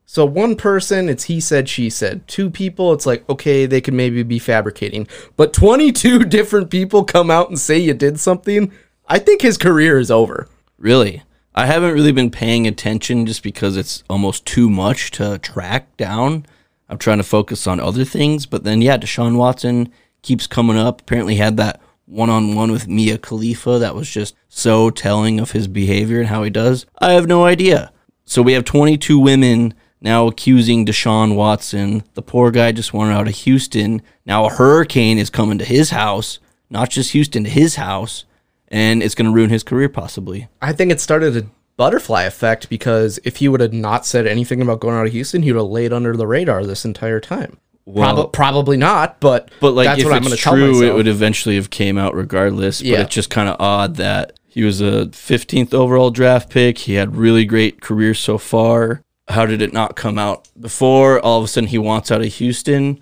So 0.05 0.25
one 0.25 0.55
person, 0.55 1.09
it's 1.09 1.23
he 1.23 1.39
said, 1.39 1.67
she 1.67 1.89
said. 1.89 2.27
Two 2.27 2.49
people, 2.49 2.93
it's 2.93 3.05
like 3.05 3.27
okay, 3.29 3.65
they 3.65 3.81
could 3.81 3.93
maybe 3.93 4.23
be 4.23 4.39
fabricating. 4.39 5.07
But 5.35 5.51
twenty 5.51 5.91
two 5.91 6.19
different 6.23 6.69
people 6.69 7.03
come 7.03 7.29
out 7.29 7.49
and 7.49 7.59
say 7.59 7.77
you 7.77 7.93
did 7.93 8.19
something. 8.19 8.71
I 9.07 9.19
think 9.19 9.41
his 9.41 9.57
career 9.57 9.99
is 9.99 10.09
over. 10.09 10.47
Really? 10.77 11.23
I 11.55 11.67
haven't 11.67 11.93
really 11.93 12.11
been 12.11 12.31
paying 12.31 12.65
attention 12.65 13.25
just 13.25 13.43
because 13.43 13.77
it's 13.77 14.03
almost 14.09 14.45
too 14.45 14.69
much 14.69 15.11
to 15.11 15.37
track 15.37 15.95
down. 15.97 16.45
I'm 16.89 16.97
trying 16.97 17.19
to 17.19 17.23
focus 17.23 17.67
on 17.67 17.79
other 17.79 18.05
things, 18.05 18.45
but 18.45 18.63
then 18.63 18.81
yeah, 18.81 18.97
Deshaun 18.97 19.37
Watson 19.37 19.91
keeps 20.23 20.47
coming 20.47 20.77
up. 20.77 21.01
Apparently 21.01 21.35
had 21.35 21.57
that 21.57 21.79
one-on-one 22.05 22.71
with 22.71 22.87
Mia 22.87 23.17
Khalifa 23.17 23.77
that 23.79 23.95
was 23.95 24.09
just 24.09 24.35
so 24.49 24.89
telling 24.89 25.39
of 25.39 25.51
his 25.51 25.67
behavior 25.67 26.19
and 26.19 26.29
how 26.29 26.43
he 26.43 26.49
does. 26.49 26.85
I 26.99 27.13
have 27.13 27.27
no 27.27 27.45
idea. 27.45 27.91
So 28.25 28.41
we 28.41 28.53
have 28.53 28.65
22 28.65 29.19
women 29.19 29.73
now 30.01 30.27
accusing 30.27 30.85
Deshaun 30.85 31.35
Watson. 31.35 32.03
The 32.13 32.21
poor 32.21 32.51
guy 32.51 32.71
just 32.71 32.93
wanted 32.93 33.13
out 33.13 33.27
of 33.27 33.35
Houston. 33.35 34.01
Now 34.25 34.45
a 34.45 34.49
hurricane 34.49 35.17
is 35.17 35.29
coming 35.29 35.57
to 35.59 35.65
his 35.65 35.91
house, 35.91 36.39
not 36.69 36.89
just 36.89 37.11
Houston, 37.11 37.43
to 37.43 37.49
his 37.49 37.75
house, 37.75 38.25
and 38.73 39.01
it's 39.03 39.15
going 39.15 39.27
to 39.27 39.31
ruin 39.31 39.49
his 39.51 39.63
career 39.63 39.87
possibly. 39.87 40.47
I 40.61 40.73
think 40.73 40.91
it 40.91 40.99
started 40.99 41.37
a 41.37 41.45
butterfly 41.77 42.23
effect 42.23 42.69
because 42.69 43.19
if 43.23 43.37
he 43.37 43.47
would 43.47 43.61
have 43.61 43.71
not 43.73 44.05
said 44.05 44.27
anything 44.27 44.61
about 44.61 44.79
going 44.79 44.95
out 44.97 45.05
of 45.05 45.11
Houston, 45.13 45.43
he 45.43 45.51
would 45.51 45.59
have 45.59 45.69
laid 45.69 45.93
under 45.93 46.15
the 46.17 46.27
radar 46.27 46.65
this 46.65 46.83
entire 46.83 47.19
time. 47.19 47.57
Well- 47.85 48.15
Prob- 48.15 48.33
probably 48.33 48.77
not, 48.77 49.19
but 49.19 49.49
But 49.59 49.73
like, 49.73 49.85
that's 49.85 49.99
if 49.99 50.05
what 50.05 50.13
I'm 50.13 50.19
it's 50.23 50.27
going 50.27 50.37
to 50.37 50.43
tell 50.43 50.53
true, 50.55 50.83
it 50.89 50.93
would 50.95 51.07
eventually 51.07 51.55
have 51.55 51.69
came 51.69 51.97
out 51.97 52.15
regardless. 52.15 52.79
But 52.81 52.87
Yeah. 52.87 53.01
it's 53.01 53.13
just 53.13 53.29
kind 53.29 53.47
of 53.49 53.57
odd 53.59 53.95
that 53.97 54.33
he 54.47 54.63
was 54.63 54.81
a 54.81 55.07
15th 55.11 55.73
overall 55.73 56.09
draft 56.09 56.49
pick. 56.49 56.77
He 56.79 56.93
had 56.93 57.15
really 57.15 57.45
great 57.45 57.81
career 57.81 58.13
so 58.13 58.37
far. 58.37 59.01
How 59.27 59.45
did 59.45 59.61
it 59.61 59.73
not 59.73 59.95
come 59.95 60.17
out 60.17 60.47
before? 60.59 61.19
All 61.19 61.39
of 61.39 61.45
a 61.45 61.47
sudden, 61.47 61.67
he 61.69 61.77
wants 61.77 62.11
out 62.11 62.21
of 62.21 62.33
Houston. 62.33 62.99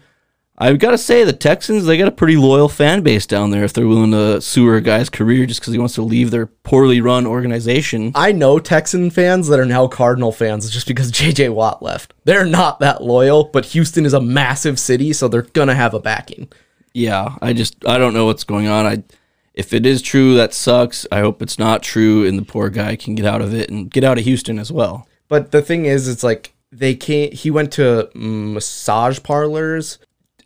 I've 0.61 0.77
got 0.77 0.91
to 0.91 0.97
say, 0.97 1.23
the 1.23 1.33
Texans, 1.33 1.85
they 1.85 1.97
got 1.97 2.07
a 2.07 2.11
pretty 2.11 2.37
loyal 2.37 2.69
fan 2.69 3.01
base 3.01 3.25
down 3.25 3.49
there 3.49 3.63
if 3.63 3.73
they're 3.73 3.87
willing 3.87 4.11
to 4.11 4.39
sewer 4.41 4.75
a 4.75 4.81
guy's 4.81 5.09
career 5.09 5.47
just 5.47 5.59
because 5.59 5.73
he 5.73 5.79
wants 5.79 5.95
to 5.95 6.03
leave 6.03 6.29
their 6.29 6.45
poorly 6.45 7.01
run 7.01 7.25
organization. 7.25 8.11
I 8.13 8.31
know 8.31 8.59
Texan 8.59 9.09
fans 9.09 9.47
that 9.47 9.59
are 9.59 9.65
now 9.65 9.87
Cardinal 9.87 10.31
fans 10.31 10.69
just 10.69 10.85
because 10.85 11.11
JJ 11.11 11.51
Watt 11.55 11.81
left. 11.81 12.13
They're 12.25 12.45
not 12.45 12.79
that 12.79 13.03
loyal, 13.03 13.45
but 13.45 13.65
Houston 13.65 14.05
is 14.05 14.13
a 14.13 14.21
massive 14.21 14.79
city, 14.79 15.13
so 15.13 15.27
they're 15.27 15.41
going 15.41 15.67
to 15.67 15.73
have 15.73 15.95
a 15.95 15.99
backing. 15.99 16.47
yeah, 16.93 17.37
I 17.41 17.53
just 17.53 17.75
I 17.87 17.97
don't 17.97 18.13
know 18.13 18.27
what's 18.27 18.43
going 18.43 18.67
on. 18.67 18.85
I 18.85 19.03
if 19.55 19.73
it 19.73 19.85
is 19.85 20.01
true, 20.03 20.35
that 20.35 20.53
sucks. 20.53 21.07
I 21.11 21.21
hope 21.21 21.41
it's 21.41 21.57
not 21.57 21.81
true, 21.83 22.25
and 22.25 22.37
the 22.37 22.45
poor 22.45 22.69
guy 22.69 22.95
can 22.95 23.15
get 23.15 23.25
out 23.25 23.41
of 23.41 23.53
it 23.53 23.69
and 23.69 23.89
get 23.89 24.03
out 24.03 24.17
of 24.17 24.23
Houston 24.23 24.59
as 24.59 24.71
well. 24.71 25.07
But 25.27 25.51
the 25.51 25.61
thing 25.61 25.85
is, 25.85 26.07
it's 26.07 26.23
like 26.23 26.53
they 26.71 26.93
can't. 26.93 27.33
He 27.33 27.49
went 27.49 27.73
to 27.73 28.09
massage 28.13 29.21
parlors, 29.23 29.97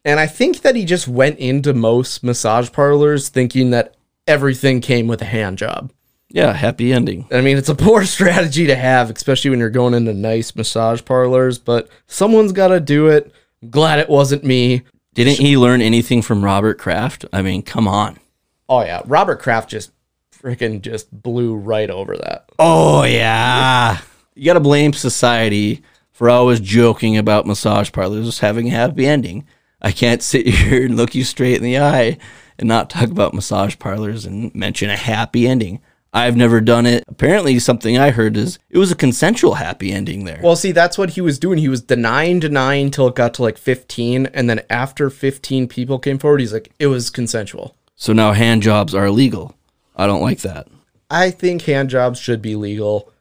and 0.06 0.20
I 0.20 0.28
think 0.28 0.62
that 0.62 0.76
he 0.76 0.86
just 0.86 1.08
went 1.08 1.40
into 1.40 1.74
most 1.74 2.24
massage 2.24 2.72
parlors 2.72 3.28
thinking 3.28 3.72
that 3.72 3.96
everything 4.28 4.80
came 4.80 5.08
with 5.08 5.22
a 5.22 5.26
hand 5.26 5.58
job. 5.58 5.92
Yeah, 6.30 6.54
happy 6.54 6.94
ending. 6.94 7.28
I 7.32 7.42
mean, 7.42 7.58
it's 7.58 7.70
a 7.70 7.76
poor 7.76 8.04
strategy 8.06 8.68
to 8.68 8.76
have, 8.76 9.10
especially 9.10 9.50
when 9.50 9.60
you're 9.60 9.70
going 9.70 9.94
into 9.94 10.14
nice 10.14 10.56
massage 10.56 11.04
parlors. 11.04 11.58
But 11.58 11.90
someone's 12.08 12.52
got 12.52 12.70
to 12.70 12.80
do 12.80 13.08
it. 13.08 13.34
I'm 13.62 13.70
glad 13.70 14.00
it 14.00 14.10
wasn't 14.10 14.44
me. 14.44 14.84
Didn't 15.14 15.40
he 15.40 15.58
learn 15.58 15.82
anything 15.82 16.22
from 16.22 16.44
Robert 16.44 16.78
Kraft? 16.78 17.26
I 17.34 17.42
mean, 17.42 17.64
come 17.64 17.88
on. 17.88 18.20
Oh 18.68 18.82
yeah, 18.82 19.02
Robert 19.06 19.40
Kraft 19.40 19.70
just 19.70 19.92
freaking 20.32 20.82
just 20.82 21.10
blew 21.12 21.56
right 21.56 21.90
over 21.90 22.18
that. 22.18 22.50
Oh 22.60 23.04
yeah. 23.04 24.00
You 24.36 24.46
got 24.46 24.54
to 24.54 24.60
blame 24.60 24.94
society 24.94 25.82
for 26.12 26.30
always 26.30 26.60
joking 26.60 27.18
about 27.18 27.48
massage 27.48 27.92
parlors 27.92 28.26
just 28.26 28.42
having 28.42 28.68
a 28.68 28.72
happy 28.72 29.08
ending. 29.08 29.46
I 29.86 29.92
can't 29.92 30.24
sit 30.24 30.48
here 30.62 30.84
and 30.84 30.98
look 30.98 31.14
you 31.16 31.24
straight 31.24 31.58
in 31.58 31.64
the 31.64 31.78
eye 31.80 32.18
and 32.58 32.68
not 32.68 32.90
talk 32.90 33.10
about 33.12 33.34
massage 33.36 33.78
parlors 33.78 34.26
and 34.26 34.54
mention 34.56 34.90
a 34.90 34.98
happy 34.98 35.48
ending. 35.48 35.80
I've 36.12 36.38
never 36.38 36.62
done 36.62 36.86
it. 36.86 37.04
Apparently, 37.10 37.60
something 37.60 37.98
I 37.98 38.10
heard 38.12 38.36
is 38.38 38.58
it 38.70 38.78
was 38.78 38.92
a 38.92 38.96
consensual 38.96 39.56
happy 39.56 39.92
ending 39.92 40.24
there. 40.24 40.40
Well, 40.42 40.56
see, 40.56 40.72
that's 40.72 40.98
what 40.98 41.12
he 41.12 41.22
was 41.22 41.38
doing. 41.38 41.60
He 41.60 41.68
was 41.68 41.82
denying, 41.82 42.40
denying 42.40 42.90
till 42.90 43.08
it 43.10 43.16
got 43.16 43.34
to 43.36 43.42
like 43.42 43.58
15, 43.58 44.28
and 44.28 44.50
then 44.50 44.62
after 44.70 45.10
15 45.10 45.68
people 45.68 46.00
came 46.00 46.18
forward, 46.18 46.40
he's 46.40 46.54
like, 46.54 46.72
it 46.80 46.88
was 46.88 47.10
consensual. 47.10 47.76
so 47.96 48.14
now 48.14 48.32
hand 48.32 48.64
jobs 48.64 48.96
are 48.96 49.06
illegal. 49.06 49.56
I 49.98 50.08
don't 50.08 50.22
like 50.22 50.40
that. 50.40 50.68
I 51.10 51.32
think 51.32 51.64
hand 51.64 51.90
jobs 51.90 52.18
should 52.18 52.42
be 52.42 52.56
legal. 52.56 53.12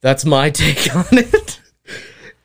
That's 0.00 0.24
my 0.24 0.50
take 0.62 0.94
on 0.94 1.06
it. 1.10 1.60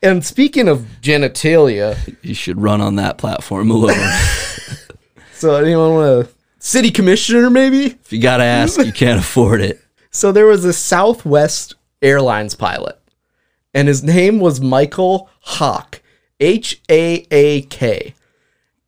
And 0.02 0.24
speaking 0.24 0.68
of 0.68 0.86
genitalia, 1.02 2.16
You 2.22 2.34
should 2.34 2.60
run 2.60 2.80
on 2.80 2.96
that 2.96 3.18
platform 3.18 3.70
alone. 3.70 3.98
so 5.34 5.56
anyone 5.56 5.94
want 5.94 6.26
a 6.26 6.28
city 6.58 6.90
commissioner 6.90 7.50
maybe? 7.50 7.86
if 7.86 8.12
you 8.12 8.20
got 8.20 8.38
to 8.38 8.44
ask, 8.44 8.78
you 8.84 8.92
can't 8.92 9.20
afford 9.24 9.60
it. 9.60 9.80
So 10.10 10.32
there 10.32 10.46
was 10.46 10.64
a 10.64 10.72
Southwest 10.72 11.74
Airlines 12.02 12.54
pilot, 12.54 12.98
and 13.74 13.88
his 13.88 14.02
name 14.02 14.40
was 14.40 14.60
Michael 14.60 15.28
Haak, 15.46 16.00
H 16.40 16.80
A 16.90 17.26
A 17.30 17.62
K. 17.62 18.14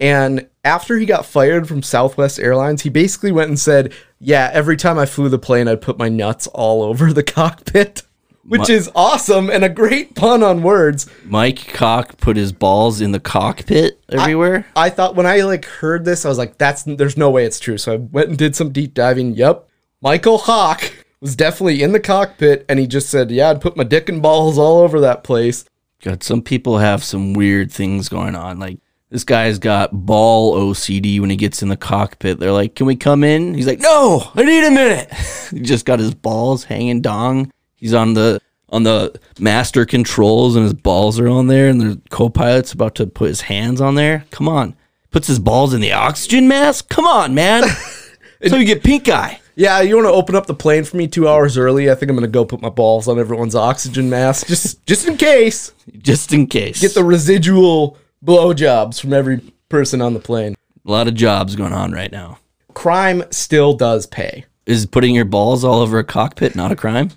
And 0.01 0.49
after 0.65 0.97
he 0.97 1.07
got 1.07 1.27
fired 1.27 1.69
from 1.69 1.83
Southwest 1.83 2.41
Airlines, 2.41 2.83
he 2.83 2.89
basically 2.89 3.31
went 3.33 3.51
and 3.51 3.59
said, 3.61 3.93
Yeah, 4.19 4.51
every 4.53 4.77
time 4.77 4.99
I 4.99 5.07
flew 5.07 5.29
the 5.29 5.39
plane, 5.39 5.69
I'd 5.69 5.81
put 5.83 5.99
my 5.99 6.09
nuts 6.09 6.47
all 6.49 6.83
over 6.83 7.13
the 7.13 7.23
cockpit, 7.23 8.03
which 8.45 8.69
Mi- 8.69 8.75
is 8.75 8.91
awesome 8.95 9.51
and 9.51 9.65
a 9.65 9.69
great 9.69 10.15
pun 10.15 10.43
on 10.43 10.63
words. 10.63 11.07
Mike 11.25 11.69
Cock 11.73 12.19
put 12.19 12.37
his 12.37 12.53
balls 12.53 13.01
in 13.01 13.13
the 13.13 13.21
cockpit 13.21 14.03
everywhere. 14.09 14.67
I 14.75 14.91
thought 14.91 15.15
when 15.15 15.27
I 15.27 15.41
like 15.43 15.65
heard 15.65 16.05
this, 16.05 16.25
I 16.25 16.29
was 16.29 16.39
like, 16.39 16.59
"That's 16.59 16.83
there's 16.83 17.17
no 17.17 17.31
way 17.31 17.45
it's 17.45 17.61
true." 17.61 17.79
So 17.79 17.93
I 17.95 17.97
went 17.97 18.29
and 18.29 18.39
did 18.39 18.57
some 18.57 18.71
deep 18.71 18.95
diving. 18.95 19.35
Yep, 19.35 19.69
Michael 20.01 20.39
Haak 20.39 21.07
was 21.21 21.37
definitely 21.37 21.83
in 21.83 21.93
the 21.93 22.01
cockpit, 22.01 22.65
and 22.69 22.79
he 22.79 22.87
just 22.87 23.09
said, 23.09 23.31
"Yeah, 23.31 23.51
I'd 23.51 23.61
put 23.61 23.77
my 23.77 23.85
dick 23.85 24.09
and 24.09 24.21
balls 24.21 24.59
all 24.59 24.79
over 24.81 25.01
that 25.01 25.25
place." 25.25 25.65
God, 26.03 26.23
some 26.25 26.43
people 26.43 26.79
have 26.79 27.05
some 27.05 27.33
weird 27.33 27.71
things 27.71 28.09
going 28.09 28.35
on. 28.35 28.59
Like 28.59 28.81
this 29.09 29.25
guy's 29.25 29.59
got 29.61 29.93
ball 29.93 30.57
OCD 30.57 31.21
when 31.21 31.31
he 31.31 31.37
gets 31.37 31.63
in 31.63 31.69
the 31.69 31.77
cockpit. 31.77 32.41
They're 32.41 32.51
like, 32.51 32.75
"Can 32.75 32.87
we 32.87 32.97
come 32.97 33.23
in?" 33.23 33.55
He's 33.55 33.69
like, 33.69 33.79
"No, 33.79 34.31
I 34.35 34.43
need 34.43 34.67
a 34.67 34.71
minute." 34.71 35.13
he 35.51 35.61
just 35.61 35.87
got 35.87 36.01
his 36.01 36.15
balls 36.15 36.65
hanging 36.65 37.03
dong. 37.03 37.53
He's 37.83 37.95
on 37.95 38.15
the 38.15 38.41
on 38.69 38.85
the 38.85 39.19
master 39.41 39.85
controls 39.85 40.55
and 40.55 40.63
his 40.63 40.73
balls 40.73 41.19
are 41.19 41.29
on 41.29 41.49
there 41.49 41.69
and 41.69 41.81
the 41.81 42.01
co-pilot's 42.11 42.73
about 42.73 42.95
to 42.95 43.07
put 43.09 43.27
his 43.27 43.41
hands 43.41 43.81
on 43.81 43.97
there. 43.97 44.25
Come 44.31 44.49
on. 44.49 44.77
Puts 45.11 45.27
his 45.27 45.41
balls 45.41 45.75
in 45.75 45.81
the 45.81 45.91
oxygen 45.93 46.47
mask? 46.47 46.89
Come 46.89 47.07
on, 47.07 47.35
man. 47.35 47.65
so 48.47 48.55
you 48.55 48.65
get 48.65 48.85
pink 48.85 49.09
eye. 49.09 49.41
Yeah, 49.57 49.81
you 49.81 49.97
want 49.97 50.07
to 50.07 50.13
open 50.13 50.37
up 50.37 50.47
the 50.47 50.55
plane 50.55 50.85
for 50.85 50.97
me 50.97 51.09
two 51.09 51.29
hours 51.29 51.59
early? 51.59 51.91
I 51.91 51.97
think 51.97 52.09
I'm 52.09 52.17
gonna 52.17 52.29
go 52.29 52.45
put 52.45 52.63
my 52.63 52.69
balls 52.69 53.09
on 53.09 53.19
everyone's 53.19 53.57
oxygen 53.57 54.09
mask, 54.09 54.47
just 54.47 54.87
just 54.87 55.09
in 55.09 55.17
case. 55.17 55.73
Just 55.99 56.33
in 56.33 56.47
case. 56.47 56.81
Get 56.81 56.95
the 56.95 57.05
residual 57.05 57.99
blowjobs 58.25 59.01
from 59.01 59.13
every 59.13 59.41
person 59.71 60.01
on 60.01 60.15
the 60.15 60.21
plane. 60.21 60.55
a 60.87 60.91
lot 60.91 61.09
of 61.09 61.15
jobs 61.15 61.57
going 61.57 61.73
on 61.73 61.91
right 61.91 62.13
now. 62.13 62.39
Crime 62.75 63.25
still 63.33 63.75
does 63.75 64.07
pay. 64.07 64.45
Is 64.67 64.87
putting 64.87 65.17
your 65.17 65.25
balls 65.25 65.65
all 65.65 65.81
over 65.81 65.99
a 65.99 66.05
cockpit 66.05 66.55
not 66.55 66.71
a 66.71 66.77
crime? 66.77 67.11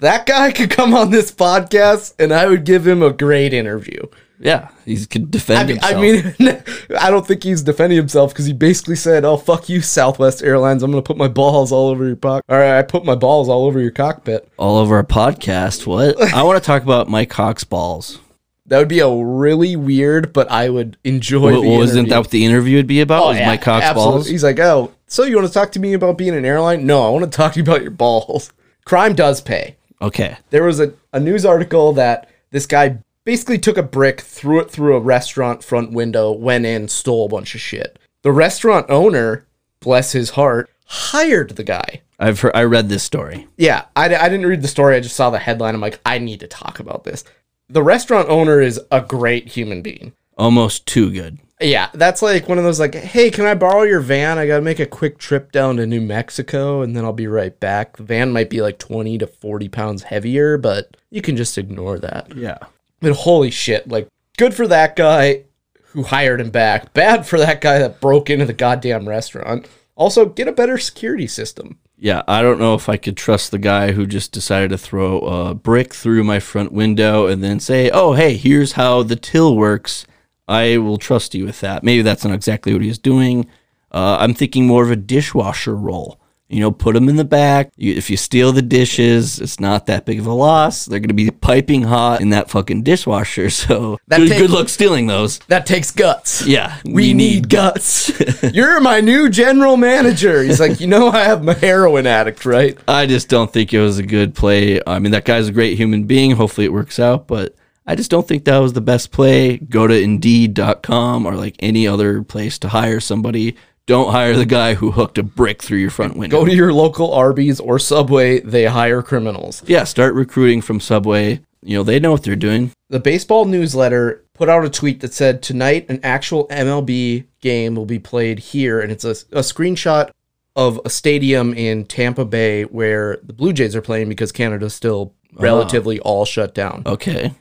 That 0.00 0.26
guy 0.26 0.52
could 0.52 0.70
come 0.70 0.94
on 0.94 1.10
this 1.10 1.32
podcast, 1.32 2.14
and 2.18 2.32
I 2.32 2.46
would 2.46 2.64
give 2.64 2.86
him 2.86 3.02
a 3.02 3.12
great 3.12 3.52
interview. 3.52 4.02
Yeah, 4.40 4.68
he 4.84 5.04
could 5.04 5.22
I 5.22 5.30
defend 5.30 5.68
mean, 5.68 5.76
himself. 5.78 5.94
I 6.38 6.44
mean, 6.44 6.62
I 7.00 7.10
don't 7.10 7.26
think 7.26 7.42
he's 7.42 7.62
defending 7.62 7.96
himself 7.96 8.32
because 8.32 8.46
he 8.46 8.52
basically 8.52 8.94
said, 8.94 9.24
"Oh 9.24 9.36
fuck 9.36 9.68
you, 9.68 9.80
Southwest 9.80 10.44
Airlines! 10.44 10.84
I'm 10.84 10.92
gonna 10.92 11.02
put 11.02 11.16
my 11.16 11.26
balls 11.26 11.72
all 11.72 11.88
over 11.88 12.06
your 12.06 12.16
pocket." 12.16 12.44
All 12.48 12.56
right, 12.56 12.78
I 12.78 12.82
put 12.82 13.04
my 13.04 13.16
balls 13.16 13.48
all 13.48 13.66
over 13.66 13.80
your 13.80 13.90
cockpit. 13.90 14.48
all 14.56 14.76
over 14.76 14.98
a 14.98 15.04
podcast. 15.04 15.86
What? 15.86 16.22
I 16.34 16.44
want 16.44 16.62
to 16.62 16.64
talk 16.64 16.84
about 16.84 17.08
Mike 17.08 17.30
Cox 17.30 17.64
balls. 17.64 18.20
That 18.66 18.78
would 18.78 18.88
be 18.88 19.00
a 19.00 19.10
really 19.10 19.74
weird, 19.74 20.32
but 20.32 20.48
I 20.50 20.68
would 20.68 20.98
enjoy. 21.02 21.54
What, 21.54 21.62
the 21.62 21.68
wasn't 21.68 21.98
interview. 21.98 22.10
that 22.10 22.18
what 22.18 22.30
the 22.30 22.44
interview 22.44 22.76
would 22.76 22.86
be 22.86 23.00
about? 23.00 23.24
Oh, 23.24 23.28
was 23.28 23.38
yeah, 23.38 23.46
Mike 23.46 23.62
Cox 23.62 23.84
absolutely. 23.84 24.12
balls? 24.12 24.28
He's 24.28 24.44
like, 24.44 24.60
"Oh, 24.60 24.92
so 25.08 25.24
you 25.24 25.34
want 25.34 25.48
to 25.48 25.54
talk 25.54 25.72
to 25.72 25.80
me 25.80 25.94
about 25.94 26.16
being 26.16 26.36
an 26.36 26.44
airline? 26.44 26.86
No, 26.86 27.04
I 27.04 27.10
want 27.10 27.24
to 27.24 27.36
talk 27.36 27.54
to 27.54 27.58
you 27.58 27.64
about 27.64 27.82
your 27.82 27.90
balls." 27.90 28.52
Crime 28.84 29.14
does 29.14 29.40
pay. 29.40 29.77
Okay. 30.00 30.36
there 30.50 30.64
was 30.64 30.80
a, 30.80 30.92
a 31.12 31.20
news 31.20 31.44
article 31.44 31.92
that 31.94 32.28
this 32.50 32.66
guy 32.66 32.98
basically 33.24 33.58
took 33.58 33.76
a 33.76 33.82
brick, 33.82 34.20
threw 34.20 34.60
it 34.60 34.70
through 34.70 34.96
a 34.96 35.00
restaurant 35.00 35.62
front 35.62 35.92
window, 35.92 36.32
went 36.32 36.64
in, 36.64 36.88
stole 36.88 37.26
a 37.26 37.28
bunch 37.28 37.54
of 37.54 37.60
shit. 37.60 37.98
The 38.22 38.32
restaurant 38.32 38.86
owner, 38.88 39.46
bless 39.80 40.12
his 40.12 40.30
heart, 40.30 40.70
hired 40.86 41.50
the 41.50 41.64
guy. 41.64 42.02
I've 42.18 42.40
heard, 42.40 42.52
I 42.54 42.64
read 42.64 42.88
this 42.88 43.02
story. 43.02 43.46
Yeah, 43.56 43.84
I, 43.94 44.06
I 44.06 44.28
didn't 44.28 44.46
read 44.46 44.62
the 44.62 44.68
story. 44.68 44.96
I 44.96 45.00
just 45.00 45.14
saw 45.14 45.30
the 45.30 45.38
headline. 45.38 45.74
I'm 45.74 45.80
like, 45.80 46.00
I 46.06 46.18
need 46.18 46.40
to 46.40 46.48
talk 46.48 46.80
about 46.80 47.04
this. 47.04 47.22
The 47.68 47.82
restaurant 47.82 48.28
owner 48.28 48.60
is 48.60 48.80
a 48.90 49.00
great 49.00 49.48
human 49.48 49.82
being. 49.82 50.14
Almost 50.36 50.86
too 50.86 51.10
good. 51.12 51.38
Yeah, 51.60 51.90
that's 51.92 52.22
like 52.22 52.48
one 52.48 52.58
of 52.58 52.64
those 52.64 52.78
like, 52.78 52.94
hey, 52.94 53.30
can 53.30 53.44
I 53.44 53.54
borrow 53.54 53.82
your 53.82 54.00
van? 54.00 54.38
I 54.38 54.46
gotta 54.46 54.62
make 54.62 54.78
a 54.78 54.86
quick 54.86 55.18
trip 55.18 55.50
down 55.50 55.76
to 55.76 55.86
New 55.86 56.00
Mexico 56.00 56.82
and 56.82 56.94
then 56.94 57.04
I'll 57.04 57.12
be 57.12 57.26
right 57.26 57.58
back. 57.58 57.96
The 57.96 58.04
van 58.04 58.32
might 58.32 58.50
be 58.50 58.62
like 58.62 58.78
20 58.78 59.18
to 59.18 59.26
40 59.26 59.68
pounds 59.68 60.04
heavier, 60.04 60.56
but 60.56 60.96
you 61.10 61.20
can 61.20 61.36
just 61.36 61.58
ignore 61.58 61.98
that. 61.98 62.34
Yeah. 62.36 62.58
But 63.00 63.12
holy 63.12 63.50
shit, 63.50 63.88
like 63.88 64.08
good 64.36 64.54
for 64.54 64.68
that 64.68 64.94
guy 64.94 65.44
who 65.88 66.04
hired 66.04 66.40
him 66.40 66.50
back. 66.50 66.92
Bad 66.92 67.26
for 67.26 67.38
that 67.38 67.60
guy 67.60 67.78
that 67.78 68.00
broke 68.00 68.30
into 68.30 68.44
the 68.44 68.52
goddamn 68.52 69.08
restaurant. 69.08 69.66
Also, 69.96 70.26
get 70.26 70.46
a 70.46 70.52
better 70.52 70.78
security 70.78 71.26
system. 71.26 71.78
Yeah, 71.96 72.22
I 72.28 72.42
don't 72.42 72.60
know 72.60 72.74
if 72.74 72.88
I 72.88 72.96
could 72.96 73.16
trust 73.16 73.50
the 73.50 73.58
guy 73.58 73.90
who 73.90 74.06
just 74.06 74.30
decided 74.30 74.70
to 74.70 74.78
throw 74.78 75.18
a 75.18 75.54
brick 75.54 75.92
through 75.92 76.22
my 76.22 76.38
front 76.38 76.70
window 76.70 77.26
and 77.26 77.42
then 77.42 77.58
say, 77.58 77.90
"Oh, 77.90 78.12
hey, 78.12 78.36
here's 78.36 78.72
how 78.72 79.02
the 79.02 79.16
till 79.16 79.56
works." 79.56 80.06
I 80.48 80.78
will 80.78 80.96
trust 80.98 81.34
you 81.34 81.44
with 81.44 81.60
that. 81.60 81.84
Maybe 81.84 82.02
that's 82.02 82.24
not 82.24 82.34
exactly 82.34 82.72
what 82.72 82.82
he 82.82 82.88
was 82.88 82.98
doing. 82.98 83.46
Uh, 83.92 84.16
I'm 84.20 84.34
thinking 84.34 84.66
more 84.66 84.82
of 84.82 84.90
a 84.90 84.96
dishwasher 84.96 85.76
role. 85.76 86.18
You 86.50 86.60
know, 86.60 86.70
put 86.72 86.94
them 86.94 87.10
in 87.10 87.16
the 87.16 87.26
back. 87.26 87.70
You, 87.76 87.92
if 87.92 88.08
you 88.08 88.16
steal 88.16 88.52
the 88.52 88.62
dishes, 88.62 89.38
it's 89.38 89.60
not 89.60 89.84
that 89.84 90.06
big 90.06 90.18
of 90.18 90.26
a 90.26 90.32
loss. 90.32 90.86
They're 90.86 90.98
going 90.98 91.08
to 91.08 91.14
be 91.14 91.30
piping 91.30 91.82
hot 91.82 92.22
in 92.22 92.30
that 92.30 92.48
fucking 92.48 92.84
dishwasher. 92.84 93.50
So 93.58 93.98
That 94.08 94.16
good, 94.20 94.28
take- 94.30 94.38
good 94.38 94.50
luck 94.50 94.70
stealing 94.70 95.06
those. 95.08 95.40
That 95.48 95.66
takes 95.66 95.90
guts. 95.90 96.46
Yeah, 96.46 96.78
We 96.86 97.12
need 97.12 97.50
guts. 97.50 98.10
You're 98.54 98.80
my 98.80 99.02
new 99.02 99.28
general 99.28 99.76
manager. 99.76 100.42
He's 100.42 100.58
like, 100.58 100.80
you 100.80 100.86
know, 100.86 101.08
I 101.10 101.24
have 101.24 101.44
my 101.44 101.52
heroin 101.52 102.06
addict, 102.06 102.46
right? 102.46 102.78
I 102.88 103.04
just 103.04 103.28
don't 103.28 103.52
think 103.52 103.74
it 103.74 103.80
was 103.82 103.98
a 103.98 104.02
good 104.02 104.34
play. 104.34 104.80
I 104.86 104.98
mean, 105.00 105.12
that 105.12 105.26
guy's 105.26 105.48
a 105.48 105.52
great 105.52 105.76
human 105.76 106.04
being. 106.04 106.30
Hopefully 106.30 106.64
it 106.64 106.72
works 106.72 106.98
out, 106.98 107.26
but 107.26 107.54
I 107.88 107.94
just 107.94 108.10
don't 108.10 108.28
think 108.28 108.44
that 108.44 108.58
was 108.58 108.74
the 108.74 108.82
best 108.82 109.12
play. 109.12 109.56
Go 109.56 109.86
to 109.86 109.98
indeed.com 109.98 111.24
or 111.24 111.34
like 111.34 111.56
any 111.60 111.88
other 111.88 112.22
place 112.22 112.58
to 112.58 112.68
hire 112.68 113.00
somebody. 113.00 113.56
Don't 113.86 114.12
hire 114.12 114.36
the 114.36 114.44
guy 114.44 114.74
who 114.74 114.90
hooked 114.90 115.16
a 115.16 115.22
brick 115.22 115.62
through 115.62 115.78
your 115.78 115.88
front 115.88 116.14
window. 116.14 116.38
Go 116.38 116.44
to 116.44 116.54
your 116.54 116.74
local 116.74 117.14
Arby's 117.14 117.58
or 117.58 117.78
Subway. 117.78 118.40
They 118.40 118.66
hire 118.66 119.00
criminals. 119.00 119.62
yeah, 119.66 119.84
start 119.84 120.12
recruiting 120.12 120.60
from 120.60 120.80
Subway. 120.80 121.40
You 121.62 121.78
know, 121.78 121.82
they 121.82 121.98
know 121.98 122.12
what 122.12 122.24
they're 122.24 122.36
doing. 122.36 122.72
The 122.90 123.00
baseball 123.00 123.46
newsletter 123.46 124.22
put 124.34 124.50
out 124.50 124.66
a 124.66 124.70
tweet 124.70 125.00
that 125.00 125.14
said 125.14 125.42
tonight 125.42 125.86
an 125.88 126.00
actual 126.02 126.46
MLB 126.48 127.24
game 127.40 127.74
will 127.74 127.86
be 127.86 127.98
played 127.98 128.38
here, 128.38 128.80
and 128.80 128.92
it's 128.92 129.04
a, 129.04 129.12
a 129.32 129.40
screenshot 129.40 130.10
of 130.54 130.78
a 130.84 130.90
stadium 130.90 131.54
in 131.54 131.86
Tampa 131.86 132.26
Bay 132.26 132.64
where 132.64 133.18
the 133.22 133.32
Blue 133.32 133.54
Jays 133.54 133.74
are 133.74 133.80
playing 133.80 134.10
because 134.10 134.30
Canada's 134.30 134.74
still 134.74 135.14
ah. 135.38 135.40
relatively 135.40 135.98
all 136.00 136.26
shut 136.26 136.54
down. 136.54 136.82
Okay. 136.84 137.32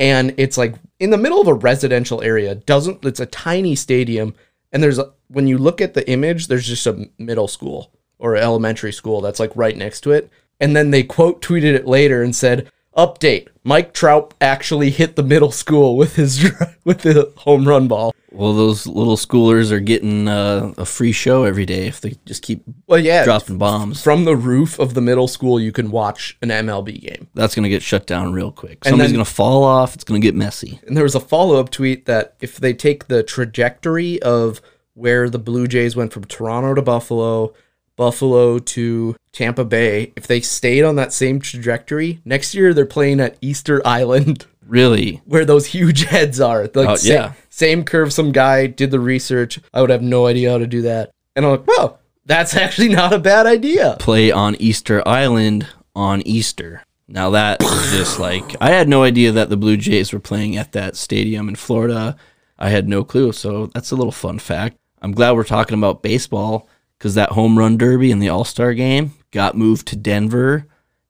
And 0.00 0.34
it's 0.36 0.58
like 0.58 0.74
in 0.98 1.10
the 1.10 1.18
middle 1.18 1.40
of 1.40 1.46
a 1.46 1.54
residential 1.54 2.20
area 2.22 2.56
doesn't 2.56 3.04
it's 3.04 3.20
a 3.20 3.26
tiny 3.26 3.76
stadium 3.76 4.34
and 4.72 4.82
there's 4.82 4.98
a, 4.98 5.12
when 5.28 5.46
you 5.46 5.56
look 5.58 5.80
at 5.80 5.94
the 5.94 6.08
image 6.10 6.48
there's 6.48 6.66
just 6.66 6.86
a 6.86 7.08
middle 7.18 7.46
school 7.46 7.92
or 8.20 8.36
elementary 8.36 8.92
school 8.92 9.20
that's 9.20 9.40
like 9.40 9.50
right 9.56 9.76
next 9.76 10.02
to 10.02 10.12
it. 10.12 10.30
And 10.60 10.76
then 10.76 10.90
they 10.90 11.02
quote 11.02 11.42
tweeted 11.42 11.74
it 11.74 11.86
later 11.86 12.22
and 12.22 12.36
said 12.36 12.70
update 12.96 13.48
mike 13.62 13.92
trout 13.92 14.34
actually 14.40 14.90
hit 14.90 15.14
the 15.16 15.22
middle 15.22 15.52
school 15.52 15.96
with 15.96 16.16
his 16.16 16.50
with 16.84 17.02
the 17.02 17.32
home 17.38 17.66
run 17.66 17.86
ball 17.88 18.12
Well, 18.32 18.52
those 18.54 18.86
little 18.86 19.16
schoolers 19.16 19.70
are 19.70 19.80
getting 19.80 20.26
uh, 20.28 20.72
a 20.76 20.84
free 20.84 21.12
show 21.12 21.44
every 21.44 21.66
day 21.66 21.86
if 21.86 22.00
they 22.00 22.14
just 22.26 22.42
keep 22.42 22.62
well 22.88 22.98
yeah 22.98 23.24
dropping 23.24 23.58
bombs. 23.58 24.02
from 24.02 24.24
the 24.24 24.34
roof 24.36 24.78
of 24.80 24.94
the 24.94 25.00
middle 25.00 25.28
school 25.28 25.60
you 25.60 25.70
can 25.72 25.90
watch 25.90 26.36
an 26.42 26.48
mlb 26.48 27.00
game 27.00 27.28
That's 27.34 27.54
going 27.54 27.62
to 27.64 27.68
get 27.68 27.82
shut 27.82 28.06
down 28.06 28.32
real 28.32 28.50
quick. 28.52 28.78
And 28.84 28.90
Somebody's 28.92 29.12
going 29.12 29.24
to 29.24 29.30
fall 29.30 29.62
off. 29.62 29.94
It's 29.94 30.04
going 30.04 30.20
to 30.20 30.26
get 30.26 30.34
messy. 30.34 30.80
And 30.86 30.96
there 30.96 31.04
was 31.04 31.14
a 31.14 31.20
follow 31.20 31.60
up 31.60 31.70
tweet 31.70 32.06
that 32.06 32.34
if 32.40 32.56
they 32.56 32.72
take 32.74 33.06
the 33.06 33.22
trajectory 33.22 34.20
of 34.22 34.60
where 34.94 35.30
the 35.30 35.38
Blue 35.38 35.66
Jays 35.68 35.94
went 35.96 36.12
from 36.12 36.24
Toronto 36.24 36.74
to 36.74 36.82
Buffalo, 36.82 37.52
Buffalo 37.96 38.58
to 38.58 39.16
Tampa 39.32 39.64
Bay, 39.64 40.12
if 40.16 40.26
they 40.26 40.40
stayed 40.40 40.82
on 40.84 40.96
that 40.96 41.12
same 41.12 41.40
trajectory, 41.40 42.20
next 42.24 42.54
year 42.54 42.72
they're 42.74 42.86
playing 42.86 43.20
at 43.20 43.36
Easter 43.40 43.80
Island 43.86 44.46
Really? 44.66 45.20
where 45.24 45.44
those 45.44 45.66
huge 45.66 46.04
heads 46.04 46.40
are. 46.40 46.62
Like 46.74 46.88
Oh, 46.88 46.94
sa- 46.96 47.12
yeah. 47.12 47.32
same 47.48 47.84
curve. 47.84 48.12
Some 48.12 48.32
guy 48.32 48.66
did 48.68 48.90
the 48.90 49.00
research. 49.00 49.58
I 49.74 49.80
would 49.80 49.90
have 49.90 50.02
no 50.02 50.26
idea 50.26 50.50
how 50.52 50.58
to 50.58 50.66
do 50.66 50.82
that. 50.82 51.10
And 51.36 51.44
I'm 51.44 51.50
like, 51.52 51.66
well, 51.66 51.98
that's 52.24 52.54
actually 52.64 52.88
not 52.88 53.12
a 53.12 53.18
bad 53.18 53.46
idea. 53.46 53.96
play 53.98 54.30
on 54.30 54.54
Easter 54.56 55.06
Island 55.06 55.66
on 55.96 56.22
Easter. 56.22 56.82
Now 57.08 57.30
that 57.30 57.60
is 57.62 57.90
just 57.92 58.20
like 58.20 58.54
I 58.60 58.70
had 58.70 58.88
no 58.88 59.02
idea 59.02 59.32
that 59.32 59.48
the 59.50 59.56
Blue 59.56 59.76
Jays 59.76 60.12
were 60.12 60.20
playing 60.20 60.56
at 60.56 60.70
that 60.72 60.94
stadium 60.96 61.48
in 61.48 61.56
Florida. 61.56 62.16
I 62.56 62.68
had 62.68 62.88
no 62.88 63.02
clue. 63.02 63.32
So 63.32 63.66
that's 63.66 63.90
a 63.90 63.96
little 63.96 64.12
fun 64.12 64.38
fact. 64.38 64.76
I'm 65.02 65.10
glad 65.12 65.32
we're 65.32 65.42
talking 65.44 65.76
about 65.76 66.02
baseball 66.02 66.68
because 67.00 67.14
that 67.14 67.30
home 67.30 67.58
run 67.58 67.78
derby 67.78 68.12
and 68.12 68.22
the 68.22 68.28
All 68.28 68.44
Star 68.44 68.74
game 68.74 69.14
got 69.30 69.56
moved 69.56 69.88
to 69.88 69.96
Denver. 69.96 70.66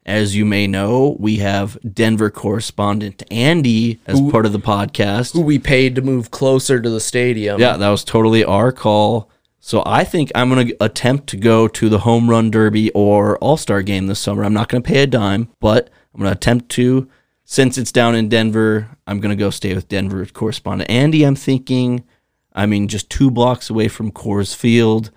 As 0.06 0.36
you 0.36 0.44
may 0.44 0.66
know, 0.66 1.16
we 1.18 1.36
have 1.36 1.78
Denver 1.92 2.30
correspondent 2.30 3.24
Andy 3.30 3.98
as 4.06 4.20
part 4.30 4.46
of 4.46 4.52
the 4.52 4.60
podcast. 4.60 5.32
Who 5.32 5.42
we 5.42 5.58
paid 5.58 5.96
to 5.96 6.02
move 6.02 6.30
closer 6.30 6.80
to 6.80 6.88
the 6.88 7.00
stadium. 7.00 7.60
Yeah, 7.60 7.76
that 7.76 7.88
was 7.88 8.04
totally 8.04 8.44
our 8.44 8.72
call. 8.72 9.30
So 9.58 9.82
I 9.84 10.04
think 10.04 10.30
I'm 10.34 10.48
going 10.48 10.68
to 10.68 10.76
attempt 10.82 11.26
to 11.28 11.36
go 11.36 11.68
to 11.68 11.88
the 11.88 11.98
home 11.98 12.30
run 12.30 12.50
derby 12.50 12.90
or 12.92 13.36
all 13.38 13.56
star 13.56 13.82
game 13.82 14.06
this 14.06 14.20
summer. 14.20 14.44
I'm 14.44 14.54
not 14.54 14.68
going 14.68 14.82
to 14.82 14.88
pay 14.88 15.02
a 15.02 15.06
dime, 15.06 15.48
but 15.60 15.90
I'm 16.14 16.20
going 16.20 16.32
to 16.32 16.36
attempt 16.36 16.70
to. 16.70 17.08
Since 17.44 17.78
it's 17.78 17.92
down 17.92 18.14
in 18.14 18.28
Denver, 18.28 18.96
I'm 19.08 19.18
going 19.18 19.36
to 19.36 19.36
go 19.36 19.50
stay 19.50 19.74
with 19.74 19.88
Denver 19.88 20.24
correspondent 20.26 20.88
Andy. 20.88 21.24
I'm 21.24 21.34
thinking, 21.34 22.04
I 22.52 22.66
mean, 22.66 22.86
just 22.86 23.10
two 23.10 23.30
blocks 23.30 23.68
away 23.68 23.88
from 23.88 24.12
Coors 24.12 24.54
Field. 24.54 25.10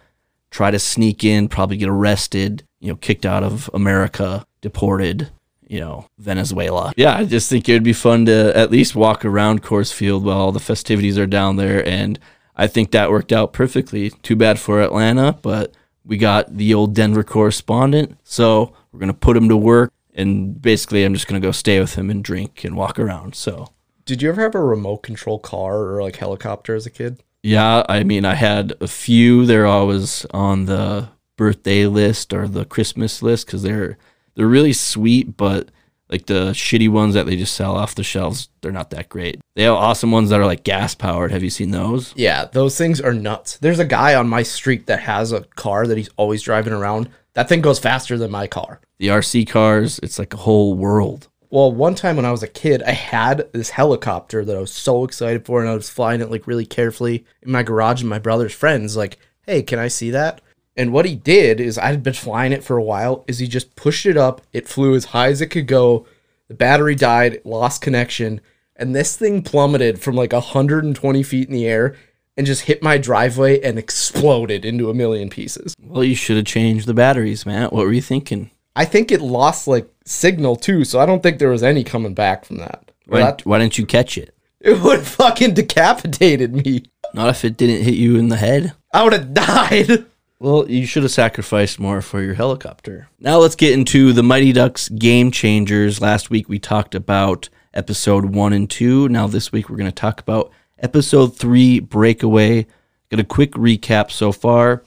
Try 0.54 0.70
to 0.70 0.78
sneak 0.78 1.24
in, 1.24 1.48
probably 1.48 1.78
get 1.78 1.90
arrested, 1.90 2.64
you 2.80 2.90
know, 2.90 2.96
kicked 2.96 3.26
out 3.26 3.42
of 3.42 3.72
America, 3.74 4.46
deported, 4.62 5.32
you 5.68 5.80
know, 5.80 6.06
Venezuela. 6.20 6.94
Yeah, 6.96 7.18
I 7.18 7.26
just 7.26 7.50
think 7.50 7.68
it 7.68 7.74
would 7.74 7.82
be 7.82 7.92
fun 7.92 8.28
to 8.28 8.56
at 8.56 8.70
least 8.70 8.96
walk 8.96 9.26
around 9.26 9.64
Coors 9.64 9.92
Field 9.92 10.24
while 10.24 10.38
all 10.38 10.52
the 10.52 10.60
festivities 10.60 11.18
are 11.18 11.26
down 11.26 11.56
there. 11.56 11.84
And 11.88 12.20
I 12.56 12.68
think 12.68 12.92
that 12.92 13.10
worked 13.10 13.32
out 13.32 13.52
perfectly. 13.52 14.12
Too 14.12 14.36
bad 14.36 14.60
for 14.60 14.80
Atlanta, 14.80 15.40
but 15.42 15.74
we 16.06 16.18
got 16.18 16.56
the 16.56 16.72
old 16.76 16.94
Denver 16.94 17.24
correspondent. 17.24 18.20
So 18.24 18.76
we're 18.92 19.00
going 19.00 19.08
to 19.08 19.18
put 19.18 19.36
him 19.36 19.50
to 19.50 19.58
work. 19.58 19.92
And 20.14 20.62
basically, 20.62 21.04
I'm 21.04 21.16
just 21.16 21.28
going 21.28 21.42
to 21.42 21.48
go 21.48 21.52
stay 21.52 21.80
with 21.80 21.96
him 21.96 22.12
and 22.12 22.24
drink 22.24 22.64
and 22.64 22.78
walk 22.78 23.00
around. 23.00 23.34
So, 23.34 23.70
Did 24.06 24.22
you 24.22 24.30
ever 24.30 24.44
have 24.44 24.54
a 24.54 24.64
remote 24.64 24.98
control 24.98 25.40
car 25.40 25.80
or 25.82 26.04
like 26.04 26.18
helicopter 26.18 26.76
as 26.76 26.86
a 26.86 26.92
kid? 26.92 27.24
Yeah, 27.44 27.84
I 27.90 28.04
mean, 28.04 28.26
I 28.26 28.34
had 28.36 28.74
a 28.82 28.88
few. 28.88 29.46
They're 29.46 29.68
always 29.68 30.26
on 30.32 30.66
the 30.66 31.10
birthday 31.38 31.86
list 31.88 32.34
or 32.34 32.48
the 32.48 32.66
Christmas 32.66 33.22
list 33.22 33.46
because 33.46 33.62
they're 33.64 33.98
they're 34.36 34.48
really 34.48 34.74
sweet, 34.74 35.38
but 35.38 35.70
Like 36.10 36.28
the 36.28 36.52
shitty 36.52 36.90
ones 36.90 37.16
that 37.16 37.26
they 37.26 37.36
just 37.36 37.56
sell 37.56 37.76
off 37.76 37.96
the 37.96 38.04
shelves, 38.04 38.50
they're 38.62 38.72
not 38.72 38.92
that 38.92 39.10
great. 39.10 39.40
They 39.56 39.64
have 39.64 39.74
awesome 39.74 40.12
ones 40.12 40.30
that 40.30 40.40
are 40.40 40.46
like 40.46 40.64
gas 40.64 40.94
powered. 40.94 41.32
Have 41.32 41.42
you 41.42 41.50
seen 41.50 41.72
those? 41.72 42.14
Yeah, 42.16 42.46
those 42.46 42.78
things 42.78 43.02
are 43.02 43.14
nuts. 43.14 43.58
There's 43.58 43.80
a 43.80 43.86
guy 43.86 44.14
on 44.14 44.28
my 44.30 44.44
street 44.44 44.86
that 44.86 45.00
has 45.00 45.32
a 45.32 45.42
car 45.42 45.88
that 45.88 45.98
he's 45.98 46.10
always 46.16 46.44
driving 46.44 46.74
around. 46.74 47.10
That 47.34 47.50
thing 47.50 47.62
goes 47.62 47.80
faster 47.80 48.16
than 48.18 48.30
my 48.30 48.46
car. 48.46 48.80
The 49.00 49.08
RC 49.08 49.48
cars, 49.48 50.00
it's 50.04 50.20
like 50.20 50.36
a 50.36 50.38
whole 50.38 50.76
world. 50.76 51.30
Well, 51.54 51.72
one 51.72 51.94
time 51.94 52.16
when 52.16 52.26
I 52.26 52.32
was 52.32 52.42
a 52.42 52.48
kid, 52.48 52.82
I 52.82 52.94
had 52.94 53.48
this 53.54 53.70
helicopter 53.70 54.44
that 54.44 54.58
I 54.58 54.60
was 54.60 54.74
so 54.74 55.04
excited 55.04 55.46
for, 55.46 55.62
and 55.62 55.70
I 55.70 55.76
was 55.76 55.88
flying 55.88 56.20
it 56.20 56.32
like 56.32 56.48
really 56.48 56.66
carefully 56.66 57.26
in 57.44 57.52
my 57.52 57.62
garage. 57.62 58.02
And 58.02 58.10
my 58.10 58.18
brother's 58.18 58.56
friends 58.56 58.98
like, 58.98 59.20
"Hey, 59.44 59.62
can 59.62 59.78
I 59.78 59.88
see 59.88 60.10
that?" 60.10 60.42
And 60.76 60.92
what 60.92 61.06
he 61.06 61.14
did 61.14 61.62
is, 61.62 61.78
I 61.78 61.92
had 61.92 62.02
been 62.02 62.14
flying 62.14 62.54
it 62.54 62.64
for 62.64 62.76
a 62.76 62.84
while. 62.84 63.24
Is 63.28 63.38
he 63.38 63.48
just 63.48 63.76
pushed 63.76 64.08
it 64.08 64.18
up? 64.18 64.42
It 64.52 64.68
flew 64.68 64.96
as 64.96 65.06
high 65.06 65.28
as 65.28 65.42
it 65.42 65.52
could 65.52 65.68
go. 65.68 66.08
The 66.48 66.56
battery 66.56 66.96
died, 66.96 67.40
lost 67.44 67.84
connection, 67.84 68.42
and 68.76 68.96
this 68.96 69.16
thing 69.16 69.44
plummeted 69.44 70.02
from 70.02 70.16
like 70.16 70.34
120 70.34 71.22
feet 71.22 71.48
in 71.48 71.54
the 71.54 71.68
air 71.68 71.96
and 72.36 72.48
just 72.48 72.64
hit 72.64 72.82
my 72.82 72.98
driveway 72.98 73.62
and 73.62 73.78
exploded 73.78 74.66
into 74.66 74.90
a 74.90 74.96
million 74.96 75.30
pieces. 75.30 75.76
Well, 75.80 76.04
you 76.04 76.16
should 76.16 76.38
have 76.38 76.48
changed 76.48 76.88
the 76.88 76.96
batteries, 76.96 77.46
Matt. 77.46 77.72
What 77.72 77.86
were 77.86 77.94
you 77.94 78.02
thinking? 78.02 78.50
I 78.76 78.86
think 78.86 79.12
it 79.12 79.22
lost 79.22 79.68
like 79.68 79.88
signal 80.06 80.56
too, 80.56 80.84
so 80.84 81.00
I 81.00 81.06
don't 81.06 81.22
think 81.24 81.40
there 81.40 81.50
was 81.50 81.64
any 81.64 81.84
coming 81.84 82.14
back 82.14 82.46
from 82.46 82.58
that. 82.58 82.92
Why, 83.06 83.20
That- 83.20 83.46
why 83.46 83.60
didn't 83.60 83.78
you 83.78 83.86
catch 83.86 84.18
it? 84.18 84.36
it 84.60 84.82
would 84.82 85.00
have 85.00 85.08
fucking 85.08 85.54
decapitated 85.54 86.56
me. 86.56 86.84
Not 87.14 87.30
if 87.30 87.46
it 87.46 87.58
didn't 87.58 87.84
hit 87.84 87.96
you 87.96 88.16
in 88.18 88.30
the 88.30 88.38
head. 88.38 88.74
I 88.92 89.04
would 89.04 89.14
have 89.14 89.34
died. 89.34 90.06
Well, 90.40 90.70
you 90.70 90.86
should 90.86 91.04
have 91.04 91.12
sacrificed 91.12 91.80
more 91.80 92.02
for 92.02 92.22
your 92.22 92.34
helicopter. 92.34 93.08
Now 93.20 93.38
let's 93.38 93.56
get 93.56 93.74
into 93.74 94.12
the 94.14 94.24
Mighty 94.24 94.52
Ducks 94.52 94.90
game 94.90 95.32
changers. 95.32 96.02
Last 96.02 96.30
week 96.30 96.50
we 96.50 96.60
talked 96.60 96.96
about 96.96 97.50
episode 97.74 98.26
one 98.26 98.52
and 98.52 98.70
two. 98.70 99.08
Now 99.10 99.28
this 99.28 99.52
week 99.52 99.70
we're 99.70 99.78
going 99.78 99.90
to 99.90 99.96
talk 99.96 100.20
about 100.20 100.52
episode 100.80 101.38
three, 101.38 101.80
Breakaway. 101.80 102.66
Get 103.10 103.20
a 103.20 103.24
quick 103.24 103.52
recap 103.54 104.12
so 104.12 104.32
far. 104.32 104.84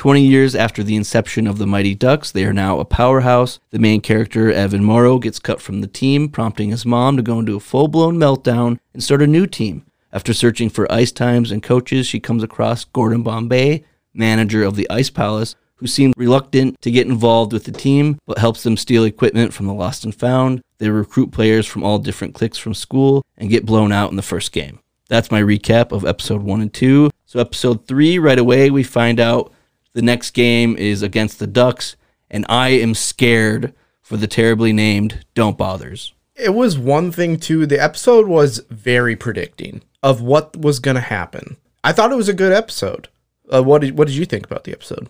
20 0.00 0.22
years 0.22 0.54
after 0.54 0.82
the 0.82 0.96
inception 0.96 1.46
of 1.46 1.58
the 1.58 1.66
Mighty 1.66 1.94
Ducks, 1.94 2.30
they 2.30 2.46
are 2.46 2.54
now 2.54 2.80
a 2.80 2.86
powerhouse. 2.86 3.60
The 3.68 3.78
main 3.78 4.00
character, 4.00 4.50
Evan 4.50 4.82
Morrow, 4.82 5.18
gets 5.18 5.38
cut 5.38 5.60
from 5.60 5.82
the 5.82 5.86
team, 5.86 6.30
prompting 6.30 6.70
his 6.70 6.86
mom 6.86 7.18
to 7.18 7.22
go 7.22 7.38
into 7.38 7.54
a 7.54 7.60
full 7.60 7.86
blown 7.86 8.16
meltdown 8.16 8.78
and 8.94 9.02
start 9.02 9.20
a 9.20 9.26
new 9.26 9.46
team. 9.46 9.84
After 10.10 10.32
searching 10.32 10.70
for 10.70 10.90
ice 10.90 11.12
times 11.12 11.52
and 11.52 11.62
coaches, 11.62 12.06
she 12.06 12.18
comes 12.18 12.42
across 12.42 12.86
Gordon 12.86 13.22
Bombay, 13.22 13.84
manager 14.14 14.64
of 14.64 14.74
the 14.74 14.88
Ice 14.88 15.10
Palace, 15.10 15.54
who 15.74 15.86
seemed 15.86 16.14
reluctant 16.16 16.80
to 16.80 16.90
get 16.90 17.06
involved 17.06 17.52
with 17.52 17.64
the 17.64 17.70
team, 17.70 18.18
but 18.24 18.38
helps 18.38 18.62
them 18.62 18.78
steal 18.78 19.04
equipment 19.04 19.52
from 19.52 19.66
the 19.66 19.74
Lost 19.74 20.04
and 20.04 20.14
Found. 20.14 20.62
They 20.78 20.88
recruit 20.88 21.30
players 21.30 21.66
from 21.66 21.84
all 21.84 21.98
different 21.98 22.34
cliques 22.34 22.56
from 22.56 22.72
school 22.72 23.22
and 23.36 23.50
get 23.50 23.66
blown 23.66 23.92
out 23.92 24.10
in 24.10 24.16
the 24.16 24.22
first 24.22 24.52
game. 24.52 24.78
That's 25.10 25.30
my 25.30 25.42
recap 25.42 25.92
of 25.92 26.06
episode 26.06 26.40
one 26.40 26.62
and 26.62 26.72
two. 26.72 27.10
So, 27.26 27.38
episode 27.38 27.86
three, 27.86 28.18
right 28.18 28.38
away, 28.38 28.70
we 28.70 28.82
find 28.82 29.20
out 29.20 29.52
the 29.92 30.02
next 30.02 30.30
game 30.30 30.76
is 30.76 31.02
against 31.02 31.38
the 31.38 31.46
Ducks, 31.46 31.96
and 32.30 32.46
I 32.48 32.68
am 32.70 32.94
scared 32.94 33.74
for 34.02 34.16
the 34.16 34.26
terribly 34.26 34.72
named 34.72 35.24
Don't 35.34 35.58
Bothers. 35.58 36.12
It 36.34 36.54
was 36.54 36.78
one 36.78 37.12
thing 37.12 37.38
too. 37.38 37.66
The 37.66 37.82
episode 37.82 38.26
was 38.26 38.60
very 38.70 39.14
predicting 39.16 39.82
of 40.02 40.22
what 40.22 40.56
was 40.56 40.78
going 40.78 40.94
to 40.94 41.00
happen. 41.00 41.56
I 41.84 41.92
thought 41.92 42.12
it 42.12 42.16
was 42.16 42.28
a 42.28 42.34
good 42.34 42.52
episode. 42.52 43.08
Uh, 43.52 43.62
what 43.62 43.82
did 43.82 43.96
What 43.96 44.06
did 44.08 44.16
you 44.16 44.24
think 44.24 44.46
about 44.46 44.64
the 44.64 44.72
episode? 44.72 45.08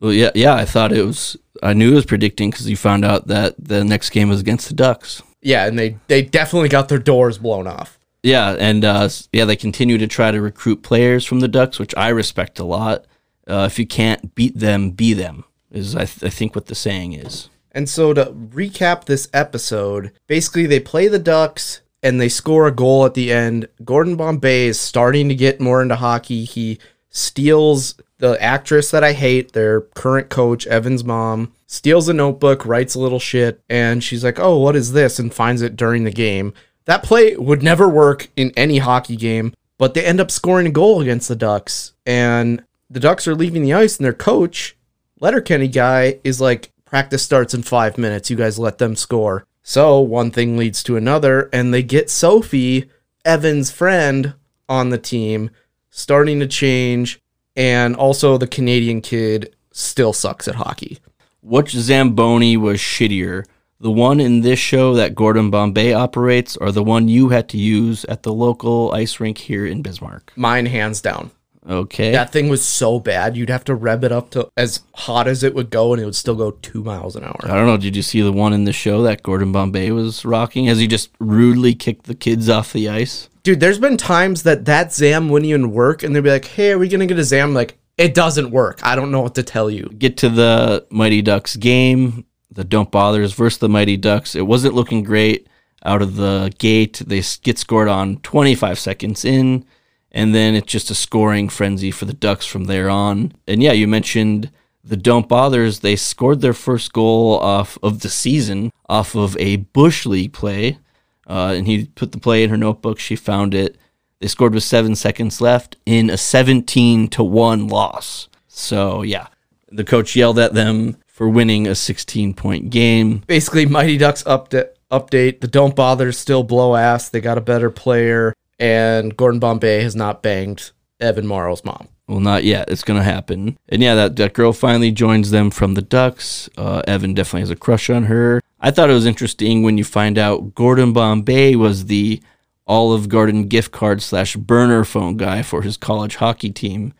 Well, 0.00 0.12
yeah, 0.12 0.30
yeah, 0.34 0.54
I 0.54 0.64
thought 0.64 0.92
it 0.92 1.04
was. 1.04 1.36
I 1.62 1.74
knew 1.74 1.92
it 1.92 1.96
was 1.96 2.06
predicting 2.06 2.50
because 2.50 2.68
you 2.68 2.76
found 2.76 3.04
out 3.04 3.28
that 3.28 3.54
the 3.58 3.84
next 3.84 4.10
game 4.10 4.28
was 4.28 4.40
against 4.40 4.68
the 4.68 4.74
Ducks. 4.74 5.22
Yeah, 5.42 5.66
and 5.66 5.78
they 5.78 5.96
they 6.08 6.22
definitely 6.22 6.68
got 6.68 6.88
their 6.88 6.98
doors 6.98 7.38
blown 7.38 7.66
off. 7.66 7.98
Yeah, 8.22 8.56
and 8.58 8.84
uh, 8.84 9.08
yeah, 9.32 9.44
they 9.44 9.56
continue 9.56 9.98
to 9.98 10.06
try 10.06 10.30
to 10.30 10.40
recruit 10.40 10.82
players 10.82 11.24
from 11.24 11.40
the 11.40 11.48
Ducks, 11.48 11.78
which 11.78 11.94
I 11.96 12.08
respect 12.08 12.58
a 12.58 12.64
lot. 12.64 13.04
Uh, 13.46 13.68
if 13.70 13.78
you 13.78 13.86
can't 13.86 14.34
beat 14.34 14.58
them, 14.58 14.90
be 14.90 15.14
them 15.14 15.44
is 15.70 15.96
I, 15.96 16.04
th- 16.04 16.22
I 16.22 16.28
think 16.28 16.54
what 16.54 16.66
the 16.66 16.74
saying 16.74 17.14
is. 17.14 17.48
And 17.72 17.88
so 17.88 18.12
to 18.12 18.26
recap 18.26 19.04
this 19.06 19.28
episode, 19.32 20.12
basically 20.26 20.66
they 20.66 20.80
play 20.80 21.08
the 21.08 21.18
Ducks 21.18 21.80
and 22.02 22.20
they 22.20 22.28
score 22.28 22.66
a 22.66 22.72
goal 22.72 23.06
at 23.06 23.14
the 23.14 23.32
end. 23.32 23.68
Gordon 23.84 24.16
Bombay 24.16 24.66
is 24.66 24.78
starting 24.78 25.28
to 25.28 25.34
get 25.34 25.60
more 25.60 25.80
into 25.80 25.96
hockey. 25.96 26.44
He 26.44 26.78
steals 27.08 27.94
the 28.18 28.40
actress 28.42 28.90
that 28.90 29.02
I 29.02 29.12
hate, 29.12 29.52
their 29.52 29.80
current 29.80 30.28
coach, 30.28 30.66
Evan's 30.66 31.04
mom, 31.04 31.52
steals 31.66 32.08
a 32.08 32.12
notebook, 32.12 32.64
writes 32.66 32.94
a 32.94 33.00
little 33.00 33.18
shit, 33.18 33.60
and 33.68 34.02
she's 34.02 34.22
like, 34.22 34.38
"Oh, 34.38 34.58
what 34.58 34.76
is 34.76 34.92
this?" 34.92 35.18
and 35.18 35.34
finds 35.34 35.60
it 35.62 35.76
during 35.76 36.04
the 36.04 36.12
game. 36.12 36.54
That 36.84 37.02
play 37.02 37.36
would 37.36 37.62
never 37.62 37.88
work 37.88 38.28
in 38.36 38.52
any 38.56 38.78
hockey 38.78 39.16
game, 39.16 39.54
but 39.78 39.94
they 39.94 40.04
end 40.04 40.20
up 40.20 40.30
scoring 40.30 40.66
a 40.66 40.70
goal 40.70 41.00
against 41.00 41.28
the 41.28 41.36
Ducks. 41.36 41.92
And 42.06 42.62
the 42.92 43.00
Ducks 43.00 43.26
are 43.26 43.34
leaving 43.34 43.62
the 43.62 43.72
ice 43.72 43.96
and 43.96 44.04
their 44.04 44.12
coach, 44.12 44.76
Letterkenny 45.18 45.68
guy 45.68 46.20
is 46.24 46.40
like, 46.40 46.72
practice 46.84 47.22
starts 47.22 47.54
in 47.54 47.62
five 47.62 47.96
minutes. 47.96 48.28
You 48.28 48.36
guys 48.36 48.58
let 48.58 48.78
them 48.78 48.96
score. 48.96 49.46
So 49.62 49.98
one 50.00 50.30
thing 50.30 50.58
leads 50.58 50.82
to 50.84 50.96
another, 50.96 51.48
and 51.52 51.72
they 51.72 51.82
get 51.82 52.10
Sophie, 52.10 52.90
Evan's 53.24 53.70
friend, 53.70 54.34
on 54.68 54.90
the 54.90 54.98
team, 54.98 55.50
starting 55.90 56.38
to 56.40 56.46
change. 56.46 57.20
And 57.56 57.96
also, 57.96 58.36
the 58.36 58.46
Canadian 58.46 59.00
kid 59.00 59.54
still 59.72 60.12
sucks 60.12 60.46
at 60.48 60.56
hockey. 60.56 60.98
Which 61.40 61.72
Zamboni 61.72 62.56
was 62.56 62.78
shittier? 62.78 63.44
The 63.80 63.90
one 63.90 64.20
in 64.20 64.42
this 64.42 64.58
show 64.58 64.94
that 64.94 65.14
Gordon 65.14 65.50
Bombay 65.50 65.92
operates, 65.92 66.56
or 66.58 66.72
the 66.72 66.84
one 66.84 67.08
you 67.08 67.30
had 67.30 67.48
to 67.50 67.58
use 67.58 68.04
at 68.04 68.22
the 68.22 68.32
local 68.32 68.92
ice 68.92 69.18
rink 69.18 69.38
here 69.38 69.66
in 69.66 69.82
Bismarck? 69.82 70.32
Mine, 70.36 70.66
hands 70.66 71.00
down. 71.00 71.30
Okay. 71.68 72.10
That 72.10 72.32
thing 72.32 72.48
was 72.48 72.64
so 72.66 72.98
bad, 72.98 73.36
you'd 73.36 73.48
have 73.48 73.64
to 73.64 73.74
rev 73.74 74.02
it 74.04 74.10
up 74.12 74.30
to 74.30 74.48
as 74.56 74.80
hot 74.94 75.28
as 75.28 75.42
it 75.42 75.54
would 75.54 75.70
go, 75.70 75.92
and 75.92 76.02
it 76.02 76.04
would 76.04 76.16
still 76.16 76.34
go 76.34 76.50
two 76.50 76.82
miles 76.82 77.14
an 77.14 77.24
hour. 77.24 77.38
I 77.44 77.54
don't 77.54 77.66
know. 77.66 77.76
Did 77.76 77.94
you 77.94 78.02
see 78.02 78.20
the 78.20 78.32
one 78.32 78.52
in 78.52 78.64
the 78.64 78.72
show 78.72 79.02
that 79.02 79.22
Gordon 79.22 79.52
Bombay 79.52 79.90
was 79.92 80.24
rocking 80.24 80.68
as 80.68 80.78
he 80.78 80.86
just 80.86 81.10
rudely 81.20 81.74
kicked 81.74 82.06
the 82.06 82.14
kids 82.14 82.48
off 82.48 82.72
the 82.72 82.88
ice? 82.88 83.28
Dude, 83.44 83.60
there's 83.60 83.78
been 83.78 83.96
times 83.96 84.42
that 84.44 84.64
that 84.64 84.92
Zam 84.92 85.28
wouldn't 85.28 85.48
even 85.48 85.72
work, 85.72 86.02
and 86.02 86.14
they'd 86.14 86.20
be 86.20 86.30
like, 86.30 86.46
"Hey, 86.46 86.72
are 86.72 86.78
we 86.78 86.88
gonna 86.88 87.06
get 87.06 87.18
a 87.18 87.24
Zam?" 87.24 87.54
Like, 87.54 87.76
it 87.98 88.14
doesn't 88.14 88.50
work. 88.50 88.80
I 88.82 88.96
don't 88.96 89.10
know 89.10 89.20
what 89.20 89.34
to 89.36 89.42
tell 89.42 89.70
you. 89.70 89.88
Get 89.98 90.16
to 90.18 90.28
the 90.28 90.86
Mighty 90.90 91.22
Ducks 91.22 91.56
game, 91.56 92.24
the 92.50 92.64
Don't 92.64 92.90
Bothers 92.90 93.32
versus 93.32 93.58
the 93.58 93.68
Mighty 93.68 93.96
Ducks. 93.96 94.34
It 94.34 94.46
wasn't 94.46 94.74
looking 94.74 95.02
great 95.02 95.46
out 95.84 96.02
of 96.02 96.16
the 96.16 96.52
gate. 96.58 97.02
They 97.06 97.22
get 97.42 97.58
scored 97.58 97.88
on 97.88 98.16
25 98.18 98.78
seconds 98.78 99.24
in, 99.24 99.64
and 100.12 100.34
then 100.34 100.54
it's 100.54 100.70
just 100.70 100.90
a 100.90 100.94
scoring 100.94 101.48
frenzy 101.48 101.90
for 101.90 102.04
the 102.04 102.12
Ducks 102.12 102.46
from 102.46 102.64
there 102.64 102.88
on. 102.88 103.32
And 103.48 103.62
yeah, 103.62 103.72
you 103.72 103.88
mentioned 103.88 104.50
the 104.84 104.96
Don't 104.96 105.28
Bothers. 105.28 105.80
They 105.80 105.96
scored 105.96 106.42
their 106.42 106.52
first 106.52 106.92
goal 106.92 107.38
off 107.38 107.78
of 107.82 108.00
the 108.00 108.10
season 108.10 108.70
off 108.88 109.16
of 109.16 109.36
a 109.38 109.56
Bush 109.56 110.04
League 110.04 110.34
play. 110.34 110.78
Uh, 111.26 111.54
and 111.56 111.66
he 111.66 111.86
put 111.86 112.12
the 112.12 112.18
play 112.18 112.42
in 112.44 112.50
her 112.50 112.56
notebook. 112.58 112.98
She 112.98 113.16
found 113.16 113.54
it. 113.54 113.76
They 114.20 114.28
scored 114.28 114.54
with 114.54 114.64
seven 114.64 114.94
seconds 114.94 115.40
left 115.40 115.76
in 115.86 116.10
a 116.10 116.18
17 116.18 117.08
to 117.08 117.24
1 117.24 117.68
loss. 117.68 118.28
So, 118.48 119.02
yeah, 119.02 119.28
the 119.70 119.82
coach 119.84 120.14
yelled 120.14 120.38
at 120.38 120.52
them 120.52 120.98
for 121.06 121.28
winning 121.28 121.66
a 121.66 121.74
16 121.74 122.34
point 122.34 122.70
game. 122.70 123.22
Basically, 123.26 123.66
Mighty 123.66 123.96
Ducks 123.96 124.22
update. 124.24 124.68
Update: 124.90 125.40
The 125.40 125.48
Don't 125.48 125.74
Bothers 125.74 126.18
still 126.18 126.42
blow 126.42 126.76
ass. 126.76 127.08
They 127.08 127.22
got 127.22 127.38
a 127.38 127.40
better 127.40 127.70
player, 127.70 128.34
and 128.62 129.16
Gordon 129.16 129.40
Bombay 129.40 129.82
has 129.82 129.96
not 129.96 130.22
banged 130.22 130.70
Evan 131.00 131.26
Morrow's 131.26 131.64
mom. 131.64 131.88
Well, 132.06 132.20
not 132.20 132.44
yet. 132.44 132.70
It's 132.70 132.84
going 132.84 132.98
to 132.98 133.04
happen. 133.04 133.58
And 133.68 133.82
yeah, 133.82 133.96
that, 133.96 134.14
that 134.16 134.34
girl 134.34 134.52
finally 134.52 134.92
joins 134.92 135.32
them 135.32 135.50
from 135.50 135.74
the 135.74 135.82
Ducks. 135.82 136.48
Uh, 136.56 136.80
Evan 136.86 137.12
definitely 137.12 137.40
has 137.40 137.50
a 137.50 137.56
crush 137.56 137.90
on 137.90 138.04
her. 138.04 138.40
I 138.60 138.70
thought 138.70 138.88
it 138.88 138.94
was 138.94 139.06
interesting 139.06 139.64
when 139.64 139.78
you 139.78 139.84
find 139.84 140.16
out 140.16 140.54
Gordon 140.54 140.92
Bombay 140.92 141.56
was 141.56 141.86
the 141.86 142.22
Olive 142.68 143.08
Garden 143.08 143.48
gift 143.48 143.72
card 143.72 144.00
slash 144.00 144.36
burner 144.36 144.84
phone 144.84 145.16
guy 145.16 145.42
for 145.42 145.62
his 145.62 145.76
college 145.76 146.16
hockey 146.16 146.50
team 146.50 146.94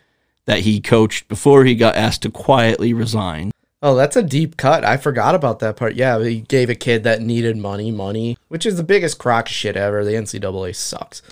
that 0.47 0.61
he 0.61 0.81
coached 0.81 1.29
before 1.29 1.65
he 1.65 1.77
got 1.77 1.95
asked 1.95 2.23
to 2.23 2.31
quietly 2.31 2.93
resign. 2.93 3.53
Oh, 3.81 3.95
that's 3.95 4.17
a 4.17 4.23
deep 4.23 4.57
cut. 4.57 4.85
I 4.85 4.97
forgot 4.97 5.37
about 5.37 5.61
that 5.61 5.77
part. 5.77 5.95
Yeah, 5.95 6.21
he 6.25 6.41
gave 6.41 6.71
a 6.71 6.75
kid 6.75 7.05
that 7.05 7.23
needed 7.23 7.57
money, 7.57 7.93
money, 7.93 8.37
which 8.49 8.67
is 8.67 8.77
the 8.77 8.85
biggest 8.85 9.19
crock 9.19 9.47
shit 9.47 9.77
ever. 9.77 10.05
The 10.05 10.13
NCAA 10.13 10.75
sucks. 10.75 11.23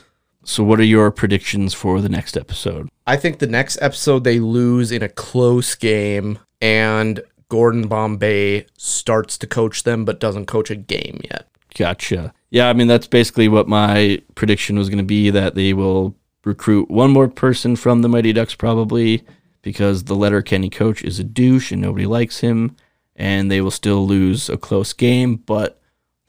So, 0.45 0.65
what 0.65 0.81
are 0.81 0.85
your 0.85 1.11
predictions 1.11 1.75
for 1.75 2.01
the 2.01 2.09
next 2.09 2.37
episode? 2.37 2.89
I 3.07 3.17
think 3.17 3.39
the 3.39 3.47
next 3.47 3.79
episode 3.81 4.25
they 4.25 4.41
lose 4.41 4.91
in 4.91 5.03
a 5.03 5.09
close 5.09 5.75
game, 5.75 6.39
and 6.61 7.21
Gordon 7.49 7.89
Bombay 7.89 8.67
starts 8.77 9.37
to 9.39 9.47
coach 9.47 9.83
them, 9.83 10.05
but 10.05 10.21
doesn't 10.21 10.47
coach 10.47 10.71
a 10.71 10.77
game 10.77 11.21
yet. 11.25 11.49
Gotcha. 11.77 12.33
Yeah, 12.51 12.69
I 12.69 12.73
mean 12.73 12.89
that's 12.89 13.07
basically 13.07 13.49
what 13.49 13.69
my 13.69 14.23
prediction 14.35 14.79
was 14.79 14.89
going 14.89 14.99
to 14.99 15.05
be 15.05 15.31
that 15.31 15.55
they 15.55 15.73
will 15.73 16.17
recruit 16.45 16.91
one 16.91 17.11
more 17.11 17.29
person 17.29 17.77
from 17.77 18.03
the 18.03 18.09
Mighty 18.09 18.33
Ducks 18.33 18.55
probably 18.55 19.23
because 19.62 20.05
the 20.05 20.17
Letterkenny 20.17 20.71
coach 20.71 21.03
is 21.03 21.19
a 21.19 21.25
douche 21.25 21.71
and 21.71 21.83
nobody 21.83 22.07
likes 22.07 22.41
him 22.41 22.77
and 23.15 23.51
they 23.51 23.61
will 23.61 23.71
still 23.71 24.07
lose 24.07 24.49
a 24.49 24.57
close 24.57 24.93
game, 24.93 25.37
but 25.37 25.80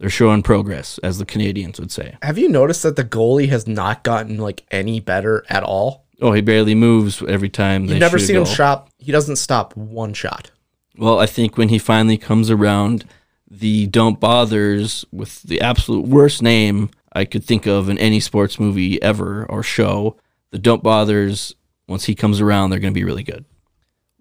They're 0.02 0.10
showing 0.10 0.42
progress, 0.42 0.98
as 1.04 1.20
the 1.20 1.26
Canadians 1.26 1.80
would 1.80 1.92
say. 1.92 2.18
Have 2.24 2.40
you 2.40 2.50
noticed 2.50 2.82
that 2.82 2.96
the 2.96 3.04
goalie 3.04 3.50
has 3.50 3.68
not 3.68 4.04
gotten 4.04 4.40
like 4.40 4.66
any 4.72 5.00
better 5.00 5.46
at 5.48 5.62
all? 5.62 6.08
Oh, 6.20 6.32
he 6.32 6.42
barely 6.42 6.74
moves 6.74 7.22
every 7.22 7.50
time. 7.50 7.86
You've 7.86 8.00
never 8.00 8.18
seen 8.18 8.36
him 8.36 8.46
shot. 8.46 8.90
He 8.98 9.12
doesn't 9.12 9.36
stop 9.36 9.78
one 9.78 10.16
shot. 10.16 10.50
Well, 10.98 11.20
I 11.20 11.28
think 11.28 11.56
when 11.56 11.70
he 11.70 11.78
finally 11.78 12.18
comes 12.18 12.50
around, 12.50 13.06
the 13.48 13.86
Don't 13.86 14.20
Bothers 14.20 15.06
with 15.12 15.44
the 15.44 15.62
absolute 15.62 16.08
worst 16.08 16.42
name 16.42 16.90
I 17.14 17.24
could 17.24 17.44
think 17.44 17.68
of 17.68 17.88
in 17.88 18.00
any 18.00 18.20
sports 18.20 18.60
movie 18.60 19.00
ever 19.04 19.46
or 19.46 19.62
show, 19.62 20.18
the 20.50 20.58
Don't 20.58 20.82
Bothers, 20.82 21.54
once 21.88 22.06
he 22.06 22.16
comes 22.16 22.42
around, 22.42 22.72
they're 22.72 22.80
going 22.80 22.94
to 22.94 23.00
be 23.00 23.04
really 23.04 23.22
good. 23.22 23.46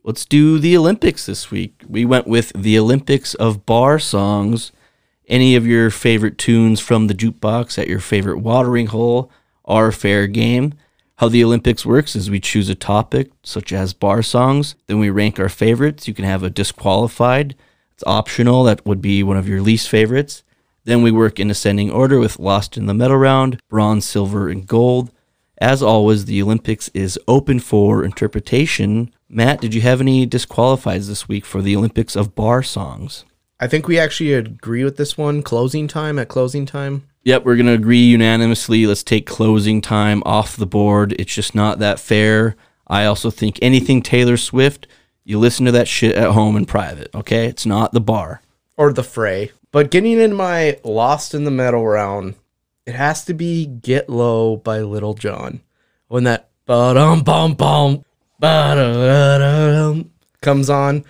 Let's 0.04 0.26
do 0.26 0.58
the 0.58 0.76
Olympics 0.76 1.24
this 1.24 1.50
week. 1.50 1.84
We 1.88 2.04
went 2.04 2.26
with 2.26 2.52
the 2.54 2.78
Olympics 2.78 3.32
of 3.34 3.64
bar 3.64 3.98
songs. 3.98 4.72
Any 5.30 5.54
of 5.54 5.64
your 5.64 5.90
favorite 5.90 6.38
tunes 6.38 6.80
from 6.80 7.06
the 7.06 7.14
jukebox 7.14 7.78
at 7.78 7.86
your 7.86 8.00
favorite 8.00 8.38
watering 8.38 8.88
hole 8.88 9.30
are 9.64 9.92
fair 9.92 10.26
game. 10.26 10.74
How 11.18 11.28
the 11.28 11.44
Olympics 11.44 11.86
works 11.86 12.16
is 12.16 12.28
we 12.28 12.40
choose 12.40 12.68
a 12.68 12.74
topic, 12.74 13.30
such 13.44 13.72
as 13.72 13.94
bar 13.94 14.24
songs, 14.24 14.74
then 14.88 14.98
we 14.98 15.08
rank 15.08 15.38
our 15.38 15.48
favorites. 15.48 16.08
You 16.08 16.14
can 16.14 16.24
have 16.24 16.42
a 16.42 16.50
disqualified, 16.50 17.54
it's 17.94 18.02
optional, 18.08 18.64
that 18.64 18.84
would 18.84 19.00
be 19.00 19.22
one 19.22 19.36
of 19.36 19.46
your 19.46 19.60
least 19.60 19.88
favorites. 19.88 20.42
Then 20.82 21.00
we 21.00 21.12
work 21.12 21.38
in 21.38 21.48
ascending 21.48 21.92
order 21.92 22.18
with 22.18 22.40
lost 22.40 22.76
in 22.76 22.86
the 22.86 22.94
medal 22.94 23.16
round, 23.16 23.60
bronze, 23.68 24.06
silver, 24.06 24.48
and 24.48 24.66
gold. 24.66 25.12
As 25.58 25.80
always, 25.80 26.24
the 26.24 26.42
Olympics 26.42 26.88
is 26.88 27.20
open 27.28 27.60
for 27.60 28.02
interpretation. 28.02 29.14
Matt, 29.28 29.60
did 29.60 29.74
you 29.74 29.82
have 29.82 30.00
any 30.00 30.26
disqualifieds 30.26 31.06
this 31.06 31.28
week 31.28 31.44
for 31.44 31.62
the 31.62 31.76
Olympics 31.76 32.16
of 32.16 32.34
bar 32.34 32.64
songs? 32.64 33.24
I 33.62 33.66
think 33.66 33.86
we 33.86 33.98
actually 33.98 34.32
agree 34.32 34.84
with 34.84 34.96
this 34.96 35.18
one. 35.18 35.42
Closing 35.42 35.86
time 35.86 36.18
at 36.18 36.28
closing 36.28 36.64
time. 36.64 37.06
Yep, 37.24 37.44
we're 37.44 37.56
going 37.56 37.66
to 37.66 37.72
agree 37.74 37.98
unanimously. 37.98 38.86
Let's 38.86 39.02
take 39.02 39.26
closing 39.26 39.82
time 39.82 40.22
off 40.24 40.56
the 40.56 40.66
board. 40.66 41.14
It's 41.18 41.34
just 41.34 41.54
not 41.54 41.78
that 41.78 42.00
fair. 42.00 42.56
I 42.86 43.04
also 43.04 43.30
think 43.30 43.58
anything 43.60 44.00
Taylor 44.00 44.38
Swift, 44.38 44.86
you 45.24 45.38
listen 45.38 45.66
to 45.66 45.72
that 45.72 45.86
shit 45.86 46.16
at 46.16 46.30
home 46.32 46.56
in 46.56 46.64
private, 46.64 47.14
okay? 47.14 47.46
It's 47.46 47.66
not 47.66 47.92
the 47.92 48.00
bar. 48.00 48.40
or 48.80 48.94
the 48.94 49.02
fray. 49.02 49.52
But 49.72 49.90
getting 49.90 50.18
in 50.18 50.32
my 50.34 50.78
lost 50.82 51.34
in 51.34 51.44
the 51.44 51.50
metal 51.50 51.86
round, 51.86 52.36
it 52.86 52.94
has 52.94 53.26
to 53.26 53.34
be 53.34 53.66
"Get 53.66 54.08
Low" 54.08 54.56
by 54.56 54.80
Lil 54.80 55.12
Jon. 55.12 55.60
When 56.08 56.24
that 56.24 56.48
ba-dum 56.64 57.22
bum 57.22 57.52
bum 57.54 58.04
ba-da-da-dum 58.38 60.10
comes 60.40 60.70
on, 60.70 61.04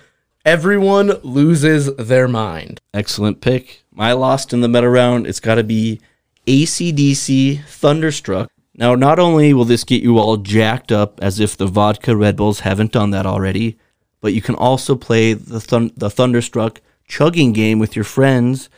everyone 0.45 1.19
loses 1.23 1.93
their 1.95 2.27
mind. 2.27 2.79
Excellent 2.93 3.41
pick. 3.41 3.83
My 3.91 4.13
lost 4.13 4.53
in 4.53 4.61
the 4.61 4.67
meta 4.67 4.89
round, 4.89 5.27
it's 5.27 5.39
got 5.39 5.55
to 5.55 5.63
be 5.63 5.99
ACDC 6.47 7.63
Thunderstruck. 7.65 8.49
Now, 8.75 8.95
not 8.95 9.19
only 9.19 9.53
will 9.53 9.65
this 9.65 9.83
get 9.83 10.01
you 10.01 10.17
all 10.17 10.37
jacked 10.37 10.91
up 10.91 11.19
as 11.21 11.39
if 11.39 11.57
the 11.57 11.67
vodka 11.67 12.15
Red 12.15 12.37
Bulls 12.37 12.61
haven't 12.61 12.93
done 12.93 13.11
that 13.11 13.25
already, 13.25 13.77
but 14.21 14.33
you 14.33 14.41
can 14.41 14.55
also 14.55 14.95
play 14.95 15.33
the, 15.33 15.59
thun- 15.59 15.91
the 15.95 16.09
Thunderstruck 16.09 16.81
chugging 17.05 17.51
game 17.51 17.79
with 17.79 17.95
your 17.95 18.05
friends. 18.05 18.69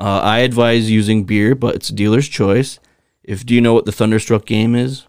Uh, 0.00 0.20
I 0.22 0.38
advise 0.38 0.90
using 0.90 1.24
beer, 1.24 1.54
but 1.54 1.74
it's 1.74 1.88
dealer's 1.88 2.28
choice. 2.28 2.78
If 3.22 3.44
do 3.44 3.54
you 3.54 3.60
know 3.60 3.74
what 3.74 3.84
the 3.84 3.92
Thunderstruck 3.92 4.44
game 4.46 4.74
is? 4.74 5.06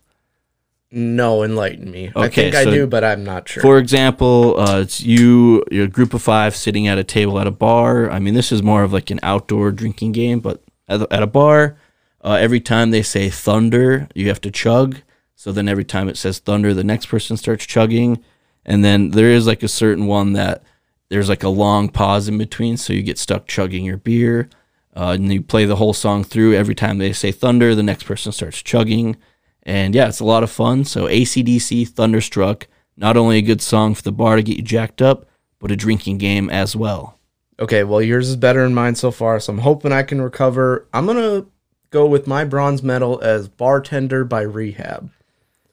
No, 0.98 1.44
enlighten 1.44 1.92
me. 1.92 2.10
I 2.16 2.28
Okay, 2.28 2.50
think 2.52 2.56
I 2.56 2.64
do, 2.64 2.88
but 2.88 3.04
I'm 3.04 3.26
not 3.26 3.50
sure. 3.50 3.62
For 3.62 3.78
example, 3.78 4.58
uh, 4.58 4.80
it's 4.80 5.02
you, 5.02 5.62
you're 5.70 5.84
a 5.86 5.90
group 5.90 6.14
of 6.14 6.22
five 6.22 6.56
sitting 6.56 6.88
at 6.88 6.98
a 6.98 7.04
table 7.04 7.38
at 7.38 7.48
a 7.48 7.52
bar. 7.52 8.10
I 8.10 8.20
mean, 8.20 8.34
this 8.34 8.50
is 8.50 8.64
more 8.64 8.82
of 8.84 8.94
like 8.94 9.12
an 9.12 9.20
outdoor 9.22 9.72
drinking 9.74 10.14
game, 10.14 10.40
but 10.40 10.64
at, 10.88 11.02
a- 11.02 11.14
at 11.14 11.22
a 11.22 11.28
bar, 11.28 11.78
uh, 12.24 12.38
every 12.40 12.62
time 12.62 12.92
they 12.92 13.02
say 13.02 13.30
thunder, 13.30 14.08
you 14.16 14.30
have 14.30 14.40
to 14.42 14.52
chug. 14.52 15.00
So 15.36 15.52
then 15.52 15.68
every 15.68 15.84
time 15.84 16.08
it 16.08 16.16
says 16.16 16.40
thunder, 16.40 16.74
the 16.74 16.84
next 16.84 17.08
person 17.08 17.36
starts 17.36 17.66
chugging. 17.66 18.24
And 18.66 18.84
then 18.86 19.12
there 19.12 19.30
is 19.30 19.46
like 19.46 19.64
a 19.64 19.68
certain 19.68 20.06
one 20.08 20.32
that 20.34 20.64
there's 21.10 21.28
like 21.28 21.44
a 21.44 21.50
long 21.50 21.90
pause 21.90 22.30
in 22.30 22.38
between. 22.38 22.78
So 22.78 22.94
you 22.94 23.04
get 23.04 23.20
stuck 23.20 23.48
chugging 23.48 23.84
your 23.84 23.98
beer. 23.98 24.50
Uh, 24.96 25.12
and 25.12 25.32
you 25.32 25.42
play 25.42 25.66
the 25.66 25.76
whole 25.76 25.92
song 25.94 26.24
through. 26.24 26.56
Every 26.56 26.74
time 26.74 27.00
they 27.00 27.12
say 27.12 27.34
thunder, 27.34 27.76
the 27.76 27.84
next 27.84 28.04
person 28.04 28.32
starts 28.32 28.62
chugging. 28.64 29.18
And 29.66 29.96
yeah, 29.96 30.08
it's 30.08 30.20
a 30.20 30.26
lot 30.26 30.44
of 30.44 30.52
fun. 30.52 30.86
So 30.86 31.08
ACDC 31.08 31.88
Thunderstruck, 31.90 32.68
not 32.96 33.18
only 33.18 33.38
a 33.38 33.42
good 33.42 33.62
song 33.62 33.96
for 33.96 34.04
the 34.04 34.12
bar 34.12 34.36
to 34.36 34.44
get 34.44 34.58
you 34.58 34.64
jacked 34.64 35.02
up, 35.02 35.26
but 35.60 35.72
a 35.72 35.76
drinking 35.76 36.20
game 36.20 36.50
as 36.50 36.76
well. 36.76 37.18
Okay, 37.60 37.84
well, 37.84 38.02
yours 38.02 38.30
is 38.30 38.36
better 38.36 38.64
than 38.64 38.74
mine 38.74 38.96
so 38.96 39.12
far, 39.12 39.40
so 39.40 39.54
I'm 39.54 39.60
hoping 39.60 39.92
I 39.92 40.04
can 40.04 40.22
recover. 40.22 40.88
I'm 40.94 41.06
going 41.06 41.18
to 41.18 41.50
go 41.90 42.06
with 42.06 42.28
my 42.28 42.44
bronze 42.44 42.84
medal 42.84 43.20
as 43.22 43.48
Bartender 43.48 44.26
by 44.26 44.42
Rehab. 44.42 45.10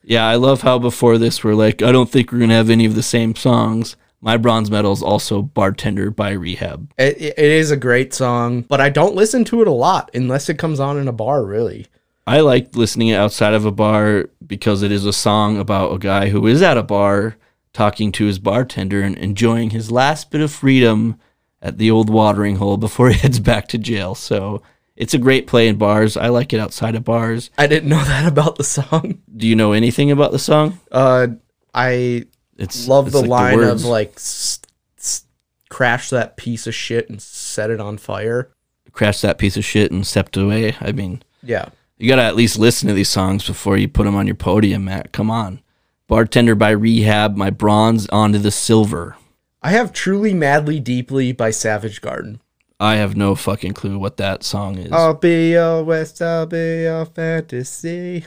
Yeah, 0.03 0.25
I 0.25 0.35
love 0.35 0.61
how 0.61 0.79
before 0.79 1.17
this 1.17 1.43
we're 1.43 1.53
like, 1.53 1.81
I 1.81 1.91
don't 1.91 2.09
think 2.09 2.31
we're 2.31 2.39
gonna 2.39 2.53
have 2.53 2.69
any 2.69 2.85
of 2.85 2.95
the 2.95 3.03
same 3.03 3.35
songs. 3.35 3.95
My 4.21 4.37
bronze 4.37 4.69
medal 4.71 4.91
is 4.93 5.03
also 5.03 5.41
Bartender 5.41 6.11
by 6.11 6.31
Rehab. 6.31 6.93
It 6.97 7.21
it 7.21 7.37
is 7.37 7.71
a 7.71 7.77
great 7.77 8.13
song, 8.13 8.61
but 8.61 8.81
I 8.81 8.89
don't 8.89 9.15
listen 9.15 9.43
to 9.45 9.61
it 9.61 9.67
a 9.67 9.71
lot 9.71 10.11
unless 10.13 10.49
it 10.49 10.57
comes 10.57 10.79
on 10.79 10.97
in 10.97 11.07
a 11.07 11.13
bar, 11.13 11.43
really. 11.45 11.87
I 12.25 12.39
like 12.39 12.75
listening 12.75 13.09
it 13.09 13.15
outside 13.15 13.53
of 13.53 13.65
a 13.65 13.71
bar 13.71 14.29
because 14.45 14.81
it 14.81 14.91
is 14.91 15.05
a 15.05 15.13
song 15.13 15.57
about 15.57 15.93
a 15.93 15.97
guy 15.99 16.29
who 16.29 16.47
is 16.47 16.61
at 16.61 16.77
a 16.77 16.83
bar 16.83 17.35
talking 17.73 18.11
to 18.13 18.25
his 18.25 18.39
bartender 18.39 19.01
and 19.01 19.17
enjoying 19.17 19.71
his 19.71 19.91
last 19.91 20.31
bit 20.31 20.41
of 20.41 20.51
freedom 20.51 21.19
at 21.61 21.77
the 21.77 21.91
old 21.91 22.09
watering 22.09 22.57
hole 22.57 22.77
before 22.77 23.09
he 23.11 23.19
heads 23.19 23.39
back 23.39 23.67
to 23.69 23.77
jail. 23.77 24.15
So 24.15 24.61
it's 24.95 25.13
a 25.13 25.17
great 25.17 25.47
play 25.47 25.67
in 25.67 25.77
bars. 25.77 26.15
I 26.15 26.27
like 26.29 26.53
it 26.53 26.59
outside 26.59 26.95
of 26.95 27.03
bars. 27.03 27.49
I 27.57 27.67
didn't 27.67 27.89
know 27.89 28.03
that 28.05 28.25
about 28.25 28.57
the 28.57 28.63
song. 28.63 29.19
Do 29.35 29.47
you 29.47 29.55
know 29.55 29.73
anything 29.73 30.09
about 30.11 30.31
the 30.31 30.39
song? 30.39 30.79
Uh, 30.91 31.27
I 31.73 32.25
It's 32.57 32.87
love 32.87 33.07
it's 33.07 33.15
the 33.15 33.21
like 33.21 33.29
line 33.29 33.55
words. 33.57 33.83
of 33.83 33.89
like, 33.89 34.13
s- 34.15 34.61
s- 34.97 35.25
crash 35.69 36.09
that 36.11 36.37
piece 36.37 36.67
of 36.67 36.75
shit 36.75 37.09
and 37.09 37.21
set 37.21 37.69
it 37.69 37.81
on 37.81 37.97
fire. 37.97 38.49
crash 38.93 39.19
that 39.21 39.37
piece 39.39 39.57
of 39.57 39.65
shit 39.65 39.91
and 39.91 40.05
stepped 40.07 40.37
away. 40.37 40.75
I 40.79 40.91
mean, 40.93 41.21
Yeah. 41.41 41.69
You 41.97 42.09
got 42.09 42.17
to 42.17 42.23
at 42.23 42.35
least 42.35 42.57
listen 42.57 42.87
to 42.87 42.93
these 42.93 43.09
songs 43.09 43.45
before 43.45 43.77
you 43.77 43.87
put 43.87 44.03
them 44.05 44.15
on 44.15 44.27
your 44.27 44.35
podium, 44.35 44.85
Matt. 44.85 45.11
Come 45.11 45.29
on. 45.31 45.61
Bartender 46.07 46.55
by 46.55 46.71
Rehab, 46.71 47.35
my 47.35 47.49
bronze 47.49 48.07
onto 48.09 48.37
the 48.37 48.51
silver. 48.51 49.15
I 49.61 49.71
have 49.71 49.93
Truly 49.93 50.33
Madly 50.33 50.79
Deeply 50.79 51.31
by 51.31 51.51
Savage 51.51 52.01
Garden. 52.01 52.41
I 52.79 52.95
have 52.95 53.15
no 53.15 53.33
fucking 53.35 53.73
clue 53.73 53.97
what 53.97 54.17
that 54.17 54.43
song 54.43 54.77
is. 54.77 54.91
I'll 54.91 55.13
be 55.13 55.51
your 55.51 55.83
West, 55.83 56.21
I'll 56.21 56.45
be 56.45 56.81
your 56.83 57.05
fantasy. 57.05 58.25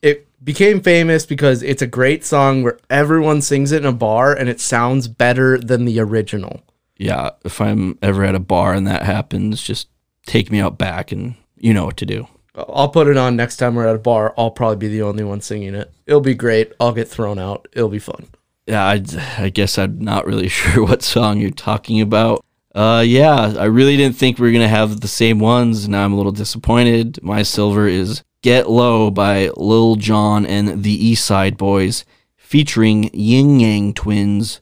It 0.00 0.28
became 0.44 0.80
famous 0.80 1.26
because 1.26 1.64
it's 1.64 1.82
a 1.82 1.86
great 1.88 2.24
song 2.24 2.62
where 2.62 2.78
everyone 2.88 3.42
sings 3.42 3.72
it 3.72 3.82
in 3.82 3.86
a 3.86 3.92
bar 3.92 4.32
and 4.32 4.48
it 4.48 4.60
sounds 4.60 5.08
better 5.08 5.58
than 5.58 5.84
the 5.84 5.98
original. 5.98 6.62
yeah, 6.96 7.30
if 7.44 7.60
I'm 7.60 7.98
ever 8.00 8.22
at 8.24 8.36
a 8.36 8.40
bar 8.40 8.74
and 8.74 8.86
that 8.86 9.02
happens, 9.02 9.60
just 9.62 9.88
take 10.26 10.52
me 10.52 10.60
out 10.60 10.78
back 10.78 11.10
and 11.10 11.34
you 11.56 11.74
know 11.74 11.86
what 11.86 11.96
to 11.96 12.06
do. 12.06 12.28
I'll 12.68 12.88
put 12.88 13.08
it 13.08 13.16
on 13.16 13.36
next 13.36 13.56
time 13.56 13.74
we're 13.74 13.86
at 13.86 13.96
a 13.96 14.00
bar. 14.00 14.34
I'll 14.36 14.50
probably 14.50 14.76
be 14.76 14.88
the 14.88 15.02
only 15.02 15.24
one 15.24 15.40
singing 15.40 15.74
it. 15.74 15.92
It'll 16.06 16.20
be 16.20 16.34
great. 16.34 16.72
I'll 16.80 16.92
get 16.92 17.08
thrown 17.08 17.38
out. 17.38 17.68
It'll 17.72 17.88
be 17.88 17.98
fun. 17.98 18.26
Yeah, 18.66 18.84
I, 18.84 19.02
I 19.38 19.48
guess 19.48 19.78
I'm 19.78 19.98
not 19.98 20.26
really 20.26 20.48
sure 20.48 20.84
what 20.84 21.02
song 21.02 21.38
you're 21.38 21.50
talking 21.50 22.00
about. 22.00 22.44
Uh, 22.74 23.02
yeah, 23.04 23.54
I 23.58 23.64
really 23.64 23.96
didn't 23.96 24.16
think 24.16 24.38
we 24.38 24.46
were 24.46 24.52
gonna 24.52 24.68
have 24.68 25.00
the 25.00 25.08
same 25.08 25.38
ones. 25.40 25.88
Now 25.88 26.04
I'm 26.04 26.12
a 26.12 26.16
little 26.16 26.32
disappointed. 26.32 27.22
My 27.22 27.42
silver 27.42 27.88
is 27.88 28.22
"Get 28.42 28.68
Low" 28.68 29.10
by 29.10 29.50
Lil 29.56 29.96
Jon 29.96 30.44
and 30.44 30.84
the 30.84 30.92
East 30.92 31.24
Side 31.24 31.56
Boys, 31.56 32.04
featuring 32.36 33.10
Ying 33.14 33.60
Yang 33.60 33.94
Twins. 33.94 34.60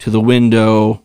To 0.00 0.10
the 0.10 0.20
window. 0.20 1.02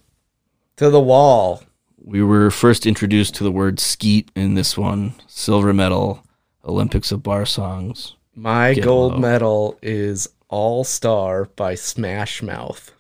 To 0.75 0.89
the 0.89 0.99
wall. 0.99 1.63
We 2.03 2.21
were 2.21 2.51
first 2.51 2.85
introduced 2.85 3.33
to 3.35 3.43
the 3.43 3.51
word 3.51 3.79
"skeet" 3.79 4.29
in 4.35 4.55
this 4.55 4.77
one. 4.77 5.13
Silver 5.27 5.73
medal, 5.73 6.21
Olympics 6.65 7.11
of 7.11 7.23
bar 7.23 7.45
songs. 7.45 8.15
My 8.35 8.73
Get 8.73 8.83
gold 8.83 9.13
low. 9.13 9.19
medal 9.19 9.79
is 9.81 10.29
All 10.49 10.83
Star 10.83 11.45
by 11.55 11.75
Smash 11.75 12.41
Mouth. 12.41 12.91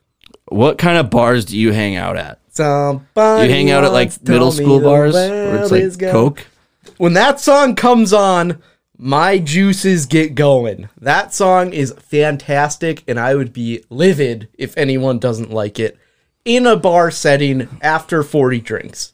What 0.49 0.77
kind 0.77 0.97
of 0.97 1.09
bars 1.09 1.45
do 1.45 1.57
you 1.57 1.71
hang 1.71 1.95
out 1.95 2.17
at? 2.17 2.39
Somebody 2.49 3.47
You 3.47 3.53
hang 3.53 3.71
out 3.71 3.85
at 3.85 3.93
like 3.93 4.11
middle 4.27 4.51
school 4.51 4.81
bars 4.81 5.13
where 5.13 5.55
it's 5.63 5.71
like 5.99 6.11
Coke. 6.11 6.47
when 6.97 7.13
that 7.13 7.39
song 7.39 7.75
comes 7.75 8.11
on, 8.11 8.61
my 8.97 9.37
juices 9.39 10.05
get 10.05 10.35
going. 10.35 10.89
That 10.99 11.33
song 11.33 11.71
is 11.71 11.93
fantastic, 11.97 13.03
and 13.07 13.19
I 13.19 13.35
would 13.35 13.53
be 13.53 13.83
livid 13.89 14.49
if 14.57 14.77
anyone 14.77 15.17
doesn't 15.17 15.49
like 15.51 15.79
it 15.79 15.97
in 16.43 16.65
a 16.67 16.75
bar 16.75 17.09
setting 17.09 17.69
after 17.81 18.21
40 18.21 18.59
drinks. 18.59 19.13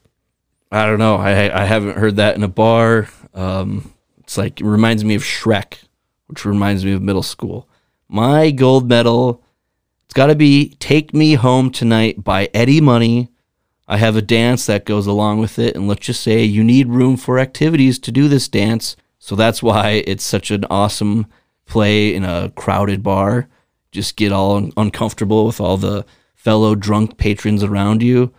I 0.72 0.86
don't 0.86 1.00
know. 1.00 1.16
I 1.16 1.62
I 1.62 1.66
haven't 1.66 1.98
heard 1.98 2.16
that 2.18 2.36
in 2.36 2.44
a 2.44 2.48
bar. 2.50 3.08
Um, 3.34 3.94
it's 4.28 4.38
like 4.38 4.60
it 4.60 4.66
reminds 4.66 5.06
me 5.06 5.16
of 5.16 5.24
Shrek, 5.24 5.86
which 6.28 6.44
reminds 6.44 6.84
me 6.84 6.92
of 6.92 7.02
middle 7.02 7.24
school. 7.24 7.70
My 8.10 8.52
gold 8.52 8.90
medal, 8.90 9.42
it's 10.06 10.14
got 10.14 10.28
to 10.28 10.36
be 10.36 10.76
"Take 10.80 11.14
Me 11.14 11.36
Home 11.36 11.72
Tonight" 11.72 12.26
by 12.26 12.50
Eddie 12.54 12.82
Money, 12.82 13.30
I 13.88 13.98
have 13.98 14.18
a 14.18 14.22
dance 14.22 14.66
that 14.66 14.86
goes 14.86 15.08
along 15.08 15.40
with 15.40 15.58
it, 15.58 15.76
and 15.76 15.88
let's 15.88 16.06
just 16.06 16.22
say 16.22 16.44
you 16.44 16.62
need 16.62 16.90
room 16.90 17.16
for 17.16 17.40
activities 17.40 17.98
to 18.00 18.12
do 18.12 18.28
this 18.28 18.50
dance. 18.50 18.98
So 19.18 19.34
that's 19.34 19.64
why 19.64 20.04
it's 20.06 20.26
such 20.26 20.52
an 20.52 20.66
awesome 20.70 21.28
play 21.66 22.14
in 22.14 22.26
a 22.26 22.52
crowded 22.56 23.02
bar. 23.02 23.48
Just 23.94 24.18
get 24.18 24.34
all 24.34 24.72
uncomfortable 24.76 25.46
with 25.46 25.62
all 25.62 25.78
the 25.78 26.06
fellow 26.36 26.76
drunk 26.76 27.18
patrons 27.18 27.64
around 27.64 28.04
you. 28.04 28.34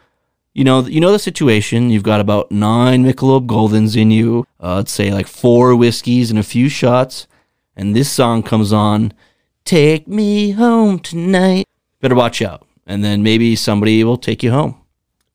You 0.59 0.65
know, 0.65 0.85
you 0.85 0.99
know 1.01 1.13
the 1.13 1.21
situation. 1.21 1.89
You've 1.89 2.03
got 2.03 2.21
about 2.21 2.51
nine 2.51 3.05
Michelob 3.05 3.47
Goldens 3.47 3.97
in 3.97 4.11
you. 4.11 4.45
Uh, 4.61 4.75
let's 4.75 4.91
say 4.91 5.13
like 5.13 5.29
four 5.29 5.77
whiskeys 5.77 6.31
and 6.31 6.39
a 6.39 6.43
few 6.43 6.69
shots, 6.69 7.29
and 7.77 7.95
this 7.95 8.11
song 8.11 8.43
comes 8.43 8.73
on. 8.73 9.13
Take 9.65 10.09
me 10.09 10.51
home 10.51 10.99
tonight. 10.99 11.69
Better 12.01 12.17
watch 12.17 12.43
out, 12.43 12.67
and 12.89 13.05
then 13.05 13.23
maybe 13.23 13.55
somebody 13.55 14.03
will 14.03 14.17
take 14.17 14.43
you 14.43 14.51
home. 14.51 14.83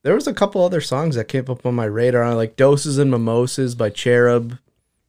There 0.02 0.14
was 0.14 0.28
a 0.28 0.34
couple 0.34 0.62
other 0.62 0.82
songs 0.82 1.16
that 1.16 1.30
came 1.30 1.46
up 1.48 1.66
on 1.66 1.74
my 1.74 1.86
radar, 1.86 2.36
like 2.36 2.58
"Doses 2.58 2.98
and 2.98 3.10
Mimosas" 3.10 3.76
by 3.76 3.92
Cherub, 3.92 4.58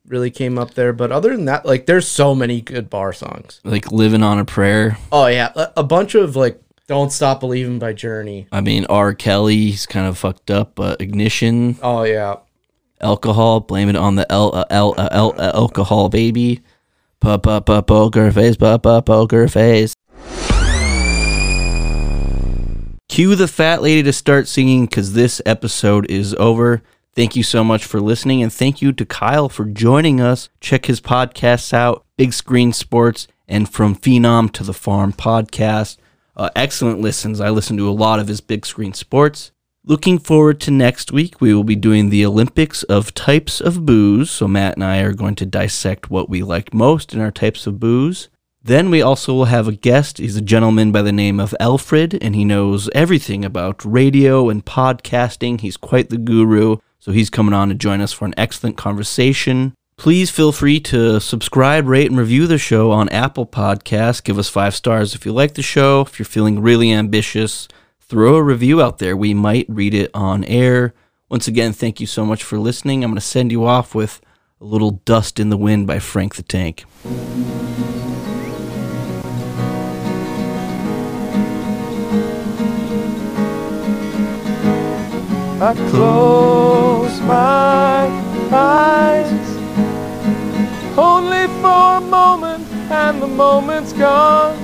really 0.07 0.31
came 0.31 0.59
up 0.59 0.75
there. 0.75 0.93
But 0.93 1.11
other 1.11 1.35
than 1.35 1.47
that, 1.47 1.67
like 1.67 1.87
there's 1.87 2.07
so 2.07 2.37
many 2.37 2.61
good 2.61 2.89
bar 2.89 3.13
songs. 3.13 3.61
Like 3.65 3.91
living 3.91 4.23
on 4.23 4.39
a 4.39 4.45
prayer. 4.45 4.97
Oh 5.11 5.27
yeah, 5.27 5.51
a, 5.57 5.73
a 5.79 5.83
bunch 5.83 6.15
of 6.15 6.37
like 6.37 6.61
"Don't 6.87 7.13
Stop 7.13 7.41
Believing" 7.41 7.79
by 7.79 7.93
Journey. 7.93 8.47
I 8.53 8.61
mean, 8.61 8.85
R. 8.89 9.15
Kelly, 9.15 9.57
he's 9.57 9.87
kind 9.87 10.07
of 10.07 10.19
fucked 10.19 10.51
up, 10.51 10.75
but 10.75 11.01
ignition, 11.01 11.79
Oh 11.83 12.03
yeah, 12.05 12.37
alcohol, 13.01 13.61
blame 13.61 13.89
it 13.89 13.97
on 13.97 14.17
the 14.17 14.31
L 14.31 14.55
uh, 14.55 14.65
el- 14.71 14.95
uh, 14.99 15.09
el- 15.11 15.35
uh, 15.39 15.53
alcohol, 15.55 16.09
baby. 16.09 16.61
Pa 17.21 17.39
pa 17.39 17.61
pa 17.61 17.81
poker 17.81 18.31
face, 18.33 18.57
pa 18.57 18.77
pa 18.79 19.01
poker 19.01 19.49
face. 19.49 19.95
Cue 23.09 23.35
the 23.37 23.47
fat 23.49 23.81
lady 23.81 24.03
to 24.03 24.13
start 24.13 24.49
singing 24.49 24.87
because 24.87 25.13
this 25.13 25.41
episode 25.47 26.11
is 26.11 26.35
over. 26.35 26.83
Thank 27.15 27.37
you 27.37 27.45
so 27.45 27.63
much 27.63 27.85
for 27.85 28.01
listening, 28.01 28.43
and 28.43 28.53
thank 28.53 28.83
you 28.83 28.93
to 28.93 29.07
Kyle 29.07 29.49
for 29.49 29.65
joining 29.65 30.21
us. 30.21 30.49
Check 30.61 30.87
his 30.87 31.01
podcasts 31.01 31.73
out 31.73 32.05
Big 32.17 32.33
Screen 32.33 32.73
Sports 32.73 33.29
and 33.47 33.69
From 33.69 33.95
Phenom 33.95 34.51
to 34.53 34.65
the 34.65 34.75
Farm 34.75 35.13
podcast. 35.13 35.97
Uh, 36.37 36.51
excellent 36.57 37.01
listens. 37.01 37.41
I 37.41 37.51
listen 37.51 37.77
to 37.77 37.89
a 37.89 37.93
lot 37.93 38.19
of 38.19 38.29
his 38.29 38.41
Big 38.41 38.67
Screen 38.67 38.93
Sports. 38.93 39.53
Looking 39.87 40.19
forward 40.19 40.61
to 40.63 40.71
next 40.71 41.13
week. 41.13 41.41
We 41.41 41.55
will 41.55 41.65
be 41.65 41.77
doing 41.77 42.09
the 42.09 42.25
Olympics 42.25 42.83
of 42.85 43.13
types 43.13 43.61
of 43.61 43.85
booze. 43.85 44.31
So, 44.31 44.49
Matt 44.49 44.77
and 44.77 44.85
I 44.85 45.01
are 45.01 45.13
going 45.13 45.35
to 45.37 45.47
dissect 45.47 46.11
what 46.11 46.29
we 46.29 46.43
like 46.43 46.73
most 46.73 47.13
in 47.13 47.21
our 47.21 47.31
types 47.31 47.67
of 47.67 47.79
booze. 47.79 48.31
Then 48.63 48.89
we 48.89 49.03
also 49.03 49.35
will 49.35 49.45
have 49.45 49.69
a 49.69 49.73
guest. 49.73 50.17
He's 50.17 50.37
a 50.37 50.41
gentleman 50.41 50.91
by 50.91 51.03
the 51.03 51.13
name 51.13 51.39
of 51.39 51.55
Alfred, 51.61 52.17
and 52.23 52.35
he 52.35 52.47
knows 52.47 52.89
everything 52.95 53.45
about 53.45 53.85
radio 53.85 54.49
and 54.49 54.65
podcasting. 54.65 55.61
He's 55.61 55.77
quite 55.77 56.09
the 56.09 56.17
guru. 56.17 56.79
So 56.99 57.13
he's 57.13 57.29
coming 57.29 57.53
on 57.53 57.69
to 57.69 57.75
join 57.75 58.01
us 58.01 58.15
for 58.15 58.25
an 58.25 58.33
excellent 58.39 58.79
conversation. 58.79 59.75
Please 60.05 60.31
feel 60.31 60.53
free 60.53 60.81
to 60.81 61.19
subscribe, 61.19 61.89
rate, 61.89 62.11
and 62.11 62.19
review 62.19 62.47
the 62.47 62.59
show 62.59 62.91
on 62.91 63.09
Apple 63.09 63.47
Podcasts. 63.47 64.23
Give 64.23 64.39
us 64.39 64.51
five 64.51 64.75
stars 64.75 65.15
if 65.15 65.25
you 65.25 65.33
like 65.33 65.55
the 65.55 65.63
show. 65.63 66.03
If 66.03 66.19
you're 66.19 66.27
feeling 66.27 66.61
really 66.61 66.93
ambitious, 66.93 67.69
throw 68.01 68.35
a 68.35 68.43
review 68.43 68.83
out 68.83 68.99
there. 68.99 69.17
We 69.17 69.33
might 69.33 69.65
read 69.67 69.95
it 69.95 70.11
on 70.13 70.45
air. 70.45 70.93
Once 71.31 71.49
again, 71.49 71.73
thank 71.73 72.01
you 72.01 72.07
so 72.07 72.27
much 72.27 72.45
for 72.45 72.59
listening. 72.59 73.03
I'm 73.03 73.13
going 73.13 73.15
to 73.15 73.23
send 73.23 73.51
you 73.51 73.65
off 73.65 73.95
with 73.95 74.21
a 74.61 74.67
little 74.67 74.91
Dust 75.07 75.41
in 75.41 75.49
the 75.49 75.57
Wind 75.57 75.87
by 75.87 76.01
Frank 76.01 76.35
the 76.35 76.43
Tank. 76.43 76.85
I 85.63 85.73
close 85.89 87.21
my 87.23 88.05
eyes 88.53 89.44
only 90.97 91.47
for 91.61 91.97
a 91.97 92.01
moment, 92.01 92.65
and 92.91 93.21
the 93.23 93.27
moment's 93.27 93.93
gone. 93.93 94.57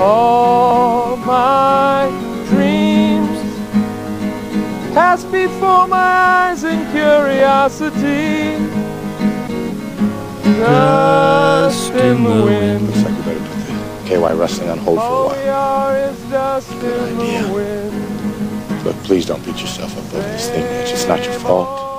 All 0.00 1.16
my 1.16 2.08
dreams 2.48 3.38
pass 4.94 5.24
before 5.24 5.86
my 5.88 5.96
eyes 6.50 6.64
in 6.64 6.78
curiosity. 6.92 8.58
Dust 10.60 11.92
in 11.92 12.24
the 12.24 12.44
wind. 12.44 12.86
Looks 12.86 13.02
like 13.04 13.16
we 13.18 13.22
better 13.24 13.40
put 13.40 14.04
the 14.04 14.08
KY 14.08 14.34
wrestling 14.34 14.70
on 14.70 14.78
hold 14.78 14.98
for 14.98 15.04
a 15.04 15.08
All 15.08 15.26
while. 15.28 15.42
we 15.42 15.48
are 15.48 15.96
is 15.98 16.18
dust 16.30 16.72
in 16.72 17.18
idea. 17.18 17.42
the 17.42 17.52
wind. 17.52 18.84
Look, 18.84 18.96
please 19.04 19.26
don't 19.26 19.44
beat 19.44 19.60
yourself 19.60 19.92
up 19.98 20.04
over 20.14 20.22
this 20.28 20.48
thing, 20.48 20.62
Mitch. 20.62 20.90
It's 20.92 21.06
not 21.06 21.24
your 21.24 21.32
fault. 21.34 21.95